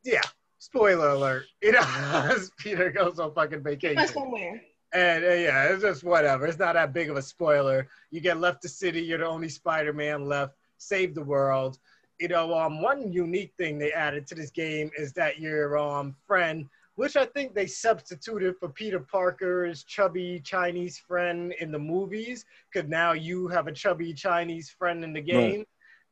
yeah 0.04 0.22
spoiler 0.70 1.10
alert. 1.10 1.46
You 1.62 1.74
know, 1.74 2.36
Peter 2.58 2.92
goes 2.92 3.20
on 3.20 3.34
fucking 3.34 3.64
vacation. 3.64 4.08
somewhere. 4.08 4.62
And 4.94 5.24
uh, 5.24 5.34
yeah, 5.34 5.66
it's 5.66 5.84
just 5.84 6.04
whatever. 6.04 6.48
It's 6.48 6.58
not 6.58 6.74
that 6.74 6.94
big 6.94 7.10
of 7.10 7.18
a 7.18 7.22
spoiler. 7.22 7.88
You 8.12 8.22
get 8.22 8.40
left 8.40 8.62
the 8.62 8.70
city. 8.70 9.02
You're 9.02 9.20
the 9.20 9.28
only 9.28 9.50
Spider-Man 9.50 10.26
left. 10.26 10.56
Save 10.78 11.14
the 11.14 11.24
world. 11.24 11.78
You 12.20 12.28
know, 12.28 12.58
um, 12.58 12.82
one 12.82 13.12
unique 13.12 13.54
thing 13.58 13.78
they 13.78 13.92
added 13.92 14.26
to 14.28 14.36
this 14.36 14.50
game 14.50 14.90
is 14.98 15.14
that 15.14 15.40
your 15.40 15.78
um 15.78 16.16
friend, 16.26 16.66
which 16.96 17.16
I 17.16 17.26
think 17.26 17.54
they 17.54 17.68
substituted 17.68 18.56
for 18.58 18.70
Peter 18.70 19.00
Parker's 19.00 19.84
chubby 19.84 20.42
Chinese 20.44 20.98
friend 20.98 21.54
in 21.60 21.72
the 21.72 21.80
movies, 21.80 22.46
because 22.74 22.90
now 22.90 23.14
you 23.14 23.48
have 23.50 23.68
a 23.68 23.72
chubby 23.72 24.14
Chinese 24.14 24.70
friend 24.70 25.04
in 25.04 25.14
the 25.14 25.22
game. 25.22 25.64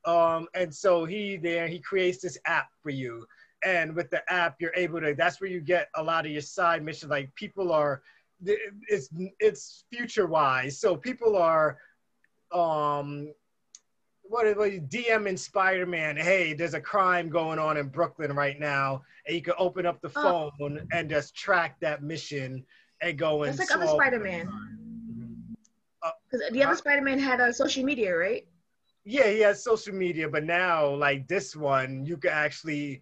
Right. 0.05 0.35
Um, 0.35 0.47
and 0.53 0.73
so 0.73 1.03
he 1.03 1.35
there 1.35 1.67
he 1.67 1.79
creates 1.79 2.21
this 2.21 2.37
app 2.45 2.67
for 2.83 2.91
you 2.91 3.25
and 3.65 3.95
with 3.95 4.09
the 4.09 4.21
app 4.31 4.55
you're 4.59 4.73
able 4.75 4.99
to 4.99 5.13
that's 5.15 5.41
where 5.41 5.49
you 5.49 5.59
get 5.59 5.89
a 5.95 6.03
lot 6.03 6.25
of 6.25 6.31
your 6.31 6.41
side 6.41 6.83
missions 6.83 7.09
like 7.09 7.33
people 7.35 7.71
are 7.71 8.01
it's 8.87 9.09
it's 9.39 9.85
future 9.91 10.27
wise 10.27 10.79
so 10.79 10.95
people 10.95 11.35
are 11.35 11.77
um 12.51 13.27
what 14.29 14.45
is 14.45 14.55
what 14.55 14.71
DMing 14.89 15.39
Spider-Man, 15.39 16.17
hey, 16.17 16.53
there's 16.53 16.73
a 16.73 16.81
crime 16.81 17.29
going 17.29 17.59
on 17.59 17.77
in 17.77 17.87
Brooklyn 17.87 18.33
right 18.33 18.59
now, 18.59 19.03
and 19.25 19.35
you 19.35 19.41
can 19.41 19.53
open 19.57 19.85
up 19.85 20.01
the 20.01 20.11
oh. 20.15 20.51
phone 20.57 20.87
and 20.91 21.09
just 21.09 21.35
track 21.35 21.79
that 21.79 22.03
mission 22.03 22.63
and 23.01 23.17
go 23.17 23.43
and. 23.43 23.51
It's 23.51 23.59
like 23.59 23.71
other 23.75 23.87
Spider-Man. 23.87 24.49
Because 26.01 26.45
uh, 26.45 26.53
the 26.53 26.63
other 26.63 26.73
uh, 26.73 26.77
Spider-Man 26.77 27.19
had 27.19 27.39
a 27.39 27.53
social 27.53 27.83
media, 27.83 28.15
right? 28.15 28.45
Yeah, 29.05 29.29
he 29.29 29.39
has 29.39 29.63
social 29.63 29.95
media, 29.95 30.27
but 30.27 30.43
now 30.43 30.89
like 30.89 31.27
this 31.27 31.55
one, 31.55 32.05
you 32.05 32.17
can 32.17 32.31
actually 32.31 33.01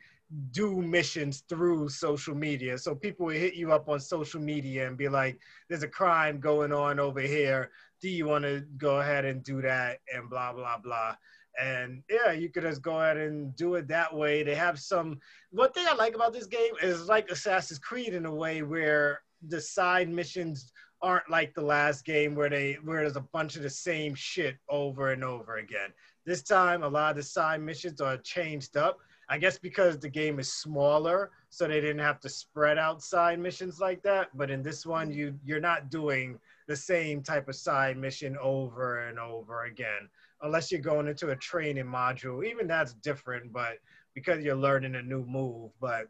do 0.52 0.82
missions 0.82 1.44
through 1.48 1.90
social 1.90 2.36
media. 2.36 2.78
So 2.78 2.96
people 2.96 3.28
will 3.28 3.34
hit 3.34 3.56
you 3.56 3.72
up 3.72 3.88
on 3.90 4.00
social 4.00 4.42
media 4.42 4.88
and 4.88 4.98
be 4.98 5.08
like, 5.08 5.40
there's 5.70 5.84
a 5.84 5.88
crime 5.88 6.40
going 6.40 6.72
on 6.72 7.00
over 7.00 7.22
here. 7.22 7.72
Do 8.02 8.10
you 8.10 8.26
want 8.26 8.44
to 8.44 8.64
go 8.78 9.00
ahead 9.00 9.26
and 9.26 9.44
do 9.44 9.62
that? 9.62 10.00
And 10.14 10.30
blah, 10.30 10.54
blah, 10.54 10.78
blah. 10.78 11.16
And 11.62 12.04
yeah, 12.10 12.32
you 12.32 12.50
could 12.50 12.64
just 12.64 12.82
go 12.82 13.00
ahead 13.00 13.18
and 13.18 13.56
do 13.56 13.76
it 13.76 13.88
that 13.88 14.14
way. 14.14 14.44
They 14.44 14.56
have 14.56 14.80
some. 14.80 15.20
One 15.52 15.72
thing 15.72 15.86
I 15.88 15.94
like 15.94 16.16
about 16.16 16.34
this 16.34 16.48
game 16.48 16.74
is 16.82 17.08
like 17.08 17.30
Assassin's 17.30 17.80
Creed 17.80 18.14
in 18.14 18.26
a 18.26 18.34
way 18.34 18.62
where 18.62 19.22
the 19.48 19.62
side 19.62 20.10
missions 20.10 20.72
aren't 21.02 21.30
like 21.30 21.54
the 21.54 21.62
last 21.62 22.04
game 22.04 22.36
where 22.36 22.50
they 22.50 22.78
where 22.84 23.02
there's 23.02 23.16
a 23.16 23.28
bunch 23.32 23.56
of 23.56 23.64
the 23.64 23.70
same 23.70 24.16
shit 24.16 24.58
over 24.70 25.12
and 25.12 25.24
over 25.24 25.58
again. 25.58 25.92
This 26.26 26.42
time, 26.42 26.84
a 26.84 26.88
lot 26.88 27.12
of 27.12 27.18
the 27.18 27.24
side 27.24 27.62
missions 27.62 28.02
are 28.02 28.18
changed 28.18 28.76
up 28.76 28.98
I 29.30 29.38
guess 29.38 29.58
because 29.58 29.98
the 29.98 30.10
game 30.10 30.40
is 30.40 30.52
smaller, 30.52 31.32
so 31.50 31.68
they 31.68 31.82
didn't 31.82 32.00
have 32.00 32.20
to 32.22 32.30
spread 32.30 32.78
out 32.78 33.02
side 33.02 33.40
missions 33.40 33.80
like 33.80 34.04
that. 34.04 34.30
But 34.36 34.52
in 34.52 34.62
this 34.62 34.86
one, 34.86 35.12
you 35.12 35.38
you're 35.44 35.60
not 35.60 35.90
doing 35.90 36.40
the 36.68 36.76
same 36.76 37.22
type 37.22 37.48
of 37.48 37.56
side 37.56 37.98
mission 37.98 38.38
over 38.42 39.08
and 39.08 39.20
over 39.20 39.66
again, 39.66 40.10
unless 40.42 40.72
you're 40.72 40.82
going 40.82 41.08
into 41.08 41.30
a 41.30 41.36
training 41.36 41.86
module. 41.86 42.46
Even 42.46 42.68
that's 42.68 42.94
different, 42.94 43.52
but 43.52 43.80
because 44.14 44.44
you're 44.44 44.56
learning 44.56 44.96
a 44.96 45.02
new 45.02 45.26
move, 45.26 45.72
but 45.80 46.08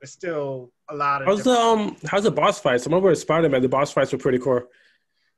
it's 0.00 0.12
still 0.12 0.70
a 0.88 0.94
lot 0.94 1.22
of. 1.22 1.28
How's 1.28 1.44
the 1.44 1.58
um? 1.58 1.96
How's 2.06 2.24
the 2.24 2.30
boss 2.30 2.60
fights? 2.60 2.86
I 2.86 2.90
remember 2.90 3.08
with 3.08 3.18
Spider 3.18 3.48
Man, 3.48 3.62
the 3.62 3.68
boss 3.68 3.92
fights 3.92 4.12
were 4.12 4.18
pretty 4.18 4.38
cool. 4.38 4.62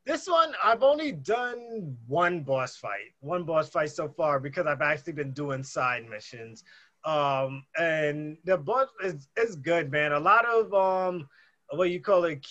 This 0.07 0.29
one, 0.29 0.53
I've 0.62 0.85
only 0.85 1.11
done 1.11 1.97
one 2.07 2.43
boss 2.43 2.77
fight, 2.77 3.12
one 3.20 3.43
boss 3.43 3.68
fight 3.70 3.91
so 3.91 4.09
far 4.09 4.39
because 4.39 4.64
I've 4.64 4.81
actually 4.81 5.14
been 5.14 5.33
doing 5.33 5.64
side 5.64 6.09
missions. 6.09 6.62
Um, 7.05 7.65
and 7.79 8.37
the 8.45 8.57
book 8.57 8.91
is, 9.03 9.29
is 9.37 9.57
good, 9.57 9.91
man. 9.91 10.13
A 10.13 10.19
lot 10.19 10.45
of 10.45 10.75
um, 10.75 11.29
what 11.71 11.91
you 11.91 12.01
call 12.01 12.25
it, 12.25 12.45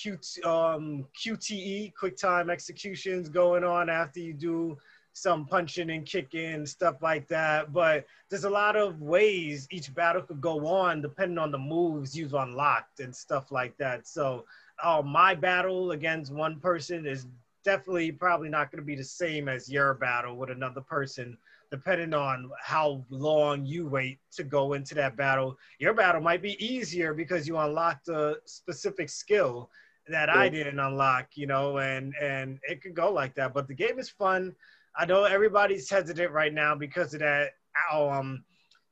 um, 0.44 1.06
QTE, 1.24 1.94
quick 1.94 2.18
time 2.18 2.50
executions 2.50 3.30
going 3.30 3.64
on 3.64 3.90
after 3.90 4.20
you 4.20 4.34
do 4.34 4.78
some 5.14 5.46
punching 5.46 5.90
and 5.92 6.06
kicking, 6.06 6.66
stuff 6.66 7.02
like 7.02 7.28
that. 7.30 7.72
But 7.72 8.06
there's 8.30 8.44
a 8.44 8.50
lot 8.50 8.76
of 8.76 9.02
ways 9.02 9.66
each 9.72 9.94
battle 9.94 10.22
could 10.22 10.42
go 10.42 10.68
on 10.68 11.02
depending 11.02 11.38
on 11.38 11.52
the 11.52 11.58
moves 11.58 12.18
you've 12.18 12.34
unlocked 12.34 13.00
and 13.00 13.16
stuff 13.16 13.52
like 13.52 13.78
that. 13.78 14.08
So 14.08 14.46
uh, 14.84 15.02
my 15.06 15.34
battle 15.34 15.92
against 15.92 16.34
one 16.34 16.60
person 16.60 17.06
is 17.06 17.28
definitely 17.64 18.12
probably 18.12 18.50
not 18.50 18.72
going 18.72 18.82
to 18.82 18.86
be 18.86 18.96
the 18.96 19.04
same 19.04 19.48
as 19.48 19.70
your 19.70 19.94
battle 19.94 20.36
with 20.36 20.50
another 20.50 20.82
person 20.82 21.38
depending 21.76 22.14
on 22.14 22.50
how 22.62 23.04
long 23.10 23.66
you 23.66 23.86
wait 23.86 24.20
to 24.32 24.46
go 24.46 24.74
into 24.74 24.96
that 24.96 25.18
battle. 25.18 25.58
Your 25.78 25.94
battle 25.94 26.22
might 26.22 26.42
be 26.42 26.56
easier 26.66 27.14
because 27.14 27.46
you 27.48 27.58
unlocked 27.58 28.08
a 28.08 28.38
specific 28.46 29.10
skill 29.10 29.70
that 30.08 30.30
yeah. 30.30 30.40
I 30.40 30.48
didn't 30.48 30.80
unlock, 30.80 31.28
you 31.36 31.48
know, 31.48 31.80
and 31.80 32.14
and 32.22 32.60
it 32.64 32.82
could 32.82 32.96
go 32.96 33.12
like 33.12 33.36
that. 33.36 33.54
But 33.54 33.68
the 33.68 33.74
game 33.74 34.00
is 34.00 34.10
fun. 34.10 34.56
I 34.98 35.06
know 35.06 35.26
everybody's 35.26 35.90
hesitant 35.90 36.32
right 36.32 36.54
now 36.54 36.76
because 36.76 37.14
of 37.14 37.20
that 37.20 37.52
um 37.92 38.46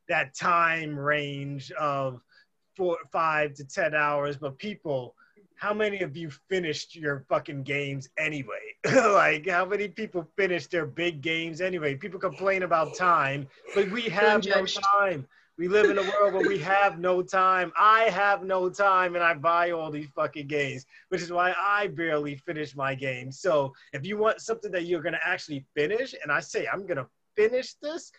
that 0.09 0.35
time 0.35 0.99
range 0.99 1.71
of 1.71 2.19
four 2.75 2.97
five 3.13 3.53
to 3.53 3.63
ten 3.63 3.95
hours, 3.95 4.35
but 4.35 4.57
people 4.57 5.15
how 5.63 5.73
many 5.73 6.01
of 6.01 6.17
you 6.17 6.29
finished 6.49 6.93
your 6.93 7.25
fucking 7.29 7.63
games 7.63 8.09
anyway? 8.17 8.75
like, 8.85 9.47
how 9.47 9.63
many 9.63 9.87
people 9.87 10.27
finished 10.35 10.71
their 10.71 10.85
big 10.85 11.21
games 11.21 11.61
anyway? 11.61 11.95
People 11.95 12.19
complain 12.19 12.63
about 12.63 12.97
time, 12.97 13.47
but 13.73 13.89
we 13.89 14.01
have 14.01 14.45
no 14.45 14.65
time. 14.65 15.25
We 15.57 15.69
live 15.69 15.89
in 15.89 15.97
a 15.97 16.01
world 16.01 16.33
where 16.33 16.45
we 16.45 16.59
have 16.75 16.99
no 16.99 17.21
time. 17.21 17.71
I 17.79 18.01
have 18.09 18.43
no 18.43 18.69
time 18.69 19.15
and 19.15 19.23
I 19.23 19.35
buy 19.35 19.71
all 19.71 19.89
these 19.89 20.09
fucking 20.13 20.47
games, 20.47 20.85
which 21.07 21.21
is 21.21 21.31
why 21.31 21.55
I 21.57 21.87
barely 21.87 22.35
finish 22.35 22.75
my 22.75 22.93
games. 22.93 23.39
So 23.39 23.73
if 23.93 24.05
you 24.05 24.17
want 24.17 24.41
something 24.41 24.71
that 24.73 24.85
you're 24.85 25.01
to 25.13 25.25
actually 25.25 25.63
finish, 25.77 26.13
and 26.21 26.29
I 26.29 26.41
say, 26.41 26.67
I'm 26.67 26.85
to 26.97 27.07
finish 27.37 27.75
this, 27.75 28.11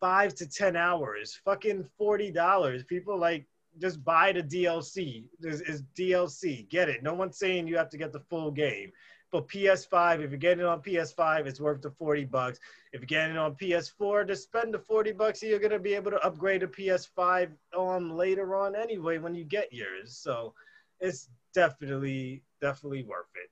five 0.00 0.34
to 0.34 0.48
10 0.48 0.74
hours, 0.74 1.38
fucking 1.44 1.88
$40. 2.00 2.84
People 2.88 3.16
like, 3.16 3.46
just 3.78 4.04
buy 4.04 4.32
the 4.32 4.42
DLC. 4.42 5.24
This 5.38 5.60
is 5.60 5.82
DLC. 5.96 6.68
Get 6.68 6.88
it. 6.88 7.02
No 7.02 7.14
one's 7.14 7.38
saying 7.38 7.66
you 7.66 7.76
have 7.76 7.90
to 7.90 7.98
get 7.98 8.12
the 8.12 8.20
full 8.20 8.50
game. 8.50 8.92
But 9.32 9.48
PS5, 9.48 10.24
if 10.24 10.30
you're 10.30 10.38
getting 10.38 10.60
it 10.60 10.66
on 10.66 10.82
PS5, 10.82 11.46
it's 11.46 11.60
worth 11.60 11.82
the 11.82 11.90
40 11.90 12.24
bucks. 12.24 12.58
If 12.92 13.00
you're 13.00 13.06
getting 13.06 13.36
it 13.36 13.38
on 13.38 13.54
PS4, 13.54 14.26
just 14.26 14.42
spend 14.42 14.74
the 14.74 14.80
40 14.80 15.12
bucks. 15.12 15.42
You're 15.42 15.60
gonna 15.60 15.78
be 15.78 15.94
able 15.94 16.10
to 16.10 16.18
upgrade 16.24 16.64
a 16.64 16.66
PS5 16.66 17.50
um 17.76 18.16
later 18.16 18.56
on 18.56 18.74
anyway 18.74 19.18
when 19.18 19.34
you 19.34 19.44
get 19.44 19.72
yours. 19.72 20.16
So 20.16 20.52
it's 20.98 21.28
definitely 21.54 22.42
definitely 22.60 23.04
worth 23.04 23.26
it. 23.36 23.50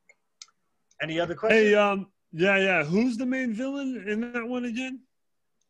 Any 1.01 1.21
other 1.21 1.37
questions? 1.37 1.63
Hey, 1.63 1.75
um, 1.75 2.09
yeah, 2.33 2.57
yeah. 2.59 2.85
Who's 2.85 3.17
the 3.17 3.27
main 3.27 3.53
villain 3.53 4.05
in 4.09 4.33
that 4.33 4.47
one 4.47 4.65
again? 4.65 5.01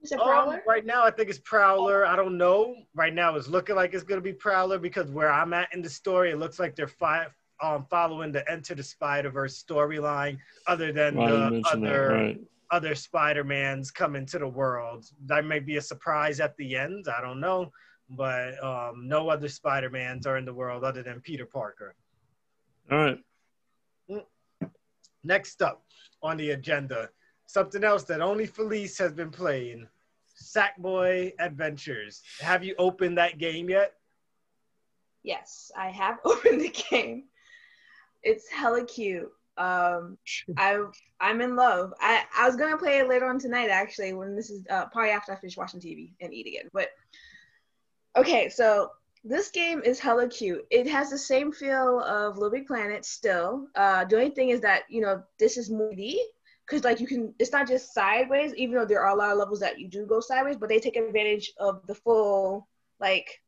Is 0.01 0.13
it 0.13 0.21
Um, 0.21 0.61
right 0.67 0.87
now, 0.87 1.05
I 1.05 1.11
think 1.11 1.29
it's 1.29 1.41
Prowler. 1.41 2.07
I 2.07 2.15
don't 2.15 2.39
know. 2.39 2.77
Right 2.95 3.13
now, 3.13 3.35
it's 3.37 3.49
looking 3.49 3.75
like 3.75 3.95
it's 3.95 4.05
gonna 4.05 4.21
be 4.21 4.33
Prowler 4.33 4.79
because 4.79 5.11
where 5.11 5.31
I'm 5.31 5.53
at 5.53 5.73
in 5.75 5.83
the 5.83 5.91
story, 5.91 6.31
it 6.31 6.37
looks 6.37 6.59
like 6.59 6.77
they're 6.77 6.87
fi- 6.87 7.27
um, 7.61 7.85
following 7.91 8.31
the 8.31 8.49
Enter 8.49 8.77
the 8.77 8.83
Spider 8.83 9.31
Verse 9.31 9.61
storyline. 9.63 10.39
Other 10.69 10.93
than 10.93 11.17
Why 11.17 11.31
the 11.31 11.51
mentioned 11.51 11.85
that, 11.85 11.89
other 11.89 12.13
right? 12.13 12.41
other 12.71 12.95
Spider 12.95 13.43
Mans 13.43 13.91
come 13.91 14.15
into 14.15 14.39
the 14.39 14.47
world. 14.47 15.07
That 15.27 15.45
may 15.45 15.59
be 15.59 15.79
a 15.79 15.81
surprise 15.81 16.39
at 16.39 16.57
the 16.59 16.77
end. 16.77 17.09
I 17.09 17.21
don't 17.21 17.41
know, 17.41 17.73
but 18.11 18.63
um, 18.63 19.09
no 19.09 19.29
other 19.31 19.49
Spider 19.49 19.91
Mans 19.91 20.27
are 20.27 20.37
in 20.37 20.45
the 20.45 20.55
world 20.55 20.85
other 20.85 21.03
than 21.03 21.21
Peter 21.21 21.47
Parker. 21.47 21.97
All 22.91 22.99
right. 22.99 23.25
Next 25.25 25.63
up 25.63 25.85
on 26.23 26.37
the 26.37 26.51
agenda, 26.51 27.11
something 27.49 27.83
else 27.83 28.05
that 28.05 28.21
only 28.21 28.47
Felice 28.47 28.99
has 28.99 29.13
been 29.13 29.31
playing 29.31 29.89
Sackboy 30.41 31.33
Adventures. 31.41 32.23
Have 32.41 32.63
you 32.63 32.75
opened 32.79 33.19
that 33.19 33.39
game 33.39 33.71
yet? 33.71 33.95
Yes, 35.23 35.73
I 35.77 35.89
have 35.89 36.19
opened 36.25 36.61
the 36.61 36.85
game. 36.91 37.25
It's 38.23 38.49
hella 38.49 38.85
cute. 38.85 39.31
Um, 39.57 40.19
I 40.57 40.79
I'm 41.21 41.41
in 41.41 41.57
love. 41.57 41.93
I 42.01 42.25
I 42.37 42.47
was 42.47 42.55
gonna 42.55 42.77
play 42.77 42.99
it 42.99 43.09
later 43.09 43.29
on 43.29 43.41
tonight 43.41 43.71
actually 43.71 44.13
when 44.13 44.37
this 44.37 44.51
is 44.51 44.65
uh, 44.71 44.87
probably 44.87 45.11
after 45.11 45.33
I 45.33 45.37
finish 45.37 45.57
watching 45.57 45.81
TV 45.81 46.13
and 46.21 46.33
eat 46.33 46.47
again. 46.47 46.69
But 46.73 46.91
okay, 48.15 48.51
so 48.51 48.91
this 49.25 49.51
game 49.51 49.81
is 49.85 49.99
hella 49.99 50.29
cute. 50.29 50.67
It 50.71 50.87
has 50.87 51.09
the 51.11 51.19
same 51.19 51.51
feel 51.51 52.01
of 52.01 52.37
Little 52.37 52.53
Big 52.53 52.67
Planet 52.67 53.07
still. 53.07 53.69
Uh, 53.75 54.05
the 54.05 54.17
only 54.17 54.31
thing 54.31 54.51
is 54.51 54.61
that 54.61 54.83
you 54.91 55.01
know 55.01 55.23
this 55.39 55.57
is 55.57 55.71
more 55.71 55.95
D 55.95 56.23
because 56.69 56.85
like 56.85 57.01
you 57.01 57.07
can 57.07 57.35
it's 57.39 57.53
not 57.53 57.67
just 57.67 57.95
sideways 57.95 58.55
even 58.55 58.75
though 58.75 58.85
there 58.85 59.03
are 59.03 59.15
a 59.15 59.19
lot 59.19 59.31
of 59.31 59.39
levels 59.39 59.61
that 59.61 59.79
you 59.79 59.89
do 59.89 60.05
go 60.05 60.21
sideways 60.21 60.57
but 60.57 60.69
they 60.69 60.79
take 60.79 60.97
advantage 60.97 61.53
of 61.59 61.87
the 61.87 61.95
full 61.95 62.69
like 63.01 63.41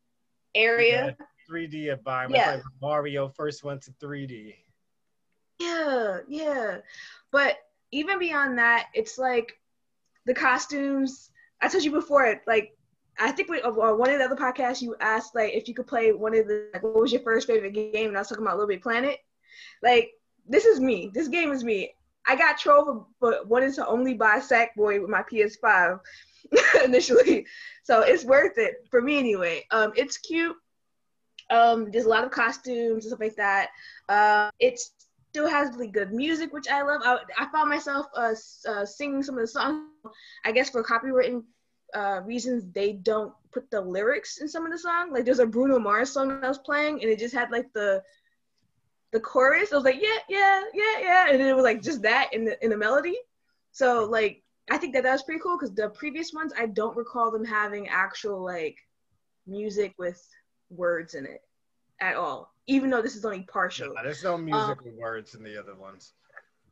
area 0.55 1.16
3D 1.51 1.93
environment. 1.93 2.43
Yeah. 2.43 2.55
Like 2.55 2.62
Mario 2.81 3.29
first 3.29 3.64
went 3.64 3.83
to 3.83 3.93
3D. 3.93 4.55
Yeah, 5.59 6.18
yeah. 6.29 6.79
But 7.33 7.59
even 7.91 8.18
beyond 8.18 8.59
that, 8.59 8.87
it's 8.95 9.18
like 9.18 9.59
the 10.27 10.35
costumes. 10.35 11.31
I 11.61 11.68
told 11.68 11.85
you 11.85 11.91
before, 11.91 12.41
like 12.47 12.77
I 13.18 13.33
think 13.33 13.51
we, 13.51 13.61
uh, 13.61 13.71
one 13.71 14.11
of 14.11 14.18
the 14.18 14.25
other 14.25 14.37
podcasts 14.37 14.81
you 14.81 14.97
asked 15.01 15.35
like 15.35 15.53
if 15.53 15.68
you 15.68 15.75
could 15.75 15.87
play 15.87 16.12
one 16.12 16.37
of 16.37 16.47
the 16.47 16.71
like, 16.73 16.83
what 16.83 16.95
was 16.95 17.12
your 17.12 17.23
first 17.23 17.47
favorite 17.47 17.73
game, 17.73 18.09
and 18.09 18.16
I 18.16 18.21
was 18.21 18.29
talking 18.29 18.45
about 18.45 18.57
Little 18.57 18.68
Big 18.68 18.83
Planet. 18.83 19.18
Like 19.83 20.11
this 20.49 20.64
is 20.64 20.81
me. 20.81 21.11
This 21.12 21.29
game 21.29 21.53
is 21.53 21.64
me. 21.64 21.93
I 22.27 22.37
got 22.37 22.59
Trove, 22.59 23.07
but 23.21 23.49
wanted 23.49 23.75
to 23.75 23.87
only 23.87 24.14
buy 24.14 24.39
Sackboy 24.39 25.01
with 25.01 25.11
my 25.11 25.23
PS5 25.23 26.01
initially, 26.85 27.47
so 27.83 28.03
it's 28.03 28.25
worth 28.25 28.59
it 28.59 28.87
for 28.91 29.01
me 29.01 29.18
anyway. 29.18 29.64
Um, 29.71 29.93
it's 29.97 30.18
cute. 30.18 30.57
Um, 31.51 31.91
there's 31.91 32.05
a 32.05 32.09
lot 32.09 32.25
of 32.25 32.31
costumes 32.31 33.05
and 33.05 33.11
stuff 33.11 33.21
like 33.21 33.37
that. 33.37 33.71
Uh, 34.09 34.51
it's 34.61 34.93
still 35.31 35.49
has 35.49 35.71
really 35.73 35.89
good 35.89 36.12
music, 36.12 36.53
which 36.53 36.68
I 36.68 36.83
love. 36.83 37.03
I, 37.05 37.18
I 37.39 37.51
found 37.51 37.68
myself 37.68 38.07
uh, 38.16 38.35
uh, 38.68 38.85
singing 38.85 39.23
some 39.23 39.37
of 39.37 39.43
the 39.43 39.49
songs. 39.49 39.89
I 40.45 40.53
guess 40.53 40.71
for 40.71 40.83
copywritten 40.85 41.45
uh, 41.95 42.21
reasons, 42.25 42.64
they 42.73 42.93
don't 42.93 43.33
put 43.53 43.71
the 43.71 43.81
lyrics 43.81 44.39
in 44.39 44.49
some 44.49 44.64
of 44.64 44.73
the 44.73 44.79
songs. 44.79 45.12
Like 45.12 45.25
there's 45.25 45.39
a 45.39 45.47
Bruno 45.47 45.79
Mars 45.79 46.12
song 46.12 46.41
I 46.43 46.49
was 46.49 46.59
playing, 46.59 47.01
and 47.03 47.11
it 47.11 47.18
just 47.18 47.35
had 47.35 47.51
like 47.51 47.73
the 47.73 48.03
the 49.13 49.21
chorus. 49.21 49.73
I 49.73 49.77
was 49.77 49.85
like, 49.85 50.01
yeah, 50.01 50.19
yeah, 50.29 50.63
yeah, 50.73 51.01
yeah, 51.01 51.31
and 51.31 51.41
then 51.41 51.49
it 51.49 51.57
was 51.57 51.65
like 51.65 51.83
just 51.83 52.03
that 52.03 52.33
in 52.33 52.45
the 52.45 52.63
in 52.65 52.71
the 52.71 52.77
melody. 52.77 53.17
So 53.73 54.05
like 54.05 54.43
I 54.71 54.77
think 54.77 54.95
that 54.95 55.03
that 55.03 55.13
was 55.13 55.23
pretty 55.23 55.41
cool 55.41 55.57
because 55.59 55.75
the 55.75 55.91
previous 55.91 56.33
ones 56.33 56.53
I 56.57 56.67
don't 56.67 56.97
recall 56.97 57.31
them 57.31 57.45
having 57.45 57.89
actual 57.89 58.45
like 58.45 58.77
music 59.47 59.95
with 59.99 60.25
words 60.71 61.15
in 61.15 61.25
it 61.27 61.43
at 62.01 62.17
all. 62.17 62.55
Even 62.67 62.89
though 62.91 63.03
this 63.03 63.17
is 63.17 63.25
only 63.25 63.43
partial. 63.43 63.93
Yeah, 63.95 64.03
there's 64.05 64.23
no 64.23 64.39
musical 64.39 64.89
um, 64.89 64.97
words 64.97 65.35
in 65.35 65.43
the 65.43 65.59
other 65.59 65.75
ones. 65.75 66.13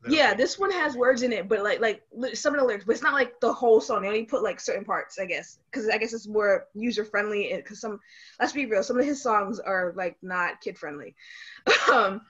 Yeah, 0.07 0.33
this 0.35 0.59
one 0.59 0.71
has 0.71 0.97
words 0.97 1.23
in 1.23 1.33
it, 1.33 1.49
but 1.49 1.63
like 1.63 1.81
like 1.81 2.03
some 2.35 2.55
of 2.55 2.61
the 2.61 2.67
lyrics, 2.67 2.85
but 2.85 2.93
it's 2.93 3.03
not 3.03 3.15
like 3.15 3.41
the 3.41 3.53
whole 3.53 3.81
song. 3.81 4.03
They 4.03 4.09
only 4.09 4.25
put 4.25 4.43
like 4.43 4.61
certain 4.61 4.85
parts, 4.85 5.19
I 5.19 5.25
guess, 5.25 5.59
because 5.71 5.89
I 5.89 5.99
guess 5.99 6.13
it's 6.13 6.29
more 6.29 6.67
user 6.75 7.05
friendly. 7.05 7.53
Because 7.55 7.81
some, 7.81 7.99
let's 8.39 8.53
be 8.53 8.67
real, 8.67 8.83
some 8.83 8.99
of 8.99 9.05
his 9.05 9.23
songs 9.23 9.59
are 9.59 9.93
like 9.97 10.17
not 10.23 10.61
kid 10.61 10.79
friendly. 10.79 11.17
um, 11.93 12.21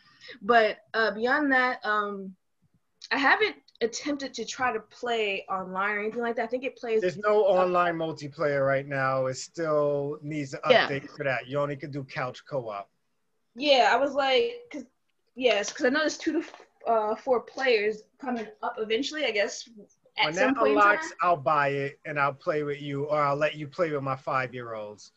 but 0.42 0.78
uh, 0.94 1.10
beyond 1.10 1.52
that, 1.52 1.84
um, 1.84 2.34
I 3.12 3.18
haven't 3.18 3.56
attempted 3.80 4.34
to 4.34 4.44
try 4.44 4.72
to 4.72 4.80
play 4.80 5.44
online 5.50 5.90
or 5.90 6.00
anything 6.00 6.20
like 6.22 6.36
that. 6.36 6.44
I 6.44 6.46
think 6.48 6.64
it 6.64 6.76
plays. 6.76 7.00
There's 7.02 7.18
no 7.18 7.42
online 7.44 7.96
multiplayer 7.96 8.66
right 8.66 8.86
now. 8.86 9.26
It 9.26 9.36
still 9.36 10.18
needs 10.22 10.54
an 10.54 10.60
Yeah. 10.68 10.88
update 10.88 11.08
for 11.10 11.24
that. 11.24 11.46
You 11.46 11.60
only 11.60 11.76
can 11.76 11.90
do 11.90 12.02
couch 12.04 12.44
co-op. 12.48 12.88
Yeah, 13.54 13.90
I 13.92 13.96
was 13.96 14.14
like, 14.14 14.54
cause, 14.72 14.84
yes, 15.34 15.70
because 15.70 15.84
I 15.84 15.88
know 15.90 16.00
there's 16.00 16.18
two 16.18 16.32
to 16.32 16.42
uh, 16.86 17.14
four 17.14 17.40
players 17.40 18.02
coming 18.20 18.46
up 18.62 18.76
eventually. 18.78 19.24
I 19.24 19.30
guess 19.30 19.68
at 20.18 20.26
When 20.26 20.34
some 20.34 20.54
that 20.54 20.56
point. 20.56 20.70
unlocks, 20.72 21.12
I'll 21.22 21.36
buy 21.36 21.68
it 21.68 22.00
and 22.04 22.18
I'll 22.18 22.32
play 22.34 22.62
with 22.62 22.80
you, 22.80 23.04
or 23.04 23.20
I'll 23.20 23.36
let 23.36 23.54
you 23.56 23.66
play 23.68 23.90
with 23.90 24.02
my 24.02 24.16
five-year-olds. 24.16 25.12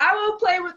I 0.00 0.14
will 0.14 0.36
play 0.36 0.60
with. 0.60 0.74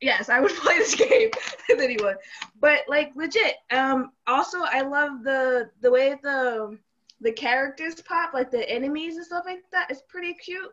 Yes, 0.00 0.28
I 0.28 0.40
would 0.40 0.50
play 0.56 0.78
this 0.78 0.94
game 0.94 1.30
with 1.68 1.80
anyone. 1.80 2.16
But 2.60 2.80
like 2.88 3.12
legit. 3.16 3.54
Um. 3.70 4.12
Also, 4.26 4.58
I 4.62 4.82
love 4.82 5.22
the 5.22 5.70
the 5.80 5.90
way 5.90 6.16
the 6.22 6.78
the 7.20 7.32
characters 7.32 8.00
pop, 8.02 8.34
like 8.34 8.50
the 8.50 8.68
enemies 8.68 9.16
and 9.16 9.24
stuff 9.24 9.44
like 9.46 9.62
that. 9.72 9.90
It's 9.90 10.02
pretty 10.08 10.34
cute. 10.34 10.70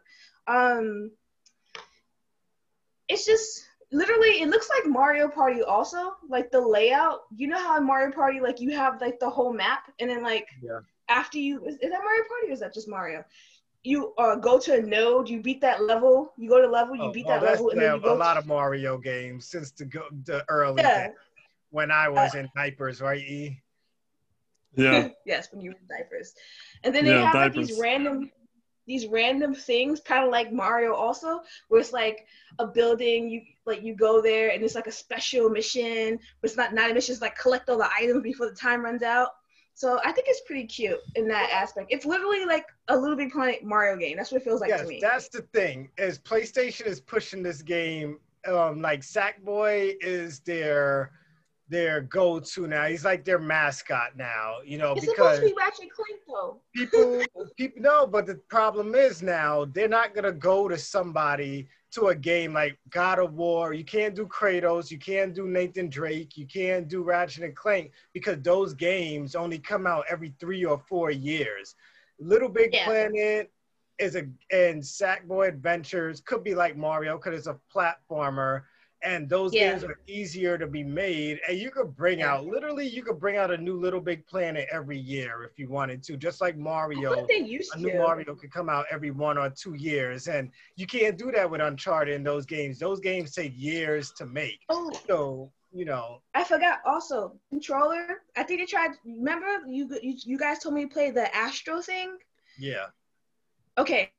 Um. 0.47 1.12
It's 3.07 3.26
just 3.26 3.66
literally. 3.92 4.42
It 4.42 4.50
looks 4.50 4.70
like 4.70 4.92
Mario 4.92 5.28
Party. 5.30 5.62
Also, 5.62 6.16
like 6.30 6.52
the 6.52 6.60
layout. 6.60 7.22
You 7.36 7.47
know 7.47 7.58
how 7.59 7.78
in 7.78 7.86
Mario 7.86 8.12
Party, 8.12 8.39
like 8.39 8.59
you 8.59 8.72
have 8.72 9.01
like 9.01 9.20
the 9.20 9.30
whole 9.30 9.54
map, 9.54 9.92
and 10.00 10.09
then 10.09 10.24
like 10.24 10.47
Yeah. 10.62 10.80
after 11.09 11.38
you 11.38 11.66
is, 11.66 11.76
is 11.76 11.92
that 11.92 12.01
Mario 12.04 12.24
Party 12.28 12.50
or 12.50 12.54
is 12.54 12.59
that 12.59 12.74
just 12.74 12.88
Mario? 12.88 13.24
You 13.84 14.13
uh, 14.18 14.36
go 14.36 14.59
to 14.59 14.76
a 14.78 14.82
node, 14.82 15.28
you 15.28 15.42
beat 15.42 15.62
that 15.62 15.84
level, 15.84 16.34
you 16.38 16.47
go 16.47 16.62
to 16.62 16.68
level, 16.68 16.96
you 16.96 17.01
Oh, 17.01 17.12
beat 17.13 17.26
well, 17.26 17.39
that 17.39 17.43
that's 17.43 17.59
level, 17.59 17.70
and 17.72 17.82
then 17.82 17.96
you 17.96 18.01
go 18.01 18.13
a 18.13 18.18
lot 18.18 18.36
to, 18.36 18.42
of 18.42 18.47
Mario 18.47 18.97
games 18.97 19.47
since 19.47 19.72
the 19.72 19.86
go, 19.86 20.04
the 20.26 20.46
early 20.50 20.82
yeah, 20.84 21.08
days 21.08 21.16
when 21.72 21.89
I 21.92 22.08
was 22.09 22.36
in 22.36 22.47
diapers, 22.55 23.01
right? 23.01 23.20
E. 23.20 23.59
Yeah. 24.76 25.09
yes, 25.26 25.51
when 25.51 25.62
you 25.62 25.72
were 25.72 25.78
in 25.78 25.88
diapers, 25.88 26.34
and 26.84 26.93
then 26.93 27.05
they 27.05 27.12
Yeah, 27.12 27.22
have 27.24 27.36
like 27.36 27.54
these 27.54 27.80
random, 27.80 28.32
these 28.87 29.08
random 29.08 29.53
things, 29.53 29.99
kind 29.99 30.24
of 30.24 30.32
like 30.32 30.51
Mario, 30.51 30.93
also, 30.93 31.41
where 31.67 31.79
it's 31.79 31.93
like 31.93 32.25
a 32.59 32.67
building, 32.67 33.29
you 33.29 33.41
like 33.66 33.83
you 33.83 33.95
go 33.95 34.21
there, 34.21 34.49
and 34.49 34.63
it's 34.63 34.75
like 34.75 34.87
a 34.87 34.91
special 34.91 35.49
mission, 35.49 36.20
but 36.41 36.49
it's 36.49 36.58
not 36.58 36.74
not 36.74 36.91
a 36.91 36.93
mission, 36.93 37.13
it's 37.13 37.21
like 37.21 37.37
collect 37.37 37.70
all 37.70 37.78
the 37.78 37.89
items 37.95 38.24
before 38.24 38.49
the 38.49 38.55
time 38.55 38.83
runs 38.83 39.03
out. 39.03 39.29
So 39.74 39.99
I 40.03 40.12
think 40.12 40.28
it's 40.29 40.41
pretty 40.41 40.66
cute 40.66 40.99
in 41.16 41.28
that 41.29 41.49
aspect. 41.51 41.87
It's 41.89 42.05
literally 42.05 42.45
like 42.45 42.66
a 42.89 42.97
little 42.97 43.16
big 43.16 43.32
planet 43.32 43.63
Mario 43.63 43.97
game. 43.97 44.17
That's 44.17 44.32
what 44.32 44.41
it 44.41 44.43
feels 44.43 44.62
like 44.62 44.70
yes, 44.70 44.82
to 44.82 44.87
me. 44.87 44.99
that's 45.01 45.29
the 45.29 45.41
thing. 45.53 45.89
Is 45.97 46.20
PlayStation 46.20 46.86
is 46.86 46.99
pushing 46.99 47.41
this 47.41 47.62
game. 47.62 48.20
Um, 48.47 48.82
like 48.82 49.01
Sackboy 49.01 49.95
is 50.01 50.39
their 50.39 51.12
their 51.72 52.02
go-to 52.02 52.68
now. 52.68 52.86
He's 52.86 53.06
like 53.06 53.24
their 53.24 53.39
mascot 53.39 54.18
now, 54.18 54.58
you 54.64 54.78
know, 54.78 54.92
It's 54.92 55.06
because 55.06 55.16
supposed 55.16 55.42
to 55.42 55.48
be 55.48 55.54
Ratchet 55.58 55.82
and 55.84 55.92
Clank 55.92 56.22
though. 56.28 56.62
people 56.76 57.24
people 57.58 57.82
know, 57.82 58.06
but 58.06 58.26
the 58.28 58.36
problem 58.50 58.93
is 58.93 59.22
now 59.24 59.66
they're 59.66 59.88
not 59.88 60.14
gonna 60.14 60.34
go 60.34 60.68
to 60.68 60.78
somebody 60.78 61.70
to 61.92 62.08
a 62.08 62.16
game 62.16 62.54
like 62.54 62.78
God 62.89 63.20
of 63.20 63.34
War. 63.34 63.74
You 63.74 63.86
can't 63.86 64.14
do 64.14 64.26
Kratos, 64.28 64.92
you 64.92 65.00
can't 65.00 65.34
do 65.34 65.48
Nathan 65.48 65.89
Drake, 65.89 66.38
you 66.38 66.46
can't 66.46 66.89
do 66.89 67.04
Ratchet 67.04 67.43
and 67.43 67.56
Clank 67.56 67.92
because 68.14 68.39
those 68.42 68.74
games 68.74 69.34
only 69.34 69.58
come 69.58 69.88
out 69.88 70.04
every 70.10 70.34
three 70.42 70.66
or 70.66 70.78
four 70.78 71.10
years. 71.10 71.76
Little 72.20 72.50
Big 72.50 72.74
Yeah. 72.74 72.86
Planet 72.86 73.50
is 73.98 74.16
a 74.18 74.24
and 74.52 74.82
Sackboy 74.82 75.48
Adventures 75.48 76.20
could 76.20 76.43
be 76.43 76.54
like 76.54 76.76
Mario 76.76 77.18
because 77.18 77.38
it's 77.38 77.48
a 77.48 77.58
platformer. 77.74 78.64
And 79.03 79.29
those 79.29 79.53
Yeah. 79.53 79.69
games 79.71 79.83
are 79.83 79.97
easier 80.07 80.57
to 80.57 80.67
be 80.67 80.83
made, 80.83 81.39
and 81.47 81.57
you 81.57 81.71
could 81.71 81.95
bring 81.95 82.21
out 82.21 82.45
literally 82.45 82.87
you 82.87 83.03
could 83.03 83.19
bring 83.19 83.37
out 83.37 83.51
a 83.51 83.57
new 83.57 83.79
Little 83.79 84.01
Big 84.01 84.25
Planet 84.28 84.67
every 84.71 84.97
year 84.99 85.43
if 85.43 85.57
you 85.57 85.69
wanted 85.69 86.03
to, 86.03 86.17
just 86.17 86.39
like 86.41 86.57
Mario 86.57 87.25
they 87.29 87.39
used 87.39 87.75
a 87.75 87.79
new 87.79 87.89
to. 87.89 87.97
Mario 87.97 88.36
could 88.36 88.51
come 88.51 88.69
out 88.69 88.86
every 88.91 89.11
one 89.11 89.37
or 89.37 89.49
two 89.49 89.73
years, 89.75 90.28
and 90.28 90.49
you 90.75 90.86
can't 90.86 91.17
do 91.17 91.32
that 91.32 91.49
with 91.49 91.61
Uncharted 91.61 92.13
in 92.15 92.23
those 92.23 92.45
games. 92.45 92.79
Those 92.79 92.99
games 92.99 93.33
take 93.33 93.53
years 93.55 94.11
to 94.13 94.25
make. 94.25 94.59
Oh, 94.69 94.91
So 95.09 95.51
you 95.71 95.86
know, 95.86 96.21
I 96.33 96.43
forgot 96.43 96.79
also 96.86 97.39
controller. 97.49 98.21
I 98.37 98.43
think 98.43 98.59
they 98.61 98.65
tried. 98.65 98.91
Remember 99.05 99.47
you 99.67 99.89
you, 100.01 100.15
you 100.25 100.37
guys 100.37 100.59
told 100.59 100.75
me 100.75 100.83
to 100.86 100.93
play 100.93 101.11
the 101.11 101.33
Astro 101.36 101.82
thing. 101.82 102.17
yeah, 102.57 102.87
Okay, 103.78 104.11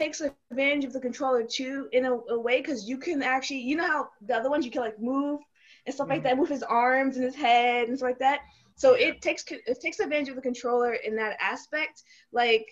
takes 0.00 0.20
advantage 0.20 0.84
of 0.86 0.92
the 0.94 1.00
controller 1.08 1.44
too 1.44 1.88
in 1.92 2.04
a, 2.06 2.14
a 2.36 2.40
way 2.40 2.60
because 2.60 2.88
you 2.90 2.98
can 2.98 3.22
actually 3.22 3.60
you 3.70 3.76
know 3.76 3.86
how 3.94 4.08
the 4.28 4.34
other 4.36 4.50
ones 4.50 4.64
you 4.64 4.70
can 4.70 4.82
like 4.82 5.00
move 5.00 5.40
and 5.86 5.94
stuff 5.94 6.08
like 6.08 6.20
Mhm. 6.20 6.24
that, 6.24 6.36
move 6.38 6.48
his 6.48 6.62
arms 6.62 7.16
and 7.16 7.24
his 7.24 7.36
head 7.36 7.88
and 7.88 7.96
stuff 7.98 8.10
like 8.10 8.18
that. 8.20 8.40
So 8.76 8.94
it 8.94 9.20
takes 9.22 9.44
it 9.50 9.80
takes 9.80 10.00
advantage 10.00 10.30
of 10.30 10.36
the 10.36 10.42
controller 10.50 10.94
in 10.94 11.16
that 11.16 11.36
aspect, 11.40 12.02
like 12.32 12.66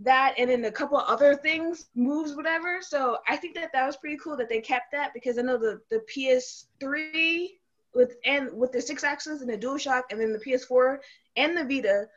that, 0.00 0.34
and 0.38 0.50
then 0.50 0.64
a 0.64 0.72
couple 0.72 0.98
other 0.98 1.34
things, 1.36 1.88
moves, 1.94 2.34
whatever. 2.36 2.80
So 2.82 3.18
I 3.28 3.36
think 3.36 3.54
that 3.56 3.70
that 3.72 3.86
was 3.86 3.96
pretty 3.96 4.18
cool 4.22 4.36
that 4.36 4.48
they 4.48 4.60
kept 4.60 4.92
that 4.92 5.12
because 5.14 5.38
I 5.38 5.42
know 5.42 5.58
the 5.58 5.80
the 5.90 6.00
PS3 6.10 7.50
with 7.94 8.16
and 8.24 8.52
with 8.52 8.72
the 8.72 8.80
six 8.80 9.04
axis 9.04 9.40
and 9.42 9.50
the 9.50 9.58
DualShock, 9.58 10.04
and 10.10 10.20
then 10.20 10.32
the 10.32 10.40
PS4 10.40 11.00
and 11.36 11.56
the 11.56 11.64
Vita 11.64 12.08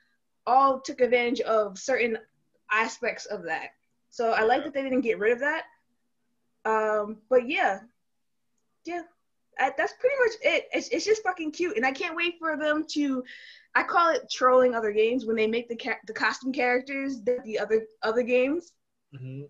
all 0.45 0.79
took 0.79 1.01
advantage 1.01 1.41
of 1.41 1.77
certain 1.79 2.17
aspects 2.71 3.25
of 3.25 3.43
that. 3.43 3.69
So 4.11 4.31
I 4.31 4.43
like 4.43 4.63
that 4.65 4.73
they 4.73 4.83
didn't 4.83 5.01
get 5.01 5.17
rid 5.19 5.31
of 5.31 5.39
that. 5.39 5.63
Um, 6.65 7.17
but 7.29 7.47
yeah, 7.47 7.79
yeah, 8.85 9.01
I, 9.57 9.71
that's 9.77 9.93
pretty 9.99 10.15
much 10.19 10.31
it. 10.43 10.67
It's, 10.73 10.89
it's 10.89 11.05
just 11.05 11.23
fucking 11.23 11.51
cute, 11.51 11.75
and 11.77 11.85
I 11.85 11.91
can't 11.91 12.15
wait 12.15 12.35
for 12.37 12.55
them 12.57 12.85
to. 12.91 13.23
I 13.73 13.83
call 13.83 14.13
it 14.13 14.29
trolling 14.29 14.75
other 14.75 14.91
games 14.91 15.25
when 15.25 15.35
they 15.37 15.47
make 15.47 15.69
the 15.69 15.77
ca- 15.77 15.99
the 16.05 16.13
costume 16.13 16.51
characters 16.51 17.21
that 17.21 17.43
the 17.45 17.57
other 17.57 17.85
other 18.03 18.21
games, 18.21 18.73
Mhm. 19.15 19.49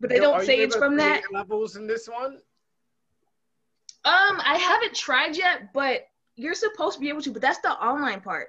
but 0.00 0.10
they 0.10 0.18
Are 0.18 0.20
don't 0.20 0.44
say 0.44 0.58
it's 0.60 0.76
from 0.76 0.96
that. 0.98 1.22
levels 1.32 1.76
in 1.76 1.86
this 1.86 2.06
one. 2.08 2.34
Um, 4.04 4.38
I 4.44 4.58
haven't 4.58 4.94
tried 4.94 5.34
yet, 5.34 5.72
but 5.72 6.06
you're 6.36 6.54
supposed 6.54 6.96
to 6.96 7.00
be 7.00 7.08
able 7.08 7.22
to. 7.22 7.32
But 7.32 7.40
that's 7.42 7.60
the 7.60 7.70
online 7.72 8.20
part. 8.20 8.48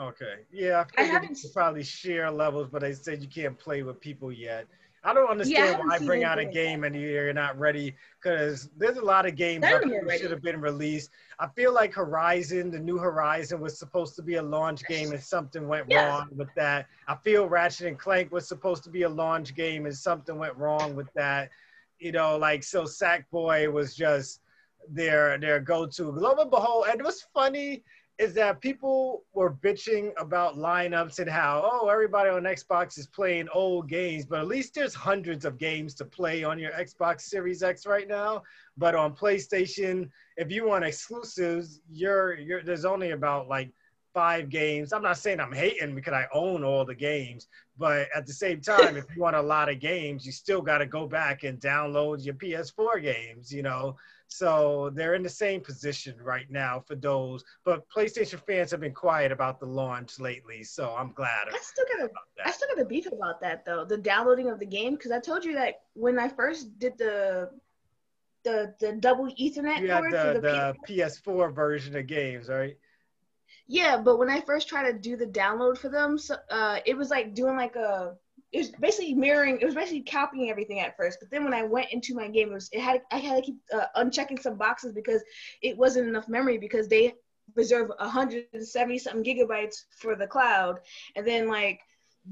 Okay, 0.00 0.34
yeah, 0.50 0.84
I, 0.96 1.02
I 1.02 1.04
haven't 1.04 1.38
probably 1.52 1.82
share 1.82 2.30
levels, 2.30 2.68
but 2.70 2.80
they 2.80 2.94
said 2.94 3.22
you 3.22 3.28
can't 3.28 3.58
play 3.58 3.82
with 3.82 4.00
people 4.00 4.32
yet. 4.32 4.66
I 5.04 5.12
don't 5.12 5.24
Yeah, 5.24 5.28
I 5.28 5.32
understand 5.32 5.78
why 5.78 5.98
seen 5.98 6.06
bring 6.06 6.24
out 6.24 6.38
a 6.38 6.44
game 6.44 6.84
and 6.84 6.94
you're 6.94 7.32
not 7.32 7.58
ready 7.58 7.94
because 8.22 8.70
there's 8.76 8.98
a 8.98 9.04
lot 9.04 9.26
of 9.26 9.34
games 9.34 9.62
that 9.62 9.74
of 9.74 9.80
them 9.80 9.90
are 9.90 9.94
people 9.94 10.08
ready. 10.08 10.22
should 10.22 10.30
have 10.30 10.42
been 10.42 10.60
released. 10.60 11.10
I 11.40 11.48
feel 11.48 11.74
like 11.74 11.92
Horizon, 11.92 12.70
the 12.70 12.78
new 12.78 12.98
Horizon, 12.98 13.60
was 13.60 13.76
supposed 13.78 14.14
to 14.16 14.22
be 14.22 14.36
a 14.36 14.42
launch 14.42 14.86
game 14.86 15.10
and 15.10 15.20
something 15.22 15.66
went 15.66 15.86
Yeah. 15.88 16.06
wrong 16.06 16.28
with 16.36 16.54
that. 16.54 16.86
I 17.08 17.16
feel 17.16 17.48
Ratchet 17.48 17.88
and 17.88 17.98
Clank 17.98 18.30
was 18.30 18.46
supposed 18.46 18.84
to 18.84 18.90
be 18.90 19.02
a 19.02 19.08
launch 19.08 19.54
game 19.56 19.86
and 19.86 19.96
something 19.96 20.38
went 20.38 20.56
wrong 20.56 20.94
with 20.94 21.12
that. 21.14 21.50
You 21.98 22.12
know, 22.12 22.36
like 22.36 22.62
so 22.62 22.84
Sackboy 22.84 23.72
was 23.72 23.96
just 23.96 24.40
their 24.88 25.36
their 25.38 25.58
go-to. 25.60 26.10
Lo 26.10 26.34
and 26.38 26.50
behold, 26.50 26.86
and 26.88 27.00
it 27.00 27.04
was 27.04 27.26
funny 27.34 27.82
is 28.22 28.32
that 28.34 28.60
people 28.60 29.24
were 29.34 29.52
bitching 29.52 30.12
about 30.16 30.56
lineups 30.56 31.18
and 31.18 31.28
how 31.28 31.68
oh 31.70 31.88
everybody 31.88 32.30
on 32.30 32.44
Xbox 32.44 32.96
is 32.96 33.08
playing 33.08 33.48
old 33.52 33.88
games, 33.88 34.24
but 34.24 34.38
at 34.38 34.46
least 34.46 34.76
there's 34.76 34.94
hundreds 34.94 35.44
of 35.44 35.58
games 35.58 35.92
to 35.94 36.04
play 36.04 36.44
on 36.44 36.56
your 36.56 36.70
Xbox 36.70 37.22
Series 37.22 37.64
X 37.64 37.84
right 37.84 38.06
now. 38.06 38.44
But 38.76 38.94
on 38.94 39.16
PlayStation, 39.16 40.08
if 40.36 40.52
you 40.52 40.68
want 40.68 40.84
exclusives, 40.84 41.80
you're 41.90 42.38
you're 42.38 42.62
there's 42.62 42.84
only 42.84 43.10
about 43.10 43.48
like 43.48 43.72
five 44.14 44.48
games. 44.48 44.92
I'm 44.92 45.02
not 45.02 45.18
saying 45.18 45.40
I'm 45.40 45.52
hating 45.52 45.96
because 45.96 46.14
I 46.14 46.26
own 46.32 46.62
all 46.62 46.84
the 46.84 46.94
games, 46.94 47.48
but 47.76 48.06
at 48.14 48.24
the 48.24 48.32
same 48.32 48.60
time, 48.60 48.96
if 48.96 49.04
you 49.16 49.20
want 49.20 49.34
a 49.34 49.42
lot 49.42 49.68
of 49.68 49.80
games, 49.80 50.24
you 50.24 50.30
still 50.30 50.62
got 50.62 50.78
to 50.78 50.86
go 50.86 51.08
back 51.08 51.42
and 51.42 51.58
download 51.58 52.24
your 52.24 52.34
PS4 52.34 53.02
games, 53.02 53.52
you 53.52 53.62
know. 53.62 53.96
So 54.32 54.90
they're 54.94 55.14
in 55.14 55.22
the 55.22 55.28
same 55.28 55.60
position 55.60 56.16
right 56.22 56.50
now 56.50 56.80
for 56.80 56.94
those. 56.94 57.44
But 57.64 57.84
PlayStation 57.94 58.40
fans 58.46 58.70
have 58.70 58.80
been 58.80 58.94
quiet 58.94 59.32
about 59.32 59.60
the 59.60 59.66
launch 59.66 60.18
lately, 60.18 60.64
so 60.64 60.94
I'm 60.96 61.12
glad 61.12 61.48
I 61.48 61.58
still 61.60 61.84
got 61.96 62.06
a 62.06 62.10
I 62.44 62.50
still 62.50 62.68
got 62.74 62.82
a 62.82 62.84
beef 62.86 63.06
about 63.06 63.40
that 63.40 63.64
though, 63.64 63.84
the 63.84 63.98
downloading 63.98 64.48
of 64.48 64.58
the 64.58 64.66
game, 64.66 64.94
because 64.94 65.10
I 65.10 65.20
told 65.20 65.44
you 65.44 65.54
that 65.54 65.82
when 65.94 66.18
I 66.18 66.28
first 66.28 66.78
did 66.78 66.96
the 66.98 67.50
the 68.44 68.74
the 68.80 68.92
double 68.92 69.26
Ethernet 69.26 69.80
You 69.80 69.88
cord 69.88 70.12
the, 70.12 70.18
for 70.18 70.34
the, 70.34 70.40
the 70.40 70.76
P- 70.84 70.98
PS4 70.98 71.54
version 71.54 71.96
of 71.96 72.06
games, 72.06 72.48
right? 72.48 72.76
yeah, 73.68 73.96
but 73.96 74.18
when 74.18 74.28
I 74.28 74.40
first 74.40 74.68
tried 74.68 74.90
to 74.90 74.98
do 74.98 75.16
the 75.16 75.26
download 75.26 75.78
for 75.78 75.88
them, 75.88 76.18
so, 76.18 76.36
uh, 76.50 76.80
it 76.84 76.96
was 76.96 77.10
like 77.10 77.34
doing 77.34 77.56
like 77.56 77.76
a 77.76 78.16
it 78.52 78.58
was 78.58 78.70
basically 78.70 79.14
mirroring. 79.14 79.58
It 79.60 79.64
was 79.64 79.74
basically 79.74 80.02
copying 80.02 80.50
everything 80.50 80.80
at 80.80 80.96
first, 80.96 81.18
but 81.20 81.30
then 81.30 81.44
when 81.44 81.54
I 81.54 81.62
went 81.62 81.90
into 81.90 82.14
my 82.14 82.28
game, 82.28 82.50
it 82.50 82.54
was 82.54 82.68
it 82.72 82.80
had 82.80 83.02
I 83.10 83.16
had 83.18 83.36
to 83.36 83.42
keep 83.42 83.56
uh, 83.72 83.86
unchecking 83.96 84.40
some 84.40 84.56
boxes 84.56 84.92
because 84.92 85.22
it 85.62 85.76
wasn't 85.76 86.08
enough 86.08 86.28
memory 86.28 86.58
because 86.58 86.88
they 86.88 87.14
reserve 87.54 87.90
170 87.98 88.98
something 88.98 89.24
gigabytes 89.24 89.84
for 89.96 90.14
the 90.14 90.26
cloud, 90.26 90.80
and 91.16 91.26
then 91.26 91.48
like 91.48 91.80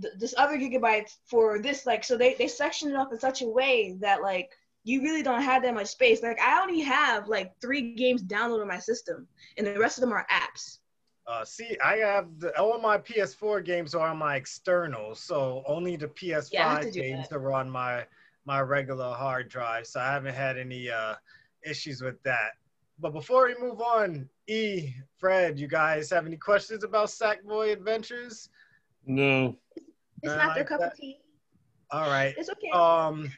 th- 0.01 0.15
this 0.19 0.35
other 0.37 0.59
gigabytes 0.59 1.17
for 1.27 1.59
this 1.59 1.87
like 1.87 2.05
so 2.05 2.19
they 2.19 2.35
they 2.35 2.49
sectioned 2.49 2.93
it 2.93 2.99
up 2.99 3.13
in 3.13 3.19
such 3.19 3.41
a 3.41 3.49
way 3.49 3.97
that 4.01 4.21
like 4.23 4.51
you 4.85 5.03
really 5.03 5.23
don't 5.23 5.43
have 5.43 5.63
that 5.63 5.75
much 5.75 5.89
space. 5.89 6.23
Like 6.23 6.41
I 6.41 6.61
only 6.61 6.81
have 6.81 7.29
like 7.29 7.59
three 7.61 7.95
games 7.95 8.23
downloaded 8.23 8.63
on 8.63 8.69
my 8.69 8.79
system, 8.79 9.27
and 9.57 9.67
the 9.67 9.79
rest 9.79 9.97
of 9.97 10.03
them 10.03 10.13
are 10.13 10.27
apps. 10.31 10.79
Uh, 11.27 11.45
see, 11.45 11.77
I 11.85 11.97
have 11.97 12.27
the, 12.39 12.59
all 12.59 12.81
my 12.81 12.99
PS4 12.99 13.65
games 13.65 13.95
are 13.95 14.09
on 14.09 14.19
my 14.19 14.37
external, 14.37 15.15
so 15.15 15.63
only 15.67 15.97
the 15.97 16.09
PS5 16.09 16.49
Yeah, 16.53 16.69
I 16.69 16.73
have 16.75 16.81
to 16.83 16.91
do 16.91 17.01
games 17.01 17.29
that. 17.29 17.37
are 17.37 17.53
on 17.53 17.71
my 17.71 18.05
my 18.47 18.61
regular 18.61 19.13
hard 19.13 19.49
drive. 19.49 19.87
So 19.87 20.01
I 20.01 20.07
haven't 20.13 20.35
had 20.35 20.59
any 20.59 20.91
uh, 20.91 21.15
issues 21.65 22.03
with 22.03 22.21
that. 22.25 22.53
But 22.99 23.13
before 23.13 23.47
we 23.47 23.55
move 23.61 23.81
on, 23.81 24.29
E, 24.47 24.93
Fred, 25.19 25.59
you 25.59 25.69
guys 25.69 26.11
have 26.11 26.27
any 26.27 26.37
questions 26.37 26.85
about 26.85 27.09
Sackboy 27.09 27.73
Adventures? 27.73 28.49
No. 29.07 29.57
It's 30.23 30.33
I 30.33 30.37
not 30.37 30.55
their 30.55 30.65
cup 30.65 30.81
that. 30.81 30.93
of 30.93 30.99
tea. 30.99 31.21
All 31.91 32.09
right. 32.09 32.35
It's 32.37 32.51
okay. 32.51 32.71
Um, 32.71 33.31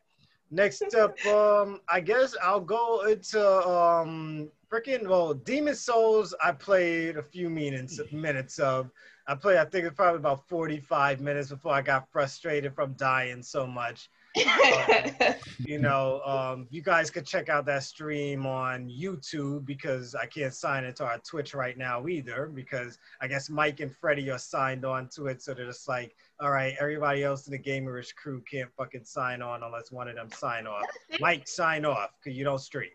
next 0.52 0.94
up, 0.94 1.24
um, 1.26 1.80
I 1.88 2.00
guess 2.00 2.36
I'll 2.42 2.60
go 2.60 3.02
into 3.08 3.68
um, 3.68 4.48
freaking 4.70 5.06
well, 5.08 5.34
Demon's 5.34 5.80
Souls. 5.80 6.34
I 6.42 6.52
played 6.52 7.16
a 7.16 7.22
few 7.22 7.50
minutes 7.50 8.00
minutes 8.12 8.58
of. 8.58 8.90
I 9.26 9.34
played. 9.34 9.58
I 9.58 9.64
think 9.64 9.86
it's 9.86 9.96
probably 9.96 10.18
about 10.18 10.46
forty 10.48 10.78
five 10.78 11.20
minutes 11.20 11.50
before 11.50 11.72
I 11.72 11.82
got 11.82 12.10
frustrated 12.12 12.74
from 12.74 12.92
dying 12.94 13.42
so 13.42 13.66
much. 13.66 14.10
You 15.58 15.78
know, 15.78 16.20
um, 16.24 16.66
you 16.70 16.82
guys 16.82 17.10
could 17.10 17.24
check 17.24 17.48
out 17.48 17.66
that 17.66 17.84
stream 17.84 18.46
on 18.46 18.88
YouTube 18.88 19.64
because 19.64 20.14
I 20.14 20.26
can't 20.26 20.52
sign 20.52 20.84
into 20.84 21.04
our 21.04 21.18
Twitch 21.18 21.54
right 21.54 21.78
now 21.78 22.06
either 22.08 22.50
because 22.52 22.98
I 23.20 23.28
guess 23.28 23.48
Mike 23.48 23.80
and 23.80 23.94
Freddie 23.94 24.30
are 24.30 24.38
signed 24.38 24.84
on 24.84 25.08
to 25.14 25.28
it. 25.28 25.40
So 25.40 25.54
they're 25.54 25.66
just 25.66 25.88
like, 25.88 26.16
all 26.42 26.50
right, 26.50 26.74
everybody 26.80 27.22
else 27.22 27.46
in 27.46 27.52
the 27.52 27.58
Gamerish 27.58 28.16
crew 28.16 28.42
can't 28.50 28.68
fucking 28.76 29.04
sign 29.04 29.42
on 29.42 29.62
unless 29.62 29.92
one 29.92 30.08
of 30.08 30.16
them 30.16 30.28
sign 30.32 30.66
off. 30.66 30.82
Mike, 31.20 31.46
sign 31.46 31.84
off 31.84 32.10
because 32.18 32.36
you 32.36 32.42
don't 32.42 32.58
stream. 32.58 32.90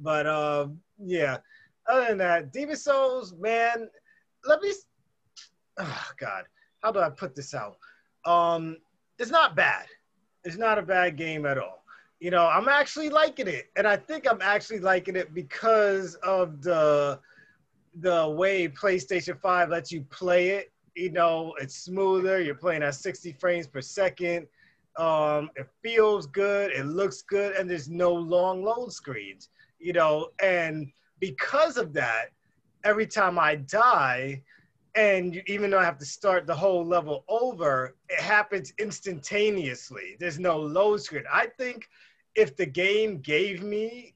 But 0.00 0.26
um, 0.26 0.78
yeah, 1.02 1.38
other 1.88 2.08
than 2.08 2.18
that, 2.18 2.52
Demon's 2.52 2.84
Souls, 2.84 3.34
man, 3.38 3.88
let 4.44 4.60
me. 4.60 4.72
Oh 5.78 6.04
God, 6.20 6.44
how 6.82 6.92
do 6.92 6.98
I 6.98 7.08
put 7.08 7.34
this 7.34 7.54
out? 7.54 7.76
Um, 8.26 8.76
it's 9.18 9.30
not 9.30 9.56
bad. 9.56 9.86
It's 10.44 10.58
not 10.58 10.78
a 10.78 10.82
bad 10.82 11.16
game 11.16 11.46
at 11.46 11.56
all. 11.56 11.84
You 12.20 12.30
know, 12.30 12.46
I'm 12.46 12.68
actually 12.68 13.08
liking 13.08 13.48
it, 13.48 13.70
and 13.74 13.86
I 13.86 13.96
think 13.96 14.30
I'm 14.30 14.42
actually 14.42 14.80
liking 14.80 15.16
it 15.16 15.32
because 15.32 16.14
of 16.16 16.62
the 16.62 17.18
the 18.00 18.28
way 18.28 18.68
PlayStation 18.68 19.38
5 19.40 19.68
lets 19.68 19.92
you 19.92 20.02
play 20.10 20.50
it. 20.50 20.71
You 20.94 21.10
know, 21.10 21.54
it's 21.60 21.74
smoother. 21.76 22.40
You're 22.40 22.54
playing 22.54 22.82
at 22.82 22.94
60 22.94 23.32
frames 23.32 23.66
per 23.66 23.80
second. 23.80 24.46
Um, 24.96 25.50
it 25.56 25.68
feels 25.82 26.26
good. 26.26 26.70
It 26.72 26.84
looks 26.84 27.22
good, 27.22 27.56
and 27.56 27.68
there's 27.68 27.88
no 27.88 28.12
long 28.12 28.62
load 28.62 28.92
screens. 28.92 29.48
You 29.78 29.92
know, 29.92 30.28
and 30.42 30.92
because 31.18 31.76
of 31.76 31.92
that, 31.94 32.26
every 32.84 33.06
time 33.06 33.38
I 33.38 33.56
die, 33.56 34.42
and 34.94 35.34
you, 35.34 35.42
even 35.46 35.70
though 35.70 35.78
I 35.78 35.84
have 35.84 35.98
to 35.98 36.04
start 36.04 36.46
the 36.46 36.54
whole 36.54 36.84
level 36.84 37.24
over, 37.28 37.96
it 38.08 38.20
happens 38.20 38.72
instantaneously. 38.78 40.16
There's 40.20 40.38
no 40.38 40.58
load 40.58 41.00
screen. 41.00 41.24
I 41.32 41.46
think 41.46 41.88
if 42.34 42.56
the 42.56 42.66
game 42.66 43.18
gave 43.18 43.62
me 43.62 44.14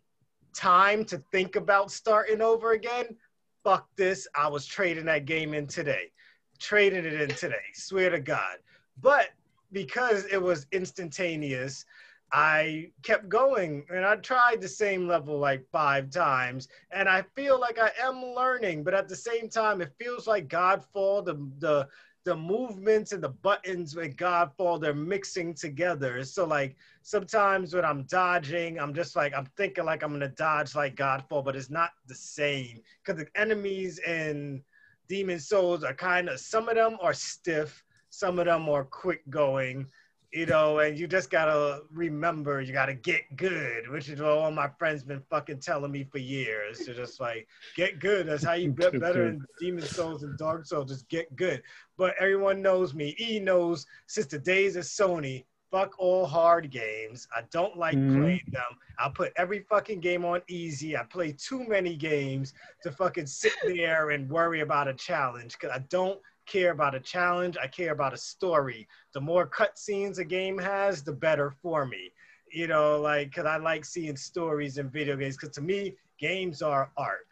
time 0.54 1.04
to 1.06 1.18
think 1.32 1.56
about 1.56 1.90
starting 1.90 2.42
over 2.42 2.72
again, 2.72 3.16
fuck 3.64 3.88
this. 3.96 4.26
I 4.34 4.48
was 4.48 4.66
trading 4.66 5.06
that 5.06 5.24
game 5.24 5.54
in 5.54 5.66
today. 5.66 6.10
Trading 6.58 7.04
it 7.04 7.20
in 7.20 7.28
today. 7.30 7.56
Swear 7.74 8.10
to 8.10 8.20
God. 8.20 8.58
But 9.00 9.30
because 9.72 10.24
it 10.26 10.40
was 10.40 10.66
instantaneous, 10.72 11.84
I 12.32 12.90
kept 13.02 13.28
going 13.28 13.84
and 13.88 14.04
I 14.04 14.16
tried 14.16 14.60
the 14.60 14.68
same 14.68 15.06
level 15.06 15.38
like 15.38 15.64
five 15.70 16.10
times 16.10 16.68
and 16.90 17.08
I 17.08 17.22
feel 17.34 17.60
like 17.60 17.78
I 17.78 17.90
am 18.02 18.24
learning, 18.24 18.82
but 18.82 18.94
at 18.94 19.08
the 19.08 19.16
same 19.16 19.48
time, 19.48 19.80
it 19.80 19.92
feels 19.98 20.26
like 20.26 20.48
Godfall, 20.48 21.24
the, 21.24 21.34
the, 21.58 21.88
the 22.24 22.34
movements 22.34 23.12
and 23.12 23.22
the 23.22 23.28
buttons 23.28 23.94
with 23.94 24.16
Godfall, 24.16 24.80
they're 24.80 24.92
mixing 24.92 25.54
together. 25.54 26.24
So 26.24 26.44
like 26.44 26.74
sometimes 27.02 27.72
when 27.72 27.84
I'm 27.84 28.02
dodging, 28.04 28.80
I'm 28.80 28.92
just 28.92 29.14
like, 29.14 29.32
I'm 29.32 29.46
thinking 29.56 29.84
like 29.84 30.02
I'm 30.02 30.10
gonna 30.10 30.28
dodge 30.28 30.74
like 30.74 30.96
Godfall, 30.96 31.44
but 31.44 31.54
it's 31.54 31.70
not 31.70 31.90
the 32.08 32.16
same 32.16 32.80
because 33.04 33.22
the 33.22 33.40
enemies 33.40 34.00
in 34.00 34.62
Demon's 35.08 35.48
Souls 35.48 35.84
are 35.84 35.94
kind 35.94 36.28
of, 36.28 36.40
some 36.40 36.68
of 36.68 36.74
them 36.76 36.96
are 37.00 37.14
stiff, 37.14 37.84
some 38.10 38.38
of 38.38 38.46
them 38.46 38.68
are 38.68 38.84
quick 38.84 39.22
going 39.30 39.86
you 40.32 40.44
know, 40.44 40.80
and 40.80 40.98
you 40.98 41.06
just 41.06 41.30
gotta 41.30 41.80
remember 41.90 42.60
you 42.60 42.72
gotta 42.72 42.92
get 42.92 43.36
good, 43.36 43.88
which 43.88 44.08
is 44.08 44.20
what 44.20 44.30
all 44.30 44.50
my 44.50 44.68
friends 44.78 45.02
been 45.02 45.22
fucking 45.30 45.60
telling 45.60 45.90
me 45.90 46.04
for 46.04 46.18
years. 46.18 46.80
They're 46.80 46.94
just 46.94 47.20
like, 47.20 47.48
get 47.74 48.00
good. 48.00 48.26
That's 48.26 48.44
how 48.44 48.52
you 48.52 48.70
get 48.72 49.00
better 49.00 49.28
in 49.28 49.42
Demon 49.58 49.84
Souls 49.84 50.24
and 50.24 50.36
Dark 50.36 50.66
Souls. 50.66 50.90
Just 50.90 51.08
get 51.08 51.34
good. 51.36 51.62
But 51.96 52.14
everyone 52.20 52.60
knows 52.60 52.92
me. 52.92 53.16
E 53.18 53.38
knows 53.38 53.86
since 54.08 54.26
the 54.26 54.38
days 54.38 54.76
of 54.76 54.84
Sony. 54.84 55.44
Fuck 55.70 55.94
all 55.98 56.26
hard 56.26 56.70
games. 56.70 57.26
I 57.36 57.42
don't 57.50 57.76
like 57.76 57.96
mm-hmm. 57.96 58.20
playing 58.20 58.48
them. 58.52 58.78
I 58.98 59.08
put 59.08 59.32
every 59.36 59.60
fucking 59.68 60.00
game 60.00 60.24
on 60.24 60.40
easy. 60.48 60.96
I 60.96 61.02
play 61.02 61.32
too 61.32 61.66
many 61.66 61.96
games 61.96 62.54
to 62.82 62.92
fucking 62.92 63.26
sit 63.26 63.52
there 63.66 64.10
and 64.10 64.30
worry 64.30 64.60
about 64.60 64.88
a 64.88 64.94
challenge 64.94 65.52
because 65.52 65.70
I 65.74 65.80
don't 65.88 66.20
care 66.46 66.70
about 66.70 66.94
a 66.94 67.00
challenge. 67.00 67.56
I 67.60 67.66
care 67.66 67.92
about 67.92 68.14
a 68.14 68.16
story. 68.16 68.86
The 69.12 69.20
more 69.20 69.48
cutscenes 69.48 70.18
a 70.18 70.24
game 70.24 70.56
has, 70.58 71.02
the 71.02 71.12
better 71.12 71.50
for 71.50 71.84
me. 71.84 72.12
You 72.52 72.68
know, 72.68 73.00
like, 73.00 73.30
because 73.30 73.46
I 73.46 73.56
like 73.56 73.84
seeing 73.84 74.16
stories 74.16 74.78
in 74.78 74.88
video 74.88 75.16
games, 75.16 75.36
because 75.36 75.54
to 75.56 75.62
me, 75.62 75.96
games 76.18 76.62
are 76.62 76.92
art. 76.96 77.26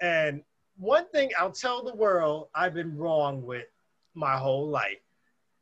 And 0.00 0.42
one 0.78 1.06
thing 1.08 1.30
I'll 1.38 1.50
tell 1.50 1.82
the 1.82 1.94
world 1.94 2.48
I've 2.54 2.74
been 2.74 2.96
wrong 2.96 3.44
with 3.44 3.66
my 4.14 4.36
whole 4.36 4.68
life 4.68 4.98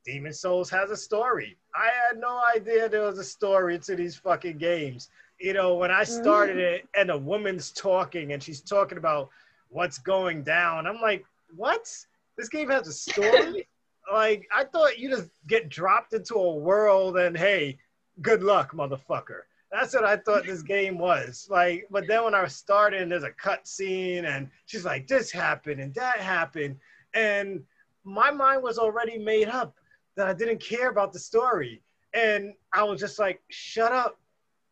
Demon's 0.04 0.40
Souls 0.40 0.70
has 0.70 0.90
a 0.90 0.96
story. 0.96 1.56
I 1.74 1.90
had 2.08 2.18
no 2.18 2.40
idea 2.54 2.88
there 2.88 3.02
was 3.02 3.18
a 3.18 3.24
story 3.24 3.78
to 3.80 3.96
these 3.96 4.16
fucking 4.16 4.58
games. 4.58 5.10
You 5.40 5.52
know, 5.52 5.74
when 5.74 5.90
I 5.90 6.04
started 6.04 6.56
mm. 6.56 6.60
it 6.60 6.88
and 6.96 7.10
a 7.10 7.18
woman's 7.18 7.70
talking 7.70 8.32
and 8.32 8.42
she's 8.42 8.60
talking 8.60 8.98
about 8.98 9.28
what's 9.68 9.98
going 9.98 10.42
down, 10.42 10.86
I'm 10.86 11.00
like, 11.00 11.24
what? 11.54 11.88
This 12.36 12.48
game 12.48 12.70
has 12.70 12.88
a 12.88 12.92
story. 12.92 13.68
like 14.12 14.46
I 14.54 14.64
thought 14.64 14.98
you 14.98 15.10
just 15.10 15.30
get 15.46 15.68
dropped 15.68 16.12
into 16.12 16.34
a 16.34 16.54
world 16.56 17.16
and 17.18 17.36
hey, 17.36 17.78
good 18.22 18.42
luck, 18.42 18.72
motherfucker. 18.72 19.42
That's 19.70 19.94
what 19.94 20.04
I 20.04 20.16
thought 20.16 20.46
this 20.46 20.62
game 20.74 20.98
was. 20.98 21.46
Like, 21.50 21.86
but 21.90 22.06
then 22.08 22.24
when 22.24 22.34
I 22.34 22.46
started 22.46 23.02
and 23.02 23.12
there's 23.12 23.22
a 23.22 23.30
cut 23.32 23.66
scene 23.66 24.24
and 24.24 24.50
she's 24.66 24.84
like, 24.84 25.06
this 25.06 25.30
happened 25.30 25.80
and 25.80 25.94
that 25.94 26.18
happened. 26.18 26.76
And 27.14 27.62
my 28.04 28.30
mind 28.30 28.62
was 28.62 28.78
already 28.78 29.18
made 29.18 29.48
up 29.48 29.77
that 30.18 30.26
I 30.26 30.34
didn't 30.34 30.60
care 30.60 30.90
about 30.90 31.12
the 31.12 31.18
story. 31.18 31.80
And 32.12 32.52
I 32.72 32.82
was 32.82 33.00
just 33.00 33.18
like, 33.18 33.40
shut 33.50 33.92
up. 33.92 34.18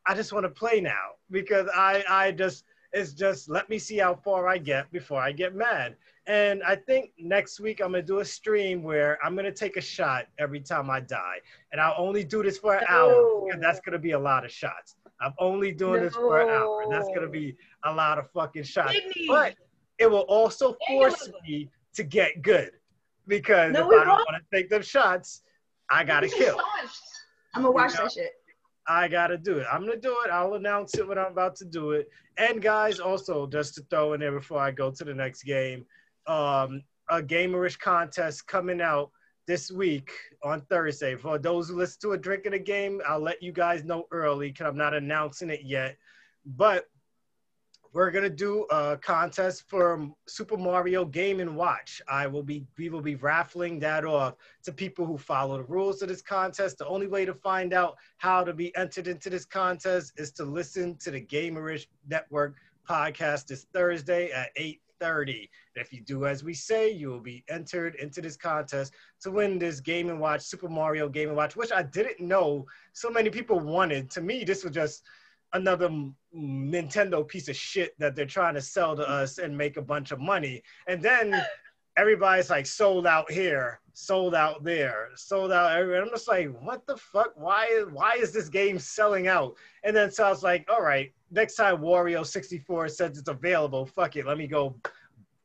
I 0.06 0.14
just 0.14 0.32
want 0.32 0.44
to 0.44 0.50
play 0.50 0.80
now 0.80 1.14
because 1.30 1.68
I, 1.74 2.04
I 2.08 2.32
just, 2.32 2.64
it's 2.92 3.12
just 3.12 3.48
let 3.48 3.68
me 3.70 3.78
see 3.78 3.98
how 3.98 4.14
far 4.14 4.48
I 4.48 4.58
get 4.58 4.90
before 4.92 5.20
I 5.20 5.32
get 5.32 5.54
mad. 5.54 5.96
And 6.26 6.62
I 6.64 6.74
think 6.74 7.12
next 7.18 7.60
week 7.60 7.80
I'm 7.80 7.92
gonna 7.92 8.02
do 8.02 8.18
a 8.18 8.24
stream 8.24 8.82
where 8.82 9.18
I'm 9.24 9.36
gonna 9.36 9.52
take 9.52 9.76
a 9.76 9.80
shot 9.80 10.26
every 10.38 10.60
time 10.60 10.90
I 10.90 10.98
die, 10.98 11.38
and 11.70 11.80
I'll 11.80 11.94
only 11.96 12.24
do 12.24 12.42
this 12.42 12.58
for 12.58 12.74
an 12.74 12.84
no. 12.88 12.96
hour 12.96 13.44
because 13.46 13.60
that's 13.60 13.78
gonna 13.80 14.00
be 14.00 14.10
a 14.10 14.18
lot 14.18 14.44
of 14.44 14.50
shots. 14.50 14.96
I'm 15.20 15.34
only 15.38 15.70
doing 15.70 16.00
no. 16.00 16.08
this 16.08 16.16
for 16.16 16.40
an 16.40 16.48
hour, 16.48 16.82
and 16.82 16.92
that's 16.92 17.08
gonna 17.14 17.28
be 17.28 17.56
a 17.84 17.92
lot 17.92 18.18
of 18.18 18.28
fucking 18.32 18.64
shots. 18.64 18.96
But 19.28 19.54
it 19.98 20.10
will 20.10 20.26
also 20.28 20.76
force 20.88 21.30
me 21.46 21.70
to 21.94 22.02
get 22.02 22.42
good 22.42 22.72
because 23.26 23.72
no, 23.72 23.90
if 23.90 24.00
I 24.00 24.04
don't 24.04 24.18
want 24.18 24.42
to 24.42 24.56
take 24.56 24.68
them 24.70 24.82
shots, 24.82 25.42
I 25.90 26.04
gotta 26.04 26.28
kill. 26.28 26.60
I'm 27.54 27.62
gonna 27.62 27.72
watch 27.72 27.92
you 27.92 27.98
know? 27.98 28.04
that 28.04 28.12
shit. 28.12 28.32
I 28.88 29.08
gotta 29.08 29.36
do 29.36 29.58
it. 29.58 29.66
I'm 29.70 29.80
gonna 29.80 29.96
do 29.96 30.16
it. 30.24 30.30
I'll 30.30 30.54
announce 30.54 30.96
it 30.96 31.06
when 31.06 31.18
I'm 31.18 31.32
about 31.32 31.56
to 31.56 31.64
do 31.64 31.92
it. 31.92 32.08
And 32.36 32.62
guys, 32.62 33.00
also 33.00 33.46
just 33.46 33.74
to 33.76 33.82
throw 33.90 34.12
in 34.12 34.20
there 34.20 34.32
before 34.32 34.60
I 34.60 34.70
go 34.70 34.90
to 34.90 35.04
the 35.04 35.14
next 35.14 35.42
game, 35.42 35.84
um, 36.26 36.82
a 37.08 37.22
gamerish 37.22 37.78
contest 37.78 38.46
coming 38.46 38.80
out 38.80 39.10
this 39.46 39.70
week 39.70 40.10
on 40.42 40.60
Thursday. 40.62 41.16
For 41.16 41.38
those 41.38 41.68
who 41.68 41.76
listen 41.76 41.98
to 42.02 42.12
a 42.12 42.18
drink 42.18 42.46
in 42.46 42.54
a 42.54 42.58
game, 42.58 43.00
I'll 43.08 43.20
let 43.20 43.42
you 43.42 43.52
guys 43.52 43.84
know 43.84 44.06
early 44.10 44.48
because 44.48 44.66
I'm 44.66 44.76
not 44.76 44.94
announcing 44.94 45.50
it 45.50 45.62
yet. 45.64 45.96
But 46.44 46.86
we're 47.96 48.10
gonna 48.10 48.28
do 48.28 48.66
a 48.70 48.98
contest 48.98 49.64
for 49.70 50.06
Super 50.26 50.58
Mario 50.58 51.02
Game 51.06 51.40
and 51.40 51.56
Watch. 51.56 52.02
I 52.06 52.26
will 52.26 52.42
be 52.42 52.66
we 52.76 52.90
will 52.90 53.00
be 53.00 53.14
raffling 53.14 53.78
that 53.78 54.04
off 54.04 54.34
to 54.64 54.72
people 54.72 55.06
who 55.06 55.16
follow 55.16 55.56
the 55.56 55.64
rules 55.64 56.02
of 56.02 56.08
this 56.08 56.20
contest. 56.20 56.76
The 56.76 56.86
only 56.86 57.06
way 57.06 57.24
to 57.24 57.32
find 57.32 57.72
out 57.72 57.96
how 58.18 58.44
to 58.44 58.52
be 58.52 58.76
entered 58.76 59.08
into 59.08 59.30
this 59.30 59.46
contest 59.46 60.12
is 60.18 60.30
to 60.32 60.44
listen 60.44 60.96
to 60.96 61.10
the 61.10 61.22
Gamerish 61.22 61.86
Network 62.06 62.56
podcast 62.86 63.46
this 63.46 63.64
Thursday 63.72 64.30
at 64.30 64.50
8 64.56 64.78
30. 65.00 65.48
If 65.76 65.90
you 65.90 66.02
do 66.02 66.26
as 66.26 66.44
we 66.44 66.52
say, 66.52 66.90
you 66.90 67.08
will 67.08 67.20
be 67.20 67.44
entered 67.48 67.94
into 67.94 68.20
this 68.20 68.36
contest 68.36 68.92
to 69.22 69.30
win 69.30 69.58
this 69.58 69.80
Game 69.80 70.10
and 70.10 70.20
Watch 70.20 70.42
Super 70.42 70.68
Mario 70.68 71.08
Game 71.08 71.28
and 71.28 71.36
Watch, 71.36 71.56
which 71.56 71.72
I 71.72 71.82
didn't 71.82 72.20
know 72.20 72.66
so 72.92 73.08
many 73.08 73.30
people 73.30 73.58
wanted. 73.58 74.10
To 74.10 74.20
me, 74.20 74.44
this 74.44 74.64
was 74.64 74.74
just 74.74 75.02
another 75.56 75.88
Nintendo 76.34 77.26
piece 77.26 77.48
of 77.48 77.56
shit 77.56 77.98
that 77.98 78.14
they're 78.14 78.26
trying 78.26 78.54
to 78.54 78.62
sell 78.62 78.96
to 78.96 79.08
us 79.08 79.38
and 79.38 79.56
make 79.56 79.76
a 79.76 79.82
bunch 79.82 80.12
of 80.12 80.20
money. 80.20 80.62
And 80.86 81.02
then 81.02 81.42
everybody's 81.96 82.50
like 82.50 82.66
sold 82.66 83.06
out 83.06 83.30
here, 83.30 83.80
sold 83.94 84.34
out 84.34 84.62
there, 84.62 85.08
sold 85.16 85.52
out 85.52 85.72
everywhere. 85.72 86.02
I'm 86.02 86.10
just 86.10 86.28
like, 86.28 86.48
what 86.62 86.86
the 86.86 86.96
fuck? 86.96 87.32
Why 87.34 87.84
why 87.90 88.14
is 88.14 88.32
this 88.32 88.48
game 88.48 88.78
selling 88.78 89.28
out? 89.28 89.56
And 89.82 89.96
then 89.96 90.10
so 90.10 90.24
I 90.24 90.30
was 90.30 90.42
like, 90.42 90.68
all 90.70 90.82
right, 90.82 91.12
next 91.30 91.56
time 91.56 91.78
Wario64 91.78 92.90
says 92.90 93.18
it's 93.18 93.28
available, 93.28 93.86
fuck 93.86 94.16
it, 94.16 94.26
let 94.26 94.38
me 94.38 94.46
go 94.46 94.76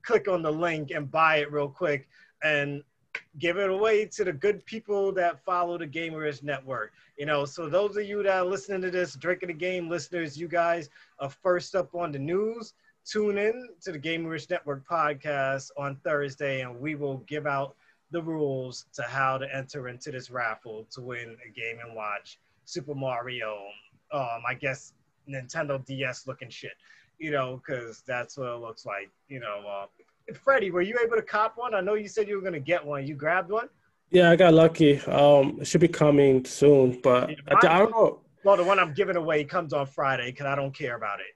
click 0.04 0.28
on 0.28 0.42
the 0.42 0.52
link 0.52 0.92
and 0.92 1.10
buy 1.10 1.38
it 1.38 1.52
real 1.52 1.70
quick 1.70 2.08
and 2.44 2.84
give 3.40 3.58
it 3.58 3.70
away 3.70 4.06
to 4.06 4.24
the 4.24 4.34
good 4.34 4.66
people 4.66 5.12
that 5.14 5.44
follow 5.44 5.78
the 5.78 5.88
Gamerish 5.88 6.44
Network. 6.44 6.92
You 7.18 7.26
know, 7.26 7.46
so 7.46 7.70
those 7.70 7.98
of 7.98 8.06
you 8.06 8.24
that 8.24 8.38
are 8.38 8.46
listening 8.46 8.82
to 8.82 8.92
this, 8.92 9.16
drinking 9.16 9.48
the 9.48 9.54
game 9.54 9.90
listeners, 9.90 10.38
you 10.38 10.48
guys 10.48 10.90
are 11.20 11.30
first 11.30 11.76
up 11.76 11.94
on 11.96 12.12
the 12.12 12.20
news. 12.20 12.74
Tune 13.06 13.38
in 13.38 13.70
to 13.82 13.92
the 13.92 14.00
Gamerish 14.00 14.50
Network 14.50 14.88
podcast 14.88 15.72
on 15.78 15.96
Thursday, 16.04 16.62
and 16.62 16.80
we 16.80 16.96
will 16.96 17.18
give 17.28 17.48
out 17.48 17.76
the 18.12 18.22
rules 18.22 18.86
to 18.94 19.02
how 19.04 19.38
to 19.38 19.56
enter 19.56 19.88
into 19.88 20.12
this 20.12 20.30
raffle 20.30 20.86
to 20.92 21.02
win 21.02 21.38
a 21.46 21.50
game 21.50 21.78
and 21.84 21.96
watch 21.96 22.40
Super 22.66 22.94
Mario. 22.94 23.58
Um, 24.12 24.42
I 24.48 24.54
guess 24.54 24.94
Nintendo 25.30 25.84
DS 25.86 26.28
looking 26.28 26.50
shit, 26.50 26.74
you 27.20 27.32
know, 27.32 27.62
because 27.66 28.04
that's 28.06 28.38
what 28.38 28.50
it 28.50 28.60
looks 28.60 28.86
like. 28.86 29.10
You 29.30 29.40
know, 29.40 29.64
uh, 29.68 29.86
Freddie, 30.34 30.72
were 30.72 30.82
you 30.82 30.98
able 31.04 31.16
to 31.16 31.22
cop 31.22 31.58
one? 31.58 31.74
I 31.74 31.82
know 31.82 31.96
you 31.96 32.08
said 32.08 32.28
you 32.28 32.36
were 32.36 32.42
gonna 32.42 32.60
get 32.60 32.86
one. 32.86 33.06
You 33.06 33.16
grabbed 33.16 33.50
one? 33.50 33.68
Yeah, 34.10 34.30
I 34.30 34.36
got 34.36 34.54
lucky. 34.54 35.00
Um, 35.02 35.60
it 35.62 35.68
should 35.68 35.82
be 35.82 35.88
coming 35.88 36.44
soon, 36.46 37.00
but 37.02 37.30
yeah, 37.30 37.36
I, 37.48 37.68
I, 37.68 37.80
don't 37.80 37.92
know. 37.92 38.20
Well, 38.44 38.58
the 38.58 38.64
one 38.64 38.80
I'm 38.80 38.94
giving 38.94 39.16
away 39.16 39.44
comes 39.44 39.74
on 39.74 39.86
Friday 39.86 40.32
because 40.32 40.46
I 40.46 40.56
don't 40.56 40.76
care 40.76 40.96
about 40.96 41.20
it. 41.20 41.28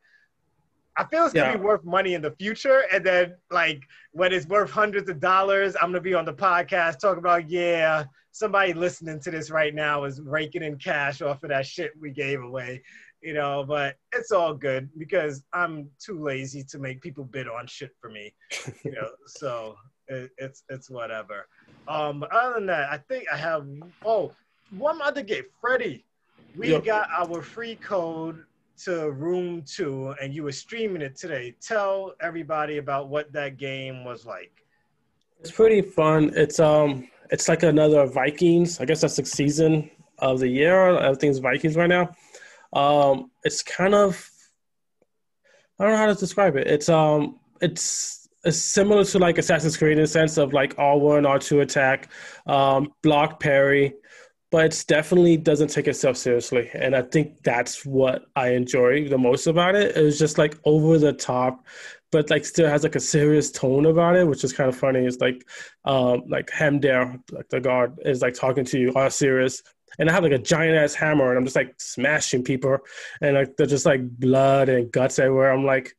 I 0.98 1.04
feel 1.06 1.26
it's 1.26 1.34
gonna 1.34 1.52
yeah. 1.52 1.58
be 1.58 1.64
worth 1.64 1.84
money 1.84 2.14
in 2.14 2.22
the 2.22 2.32
future, 2.32 2.84
and 2.92 3.06
then 3.06 3.36
like 3.52 3.84
when 4.12 4.32
it's 4.32 4.48
worth 4.48 4.70
hundreds 4.70 5.10
of 5.10 5.20
dollars, 5.20 5.76
I'm 5.76 5.90
gonna 5.90 6.02
be 6.02 6.14
on 6.14 6.26
the 6.26 6.34
podcast 6.34 7.00
talking 7.00 7.20
about 7.20 7.50
yeah, 7.50 8.06
somebody 8.32 8.74
listening 8.74 9.20
to 9.22 9.32
this 9.32 9.50
right 9.50 9.74
now 9.74 10.04
is 10.04 10.22
raking 10.22 10.64
in 10.64 10.78
cash 10.78 11.22
off 11.22 11.44
of 11.44 11.50
that 11.50 11.66
shit 11.66 11.92
we 12.00 12.12
gave 12.12 12.42
away 12.42 12.82
you 13.26 13.34
know, 13.34 13.66
but 13.68 13.96
it's 14.14 14.32
all 14.32 14.54
good 14.54 14.88
because 15.00 15.44
I'm 15.52 15.90
too 16.00 16.22
lazy 16.24 16.64
to 16.66 16.78
make 16.78 17.02
people 17.02 17.24
bid 17.24 17.48
on 17.48 17.66
shit 17.66 17.90
for 18.00 18.12
me, 18.12 18.32
you 18.84 18.92
know. 18.92 19.10
so 19.26 19.76
it, 20.08 20.30
it's 20.38 20.64
it's 20.70 20.92
whatever. 20.92 21.48
Um, 21.88 22.20
but 22.20 22.32
other 22.32 22.54
than 22.54 22.68
that, 22.68 22.92
I 22.92 23.00
think 23.10 23.26
I 23.34 23.38
have 23.38 23.66
oh 24.06 24.32
one 24.70 25.02
other 25.02 25.24
game, 25.24 25.46
Freddie. 25.60 26.06
We 26.56 26.70
yep. 26.70 26.86
got 26.86 27.10
our 27.18 27.42
free 27.42 27.76
code 27.78 28.44
to 28.84 29.10
Rune 29.10 29.66
II, 29.80 30.14
and 30.22 30.32
you 30.32 30.44
were 30.44 30.52
streaming 30.52 31.02
it 31.02 31.18
today. 31.18 31.56
Tell 31.60 32.14
everybody 32.22 32.78
about 32.78 33.10
what 33.10 33.34
that 33.34 33.58
game 33.58 34.06
was 34.06 34.26
like. 34.26 34.52
It's 35.40 35.52
pretty 35.52 35.82
fun. 35.82 36.32
It's 36.36 36.60
um, 36.60 37.08
it's 37.32 37.50
like 37.50 37.64
another 37.64 38.06
Vikings. 38.06 38.80
I 38.80 38.86
guess 38.86 39.02
that's 39.02 39.16
the 39.16 39.26
season 39.26 39.90
of 40.20 40.40
the 40.40 40.48
year. 40.48 40.96
Everything's 41.00 41.40
Vikings 41.40 41.76
right 41.76 41.90
now. 41.90 42.16
Um, 42.76 43.32
it's 43.44 43.64
kind 43.64 43.96
of 43.96 44.30
I 45.80 45.84
don't 45.84 45.94
know 45.94 45.98
how 45.98 46.08
to 46.08 46.16
describe 46.16 46.56
it. 46.56 46.68
It's 46.68 46.90
um, 46.90 47.40
it's 47.62 48.28
it's 48.44 48.62
similar 48.62 49.04
to 49.04 49.20
like 49.20 49.38
Assassin's 49.38 49.76
Creed 49.78 49.94
in 49.94 50.04
the 50.04 50.08
sense 50.08 50.38
of 50.38 50.54
like 50.54 50.76
R 50.78 50.98
one, 50.98 51.26
R 51.26 51.40
two 51.40 51.62
attack, 51.62 52.10
um, 52.46 52.94
block 53.02 53.40
parry, 53.40 53.94
but 54.52 54.66
it 54.66 54.86
definitely 54.88 55.36
doesn't 55.36 55.70
take 55.70 55.88
itself 55.88 56.16
seriously, 56.16 56.70
and 56.74 56.96
I 56.96 57.02
think 57.02 57.44
that's 57.44 57.86
what 57.86 58.26
I 58.36 58.50
enjoy 58.50 59.10
the 59.10 59.18
most 59.18 59.48
about 59.48 59.76
it. 59.76 59.98
It 59.98 60.04
was 60.04 60.18
just 60.18 60.38
like 60.38 60.58
over 60.64 60.98
the 60.98 61.12
top, 61.12 61.66
but 62.12 62.30
like 62.30 62.46
still 62.46 62.70
has 62.70 62.84
like 62.84 62.96
a 62.96 63.02
serious 63.02 63.52
tone 63.52 63.86
about 63.86 64.16
it, 64.16 64.28
which 64.28 64.46
is 64.46 64.54
kind 64.54 64.70
of 64.70 64.78
funny. 64.78 65.00
It's 65.06 65.20
like 65.20 65.46
um, 65.84 66.24
like 66.30 66.50
Hamdir, 66.52 67.20
like 67.32 67.50
the 67.50 67.60
guard, 67.60 68.00
is 68.06 68.22
like 68.22 68.34
talking 68.34 68.64
to 68.66 68.80
you 68.80 68.94
all 68.94 69.10
serious, 69.10 69.62
and 70.00 70.10
I 70.10 70.14
have 70.14 70.24
like 70.24 70.32
a 70.32 70.38
giant 70.38 70.76
ass 70.76 70.94
hammer 70.94 71.30
and 71.30 71.38
I'm 71.38 71.46
just 71.46 71.56
like 71.56 71.74
smashing 71.78 72.44
people 72.44 72.78
and 73.22 73.36
like 73.36 73.58
they're 73.58 73.68
just 73.68 73.86
like 73.86 74.08
blood 74.20 74.70
and 74.70 74.92
guts 74.92 75.20
everywhere. 75.20 75.52
I'm 75.52 75.66
like, 75.66 75.96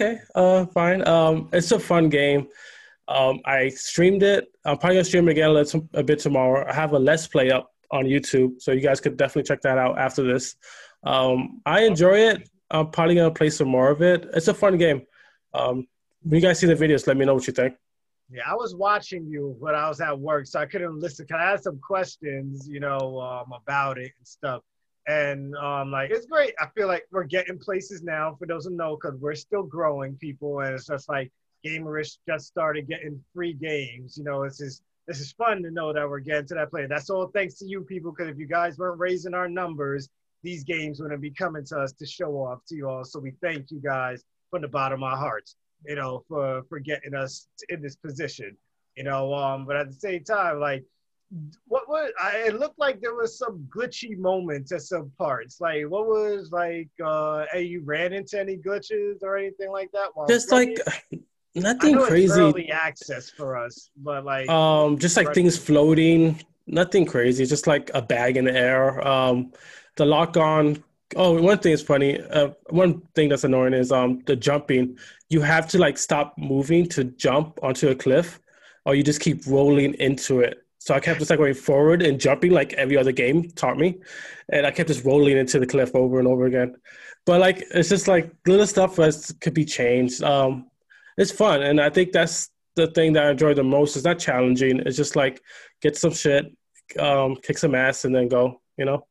okay, 0.00 0.20
uh, 0.34 0.66
fine. 0.66 1.06
Um, 1.06 1.48
it's 1.52 1.72
a 1.72 1.78
fun 1.78 2.08
game. 2.08 2.48
Um, 3.08 3.40
I 3.44 3.70
streamed 3.70 4.22
it. 4.22 4.48
I'm 4.64 4.78
probably 4.78 4.96
gonna 4.96 5.04
stream 5.04 5.28
it 5.28 5.32
again 5.32 5.64
a, 5.94 6.02
bit 6.02 6.20
tomorrow. 6.20 6.64
I 6.68 6.72
have 6.72 6.92
a 6.92 6.98
let's 6.98 7.26
play 7.26 7.50
up 7.50 7.72
on 7.90 8.04
YouTube, 8.04 8.62
so 8.62 8.70
you 8.70 8.80
guys 8.80 9.00
could 9.00 9.16
definitely 9.16 9.48
check 9.48 9.62
that 9.62 9.78
out 9.78 9.98
after 9.98 10.22
this. 10.22 10.54
Um, 11.02 11.60
I 11.66 11.82
enjoy 11.82 12.18
it. 12.18 12.48
I'm 12.70 12.90
probably 12.90 13.16
gonna 13.16 13.32
play 13.32 13.50
some 13.50 13.68
more 13.68 13.90
of 13.90 14.00
it. 14.00 14.28
It's 14.32 14.46
a 14.46 14.54
fun 14.54 14.78
game. 14.78 15.02
Um, 15.52 15.88
when 16.22 16.40
you 16.40 16.46
guys 16.46 16.60
see 16.60 16.68
the 16.68 16.76
videos, 16.76 17.06
let 17.06 17.16
me 17.16 17.24
know 17.24 17.34
what 17.34 17.46
you 17.48 17.52
think. 17.52 17.74
Yeah, 18.32 18.42
I 18.46 18.54
was 18.54 18.76
watching 18.76 19.26
you 19.26 19.56
when 19.58 19.74
I 19.74 19.88
was 19.88 20.00
at 20.00 20.16
work, 20.18 20.46
so 20.46 20.60
I 20.60 20.66
couldn't 20.66 21.00
listen. 21.00 21.26
Cause 21.26 21.40
I 21.40 21.50
had 21.50 21.62
some 21.62 21.80
questions, 21.80 22.68
you 22.68 22.78
know, 22.78 23.20
um, 23.20 23.52
about 23.52 23.98
it 23.98 24.12
and 24.16 24.26
stuff. 24.26 24.62
And 25.08 25.56
um, 25.56 25.90
like 25.90 26.10
it's 26.10 26.26
great. 26.26 26.54
I 26.60 26.66
feel 26.76 26.86
like 26.86 27.04
we're 27.10 27.24
getting 27.24 27.58
places 27.58 28.02
now. 28.02 28.36
For 28.38 28.46
those 28.46 28.66
who 28.66 28.70
know, 28.70 28.96
because 28.96 29.18
we're 29.18 29.34
still 29.34 29.64
growing, 29.64 30.14
people, 30.14 30.60
and 30.60 30.74
it's 30.74 30.86
just 30.86 31.08
like 31.08 31.32
Gamerish 31.66 32.18
just 32.28 32.46
started 32.46 32.86
getting 32.86 33.20
free 33.34 33.54
games. 33.54 34.16
You 34.16 34.22
know, 34.22 34.44
it's 34.44 34.58
just 34.58 34.82
this 35.08 35.18
is 35.18 35.32
fun 35.32 35.64
to 35.64 35.70
know 35.72 35.92
that 35.92 36.08
we're 36.08 36.20
getting 36.20 36.46
to 36.48 36.54
that 36.54 36.70
place. 36.70 36.86
That's 36.88 37.10
all 37.10 37.26
thanks 37.34 37.54
to 37.54 37.66
you 37.66 37.80
people, 37.80 38.12
because 38.12 38.30
if 38.30 38.38
you 38.38 38.46
guys 38.46 38.78
weren't 38.78 39.00
raising 39.00 39.34
our 39.34 39.48
numbers, 39.48 40.08
these 40.44 40.62
games 40.62 41.00
wouldn't 41.00 41.20
be 41.20 41.32
coming 41.32 41.64
to 41.64 41.78
us 41.78 41.92
to 41.94 42.06
show 42.06 42.36
off 42.36 42.60
to 42.68 42.76
you 42.76 42.88
all. 42.88 43.04
So 43.04 43.18
we 43.18 43.32
thank 43.42 43.72
you 43.72 43.80
guys 43.80 44.22
from 44.50 44.62
the 44.62 44.68
bottom 44.68 45.02
of 45.02 45.10
our 45.10 45.16
hearts 45.16 45.56
you 45.86 45.96
know, 45.96 46.24
for 46.28 46.62
for 46.68 46.78
getting 46.78 47.14
us 47.14 47.48
in 47.68 47.82
this 47.82 47.96
position, 47.96 48.56
you 48.96 49.04
know. 49.04 49.32
Um, 49.34 49.66
but 49.66 49.76
at 49.76 49.88
the 49.88 49.94
same 49.94 50.24
time, 50.24 50.60
like, 50.60 50.84
what 51.66 51.88
was 51.88 52.12
I, 52.20 52.44
it 52.46 52.58
looked 52.58 52.78
like 52.78 53.00
there 53.00 53.14
was 53.14 53.38
some 53.38 53.66
glitchy 53.74 54.16
moments 54.16 54.72
at 54.72 54.82
some 54.82 55.10
parts. 55.18 55.60
Like, 55.60 55.84
what 55.88 56.06
was 56.06 56.50
like, 56.52 56.88
uh, 57.04 57.44
hey, 57.52 57.62
you 57.62 57.82
ran 57.82 58.12
into 58.12 58.38
any 58.38 58.56
glitches 58.56 59.22
or 59.22 59.36
anything 59.36 59.70
like 59.70 59.90
that? 59.92 60.10
Just 60.28 60.50
like. 60.52 60.78
Nothing 61.56 61.98
crazy. 61.98 62.40
early 62.40 62.70
access 62.70 63.28
for 63.28 63.56
us, 63.56 63.90
but 63.96 64.24
like 64.24 64.48
um, 64.48 64.96
just 65.00 65.16
like 65.16 65.34
things 65.34 65.58
floating. 65.58 66.40
Nothing 66.68 67.04
crazy. 67.04 67.44
Just 67.44 67.66
like 67.66 67.90
a 67.92 68.00
bag 68.00 68.36
in 68.36 68.44
the 68.44 68.56
air. 68.56 69.04
Um, 69.04 69.52
the 69.96 70.06
lock 70.06 70.36
on 70.36 70.84
Oh, 71.16 71.40
one 71.40 71.58
thing 71.58 71.72
is 71.72 71.82
funny. 71.82 72.20
Uh, 72.20 72.50
one 72.68 73.02
thing 73.14 73.28
that's 73.28 73.44
annoying 73.44 73.72
is 73.74 73.90
um 73.90 74.22
the 74.26 74.36
jumping. 74.36 74.96
You 75.28 75.40
have 75.40 75.68
to 75.68 75.78
like 75.78 75.98
stop 75.98 76.34
moving 76.38 76.86
to 76.90 77.04
jump 77.04 77.58
onto 77.62 77.88
a 77.88 77.94
cliff, 77.94 78.40
or 78.84 78.94
you 78.94 79.02
just 79.02 79.20
keep 79.20 79.46
rolling 79.46 79.94
into 79.94 80.40
it. 80.40 80.64
So 80.78 80.94
I 80.94 81.00
kept 81.00 81.18
just 81.18 81.30
like 81.30 81.38
going 81.38 81.54
forward 81.54 82.02
and 82.02 82.20
jumping 82.20 82.52
like 82.52 82.72
every 82.74 82.96
other 82.96 83.12
game 83.12 83.50
taught 83.50 83.76
me, 83.76 84.00
and 84.50 84.66
I 84.66 84.70
kept 84.70 84.88
just 84.88 85.04
rolling 85.04 85.36
into 85.36 85.58
the 85.58 85.66
cliff 85.66 85.94
over 85.94 86.18
and 86.18 86.28
over 86.28 86.46
again. 86.46 86.76
But 87.26 87.40
like 87.40 87.64
it's 87.74 87.88
just 87.88 88.08
like 88.08 88.32
little 88.46 88.66
stuff 88.66 88.96
that 88.96 89.32
could 89.40 89.54
be 89.54 89.64
changed. 89.64 90.22
Um, 90.22 90.70
it's 91.18 91.32
fun, 91.32 91.62
and 91.62 91.80
I 91.80 91.90
think 91.90 92.12
that's 92.12 92.50
the 92.76 92.86
thing 92.86 93.14
that 93.14 93.24
I 93.26 93.30
enjoy 93.30 93.54
the 93.54 93.64
most. 93.64 93.96
It's 93.96 94.04
not 94.04 94.20
challenging. 94.20 94.80
It's 94.86 94.96
just 94.96 95.16
like 95.16 95.42
get 95.82 95.96
some 95.96 96.12
shit, 96.12 96.46
um, 96.98 97.36
kick 97.36 97.58
some 97.58 97.74
ass, 97.74 98.04
and 98.04 98.14
then 98.14 98.28
go. 98.28 98.60
You 98.78 98.84
know. 98.84 99.06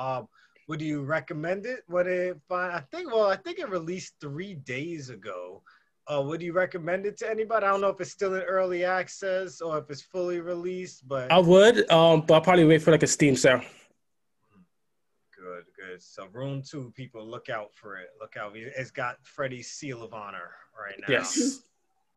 Um, 0.00 0.28
would 0.68 0.80
you 0.80 1.02
recommend 1.02 1.66
it? 1.66 1.80
Would 1.88 2.06
it 2.06 2.40
find? 2.48 2.72
I 2.72 2.80
think. 2.92 3.12
Well, 3.12 3.26
I 3.26 3.36
think 3.36 3.58
it 3.58 3.68
released 3.68 4.14
three 4.20 4.54
days 4.54 5.10
ago. 5.10 5.62
Uh, 6.10 6.22
would 6.22 6.42
you 6.42 6.52
recommend 6.52 7.06
it 7.06 7.16
to 7.18 7.30
anybody? 7.30 7.66
I 7.66 7.70
don't 7.70 7.80
know 7.80 7.88
if 7.88 8.00
it's 8.00 8.10
still 8.10 8.34
in 8.34 8.42
early 8.42 8.84
access 8.84 9.60
or 9.60 9.78
if 9.78 9.90
it's 9.90 10.02
fully 10.02 10.40
released, 10.40 11.06
but 11.06 11.30
I 11.30 11.38
would. 11.38 11.90
Um, 11.90 12.22
but 12.22 12.34
I'll 12.34 12.40
probably 12.40 12.64
wait 12.64 12.82
for 12.82 12.90
like 12.90 13.02
a 13.02 13.06
Steam 13.06 13.36
sale. 13.36 13.60
Good, 15.36 15.64
good. 15.76 16.02
So 16.02 16.26
Rune 16.32 16.62
II, 16.72 16.90
people 16.94 17.26
look 17.26 17.48
out 17.48 17.70
for 17.74 17.96
it. 17.96 18.08
Look 18.20 18.36
out! 18.36 18.52
It's 18.54 18.90
got 18.90 19.16
Freddy's 19.22 19.70
seal 19.70 20.02
of 20.02 20.14
honor 20.14 20.50
right 20.78 20.98
now. 21.00 21.06
Yes. 21.08 21.62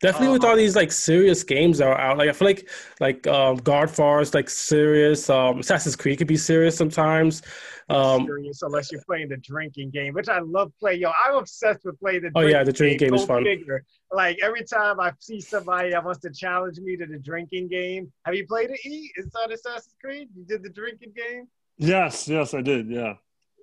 Definitely 0.04 0.34
with 0.34 0.44
all 0.44 0.52
um, 0.52 0.58
these 0.58 0.76
like 0.76 0.92
serious 0.92 1.46
games 1.46 1.78
that 1.78 1.88
are 1.88 1.98
out. 1.98 2.18
Like 2.18 2.28
I 2.28 2.34
feel 2.34 2.46
like 2.46 2.70
like 3.00 3.26
um 3.26 3.58
Godfall 3.62 4.22
is 4.22 4.34
like 4.34 4.50
serious. 4.50 5.30
Um 5.30 5.60
Assassin's 5.60 5.96
Creed 5.96 6.18
could 6.18 6.28
be 6.28 6.36
serious 6.36 6.76
sometimes. 6.76 7.42
Um 7.88 8.26
serious 8.26 8.62
unless 8.64 8.92
you're 8.92 9.02
playing 9.04 9.30
the 9.30 9.38
drinking 9.38 9.92
game, 9.92 10.14
which 10.14 10.28
I 10.28 10.40
love 10.40 10.74
playing. 10.78 11.00
Yo, 11.00 11.12
I'm 11.26 11.36
obsessed 11.36 11.86
with 11.86 11.98
playing 12.02 12.24
the 12.24 12.32
Oh 12.36 12.42
yeah, 12.42 12.66
the 12.66 12.74
drinking 12.74 12.98
game, 12.98 13.10
game 13.12 13.16
is 13.16 13.24
fun. 13.26 13.46
Figure. 13.46 13.86
Like 14.12 14.38
every 14.44 14.66
time 14.66 15.00
I 15.00 15.14
see 15.20 15.40
somebody 15.40 15.92
that 15.92 16.04
wants 16.04 16.20
to 16.24 16.32
challenge 16.32 16.80
me 16.80 16.98
to 16.98 17.06
the 17.06 17.20
drinking 17.20 17.70
game. 17.70 18.12
Have 18.26 18.36
you 18.36 18.46
played 18.46 18.72
it 18.72 18.86
E? 18.86 19.10
Inside 19.16 19.52
Assassin's 19.52 19.96
Creed? 20.04 20.28
You 20.36 20.44
did 20.44 20.64
the 20.64 20.70
drinking 20.70 21.14
game? 21.16 21.48
Yes, 21.78 22.28
yes, 22.28 22.54
I 22.54 22.60
did, 22.60 22.90
yeah. 22.90 23.14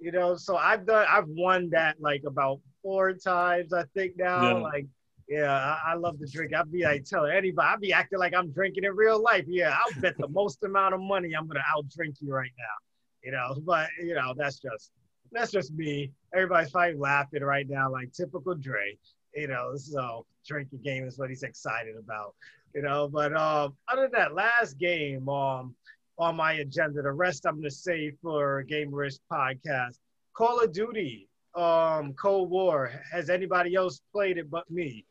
You 0.00 0.12
know, 0.12 0.36
so 0.36 0.56
I've 0.56 0.86
done 0.86 1.04
I've 1.06 1.28
won 1.28 1.68
that 1.72 1.96
like 2.00 2.22
about 2.26 2.60
four 2.82 3.12
times, 3.12 3.74
I 3.74 3.84
think 3.94 4.14
now. 4.16 4.56
Yeah. 4.56 4.62
Like 4.62 4.86
yeah, 5.30 5.76
I, 5.86 5.92
I, 5.92 5.94
love 5.94 6.18
to 6.18 6.26
drink. 6.26 6.52
I'd 6.52 6.72
be 6.72 6.82
like 6.82 7.04
telling 7.04 7.30
anybody, 7.30 7.68
I'd 7.68 7.80
be 7.80 7.92
acting 7.92 8.18
like 8.18 8.34
I'm 8.34 8.50
drinking 8.50 8.82
in 8.82 8.96
real 8.96 9.22
life. 9.22 9.44
Yeah, 9.46 9.72
I'll 9.78 10.00
bet 10.00 10.18
the 10.18 10.26
most 10.26 10.64
amount 10.64 10.92
of 10.92 11.00
money 11.00 11.34
I'm 11.36 11.46
gonna 11.46 11.62
out 11.72 11.88
drink 11.88 12.16
you 12.20 12.34
right 12.34 12.50
now. 12.58 13.22
You 13.22 13.30
know, 13.30 13.54
but 13.64 13.88
you 14.02 14.14
know, 14.14 14.34
that's 14.36 14.58
just 14.58 14.90
that's 15.30 15.52
just 15.52 15.72
me. 15.72 16.10
Everybody's 16.34 16.72
probably 16.72 16.96
laughing 16.96 17.44
right 17.44 17.68
now, 17.68 17.92
like 17.92 18.12
typical 18.12 18.56
Dre. 18.56 18.98
You 19.36 19.46
know, 19.46 19.76
so 19.76 20.26
drinking 20.44 20.80
game 20.82 21.06
is 21.06 21.16
what 21.16 21.28
he's 21.28 21.44
excited 21.44 21.94
about. 21.96 22.34
You 22.74 22.82
know, 22.82 23.06
but 23.06 23.32
um, 23.36 23.76
other 23.86 24.02
than 24.02 24.12
that, 24.12 24.34
last 24.34 24.78
game 24.78 25.28
um 25.28 25.76
on 26.18 26.34
my 26.34 26.54
agenda. 26.54 27.02
The 27.02 27.12
rest 27.12 27.46
I'm 27.46 27.56
gonna 27.56 27.70
save 27.70 28.16
for 28.20 28.64
Gamerish 28.68 29.20
podcast. 29.32 29.98
Call 30.34 30.60
of 30.60 30.72
Duty, 30.72 31.28
um, 31.54 32.14
Cold 32.14 32.50
War. 32.50 32.90
Has 33.12 33.30
anybody 33.30 33.76
else 33.76 34.00
played 34.12 34.36
it 34.36 34.50
but 34.50 34.68
me? 34.68 35.04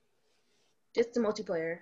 Just 0.95 1.13
the 1.13 1.19
multiplayer. 1.19 1.79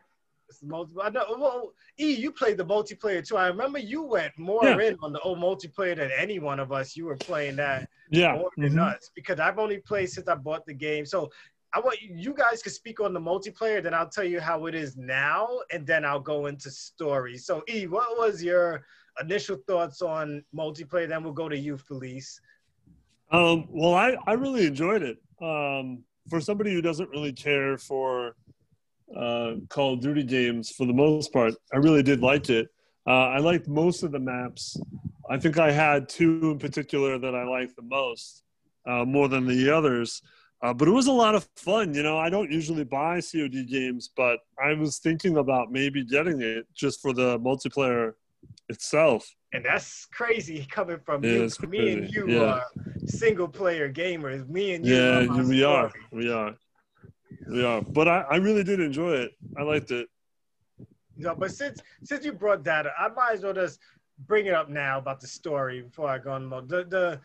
It's 0.50 0.60
the 0.60 0.68
multi- 0.68 0.94
I 1.02 1.10
know. 1.10 1.26
Well, 1.38 1.74
E, 2.00 2.14
you 2.14 2.32
played 2.32 2.58
the 2.58 2.66
multiplayer 2.66 3.26
too. 3.26 3.38
I 3.38 3.48
remember 3.48 3.80
you 3.80 4.04
went 4.04 4.38
more 4.38 4.64
yeah. 4.64 4.80
in 4.80 4.98
on 5.02 5.12
the 5.12 5.20
old 5.22 5.40
multiplayer 5.40 5.96
than 5.96 6.10
any 6.18 6.40
one 6.40 6.60
of 6.60 6.72
us. 6.72 6.96
You 6.96 7.06
were 7.06 7.18
playing 7.18 7.58
that 7.58 7.90
yeah. 8.12 8.34
more 8.34 8.52
than 8.58 8.72
mm-hmm. 8.72 8.80
us 8.80 9.12
because 9.14 9.40
I've 9.40 9.60
only 9.60 9.80
played 9.80 10.10
since 10.10 10.28
I 10.28 10.36
bought 10.36 10.66
the 10.66 10.74
game. 10.74 11.06
So 11.06 11.30
I 11.74 11.80
want 11.80 12.02
you 12.02 12.34
guys 12.34 12.62
to 12.62 12.70
speak 12.70 13.02
on 13.02 13.14
the 13.14 13.20
multiplayer, 13.20 13.84
then 13.84 13.94
I'll 13.94 14.10
tell 14.10 14.24
you 14.24 14.40
how 14.40 14.68
it 14.68 14.76
is 14.76 14.96
now, 14.96 15.60
and 15.72 15.86
then 15.86 16.06
I'll 16.06 16.20
go 16.20 16.46
into 16.46 16.72
stories. 16.72 17.46
So 17.46 17.62
E, 17.70 17.88
what 17.88 18.18
was 18.18 18.42
your 18.42 18.86
initial 19.22 19.58
thoughts 19.68 20.02
on 20.02 20.44
multiplayer? 20.56 21.10
Then 21.10 21.24
we'll 21.24 21.34
go 21.34 21.50
to 21.50 21.58
you, 21.58 21.78
Felice. 21.78 22.40
Um, 23.32 23.68
well, 23.70 23.94
I, 23.94 24.16
I 24.26 24.34
really 24.34 24.66
enjoyed 24.66 25.04
it. 25.04 25.18
Um, 25.42 26.04
for 26.30 26.42
somebody 26.42 26.74
who 26.74 26.82
doesn't 26.82 27.10
really 27.10 27.34
care 27.34 27.78
for 27.78 28.36
uh, 29.16 29.54
Call 29.70 29.94
of 29.94 30.02
Duty 30.02 30.24
games 30.24 30.72
for 30.72 30.86
the 30.86 30.94
most 30.94 31.32
part. 31.32 31.54
I 31.74 31.78
really 31.78 32.04
did 32.04 32.22
like 32.22 32.50
it. 32.50 32.68
Uh, 33.08 33.30
I 33.30 33.40
liked 33.40 33.68
most 33.68 34.04
of 34.04 34.12
the 34.12 34.20
maps. 34.20 34.78
I 35.30 35.38
think 35.38 35.58
I 35.58 35.72
had 35.72 36.10
two 36.10 36.52
in 36.52 36.60
particular 36.60 37.18
that 37.18 37.36
I 37.36 37.44
liked 37.44 37.76
the 37.76 37.84
most, 37.84 38.44
uh, 38.86 39.06
more 39.06 39.28
than 39.28 39.46
the 39.48 39.74
others. 39.74 40.22
Uh, 40.62 40.74
but 40.74 40.88
it 40.88 40.92
was 40.92 41.08
a 41.08 41.12
lot 41.12 41.36
of 41.36 41.48
fun. 41.56 41.94
You 41.94 42.04
know, 42.04 42.18
I 42.18 42.30
don't 42.30 42.52
usually 42.52 42.84
buy 42.84 43.22
COD 43.22 43.68
games, 43.68 44.10
but 44.16 44.40
I 44.62 44.74
was 44.74 44.98
thinking 44.98 45.38
about 45.38 45.72
maybe 45.72 46.04
getting 46.04 46.42
it 46.42 46.66
just 46.74 47.02
for 47.02 47.14
the 47.14 47.40
multiplayer 47.40 48.14
itself. 48.68 49.30
And 49.54 49.64
that's 49.64 50.06
crazy 50.06 50.66
coming 50.72 51.00
from 51.06 51.24
it 51.24 51.56
you. 51.62 51.70
Me 51.70 51.94
and 51.94 52.10
you 52.10 52.30
yeah. 52.30 52.42
are 52.42 52.64
single 53.06 53.48
player 53.48 53.92
gamers. 53.92 54.48
Me 54.50 54.74
and 54.74 54.86
you. 54.86 54.96
Yeah, 54.96 55.42
we 55.44 55.64
are. 55.64 55.92
We 56.12 56.32
are 56.32 56.56
yeah, 57.50 57.82
but 57.88 58.08
I, 58.08 58.22
I 58.22 58.36
really 58.38 58.64
did 58.64 58.80
enjoy 58.80 59.14
it. 59.14 59.32
I 59.58 59.64
liked 59.64 59.92
it. 59.92 60.08
No, 61.18 61.36
but 61.36 61.52
since 61.52 61.82
since 62.04 62.26
you 62.26 62.34
brought 62.34 62.64
that, 62.66 62.86
up, 62.86 62.94
I 62.98 63.08
might 63.10 63.34
as 63.34 63.44
well 63.44 63.54
just 63.54 63.80
bring 64.26 64.46
it 64.46 64.54
up 64.54 64.70
now 64.70 64.98
about 64.98 65.20
the 65.20 65.28
story 65.28 65.82
before 65.82 66.10
I 66.10 66.18
go 66.18 66.32
on. 66.32 66.50
The 66.50 66.86
the 66.86 67.20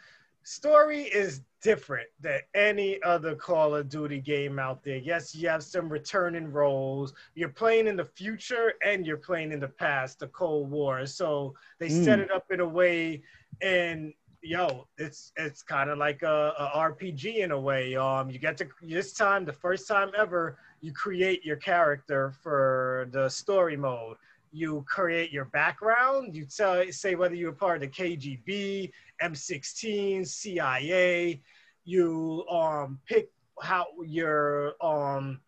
story 0.44 1.02
is 1.02 1.42
different 1.62 2.08
than 2.20 2.40
any 2.54 3.00
other 3.02 3.34
Call 3.34 3.74
of 3.76 3.88
Duty 3.88 4.20
game 4.20 4.58
out 4.58 4.82
there. 4.82 4.96
Yes, 4.96 5.34
you 5.34 5.48
have 5.48 5.62
some 5.62 5.88
returning 5.88 6.50
roles. 6.50 7.14
You're 7.34 7.48
playing 7.50 7.86
in 7.86 7.96
the 7.96 8.04
future 8.04 8.74
and 8.84 9.06
you're 9.06 9.16
playing 9.16 9.52
in 9.52 9.60
the 9.60 9.68
past, 9.68 10.18
the 10.18 10.26
Cold 10.28 10.70
War. 10.70 11.06
So 11.06 11.54
they 11.78 11.88
mm. 11.88 12.04
set 12.04 12.18
it 12.18 12.30
up 12.30 12.46
in 12.50 12.60
a 12.60 12.68
way, 12.68 13.22
and 13.60 14.12
yo, 14.42 14.86
it's 14.98 15.32
it's 15.36 15.62
kind 15.62 15.88
of 15.90 15.98
like 15.98 16.22
a, 16.22 16.52
a, 16.58 16.70
RPG 16.76 17.38
in 17.38 17.52
a 17.52 17.60
way. 17.60 17.94
Um, 17.96 18.30
you 18.30 18.38
get 18.38 18.56
to 18.58 18.68
this 18.82 19.12
time, 19.12 19.44
the 19.44 19.52
first 19.52 19.86
time 19.86 20.10
ever, 20.16 20.58
you 20.80 20.92
create 20.92 21.44
your 21.44 21.56
character 21.56 22.34
for 22.42 23.08
the 23.12 23.28
story 23.28 23.76
mode. 23.76 24.16
You 24.52 24.84
create 24.86 25.32
your 25.32 25.46
background. 25.46 26.34
You 26.36 26.44
tell 26.44 26.84
say 26.90 27.14
whether 27.14 27.34
you're 27.34 27.52
part 27.52 27.82
of 27.82 27.90
the 27.90 28.02
KGB, 28.02 28.90
MI6, 29.22 30.26
CIA. 30.26 31.40
You 31.84 32.44
um 32.50 32.98
pick 33.06 33.30
how 33.60 33.86
your 34.04 34.74
um 34.84 35.40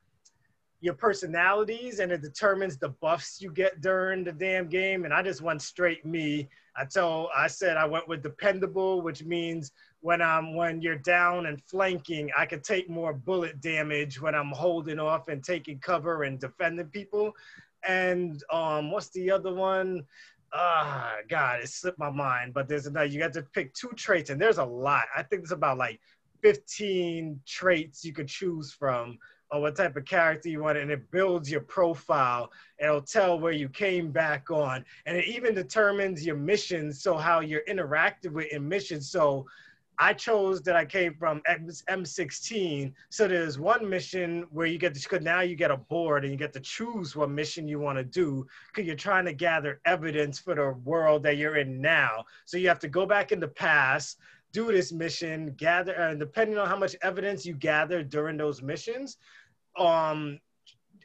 your 0.81 0.95
personalities 0.95 1.99
and 1.99 2.13
it 2.13 2.21
determines 2.21 2.77
the 2.77 2.91
buffs 2.91 3.41
you 3.41 3.51
get 3.51 3.81
during 3.81 4.23
the 4.23 4.33
damn 4.33 4.69
game. 4.69 5.05
And 5.05 5.15
I 5.15 5.23
just 5.23 5.41
went 5.41 5.63
straight 5.63 6.05
me. 6.05 6.49
I 6.77 6.85
told 6.85 7.29
I 7.37 7.47
said 7.47 7.77
I 7.77 7.87
went 7.87 8.09
with 8.09 8.23
dependable, 8.23 9.03
which 9.03 9.25
means 9.25 9.73
when 10.01 10.21
I'm 10.21 10.55
when 10.55 10.83
you're 10.83 10.99
down 10.99 11.47
and 11.47 11.63
flanking, 11.63 12.31
I 12.37 12.47
can 12.47 12.61
take 12.61 12.91
more 12.91 13.13
bullet 13.13 13.61
damage 13.61 14.21
when 14.21 14.35
I'm 14.35 14.51
holding 14.51 14.99
off 14.99 15.29
and 15.29 15.43
taking 15.43 15.79
cover 15.79 16.25
and 16.25 16.39
defending 16.39 16.87
people. 16.87 17.33
And 17.87 18.43
um, 18.53 18.91
what's 18.91 19.11
the 19.11 19.31
other 19.31 19.55
one? 19.55 20.05
Ah, 20.53 21.17
God, 21.29 21.61
it 21.61 21.69
slipped 21.69 21.99
my 21.99 22.11
mind. 22.11 22.55
But 22.55 22.69
there's 22.69 22.87
another. 22.87 23.07
You 23.07 23.19
got 23.19 23.33
to 23.35 23.43
pick 23.43 23.73
two 23.75 23.91
traits, 23.97 24.31
and 24.31 24.41
there's 24.41 24.59
a 24.59 24.65
lot. 24.65 25.05
I 25.17 25.23
think 25.23 25.43
it's 25.43 25.53
about 25.53 25.79
like 25.79 26.01
15 26.43 27.41
traits 27.47 28.05
you 28.05 28.13
could 28.13 28.29
choose 28.29 28.73
from 28.73 29.19
or 29.55 29.61
what 29.61 29.77
type 29.77 29.97
of 29.97 30.05
character 30.05 30.49
you 30.49 30.63
want, 30.63 30.77
and 30.77 30.91
it 30.91 31.09
builds 31.13 31.51
your 31.51 31.61
profile. 31.61 32.51
It'll 32.81 33.01
tell 33.01 33.39
where 33.39 33.53
you 33.53 33.69
came 33.69 34.11
back 34.11 34.51
on, 34.51 34.85
and 35.07 35.17
it 35.17 35.27
even 35.27 35.55
determines 35.55 36.27
your 36.27 36.37
missions, 36.37 37.01
so 37.01 37.17
how 37.17 37.41
you're 37.41 37.63
interactive 37.69 38.33
with 38.33 38.53
in 38.53 38.69
missions. 38.69 39.11
So 39.11 39.47
I 39.99 40.13
chose 40.13 40.61
that 40.63 40.75
I 40.75 40.85
came 40.85 41.15
from 41.15 41.41
MI6. 41.49 42.93
So 43.11 43.29
there's 43.29 43.61
one 43.61 43.89
mission 43.89 44.45
where 44.51 44.67
you 44.67 44.77
get 44.77 44.93
to, 44.95 45.21
now 45.21 45.43
you 45.43 45.55
get 45.55 45.71
a 45.71 45.77
board 45.77 46.25
and 46.25 46.33
you 46.33 46.39
get 46.39 46.53
to 46.55 46.61
choose 46.61 47.15
what 47.15 47.31
mission 47.31 47.69
you 47.69 47.79
want 47.79 47.99
to 47.99 48.05
do 48.05 48.45
because 48.69 48.89
you're 48.89 48.97
trying 48.97 49.25
to 49.27 49.33
gather 49.33 49.81
evidence 49.85 50.41
for 50.41 50.57
the 50.57 50.73
world 50.85 51.23
that 51.23 51.37
you're 51.37 51.59
in 51.59 51.81
now. 51.81 52.25
So 52.45 52.57
you 52.57 52.67
have 52.67 52.81
to 52.81 52.89
go 52.89 53.07
back 53.07 53.31
in 53.31 53.39
the 53.39 53.47
past, 53.47 54.19
do 54.53 54.73
this 54.73 54.93
mission, 54.93 55.55
gather, 55.57 55.93
and 55.93 56.19
depending 56.19 56.59
on 56.59 56.69
how 56.69 56.77
much 56.77 56.97
evidence 57.03 57.47
you 57.47 57.55
gather 57.55 58.03
during 58.03 58.37
those 58.37 58.63
missions, 58.63 59.19
um, 59.79 60.39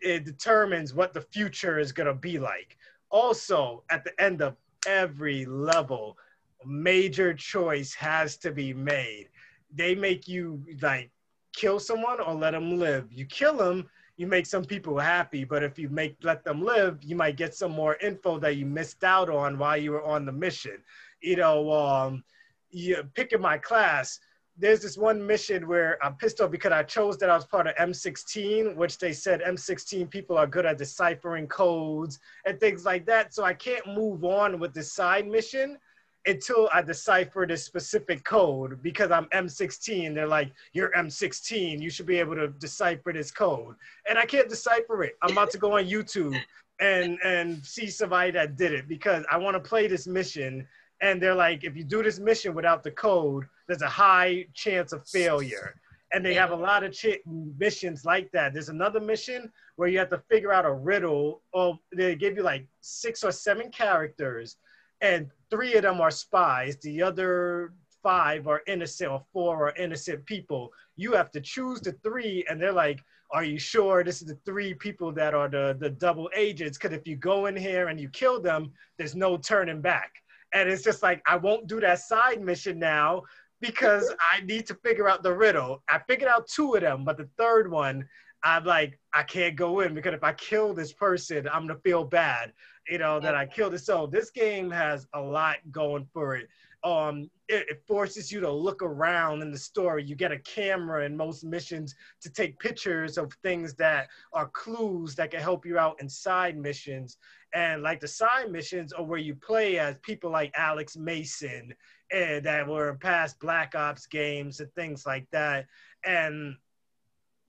it 0.01 0.25
determines 0.25 0.93
what 0.93 1.13
the 1.13 1.21
future 1.21 1.79
is 1.79 1.91
going 1.91 2.07
to 2.07 2.13
be 2.13 2.39
like. 2.39 2.77
Also, 3.09 3.83
at 3.89 4.03
the 4.03 4.21
end 4.21 4.41
of 4.41 4.55
every 4.87 5.45
level, 5.45 6.17
major 6.65 7.33
choice 7.33 7.93
has 7.93 8.37
to 8.37 8.51
be 8.51 8.73
made. 8.73 9.29
They 9.73 9.95
make 9.95 10.27
you 10.27 10.63
like 10.81 11.11
kill 11.53 11.79
someone 11.79 12.19
or 12.19 12.33
let 12.33 12.51
them 12.51 12.79
live. 12.79 13.11
You 13.11 13.25
kill 13.25 13.57
them, 13.57 13.89
you 14.17 14.27
make 14.27 14.45
some 14.45 14.65
people 14.65 14.97
happy, 14.99 15.43
but 15.43 15.63
if 15.63 15.79
you 15.79 15.89
make 15.89 16.17
let 16.23 16.43
them 16.43 16.61
live, 16.63 16.99
you 17.03 17.15
might 17.15 17.37
get 17.37 17.55
some 17.55 17.71
more 17.71 17.95
info 17.97 18.37
that 18.39 18.57
you 18.57 18.65
missed 18.65 19.03
out 19.03 19.29
on 19.29 19.57
while 19.57 19.77
you 19.77 19.91
were 19.91 20.03
on 20.03 20.25
the 20.25 20.31
mission. 20.31 20.83
You 21.21 21.37
know, 21.37 21.71
um, 21.71 22.23
you 22.69 23.03
picking 23.13 23.41
my 23.41 23.57
class 23.57 24.19
there's 24.59 24.81
this 24.81 24.97
one 24.97 25.25
mission 25.25 25.67
where 25.67 25.97
I'm 26.03 26.15
pissed 26.15 26.41
off 26.41 26.51
because 26.51 26.73
I 26.73 26.83
chose 26.83 27.17
that 27.19 27.29
I 27.29 27.35
was 27.35 27.45
part 27.45 27.67
of 27.67 27.75
MI6, 27.75 28.75
which 28.75 28.97
they 28.97 29.13
said 29.13 29.41
MI6 29.41 30.09
people 30.09 30.37
are 30.37 30.47
good 30.47 30.65
at 30.65 30.77
deciphering 30.77 31.47
codes 31.47 32.19
and 32.45 32.59
things 32.59 32.83
like 32.83 33.05
that. 33.05 33.33
So 33.33 33.45
I 33.45 33.53
can't 33.53 33.87
move 33.87 34.25
on 34.25 34.59
with 34.59 34.73
the 34.73 34.83
side 34.83 35.27
mission 35.27 35.77
until 36.25 36.69
I 36.73 36.81
decipher 36.81 37.45
this 37.47 37.63
specific 37.63 38.25
code 38.25 38.83
because 38.83 39.11
I'm 39.11 39.25
MI6. 39.27 40.13
They're 40.13 40.27
like, 40.27 40.51
you're 40.73 40.91
MI6. 40.91 41.79
You 41.79 41.89
should 41.89 42.05
be 42.05 42.19
able 42.19 42.35
to 42.35 42.49
decipher 42.49 43.13
this 43.13 43.31
code. 43.31 43.75
And 44.09 44.19
I 44.19 44.25
can't 44.25 44.49
decipher 44.49 45.03
it. 45.03 45.13
I'm 45.21 45.31
about 45.31 45.51
to 45.51 45.57
go 45.57 45.77
on 45.77 45.85
YouTube 45.85 46.39
and 46.81 47.17
and 47.23 47.65
see 47.65 47.87
somebody 47.87 48.31
that 48.31 48.55
did 48.55 48.73
it 48.73 48.87
because 48.87 49.25
I 49.31 49.37
want 49.37 49.55
to 49.55 49.59
play 49.59 49.87
this 49.87 50.05
mission. 50.05 50.67
And 51.01 51.21
they're 51.21 51.35
like, 51.35 51.63
if 51.63 51.77
you 51.77 51.85
do 51.85 52.03
this 52.03 52.19
mission 52.19 52.53
without 52.53 52.83
the 52.83 52.91
code, 52.91 53.45
there's 53.69 53.83
a 53.83 53.87
high 53.87 54.45
chance 54.55 54.91
of 54.91 55.07
failure. 55.07 55.75
And 56.11 56.25
they 56.25 56.33
have 56.33 56.49
a 56.49 56.55
lot 56.55 56.83
of 56.83 56.91
ch- 56.91 57.21
missions 57.59 58.03
like 58.03 58.31
that. 58.31 58.51
There's 58.51 58.69
another 58.69 58.99
mission 58.99 59.51
where 59.75 59.87
you 59.87 59.99
have 59.99 60.09
to 60.09 60.23
figure 60.27 60.51
out 60.51 60.65
a 60.65 60.73
riddle. 60.73 61.43
Or 61.53 61.79
they 61.95 62.15
give 62.15 62.35
you 62.35 62.41
like 62.41 62.67
six 62.81 63.23
or 63.23 63.31
seven 63.31 63.69
characters, 63.69 64.57
and 65.01 65.29
three 65.51 65.75
of 65.75 65.83
them 65.83 66.01
are 66.01 66.09
spies. 66.09 66.77
The 66.81 67.03
other 67.03 67.73
five 68.01 68.47
are 68.47 68.63
innocent, 68.65 69.11
or 69.11 69.23
four 69.31 69.67
are 69.67 69.75
innocent 69.75 70.25
people. 70.25 70.73
You 70.95 71.13
have 71.13 71.29
to 71.31 71.41
choose 71.41 71.79
the 71.79 71.91
three, 72.03 72.43
and 72.49 72.59
they're 72.59 72.71
like, 72.71 72.99
"Are 73.31 73.43
you 73.43 73.59
sure 73.59 74.03
this 74.03 74.19
is 74.23 74.29
the 74.29 74.39
three 74.47 74.73
people 74.73 75.11
that 75.11 75.35
are 75.35 75.47
the 75.47 75.77
the 75.79 75.91
double 75.91 76.31
agents? 76.35 76.79
Because 76.79 76.97
if 76.97 77.07
you 77.07 77.17
go 77.17 77.45
in 77.45 77.55
here 77.55 77.89
and 77.89 77.99
you 77.99 78.09
kill 78.09 78.41
them, 78.41 78.73
there's 78.97 79.15
no 79.15 79.37
turning 79.37 79.79
back." 79.79 80.11
And 80.53 80.67
it's 80.67 80.83
just 80.83 81.03
like 81.03 81.21
I 81.27 81.37
won't 81.37 81.67
do 81.67 81.79
that 81.81 81.99
side 81.99 82.41
mission 82.41 82.79
now 82.79 83.21
because 83.61 84.13
I 84.19 84.41
need 84.41 84.65
to 84.67 84.75
figure 84.75 85.09
out 85.09 85.23
the 85.23 85.33
riddle. 85.33 85.83
I 85.89 85.99
figured 86.07 86.29
out 86.29 86.47
two 86.47 86.75
of 86.75 86.81
them, 86.81 87.03
but 87.03 87.17
the 87.17 87.29
third 87.37 87.69
one, 87.69 88.07
I'm 88.43 88.63
like, 88.63 88.97
I 89.13 89.23
can't 89.23 89.55
go 89.55 89.81
in 89.81 89.93
because 89.93 90.13
if 90.13 90.23
I 90.23 90.33
kill 90.33 90.73
this 90.73 90.93
person, 90.93 91.47
I'm 91.51 91.67
gonna 91.67 91.79
feel 91.79 92.05
bad, 92.05 92.53
you 92.87 92.97
know, 92.97 93.19
that 93.19 93.35
I 93.35 93.45
killed 93.45 93.73
it. 93.73 93.79
So 93.79 94.07
this 94.07 94.31
game 94.31 94.71
has 94.71 95.07
a 95.13 95.21
lot 95.21 95.57
going 95.71 96.07
for 96.13 96.35
it. 96.35 96.47
Um, 96.85 97.29
it, 97.49 97.65
it, 97.67 97.83
forces 97.85 98.31
you 98.31 98.39
to 98.39 98.49
look 98.49 98.81
around 98.81 99.41
in 99.41 99.51
the 99.51 99.57
story. 99.57 100.01
You 100.05 100.15
get 100.15 100.31
a 100.31 100.39
camera 100.39 101.03
in 101.03 101.17
most 101.17 101.43
missions 101.43 101.93
to 102.21 102.29
take 102.29 102.57
pictures 102.57 103.17
of 103.17 103.33
things 103.43 103.73
that 103.73 104.07
are 104.31 104.47
clues 104.53 105.13
that 105.15 105.31
can 105.31 105.41
help 105.41 105.65
you 105.65 105.77
out 105.77 105.99
in 105.99 106.07
side 106.07 106.55
missions. 106.55 107.17
And 107.53 107.83
like 107.83 107.99
the 107.99 108.07
side 108.07 108.49
missions 108.49 108.93
are 108.93 109.03
where 109.03 109.19
you 109.19 109.35
play 109.35 109.77
as 109.77 109.97
people 109.99 110.31
like 110.31 110.53
Alex 110.55 110.95
Mason 110.95 111.73
and 112.11 112.45
that 112.45 112.67
were 112.67 112.97
past 113.01 113.39
Black 113.39 113.75
Ops 113.75 114.07
games 114.07 114.59
and 114.59 114.73
things 114.73 115.05
like 115.05 115.27
that. 115.31 115.67
And 116.05 116.55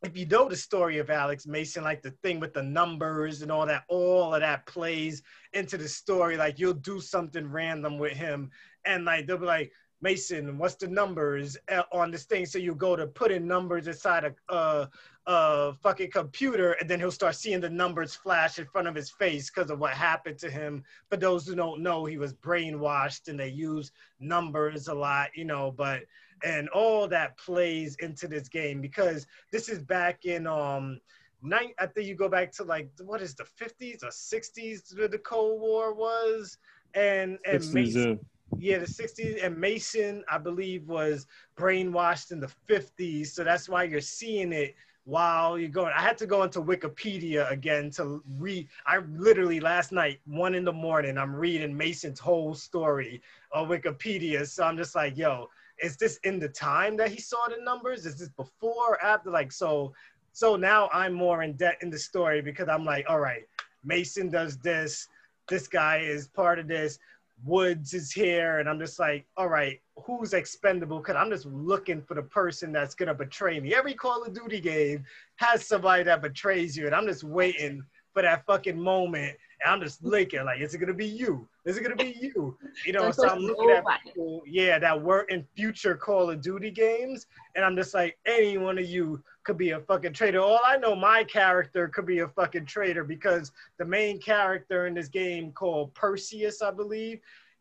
if 0.02 0.16
you 0.16 0.26
know 0.26 0.48
the 0.48 0.56
story 0.56 0.98
of 0.98 1.10
Alex 1.10 1.46
Mason, 1.46 1.84
like 1.84 2.02
the 2.02 2.12
thing 2.22 2.40
with 2.40 2.54
the 2.54 2.62
numbers 2.62 3.42
and 3.42 3.52
all 3.52 3.66
that, 3.66 3.84
all 3.88 4.34
of 4.34 4.40
that 4.40 4.66
plays 4.66 5.22
into 5.52 5.76
the 5.76 5.88
story. 5.88 6.36
Like 6.36 6.58
you'll 6.58 6.72
do 6.72 7.00
something 7.00 7.50
random 7.50 7.98
with 7.98 8.12
him, 8.12 8.50
and 8.84 9.04
like 9.04 9.26
they'll 9.26 9.38
be 9.38 9.46
like, 9.46 9.72
Mason, 10.02 10.56
what's 10.56 10.76
the 10.76 10.88
numbers 10.88 11.58
uh, 11.70 11.82
on 11.92 12.10
this 12.10 12.24
thing? 12.24 12.46
So 12.46 12.58
you 12.58 12.74
go 12.74 12.96
to 12.96 13.06
put 13.06 13.30
in 13.30 13.46
numbers 13.46 13.86
inside 13.86 14.24
a, 14.24 14.54
a, 14.54 14.88
a, 15.26 15.72
fucking 15.82 16.10
computer, 16.10 16.72
and 16.72 16.88
then 16.88 16.98
he'll 16.98 17.10
start 17.10 17.34
seeing 17.34 17.60
the 17.60 17.70
numbers 17.70 18.14
flash 18.14 18.58
in 18.58 18.66
front 18.66 18.88
of 18.88 18.94
his 18.94 19.10
face 19.10 19.50
because 19.50 19.70
of 19.70 19.78
what 19.78 19.92
happened 19.92 20.38
to 20.38 20.50
him. 20.50 20.82
For 21.08 21.16
those 21.16 21.46
who 21.46 21.54
don't 21.54 21.82
know, 21.82 22.04
he 22.04 22.18
was 22.18 22.32
brainwashed, 22.32 23.28
and 23.28 23.38
they 23.38 23.48
use 23.48 23.92
numbers 24.18 24.88
a 24.88 24.94
lot, 24.94 25.28
you 25.34 25.44
know. 25.44 25.72
But 25.72 26.02
and 26.44 26.68
all 26.70 27.06
that 27.08 27.36
plays 27.36 27.96
into 28.00 28.26
this 28.26 28.48
game 28.48 28.80
because 28.80 29.26
this 29.52 29.68
is 29.68 29.80
back 29.80 30.24
in 30.24 30.46
um. 30.46 31.00
Night, 31.42 31.72
I 31.78 31.86
think 31.86 32.06
you 32.06 32.14
go 32.14 32.28
back 32.28 32.52
to 32.52 32.64
like 32.64 32.90
what 33.02 33.22
is 33.22 33.34
the 33.34 33.44
50s 33.44 34.02
or 34.02 34.08
60s 34.08 34.94
where 34.98 35.08
the 35.08 35.16
Cold 35.16 35.58
War 35.58 35.94
was, 35.94 36.58
and 36.92 37.38
and 37.46 37.72
Mason, 37.72 38.20
yeah, 38.58 38.78
the 38.78 38.84
60s. 38.84 39.42
And 39.42 39.56
Mason, 39.56 40.22
I 40.30 40.36
believe, 40.36 40.86
was 40.86 41.26
brainwashed 41.56 42.30
in 42.30 42.40
the 42.40 42.52
50s. 42.68 43.28
So 43.28 43.42
that's 43.42 43.70
why 43.70 43.84
you're 43.84 44.02
seeing 44.02 44.52
it 44.52 44.74
while 45.04 45.58
you're 45.58 45.68
going. 45.68 45.92
I 45.96 46.00
had 46.00 46.18
to 46.18 46.26
go 46.26 46.42
into 46.42 46.60
Wikipedia 46.60 47.50
again 47.50 47.90
to 47.92 48.22
read. 48.38 48.68
I 48.86 48.98
literally 49.16 49.60
last 49.60 49.92
night, 49.92 50.20
one 50.26 50.54
in 50.54 50.64
the 50.64 50.72
morning, 50.72 51.18
I'm 51.18 51.34
reading 51.34 51.76
Mason's 51.76 52.20
whole 52.20 52.54
story 52.54 53.22
on 53.52 53.68
Wikipedia. 53.68 54.46
So 54.46 54.64
I'm 54.64 54.76
just 54.76 54.94
like, 54.94 55.16
yo, 55.16 55.48
is 55.82 55.96
this 55.96 56.18
in 56.24 56.38
the 56.38 56.48
time 56.48 56.96
that 56.98 57.10
he 57.10 57.20
saw 57.20 57.48
the 57.48 57.62
numbers? 57.62 58.06
Is 58.06 58.18
this 58.18 58.28
before 58.28 58.94
or 58.94 59.02
after? 59.02 59.30
Like, 59.30 59.52
so, 59.52 59.92
so 60.32 60.56
now 60.56 60.88
I'm 60.92 61.12
more 61.12 61.42
in 61.42 61.54
debt 61.54 61.78
in 61.80 61.90
the 61.90 61.98
story 61.98 62.42
because 62.42 62.68
I'm 62.68 62.84
like, 62.84 63.06
all 63.08 63.20
right, 63.20 63.42
Mason 63.84 64.30
does 64.30 64.58
this. 64.58 65.08
This 65.48 65.66
guy 65.66 65.98
is 65.98 66.28
part 66.28 66.58
of 66.58 66.68
this 66.68 66.98
Woods 67.44 67.94
is 67.94 68.12
here, 68.12 68.58
and 68.58 68.68
I'm 68.68 68.78
just 68.78 68.98
like, 68.98 69.26
all 69.36 69.48
right, 69.48 69.80
who's 70.06 70.32
expendable? 70.34 70.98
Because 70.98 71.16
I'm 71.16 71.30
just 71.30 71.46
looking 71.46 72.02
for 72.02 72.14
the 72.14 72.22
person 72.22 72.72
that's 72.72 72.94
gonna 72.94 73.14
betray 73.14 73.60
me. 73.60 73.74
Every 73.74 73.94
Call 73.94 74.22
of 74.24 74.34
Duty 74.34 74.60
game 74.60 75.04
has 75.36 75.66
somebody 75.66 76.02
that 76.04 76.22
betrays 76.22 76.76
you, 76.76 76.86
and 76.86 76.94
I'm 76.94 77.06
just 77.06 77.24
waiting 77.24 77.82
for 78.12 78.22
that 78.22 78.44
fucking 78.46 78.78
moment. 78.78 79.36
And 79.62 79.72
I'm 79.72 79.80
just 79.80 80.02
looking 80.02 80.44
like, 80.44 80.60
is 80.60 80.74
it 80.74 80.78
gonna 80.78 80.94
be 80.94 81.06
you? 81.06 81.46
Is 81.66 81.76
it 81.76 81.82
gonna 81.82 81.96
be 81.96 82.16
you? 82.20 82.56
You 82.86 82.92
know, 82.92 83.10
so 83.10 83.28
I'm 83.28 83.40
looking 83.40 83.70
at 83.70 83.84
people, 84.02 84.42
yeah, 84.46 84.78
that 84.78 85.00
were 85.00 85.22
in 85.22 85.46
future 85.54 85.96
Call 85.96 86.30
of 86.30 86.40
Duty 86.40 86.70
games, 86.70 87.26
and 87.54 87.64
I'm 87.64 87.76
just 87.76 87.92
like, 87.94 88.18
any 88.26 88.58
one 88.58 88.78
of 88.78 88.86
you 88.86 89.22
could 89.44 89.58
be 89.58 89.70
a 89.70 89.80
fucking 89.80 90.12
traitor. 90.12 90.40
All 90.40 90.60
I 90.64 90.76
know, 90.76 90.94
my 90.94 91.24
character 91.24 91.88
could 91.88 92.06
be 92.06 92.20
a 92.20 92.28
fucking 92.28 92.66
traitor 92.66 93.04
because 93.04 93.52
the 93.78 93.84
main 93.84 94.20
character 94.20 94.86
in 94.86 94.94
this 94.94 95.08
game 95.08 95.52
called 95.52 95.94
Perseus, 95.94 96.62
I 96.62 96.70
believe, 96.70 97.20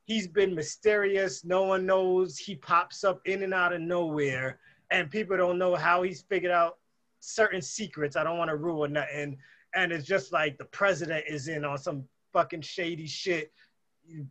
he's 0.10 0.27
been 0.27 0.56
mysterious. 0.56 1.45
No 1.45 1.64
one 1.64 1.86
knows. 1.86 2.36
He 2.36 2.56
pops 2.56 3.03
up 3.03 3.22
in 3.26 3.44
and 3.44 3.53
out 3.53 3.73
of 3.73 3.80
nowhere, 3.80 4.60
and 4.90 5.10
people 5.10 5.38
don't 5.38 5.60
know 5.60 5.76
how 5.76 6.02
he's 6.02 6.23
figured 6.23 6.52
out 6.52 6.80
certain 7.19 7.61
secrets. 7.61 8.15
I 8.15 8.23
don't 8.23 8.40
want 8.40 8.49
to 8.49 8.56
ruin 8.56 8.94
nothing. 8.94 9.38
And 9.76 9.91
it's 9.91 10.07
just 10.07 10.34
like 10.34 10.57
the 10.57 10.65
president 10.65 11.26
is 11.27 11.48
in 11.48 11.64
on 11.64 11.77
some 11.77 12.06
fucking 12.34 12.61
shady 12.61 13.06
shit. 13.06 13.53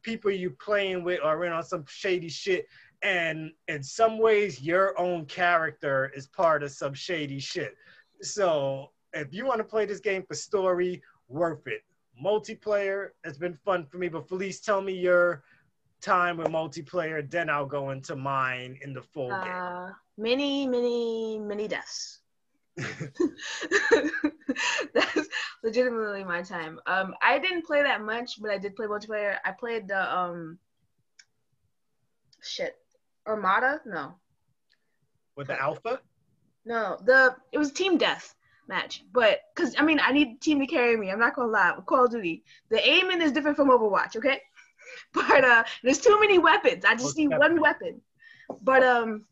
People 0.02 0.32
you 0.32 0.50
playing 0.50 1.04
with 1.04 1.20
are 1.22 1.44
in 1.44 1.52
on 1.52 1.62
some 1.62 1.84
shady 1.86 2.28
shit. 2.28 2.66
And 3.02 3.52
in 3.68 3.80
some 3.84 4.18
ways, 4.18 4.60
your 4.60 4.98
own 4.98 5.26
character 5.26 6.10
is 6.16 6.26
part 6.26 6.64
of 6.64 6.72
some 6.72 6.92
shady 6.92 7.38
shit. 7.38 7.76
So 8.20 8.90
if 9.12 9.32
you 9.32 9.46
want 9.46 9.58
to 9.58 9.64
play 9.64 9.86
this 9.86 10.00
game 10.00 10.24
for 10.26 10.34
story, 10.34 11.00
worth 11.28 11.68
it. 11.68 11.84
Multiplayer 12.20 13.10
has 13.22 13.38
been 13.38 13.54
fun 13.54 13.86
for 13.86 13.98
me, 13.98 14.08
but 14.08 14.28
Felice, 14.28 14.58
tell 14.58 14.82
me 14.82 14.92
your 14.92 15.44
time 16.00 16.36
with 16.36 16.48
multiplayer, 16.48 17.28
then 17.28 17.50
I'll 17.50 17.66
go 17.66 17.90
into 17.90 18.16
mine 18.16 18.78
in 18.82 18.92
the 18.92 19.02
full 19.02 19.28
game. 19.28 19.52
Uh, 19.52 19.90
many, 20.16 20.66
many, 20.66 21.38
many 21.38 21.68
deaths. 21.68 22.20
That's 24.94 25.28
legitimately 25.64 26.24
my 26.24 26.42
time. 26.42 26.78
Um, 26.86 27.14
I 27.22 27.38
didn't 27.38 27.66
play 27.66 27.82
that 27.82 28.02
much, 28.02 28.40
but 28.40 28.50
I 28.50 28.58
did 28.58 28.76
play 28.76 28.86
multiplayer. 28.86 29.36
I 29.44 29.52
played 29.52 29.88
the 29.88 30.16
um, 30.16 30.58
shit, 32.42 32.76
Armada. 33.26 33.80
No, 33.84 34.14
With 35.36 35.48
the 35.48 35.60
alpha? 35.60 36.00
no, 36.64 36.98
the 37.04 37.34
it 37.52 37.58
was 37.58 37.72
team 37.72 37.98
death 37.98 38.34
match. 38.68 39.04
But 39.12 39.40
because 39.54 39.74
I 39.78 39.82
mean, 39.82 40.00
I 40.00 40.12
need 40.12 40.40
team 40.40 40.60
to 40.60 40.66
carry 40.66 40.96
me. 40.96 41.10
I'm 41.10 41.18
not 41.18 41.34
gonna 41.34 41.50
lie. 41.50 41.72
With 41.74 41.86
Call 41.86 42.04
of 42.04 42.12
Duty, 42.12 42.44
the 42.70 42.86
aiming 42.88 43.20
is 43.22 43.32
different 43.32 43.56
from 43.56 43.70
Overwatch. 43.70 44.16
Okay, 44.16 44.40
but 45.14 45.44
uh, 45.44 45.64
there's 45.82 45.98
too 46.00 46.18
many 46.20 46.38
weapons. 46.38 46.84
I 46.84 46.92
just 46.94 47.04
Most 47.04 47.16
need 47.18 47.28
one 47.28 47.60
weapon. 47.60 48.00
But 48.62 48.82
um, 48.82 49.24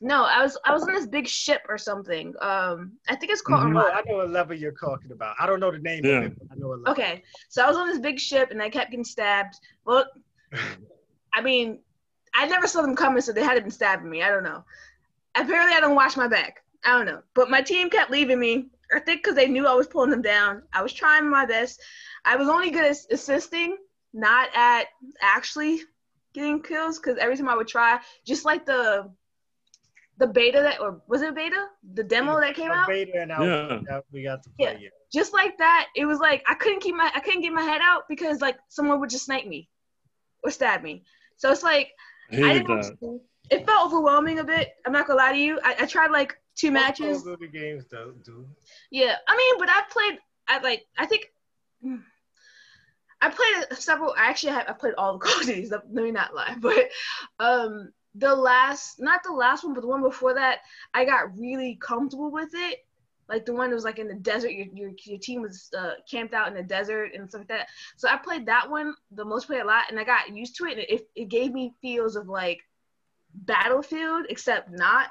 no, 0.00 0.24
I 0.24 0.42
was 0.42 0.58
I 0.64 0.72
was 0.72 0.82
on 0.82 0.92
this 0.94 1.06
big 1.06 1.28
ship 1.28 1.62
or 1.68 1.76
something. 1.78 2.34
Um, 2.40 2.92
I 3.08 3.16
think 3.16 3.32
it's 3.32 3.42
called 3.42 3.62
Mhm. 3.64 3.76
Oh, 3.80 3.90
I 3.92 4.02
know 4.06 4.16
what 4.18 4.30
level 4.30 4.56
you're 4.56 4.72
talking 4.72 5.12
about. 5.12 5.36
I 5.38 5.46
don't 5.46 5.60
know 5.60 5.70
the 5.70 5.78
name 5.78 6.04
Yeah. 6.04 6.18
of 6.18 6.24
it, 6.24 6.38
but 6.38 6.48
I 6.52 6.54
know 6.58 6.68
what 6.68 6.78
level. 6.80 6.92
Okay, 6.92 7.22
so 7.48 7.62
I 7.64 7.68
was 7.68 7.76
on 7.76 7.88
this 7.88 7.98
big 7.98 8.18
ship 8.18 8.50
and 8.50 8.62
I 8.62 8.70
kept 8.70 8.90
getting 8.90 9.04
stabbed. 9.04 9.54
Well, 9.84 10.04
I 11.32 11.40
mean, 11.42 11.80
I 12.34 12.46
never 12.46 12.66
saw 12.66 12.82
them 12.82 12.96
coming, 12.96 13.20
so 13.22 13.32
they 13.32 13.42
hadn't 13.42 13.62
been 13.64 13.70
stabbing 13.70 14.08
me. 14.10 14.22
I 14.22 14.30
don't 14.30 14.42
know. 14.44 14.64
Apparently, 15.34 15.74
I 15.76 15.80
don't 15.80 15.94
watch 15.94 16.16
my 16.16 16.28
back. 16.28 16.62
I 16.84 16.96
don't 16.96 17.06
know. 17.06 17.22
But 17.34 17.50
my 17.50 17.60
team 17.60 17.90
kept 17.90 18.10
leaving 18.10 18.40
me. 18.40 18.70
I 18.94 18.98
think 19.00 19.22
because 19.22 19.36
they 19.36 19.46
knew 19.46 19.66
I 19.66 19.74
was 19.74 19.86
pulling 19.86 20.10
them 20.10 20.22
down. 20.22 20.62
I 20.72 20.82
was 20.82 20.92
trying 20.92 21.28
my 21.28 21.46
best. 21.46 21.80
I 22.24 22.36
was 22.36 22.48
only 22.48 22.70
good 22.70 22.84
at 22.84 22.96
assisting, 23.12 23.76
not 24.12 24.48
at 24.54 24.86
actually 25.20 25.80
getting 26.34 26.62
kills. 26.62 26.98
Because 26.98 27.18
every 27.18 27.36
time 27.36 27.48
I 27.48 27.56
would 27.56 27.68
try, 27.68 27.98
just 28.26 28.44
like 28.44 28.66
the 28.66 29.10
the 30.18 30.26
beta 30.26 30.60
that 30.60 30.80
or 30.80 31.00
was 31.08 31.22
it 31.22 31.34
beta? 31.34 31.66
The 31.94 32.04
demo 32.04 32.36
mm, 32.36 32.40
that 32.42 32.54
came 32.54 32.70
out. 32.70 32.88
Beta 32.88 33.22
and 33.22 33.32
alpha 33.32 33.82
Yeah. 33.88 34.00
we 34.12 34.22
got 34.22 34.42
to 34.42 34.50
play. 34.50 34.72
Yeah. 34.72 34.78
Yeah. 34.78 34.88
just 35.12 35.32
like 35.32 35.56
that, 35.58 35.88
it 35.96 36.04
was 36.04 36.18
like 36.18 36.42
I 36.46 36.54
couldn't 36.54 36.80
keep 36.80 36.94
my 36.94 37.10
I 37.14 37.20
couldn't 37.20 37.40
get 37.42 37.52
my 37.52 37.62
head 37.62 37.80
out 37.82 38.02
because 38.08 38.40
like 38.40 38.58
someone 38.68 39.00
would 39.00 39.10
just 39.10 39.24
snipe 39.24 39.46
me 39.46 39.68
or 40.44 40.50
stab 40.50 40.82
me. 40.82 41.04
So 41.36 41.50
it's 41.50 41.62
like 41.62 41.90
I 42.32 42.36
I 42.36 42.52
didn't 42.52 42.68
know 42.68 42.76
what 42.76 42.84
that. 42.84 43.00
to 43.00 43.06
do. 43.06 43.20
it 43.50 43.66
felt 43.66 43.86
overwhelming 43.86 44.38
a 44.38 44.44
bit. 44.44 44.74
I'm 44.86 44.92
not 44.92 45.06
gonna 45.06 45.18
lie 45.18 45.32
to 45.32 45.38
you. 45.38 45.58
I, 45.64 45.74
I 45.80 45.86
tried 45.86 46.10
like 46.10 46.36
two 46.54 46.70
matches. 46.70 47.22
Call 47.22 47.32
of 47.32 47.40
Duty 47.40 47.58
games 47.58 47.84
though, 47.90 48.12
do. 48.24 48.46
Yeah, 48.90 49.16
I 49.26 49.36
mean, 49.36 49.54
but 49.58 49.70
i've 49.70 49.88
played. 49.90 50.18
I 50.48 50.58
like. 50.58 50.84
I 50.98 51.06
think. 51.06 51.26
Mm, 51.84 52.02
I 53.20 53.30
played 53.30 53.78
several. 53.78 54.14
I 54.16 54.26
actually 54.26 54.52
have. 54.52 54.66
I 54.68 54.72
played 54.72 54.94
all 54.96 55.18
the 55.18 55.18
Call 55.24 55.42
of 55.42 55.48
let 55.48 56.04
me 56.04 56.10
not 56.10 56.34
lie. 56.34 56.56
But 56.60 56.88
um, 57.38 57.92
the 58.14 58.34
last, 58.34 59.00
not 59.00 59.22
the 59.22 59.32
last 59.32 59.64
one, 59.64 59.74
but 59.74 59.82
the 59.82 59.86
one 59.86 60.02
before 60.02 60.34
that, 60.34 60.58
I 60.94 61.04
got 61.04 61.36
really 61.38 61.78
comfortable 61.80 62.30
with 62.30 62.50
it. 62.54 62.78
Like 63.28 63.46
the 63.46 63.52
one 63.52 63.70
that 63.70 63.76
was 63.76 63.84
like 63.84 63.98
in 64.00 64.08
the 64.08 64.14
desert. 64.14 64.50
Your 64.50 64.66
your, 64.72 64.90
your 65.04 65.18
team 65.18 65.42
was 65.42 65.70
uh, 65.78 65.92
camped 66.10 66.34
out 66.34 66.48
in 66.48 66.54
the 66.54 66.62
desert 66.62 67.12
and 67.14 67.28
stuff 67.28 67.40
like 67.40 67.48
that. 67.48 67.68
So 67.96 68.08
I 68.08 68.16
played 68.16 68.46
that 68.46 68.68
one 68.68 68.94
the 69.12 69.24
most 69.24 69.46
played 69.46 69.60
a 69.60 69.64
lot, 69.64 69.84
and 69.90 70.00
I 70.00 70.04
got 70.04 70.34
used 70.34 70.56
to 70.56 70.64
it. 70.64 70.72
And 70.72 70.80
it 70.80 71.08
it 71.14 71.28
gave 71.28 71.52
me 71.52 71.74
feels 71.80 72.16
of 72.16 72.28
like 72.28 72.60
Battlefield, 73.34 74.26
except 74.28 74.70
not. 74.70 75.08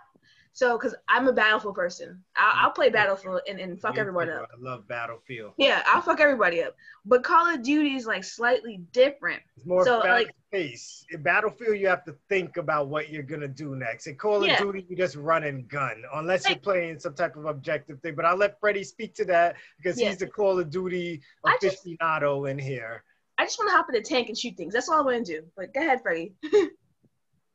So, 0.60 0.78
because 0.78 0.94
I'm 1.08 1.26
a 1.26 1.32
Battlefield 1.32 1.76
person, 1.76 2.22
I'll, 2.36 2.66
I'll 2.66 2.72
play 2.72 2.90
Battlefield 2.90 3.40
and, 3.48 3.62
and 3.62 3.80
fuck 3.80 3.94
Me 3.96 4.02
everyone 4.02 4.30
up. 4.30 4.50
I 4.54 4.62
love 4.62 4.86
Battlefield. 4.90 5.54
Yeah, 5.56 5.84
I'll 5.88 6.02
fuck 6.02 6.20
everybody 6.20 6.62
up. 6.62 6.76
But 7.06 7.24
Call 7.24 7.48
of 7.48 7.64
Duty 7.64 7.96
is 7.96 8.06
like 8.06 8.26
slightly 8.26 8.82
different. 8.92 9.42
It's 9.56 9.66
more 9.66 9.86
So, 9.86 10.02
fast 10.02 10.10
like- 10.10 10.36
paced. 10.52 11.06
In 11.12 11.22
Battlefield, 11.22 11.78
you 11.78 11.88
have 11.88 12.04
to 12.04 12.16
think 12.28 12.58
about 12.58 12.90
what 12.90 13.10
you're 13.10 13.24
gonna 13.24 13.48
do 13.48 13.74
next. 13.78 14.08
In 14.08 14.16
Call 14.18 14.46
Yeah. 14.46 14.56
of 14.56 14.60
Duty, 14.60 14.86
you 14.90 14.98
just 14.98 15.16
run 15.16 15.46
and 15.46 15.66
gun, 15.70 16.04
unless 16.16 16.46
you're 16.50 16.58
playing 16.60 17.00
some 17.00 17.14
type 17.14 17.38
of 17.38 17.46
objective 17.46 18.02
thing. 18.02 18.16
But 18.16 18.26
I'll 18.26 18.36
let 18.36 18.60
Freddie 18.60 18.84
speak 18.84 19.16
to 19.16 19.24
that 19.26 19.56
because 19.78 19.98
Yeah. 19.98 20.10
he's 20.10 20.18
the 20.18 20.28
Call 20.28 20.60
of 20.60 20.70
Duty 20.70 21.22
I 21.46 21.58
just- 21.62 21.86
aficionado 21.86 22.52
in 22.52 22.60
here. 22.60 23.06
I 23.38 23.46
just 23.46 23.58
want 23.60 23.70
to 23.70 23.78
hop 23.78 23.86
in 23.88 23.96
the 23.96 24.02
tank 24.02 24.28
and 24.28 24.38
shoot 24.38 24.58
things. 24.58 24.74
That's 24.74 24.90
all 24.90 24.98
I 25.00 25.02
want 25.04 25.26
to 25.26 25.40
do. 25.40 25.48
But 25.56 25.74
go 25.74 25.80
ahead, 25.80 26.02
Freddie. 26.02 26.34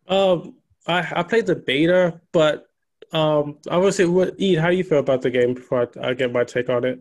Um, 0.09 0.57
I 0.87 1.07
I 1.17 1.23
played 1.23 1.47
the 1.47 1.57
beta, 1.57 2.21
but 2.33 2.69
um, 3.15 3.59
I 3.71 3.77
would 3.77 3.95
say, 3.95 4.05
what 4.05 4.35
Ed, 4.41 4.57
how 4.59 4.71
do 4.71 4.77
you 4.77 4.85
feel 4.85 4.99
about 4.99 5.23
the 5.23 5.31
game 5.31 5.55
before 5.55 5.89
I, 6.03 6.09
I 6.09 6.15
get 6.15 6.33
my 6.33 6.45
take 6.45 6.69
on 6.69 6.85
it? 6.85 7.01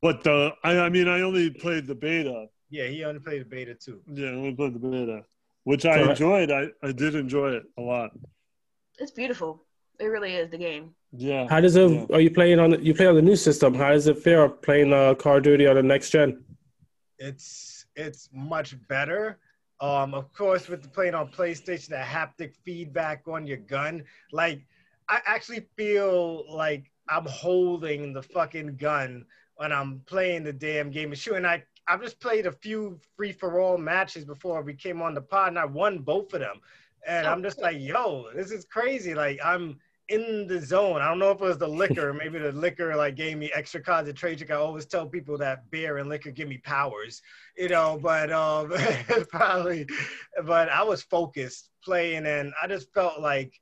But 0.00 0.22
the 0.24 0.52
I, 0.64 0.78
I 0.78 0.88
mean 0.88 1.08
I 1.08 1.20
only 1.22 1.50
played 1.50 1.86
the 1.86 1.94
beta. 1.94 2.46
Yeah, 2.70 2.86
he 2.86 3.04
only 3.04 3.20
played 3.20 3.42
the 3.42 3.46
beta 3.46 3.74
too. 3.74 4.00
Yeah, 4.06 4.28
I 4.28 4.32
only 4.32 4.54
played 4.54 4.74
the 4.74 4.78
beta, 4.78 5.22
which 5.64 5.84
I 5.86 5.94
Correct. 5.98 6.10
enjoyed. 6.20 6.50
I, 6.50 6.68
I 6.82 6.92
did 6.92 7.14
enjoy 7.14 7.50
it 7.52 7.64
a 7.78 7.82
lot. 7.82 8.10
It's 8.98 9.10
beautiful. 9.12 9.64
It 10.00 10.06
really 10.06 10.34
is 10.34 10.50
the 10.50 10.58
game. 10.58 10.94
Yeah. 11.12 11.46
How 11.48 11.60
does 11.60 11.74
it? 11.76 11.90
Yeah. 11.90 12.06
Are 12.12 12.20
you 12.20 12.30
playing 12.30 12.58
on? 12.60 12.70
the- 12.70 12.80
You 12.82 12.94
play 12.94 13.06
on 13.06 13.16
the 13.16 13.22
new 13.22 13.36
system? 13.36 13.74
How 13.74 13.90
does 13.90 14.06
it 14.06 14.18
feel 14.18 14.48
playing 14.48 14.92
uh, 14.92 15.14
Call 15.14 15.38
of 15.38 15.42
Duty 15.42 15.66
on 15.66 15.74
the 15.76 15.82
next 15.82 16.10
gen? 16.10 16.44
It's 17.18 17.86
it's 17.96 18.28
much 18.32 18.76
better. 18.88 19.38
Um, 19.80 20.14
of 20.14 20.32
course, 20.32 20.68
with 20.68 20.82
the 20.82 20.88
playing 20.88 21.14
on 21.14 21.28
PlayStation, 21.28 21.88
the 21.88 21.96
haptic 21.96 22.54
feedback 22.64 23.22
on 23.28 23.46
your 23.46 23.58
gun, 23.58 24.04
like 24.32 24.60
I 25.08 25.20
actually 25.26 25.66
feel 25.76 26.44
like 26.54 26.90
I'm 27.08 27.24
holding 27.24 28.12
the 28.12 28.22
fucking 28.22 28.76
gun 28.76 29.24
when 29.56 29.72
I'm 29.72 30.00
playing 30.06 30.44
the 30.44 30.52
damn 30.52 30.90
game 30.90 31.12
of 31.12 31.18
shoot. 31.18 31.34
And 31.34 31.46
I 31.46 31.62
I've 31.86 32.02
just 32.02 32.20
played 32.20 32.46
a 32.46 32.52
few 32.52 33.00
free 33.16 33.32
for 33.32 33.60
all 33.60 33.78
matches 33.78 34.24
before 34.24 34.60
we 34.62 34.74
came 34.74 35.00
on 35.00 35.14
the 35.14 35.22
pod, 35.22 35.48
and 35.48 35.58
I 35.58 35.64
won 35.64 36.00
both 36.00 36.34
of 36.34 36.40
them. 36.40 36.60
And 37.06 37.26
I'm 37.26 37.42
just 37.42 37.60
like, 37.60 37.78
yo, 37.80 38.26
this 38.34 38.50
is 38.50 38.66
crazy. 38.66 39.14
Like 39.14 39.38
I'm 39.42 39.78
in 40.08 40.46
the 40.46 40.60
zone. 40.60 41.00
I 41.00 41.08
don't 41.08 41.18
know 41.18 41.30
if 41.30 41.40
it 41.40 41.44
was 41.44 41.58
the 41.58 41.68
liquor. 41.68 42.12
Maybe 42.12 42.38
the 42.38 42.52
liquor 42.52 42.94
like 42.96 43.16
gave 43.16 43.38
me 43.38 43.50
extra 43.54 43.80
concentration. 43.80 44.50
I 44.50 44.56
always 44.56 44.86
tell 44.86 45.06
people 45.06 45.38
that 45.38 45.70
beer 45.70 45.98
and 45.98 46.08
liquor 46.08 46.30
give 46.30 46.48
me 46.48 46.58
powers, 46.58 47.22
you 47.56 47.68
know. 47.68 47.98
But 48.02 48.30
um, 48.32 48.72
probably, 49.30 49.86
but 50.44 50.68
I 50.68 50.82
was 50.82 51.02
focused 51.02 51.70
playing, 51.82 52.26
and 52.26 52.52
I 52.62 52.66
just 52.66 52.92
felt 52.92 53.20
like 53.20 53.58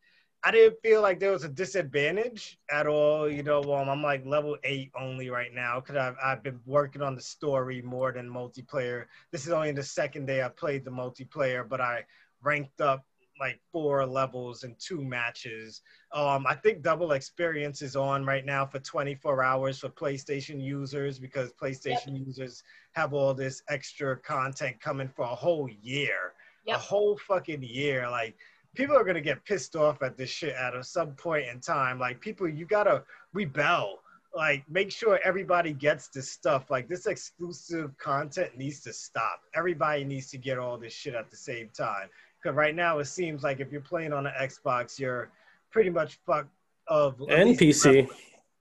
I 0.46 0.52
didn't 0.52 0.80
feel 0.80 1.02
like 1.02 1.18
there 1.18 1.32
was 1.32 1.42
a 1.42 1.48
disadvantage 1.48 2.56
at 2.70 2.86
all. 2.86 3.28
You 3.28 3.42
know, 3.42 3.62
um, 3.74 3.88
I'm 3.88 4.00
like 4.00 4.24
level 4.24 4.56
eight 4.62 4.92
only 4.96 5.28
right 5.28 5.52
now 5.52 5.80
because 5.80 5.96
I've 5.96 6.14
I've 6.22 6.44
been 6.44 6.60
working 6.64 7.02
on 7.02 7.16
the 7.16 7.20
story 7.20 7.82
more 7.82 8.12
than 8.12 8.30
multiplayer. 8.30 9.06
This 9.32 9.44
is 9.44 9.52
only 9.52 9.72
the 9.72 9.82
second 9.82 10.26
day 10.26 10.44
I 10.44 10.48
played 10.48 10.84
the 10.84 10.90
multiplayer, 10.92 11.68
but 11.68 11.80
I 11.80 12.04
ranked 12.44 12.80
up 12.80 13.04
like 13.40 13.58
four 13.72 14.06
levels 14.06 14.62
in 14.62 14.76
two 14.78 15.02
matches. 15.02 15.82
Um, 16.12 16.46
I 16.46 16.54
think 16.54 16.80
double 16.80 17.10
experience 17.10 17.82
is 17.82 17.96
on 17.96 18.24
right 18.24 18.46
now 18.46 18.64
for 18.64 18.78
24 18.78 19.42
hours 19.42 19.80
for 19.80 19.88
PlayStation 19.88 20.62
users 20.62 21.18
because 21.18 21.52
PlayStation 21.60 22.24
users 22.24 22.62
have 22.92 23.12
all 23.12 23.34
this 23.34 23.64
extra 23.68 24.16
content 24.16 24.80
coming 24.80 25.08
for 25.08 25.24
a 25.24 25.34
whole 25.34 25.68
year. 25.82 26.34
Yep. 26.66 26.76
A 26.76 26.78
whole 26.78 27.18
fucking 27.18 27.64
year. 27.64 28.08
Like 28.08 28.36
people 28.76 28.96
are 28.96 29.04
gonna 29.04 29.20
get 29.20 29.44
pissed 29.44 29.74
off 29.76 30.02
at 30.02 30.16
this 30.16 30.30
shit 30.30 30.54
at 30.54 30.74
a 30.76 30.84
some 30.84 31.12
point 31.12 31.46
in 31.48 31.60
time. 31.60 31.98
Like 31.98 32.20
people, 32.20 32.48
you 32.48 32.66
gotta 32.66 33.02
rebel. 33.32 34.00
Like 34.34 34.64
make 34.68 34.92
sure 34.92 35.18
everybody 35.24 35.72
gets 35.72 36.08
this 36.08 36.30
stuff. 36.30 36.70
Like 36.70 36.88
this 36.88 37.06
exclusive 37.06 37.96
content 37.98 38.56
needs 38.56 38.80
to 38.82 38.92
stop. 38.92 39.40
Everybody 39.54 40.04
needs 40.04 40.30
to 40.30 40.38
get 40.38 40.58
all 40.58 40.76
this 40.76 40.92
shit 40.92 41.14
at 41.14 41.30
the 41.30 41.36
same 41.36 41.70
time. 41.70 42.08
Because 42.42 42.54
right 42.54 42.74
now 42.74 42.98
it 42.98 43.06
seems 43.06 43.42
like 43.42 43.60
if 43.60 43.72
you're 43.72 43.80
playing 43.80 44.12
on 44.12 44.26
an 44.26 44.32
Xbox, 44.38 44.98
you're 44.98 45.30
pretty 45.70 45.90
much 45.90 46.18
fucked 46.26 46.50
of 46.88 47.20
at 47.22 47.30
And 47.30 47.48
least 47.50 47.60
PC. 47.60 48.08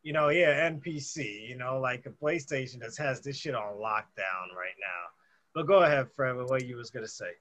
you 0.02 0.14
know, 0.14 0.30
yeah, 0.30 0.70
NPC, 0.70 1.48
you 1.50 1.58
know, 1.58 1.80
like 1.80 2.06
a 2.06 2.10
PlayStation 2.10 2.82
just 2.82 2.98
has 2.98 3.20
this 3.22 3.36
shit 3.38 3.54
on 3.54 3.74
lockdown 3.76 4.56
right 4.56 4.78
now. 4.80 5.04
But 5.54 5.68
go 5.68 5.84
ahead, 5.84 6.08
Fred, 6.16 6.36
with 6.38 6.50
what 6.50 6.66
you 6.66 6.78
was 6.78 6.90
gonna 6.90 7.08
say. 7.08 7.32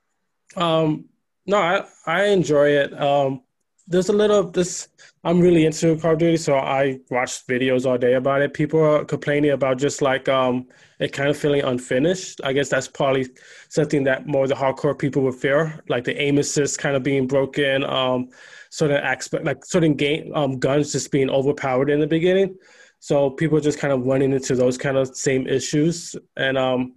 Um, 0.57 1.05
no, 1.47 1.59
I 1.59 1.85
I 2.07 2.25
enjoy 2.27 2.69
it. 2.71 3.01
Um, 3.01 3.43
there's 3.87 4.09
a 4.09 4.13
little 4.13 4.51
this. 4.51 4.89
I'm 5.25 5.41
really 5.41 5.65
into 5.65 5.97
Call 5.99 6.13
of 6.13 6.19
Duty, 6.19 6.37
so 6.37 6.57
I 6.57 6.99
watch 7.11 7.47
videos 7.47 7.87
all 7.87 7.97
day 7.99 8.15
about 8.15 8.43
it. 8.43 8.53
People 8.55 8.81
are 8.81 9.05
complaining 9.05 9.53
about 9.53 9.79
just 9.79 10.03
like 10.03 10.29
um, 10.29 10.67
it 11.01 11.13
kind 11.13 11.31
of 11.31 11.37
feeling 11.37 11.63
unfinished. 11.63 12.41
I 12.45 12.53
guess 12.53 12.69
that's 12.69 12.89
probably 12.89 13.29
something 13.69 14.05
that 14.05 14.27
more 14.27 14.47
the 14.47 14.55
hardcore 14.55 14.99
people 14.99 15.23
would 15.23 15.35
fear, 15.35 15.83
like 15.89 16.05
the 16.05 16.19
aim 16.21 16.39
assist 16.39 16.79
kind 16.79 16.97
of 16.97 17.03
being 17.03 17.27
broken. 17.27 17.85
Um, 17.85 18.29
certain 18.71 18.97
aspect, 18.97 19.45
like 19.45 19.65
certain 19.65 19.95
game 19.95 20.33
um, 20.35 20.59
guns 20.59 20.93
just 20.93 21.11
being 21.13 21.31
overpowered 21.31 21.91
in 21.91 22.01
the 22.01 22.07
beginning. 22.07 22.57
So 22.99 23.31
people 23.31 23.61
just 23.61 23.79
kind 23.79 23.93
of 23.93 24.05
running 24.05 24.33
into 24.33 24.55
those 24.57 24.79
kind 24.79 24.97
of 24.97 25.15
same 25.17 25.47
issues, 25.47 26.17
and 26.37 26.57
um, 26.57 26.95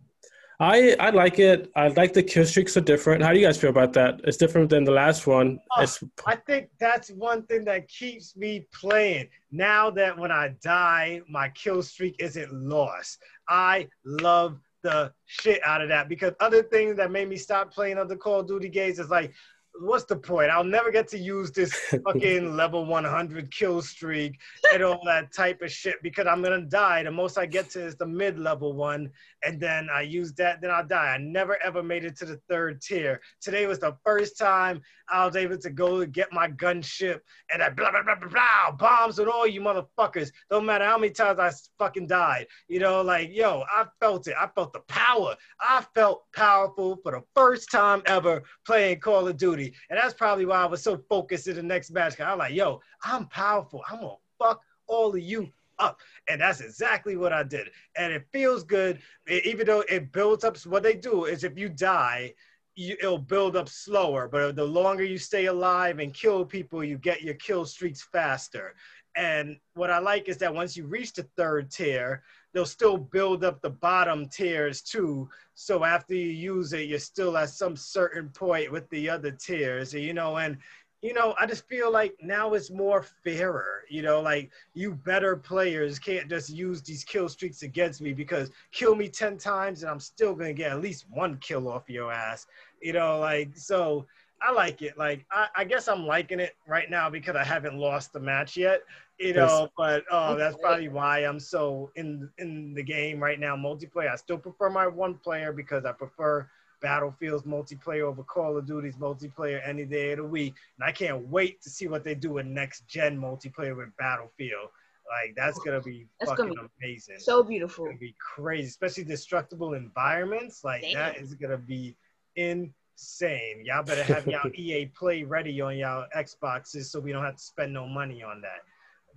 I 0.60 0.96
I 1.00 1.12
like 1.12 1.38
it. 1.38 1.72
I 1.76 1.90
like 1.90 2.14
the 2.14 2.24
kill 2.24 2.46
streaks 2.46 2.76
are 2.78 2.82
different. 2.82 3.22
How 3.22 3.32
do 3.32 3.40
you 3.40 3.46
guys 3.46 3.60
feel 3.60 3.70
about 3.70 3.94
that? 3.94 4.22
It's 4.24 4.38
different 4.38 4.70
than 4.70 4.86
the 4.86 4.92
last 4.92 5.28
one. 5.28 5.60
Oh, 5.78 5.86
I 6.26 6.36
think 6.36 6.70
that's 6.80 7.12
one 7.12 7.44
thing 7.44 7.64
that 7.66 7.88
keeps 7.88 8.36
me 8.36 8.68
playing. 8.74 9.30
Now 9.52 9.92
that 9.92 10.18
when 10.18 10.32
I 10.32 10.56
die, 10.64 11.22
my 11.30 11.50
kill 11.50 11.84
streak 11.84 12.16
isn't 12.20 12.52
lost. 12.52 13.20
I 13.48 13.88
love 14.04 14.60
the 14.82 15.12
shit 15.26 15.62
out 15.64 15.82
of 15.82 15.90
that 15.90 16.10
because 16.10 16.34
other 16.40 16.64
things 16.64 16.98
that 16.98 17.12
made 17.12 17.30
me 17.30 17.38
stop 17.38 17.72
playing 17.72 17.98
other 18.00 18.16
Call 18.16 18.40
of 18.40 18.48
Duty 18.48 18.70
games 18.70 18.98
is 18.98 19.10
like 19.10 19.34
what's 19.80 20.06
the 20.06 20.16
point? 20.16 20.50
I'll 20.50 20.64
never 20.64 20.92
get 20.92 21.08
to 21.10 21.18
use 21.18 21.52
this 21.52 21.74
fucking 22.06 22.56
level 22.56 22.86
100 22.86 23.52
kill 23.52 23.82
streak 23.82 24.40
and 24.74 24.84
all 24.84 25.02
that 25.06 25.34
type 25.34 25.62
of 25.62 25.72
shit 25.72 26.02
because 26.02 26.28
I'm 26.28 26.42
gonna 26.42 26.62
die. 26.62 27.04
The 27.04 27.12
most 27.12 27.38
I 27.38 27.46
get 27.46 27.70
to 27.72 27.86
is 27.86 27.96
the 27.96 28.06
mid 28.06 28.40
level 28.40 28.74
one, 28.74 29.12
and 29.48 29.62
then 29.62 29.88
I 29.90 30.02
use 30.02 30.34
that, 30.34 30.60
then 30.60 30.72
I'll 30.72 30.86
die. 30.86 31.14
I 31.14 31.18
never 31.18 31.58
ever 31.64 31.82
made 31.82 32.04
it 32.04 32.18
to 32.18 32.26
the 32.26 32.36
third 32.50 32.82
tier. 32.82 33.22
Today 33.40 33.66
was 33.66 33.80
the 33.80 33.96
first 34.04 34.38
time 34.38 34.82
I 35.10 35.26
was 35.26 35.38
able 35.38 35.58
to 35.58 35.70
go 35.70 36.06
get 36.06 36.34
my 36.34 36.50
gunship 36.50 37.22
and 37.52 37.64
I 37.64 37.70
blah 37.70 37.92
blah 37.92 38.04
blah 38.04 38.16
blah 38.16 38.28
blah 38.28 38.72
bombs 38.72 39.20
on 39.20 39.30
all 39.30 39.48
you 39.48 39.62
motherfuckers. 39.62 40.32
Don't 40.52 40.66
matter 40.66 40.84
how 40.84 40.98
many 40.98 41.14
times 41.14 41.40
I 41.40 41.54
fucking 41.80 42.08
died. 42.08 42.48
You 42.68 42.82
know, 42.82 43.02
like 43.02 43.34
yo, 43.34 43.64
I 43.72 43.86
felt 44.02 44.28
it. 44.28 44.36
I 44.38 44.48
felt 44.48 44.74
the 44.74 44.82
power. 44.82 45.38
I 45.62 45.86
felt 45.96 46.26
powerful 46.36 46.98
for 47.02 47.14
the 47.14 47.24
first 47.34 47.72
time 47.72 48.02
ever 48.06 48.44
playing 48.66 49.00
Call 49.00 49.30
of 49.30 49.38
Duty. 49.38 49.74
And 49.90 49.98
that's 49.98 50.14
probably 50.14 50.46
why 50.46 50.58
I 50.58 50.66
was 50.66 50.84
so 50.84 51.02
focused 51.08 51.48
in 51.48 51.56
the 51.56 51.64
next 51.64 51.92
match. 51.92 52.20
I'm 52.20 52.40
like, 52.40 52.54
yo, 52.54 52.82
I'm 53.02 53.28
powerful. 53.28 53.82
I'm 53.90 54.02
gonna 54.02 54.16
fuck 54.40 54.60
all 54.88 55.16
of 55.16 55.22
you 55.22 55.50
up. 55.80 56.00
And 56.30 56.42
that's 56.42 56.62
exactly 56.62 57.18
what 57.18 57.34
I 57.34 57.44
did. 57.44 57.70
And 57.96 58.14
it 58.14 58.26
feels 58.32 58.64
good, 58.64 59.00
even 59.28 59.68
though 59.68 59.84
it 59.90 60.12
builds 60.12 60.44
up. 60.44 60.58
What 60.66 60.84
they 60.84 60.96
do 60.96 61.26
is 61.26 61.44
if 61.44 61.58
you 61.58 61.70
die, 61.70 62.34
you, 62.76 62.96
it'll 63.00 63.18
build 63.18 63.56
up 63.56 63.70
slower. 63.70 64.28
But 64.28 64.56
the 64.56 64.64
longer 64.64 65.04
you 65.04 65.18
stay 65.18 65.46
alive 65.46 66.00
and 66.00 66.14
kill 66.14 66.46
people, 66.46 66.84
you 66.84 66.98
get 66.98 67.22
your 67.22 67.36
kill 67.36 67.66
streaks 67.66 68.08
faster. 68.12 68.76
And 69.16 69.58
what 69.74 69.90
I 69.90 69.98
like 69.98 70.30
is 70.30 70.38
that 70.38 70.54
once 70.54 70.78
you 70.78 70.86
reach 70.86 71.14
the 71.14 71.24
third 71.36 71.72
tier, 71.72 72.22
they'll 72.54 72.68
still 72.68 72.98
build 72.98 73.44
up 73.44 73.62
the 73.62 73.70
bottom 73.70 74.30
tiers 74.30 74.82
too. 74.82 75.28
So 75.56 75.84
after 75.84 76.14
you 76.14 76.30
use 76.30 76.72
it, 76.74 76.88
you're 76.88 77.00
still 77.00 77.36
at 77.36 77.50
some 77.50 77.76
certain 77.76 78.30
point 78.30 78.72
with 78.72 78.88
the 78.90 79.10
other 79.10 79.32
tiers, 79.32 79.92
you 79.92 80.14
know, 80.14 80.38
and 80.38 80.58
you 81.02 81.14
know, 81.14 81.36
I 81.40 81.46
just 81.46 81.68
feel 81.68 81.92
like 81.92 82.16
now 82.22 82.54
it's 82.54 82.72
more 82.72 83.04
fairer. 83.24 83.84
You 83.90 84.02
know, 84.02 84.22
like 84.22 84.52
you 84.74 84.94
better 84.94 85.36
players 85.36 86.00
can't 86.00 86.30
just 86.30 86.50
use 86.50 86.82
these 86.82 87.04
kill 87.04 87.30
streaks 87.30 87.62
against 87.62 88.02
me 88.02 88.14
because 88.14 88.52
kill 88.72 88.96
me 88.96 89.08
10 89.08 89.38
times 89.38 89.84
and 89.84 89.92
I'm 89.92 90.00
still 90.00 90.34
going 90.34 90.56
to 90.56 90.60
get 90.62 90.72
at 90.72 90.82
least 90.82 91.06
one 91.10 91.38
kill 91.38 91.68
off 91.68 91.90
your 91.90 92.12
ass. 92.12 92.48
You 92.82 92.94
know, 92.94 93.20
like, 93.20 93.56
so 93.56 94.06
I 94.42 94.52
like 94.52 94.82
it. 94.82 94.98
Like, 94.98 95.26
I, 95.32 95.48
I 95.56 95.64
guess 95.64 95.88
I'm 95.88 96.06
liking 96.06 96.40
it 96.40 96.56
right 96.68 96.90
now 96.90 97.10
because 97.10 97.36
I 97.36 97.44
haven't 97.44 97.78
lost 97.78 98.14
the 98.14 98.20
match 98.20 98.58
yet 98.58 98.82
you 99.20 99.34
know 99.34 99.68
but 99.78 100.04
uh, 100.12 100.36
that's 100.36 100.56
probably 100.58 100.90
why 100.90 101.20
i'm 101.20 101.40
so 101.40 101.92
in 101.96 102.30
in 102.38 102.74
the 102.74 102.84
game 102.84 103.20
right 103.20 103.40
now 103.40 103.56
multiplayer 103.56 104.12
i 104.12 104.16
still 104.16 104.38
prefer 104.38 104.70
my 104.70 104.86
one 104.86 105.16
player 105.16 105.52
because 105.52 105.86
i 105.86 105.92
prefer 105.92 106.48
battlefield's 106.82 107.44
multiplayer 107.44 108.04
over 108.04 108.24
call 108.24 108.58
of 108.58 108.66
duty's 108.66 108.96
multiplayer 108.98 109.62
any 109.68 109.86
day 109.86 110.12
of 110.12 110.18
the 110.18 110.24
week. 110.24 110.56
And 110.78 110.88
i 110.88 110.92
can't 110.92 111.28
wait 111.28 111.62
to 111.62 111.70
see 111.70 111.88
what 111.88 112.04
they 112.04 112.16
do 112.16 112.34
with 112.34 112.46
next 112.46 112.88
gen 112.88 113.20
multiplayer 113.20 113.76
with 113.76 113.96
battlefield. 113.98 114.70
Like 115.10 115.36
that's 115.36 115.58
gonna 115.60 115.82
be 115.82 116.08
that's 116.20 116.32
fucking 116.32 116.54
gonna 116.54 116.68
be 116.80 116.88
amazing. 116.88 117.20
so 117.20 117.44
beautiful. 117.44 117.86
It's 117.86 117.92
gonna 117.92 118.00
be 118.00 118.16
crazy 118.20 118.68
especially 118.68 119.06
destructible 119.06 119.74
environments. 119.74 120.64
Like 120.64 120.82
Damn. 120.82 120.94
that 120.94 121.18
is 121.18 121.34
gonna 121.34 121.58
be 121.58 121.96
insane. 122.36 123.64
Y'all 123.64 123.84
better 123.84 124.04
have 124.04 124.28
y'all 124.28 124.52
ea 124.56 124.88
play 124.88 125.24
ready 125.24 125.60
on 125.62 125.78
y'all 125.78 126.08
xboxes 126.16 126.86
so 126.86 127.00
we 127.00 127.12
don't 127.12 127.24
have 127.24 127.38
to 127.38 127.44
spend 127.44 127.74
no 127.74 127.88
money 127.88 128.22
on 128.22 128.42
that. 128.42 128.64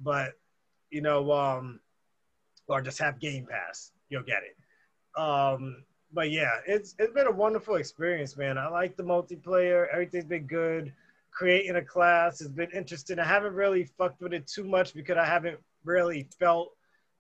But 0.01 0.35
you 0.91 1.01
know, 1.01 1.32
um, 1.32 1.81
or 2.69 2.81
just 2.81 2.99
have 2.99 3.19
Game 3.19 3.47
Pass, 3.47 3.93
you'll 4.09 4.23
get 4.23 4.43
it. 4.43 5.20
Um, 5.20 5.85
but 6.12 6.31
yeah, 6.31 6.61
it's 6.66 6.95
it's 6.99 7.12
been 7.12 7.27
a 7.27 7.32
wonderful 7.32 7.77
experience, 7.77 8.37
man. 8.37 8.59
I 8.59 8.69
like 8.69 8.97
the 8.97 9.03
multiplayer. 9.03 9.87
Everything's 9.93 10.24
been 10.24 10.47
good. 10.47 10.93
Creating 11.31 11.77
a 11.77 11.82
class 11.82 12.41
has 12.41 12.49
been 12.49 12.70
interesting. 12.73 13.19
I 13.19 13.24
haven't 13.24 13.55
really 13.55 13.85
fucked 13.85 14.20
with 14.20 14.32
it 14.32 14.47
too 14.47 14.65
much 14.65 14.95
because 14.95 15.16
I 15.16 15.24
haven't 15.24 15.59
really 15.85 16.28
felt 16.39 16.73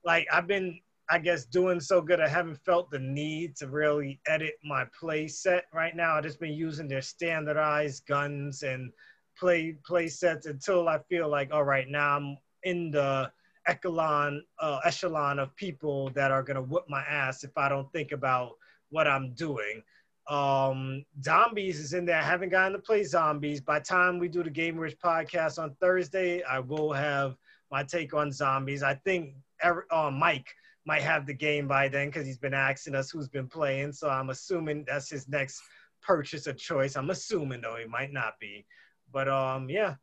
like 0.04 0.26
I've 0.32 0.48
been, 0.48 0.80
I 1.08 1.18
guess, 1.18 1.44
doing 1.44 1.78
so 1.78 2.00
good. 2.00 2.20
I 2.20 2.28
haven't 2.28 2.58
felt 2.64 2.90
the 2.90 2.98
need 2.98 3.54
to 3.56 3.68
really 3.68 4.20
edit 4.26 4.54
my 4.64 4.84
play 4.98 5.28
set 5.28 5.66
right 5.72 5.94
now. 5.94 6.16
I've 6.16 6.24
just 6.24 6.40
been 6.40 6.52
using 6.52 6.88
their 6.88 7.02
standardized 7.02 8.06
guns 8.06 8.62
and 8.62 8.92
play 9.38 9.76
play 9.86 10.08
sets 10.08 10.46
until 10.46 10.88
I 10.88 10.98
feel 11.08 11.28
like, 11.28 11.52
all 11.52 11.64
right, 11.64 11.88
now 11.88 12.16
I'm 12.16 12.38
in 12.64 12.90
the 12.90 13.30
echelon 13.66 14.42
uh, 14.58 14.80
echelon 14.84 15.38
of 15.38 15.54
people 15.54 16.10
that 16.10 16.30
are 16.32 16.42
gonna 16.42 16.62
whip 16.62 16.84
my 16.88 17.02
ass 17.02 17.44
if 17.44 17.56
I 17.56 17.68
don't 17.68 17.90
think 17.92 18.10
about 18.10 18.56
what 18.90 19.06
I'm 19.06 19.32
doing. 19.34 19.82
Um, 20.28 21.04
zombies 21.22 21.80
is 21.80 21.92
in 21.92 22.04
there. 22.04 22.18
I 22.18 22.22
haven't 22.22 22.50
gotten 22.50 22.72
to 22.72 22.78
play 22.78 23.02
zombies. 23.02 23.60
By 23.60 23.80
time 23.80 24.18
we 24.18 24.28
do 24.28 24.44
the 24.44 24.50
Gamerish 24.50 24.96
podcast 24.98 25.60
on 25.60 25.74
Thursday, 25.80 26.42
I 26.42 26.60
will 26.60 26.92
have 26.92 27.36
my 27.70 27.82
take 27.82 28.14
on 28.14 28.30
zombies. 28.30 28.82
I 28.82 28.94
think 28.94 29.34
uh, 29.62 30.10
Mike 30.10 30.54
might 30.86 31.02
have 31.02 31.26
the 31.26 31.34
game 31.34 31.66
by 31.66 31.88
then 31.88 32.08
because 32.08 32.26
he's 32.26 32.38
been 32.38 32.54
asking 32.54 32.94
us 32.94 33.10
who's 33.10 33.28
been 33.28 33.48
playing. 33.48 33.92
So 33.92 34.08
I'm 34.08 34.30
assuming 34.30 34.84
that's 34.86 35.10
his 35.10 35.28
next 35.28 35.60
purchase 36.02 36.46
of 36.46 36.56
choice. 36.56 36.96
I'm 36.96 37.10
assuming 37.10 37.60
though 37.60 37.76
he 37.76 37.86
might 37.86 38.12
not 38.12 38.34
be. 38.40 38.64
But 39.12 39.28
um, 39.28 39.68
yeah, 39.68 39.94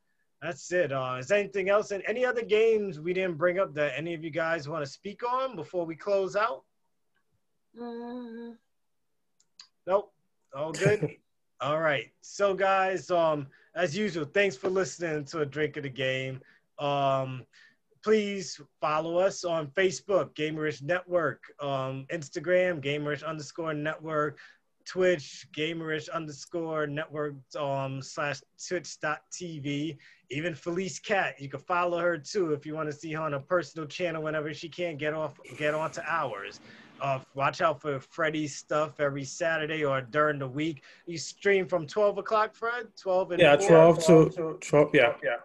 that's 0.42 0.72
it. 0.72 0.92
Uh, 0.92 1.18
is 1.20 1.32
anything 1.32 1.70
else? 1.70 1.92
And 1.92 2.04
any 2.06 2.26
other 2.26 2.44
games 2.44 3.00
we 3.00 3.14
didn't 3.14 3.38
bring 3.38 3.60
up 3.60 3.74
that 3.76 3.94
any 3.96 4.14
of 4.14 4.24
you 4.24 4.30
guys 4.30 4.68
want 4.68 4.84
to 4.86 4.92
speak 4.92 5.22
on 5.24 5.56
before 5.56 5.86
we 5.86 5.96
close 5.96 6.36
out? 6.36 6.64
Mm. 7.80 8.58
Nope. 9.88 10.14
All 10.56 10.74
good. 10.74 11.16
All 11.62 11.80
right. 11.80 12.12
So 12.22 12.54
guys, 12.54 13.10
um, 13.10 13.48
as 13.74 13.98
usual, 13.98 14.26
thanks 14.26 14.56
for 14.56 14.70
listening 14.70 15.26
to 15.26 15.40
a 15.40 15.46
drink 15.46 15.78
of 15.78 15.84
the 15.84 15.90
game. 15.90 16.42
Um, 16.78 17.46
please 18.04 18.62
follow 18.80 19.18
us 19.18 19.44
on 19.44 19.68
Facebook, 19.68 20.36
Gamerish 20.36 20.84
Network, 20.84 21.42
um, 21.60 22.06
Instagram, 22.12 22.84
Gamerish 22.84 23.26
underscore 23.26 23.74
network, 23.74 24.38
Twitch, 24.86 25.48
Gamerish 25.56 26.10
underscore 26.12 26.86
network 26.86 27.36
um, 27.58 28.02
slash 28.02 28.42
twitch.tv 28.68 29.98
even 30.30 30.54
Felice 30.54 31.00
Cat, 31.00 31.40
you 31.40 31.50
can 31.50 31.60
follow 31.62 32.00
her 32.00 32.18
too 32.18 32.54
if 32.54 32.66
you 32.66 32.76
want 32.76 32.90
to 32.90 32.96
see 32.96 33.14
her 33.14 33.22
on 33.22 33.34
a 33.36 33.40
personal 33.40 33.88
channel 33.88 34.24
whenever 34.24 34.54
she 34.54 34.68
can't 34.68 34.98
get 34.98 35.14
off 35.14 35.40
get 35.58 35.74
onto 35.74 36.02
ours. 36.06 36.60
Uh, 37.02 37.20
watch 37.36 37.62
out 37.62 37.82
for 37.82 38.00
Freddie's 38.00 38.56
stuff 38.56 39.00
every 39.00 39.24
Saturday 39.24 39.84
or 39.84 40.02
during 40.02 40.40
the 40.40 40.48
week. 40.48 40.84
You 41.06 41.18
stream 41.18 41.68
from 41.68 41.86
12 41.86 42.18
o'clock, 42.18 42.56
Fred? 42.56 42.88
12 43.00 43.32
and 43.32 43.42
Yeah, 43.42 43.56
12, 43.56 44.06
12 44.06 44.36
to 44.36 44.58
12, 44.62 44.90
yeah. 44.94 45.14
yeah. 45.24 45.36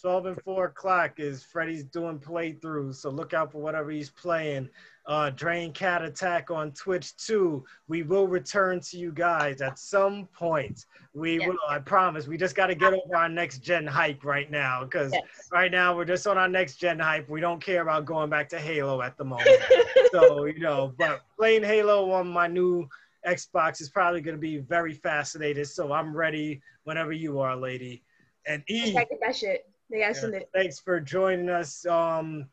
12 0.00 0.26
and 0.26 0.42
4 0.42 0.64
o'clock 0.66 1.20
is 1.20 1.42
Freddie's 1.42 1.84
doing 1.84 2.18
playthroughs, 2.18 2.96
so 2.96 3.10
look 3.10 3.34
out 3.34 3.52
for 3.52 3.60
whatever 3.60 3.90
he's 3.90 4.10
playing 4.10 4.68
uh, 5.10 5.28
Drain 5.30 5.72
Cat 5.72 6.04
Attack 6.04 6.52
on 6.52 6.70
Twitch 6.70 7.16
too. 7.16 7.64
We 7.88 8.04
will 8.04 8.28
return 8.28 8.78
to 8.82 8.96
you 8.96 9.10
guys 9.10 9.60
at 9.60 9.76
some 9.76 10.28
point. 10.32 10.86
We 11.14 11.40
yes. 11.40 11.48
will, 11.48 11.58
I 11.68 11.80
promise. 11.80 12.28
We 12.28 12.36
just 12.36 12.54
got 12.54 12.68
to 12.68 12.76
get 12.76 12.92
over 12.92 13.16
our 13.16 13.28
next 13.28 13.58
gen 13.58 13.88
hype 13.88 14.24
right 14.24 14.48
now 14.48 14.84
because 14.84 15.12
yes. 15.12 15.24
right 15.50 15.72
now 15.72 15.96
we're 15.96 16.04
just 16.04 16.28
on 16.28 16.38
our 16.38 16.46
next 16.46 16.76
gen 16.76 17.00
hype. 17.00 17.28
We 17.28 17.40
don't 17.40 17.60
care 17.60 17.82
about 17.82 18.04
going 18.04 18.30
back 18.30 18.48
to 18.50 18.60
Halo 18.60 19.02
at 19.02 19.18
the 19.18 19.24
moment. 19.24 19.50
so, 20.12 20.44
you 20.44 20.60
know, 20.60 20.94
but 20.96 21.22
playing 21.36 21.64
Halo 21.64 22.12
on 22.12 22.28
my 22.28 22.46
new 22.46 22.88
Xbox 23.26 23.80
is 23.80 23.88
probably 23.88 24.20
going 24.20 24.36
to 24.36 24.40
be 24.40 24.58
very 24.58 24.94
fascinating. 24.94 25.64
So 25.64 25.92
I'm 25.92 26.16
ready 26.16 26.62
whenever 26.84 27.10
you 27.10 27.40
are, 27.40 27.56
lady. 27.56 28.04
And 28.46 28.62
E. 28.68 28.92
that 28.92 29.36
shit. 29.36 29.66
They 29.90 29.98
yeah, 29.98 30.12
thanks 30.54 30.78
for 30.78 31.00
joining 31.00 31.48
us. 31.48 31.84
Um, 31.84 32.46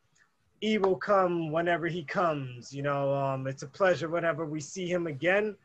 he 0.59 0.77
will 0.77 0.95
come 0.95 1.51
whenever 1.51 1.87
he 1.87 2.03
comes. 2.03 2.73
You 2.73 2.83
know, 2.83 3.13
um, 3.13 3.47
it's 3.47 3.63
a 3.63 3.67
pleasure 3.67 4.09
whenever 4.09 4.45
we 4.45 4.59
see 4.59 4.87
him 4.87 5.07
again. 5.07 5.55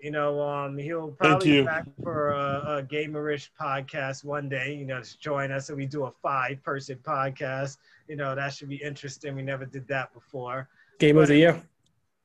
You 0.00 0.10
know, 0.10 0.40
um, 0.40 0.76
he'll 0.76 1.12
probably 1.12 1.60
be 1.60 1.62
back 1.62 1.86
for 2.02 2.30
a, 2.30 2.78
a 2.78 2.82
gamerish 2.82 3.50
podcast 3.60 4.24
one 4.24 4.48
day. 4.48 4.74
You 4.74 4.84
know, 4.84 5.00
to 5.00 5.18
join 5.18 5.52
us, 5.52 5.68
and 5.68 5.78
we 5.78 5.86
do 5.86 6.04
a 6.04 6.12
five-person 6.22 6.98
podcast. 7.04 7.76
You 8.08 8.16
know, 8.16 8.34
that 8.34 8.52
should 8.52 8.68
be 8.68 8.82
interesting. 8.82 9.36
We 9.36 9.42
never 9.42 9.64
did 9.64 9.86
that 9.88 10.12
before. 10.12 10.68
Game 10.98 11.14
but, 11.14 11.22
of 11.22 11.28
the 11.28 11.36
year. 11.36 11.62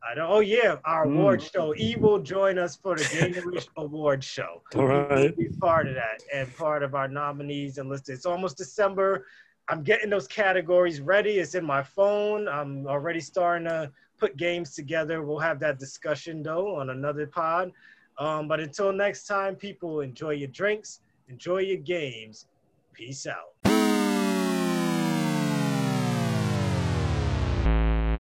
I 0.07 0.15
don't. 0.15 0.29
Oh 0.29 0.39
yeah, 0.39 0.77
our 0.85 1.05
mm. 1.05 1.19
award 1.19 1.41
show. 1.41 1.75
E 1.75 1.95
will 1.97 2.19
join 2.19 2.57
us 2.57 2.75
for 2.75 2.95
the 2.95 3.03
Gamerish 3.03 3.67
Award 3.77 4.23
Show. 4.23 4.61
All 4.75 4.87
right. 4.87 5.35
Be 5.37 5.49
part 5.59 5.87
of 5.87 5.95
that 5.95 6.21
and 6.33 6.55
part 6.55 6.81
of 6.81 6.95
our 6.95 7.07
nominees 7.07 7.77
and 7.77 7.89
listed. 7.89 8.15
It's 8.15 8.25
almost 8.25 8.57
December. 8.57 9.25
I'm 9.69 9.83
getting 9.83 10.09
those 10.09 10.27
categories 10.27 11.01
ready. 11.01 11.39
It's 11.39 11.55
in 11.55 11.65
my 11.65 11.83
phone. 11.83 12.47
I'm 12.47 12.87
already 12.87 13.19
starting 13.19 13.67
to 13.67 13.91
put 14.17 14.37
games 14.37 14.73
together. 14.73 15.21
We'll 15.21 15.39
have 15.39 15.59
that 15.59 15.77
discussion 15.77 16.41
though 16.41 16.75
on 16.75 16.89
another 16.89 17.27
pod. 17.27 17.71
Um, 18.17 18.47
but 18.47 18.59
until 18.59 18.91
next 18.91 19.25
time, 19.25 19.55
people 19.55 20.01
enjoy 20.01 20.31
your 20.31 20.47
drinks, 20.47 21.01
enjoy 21.27 21.59
your 21.59 21.77
games. 21.77 22.47
Peace 22.93 23.27
out. 23.27 23.76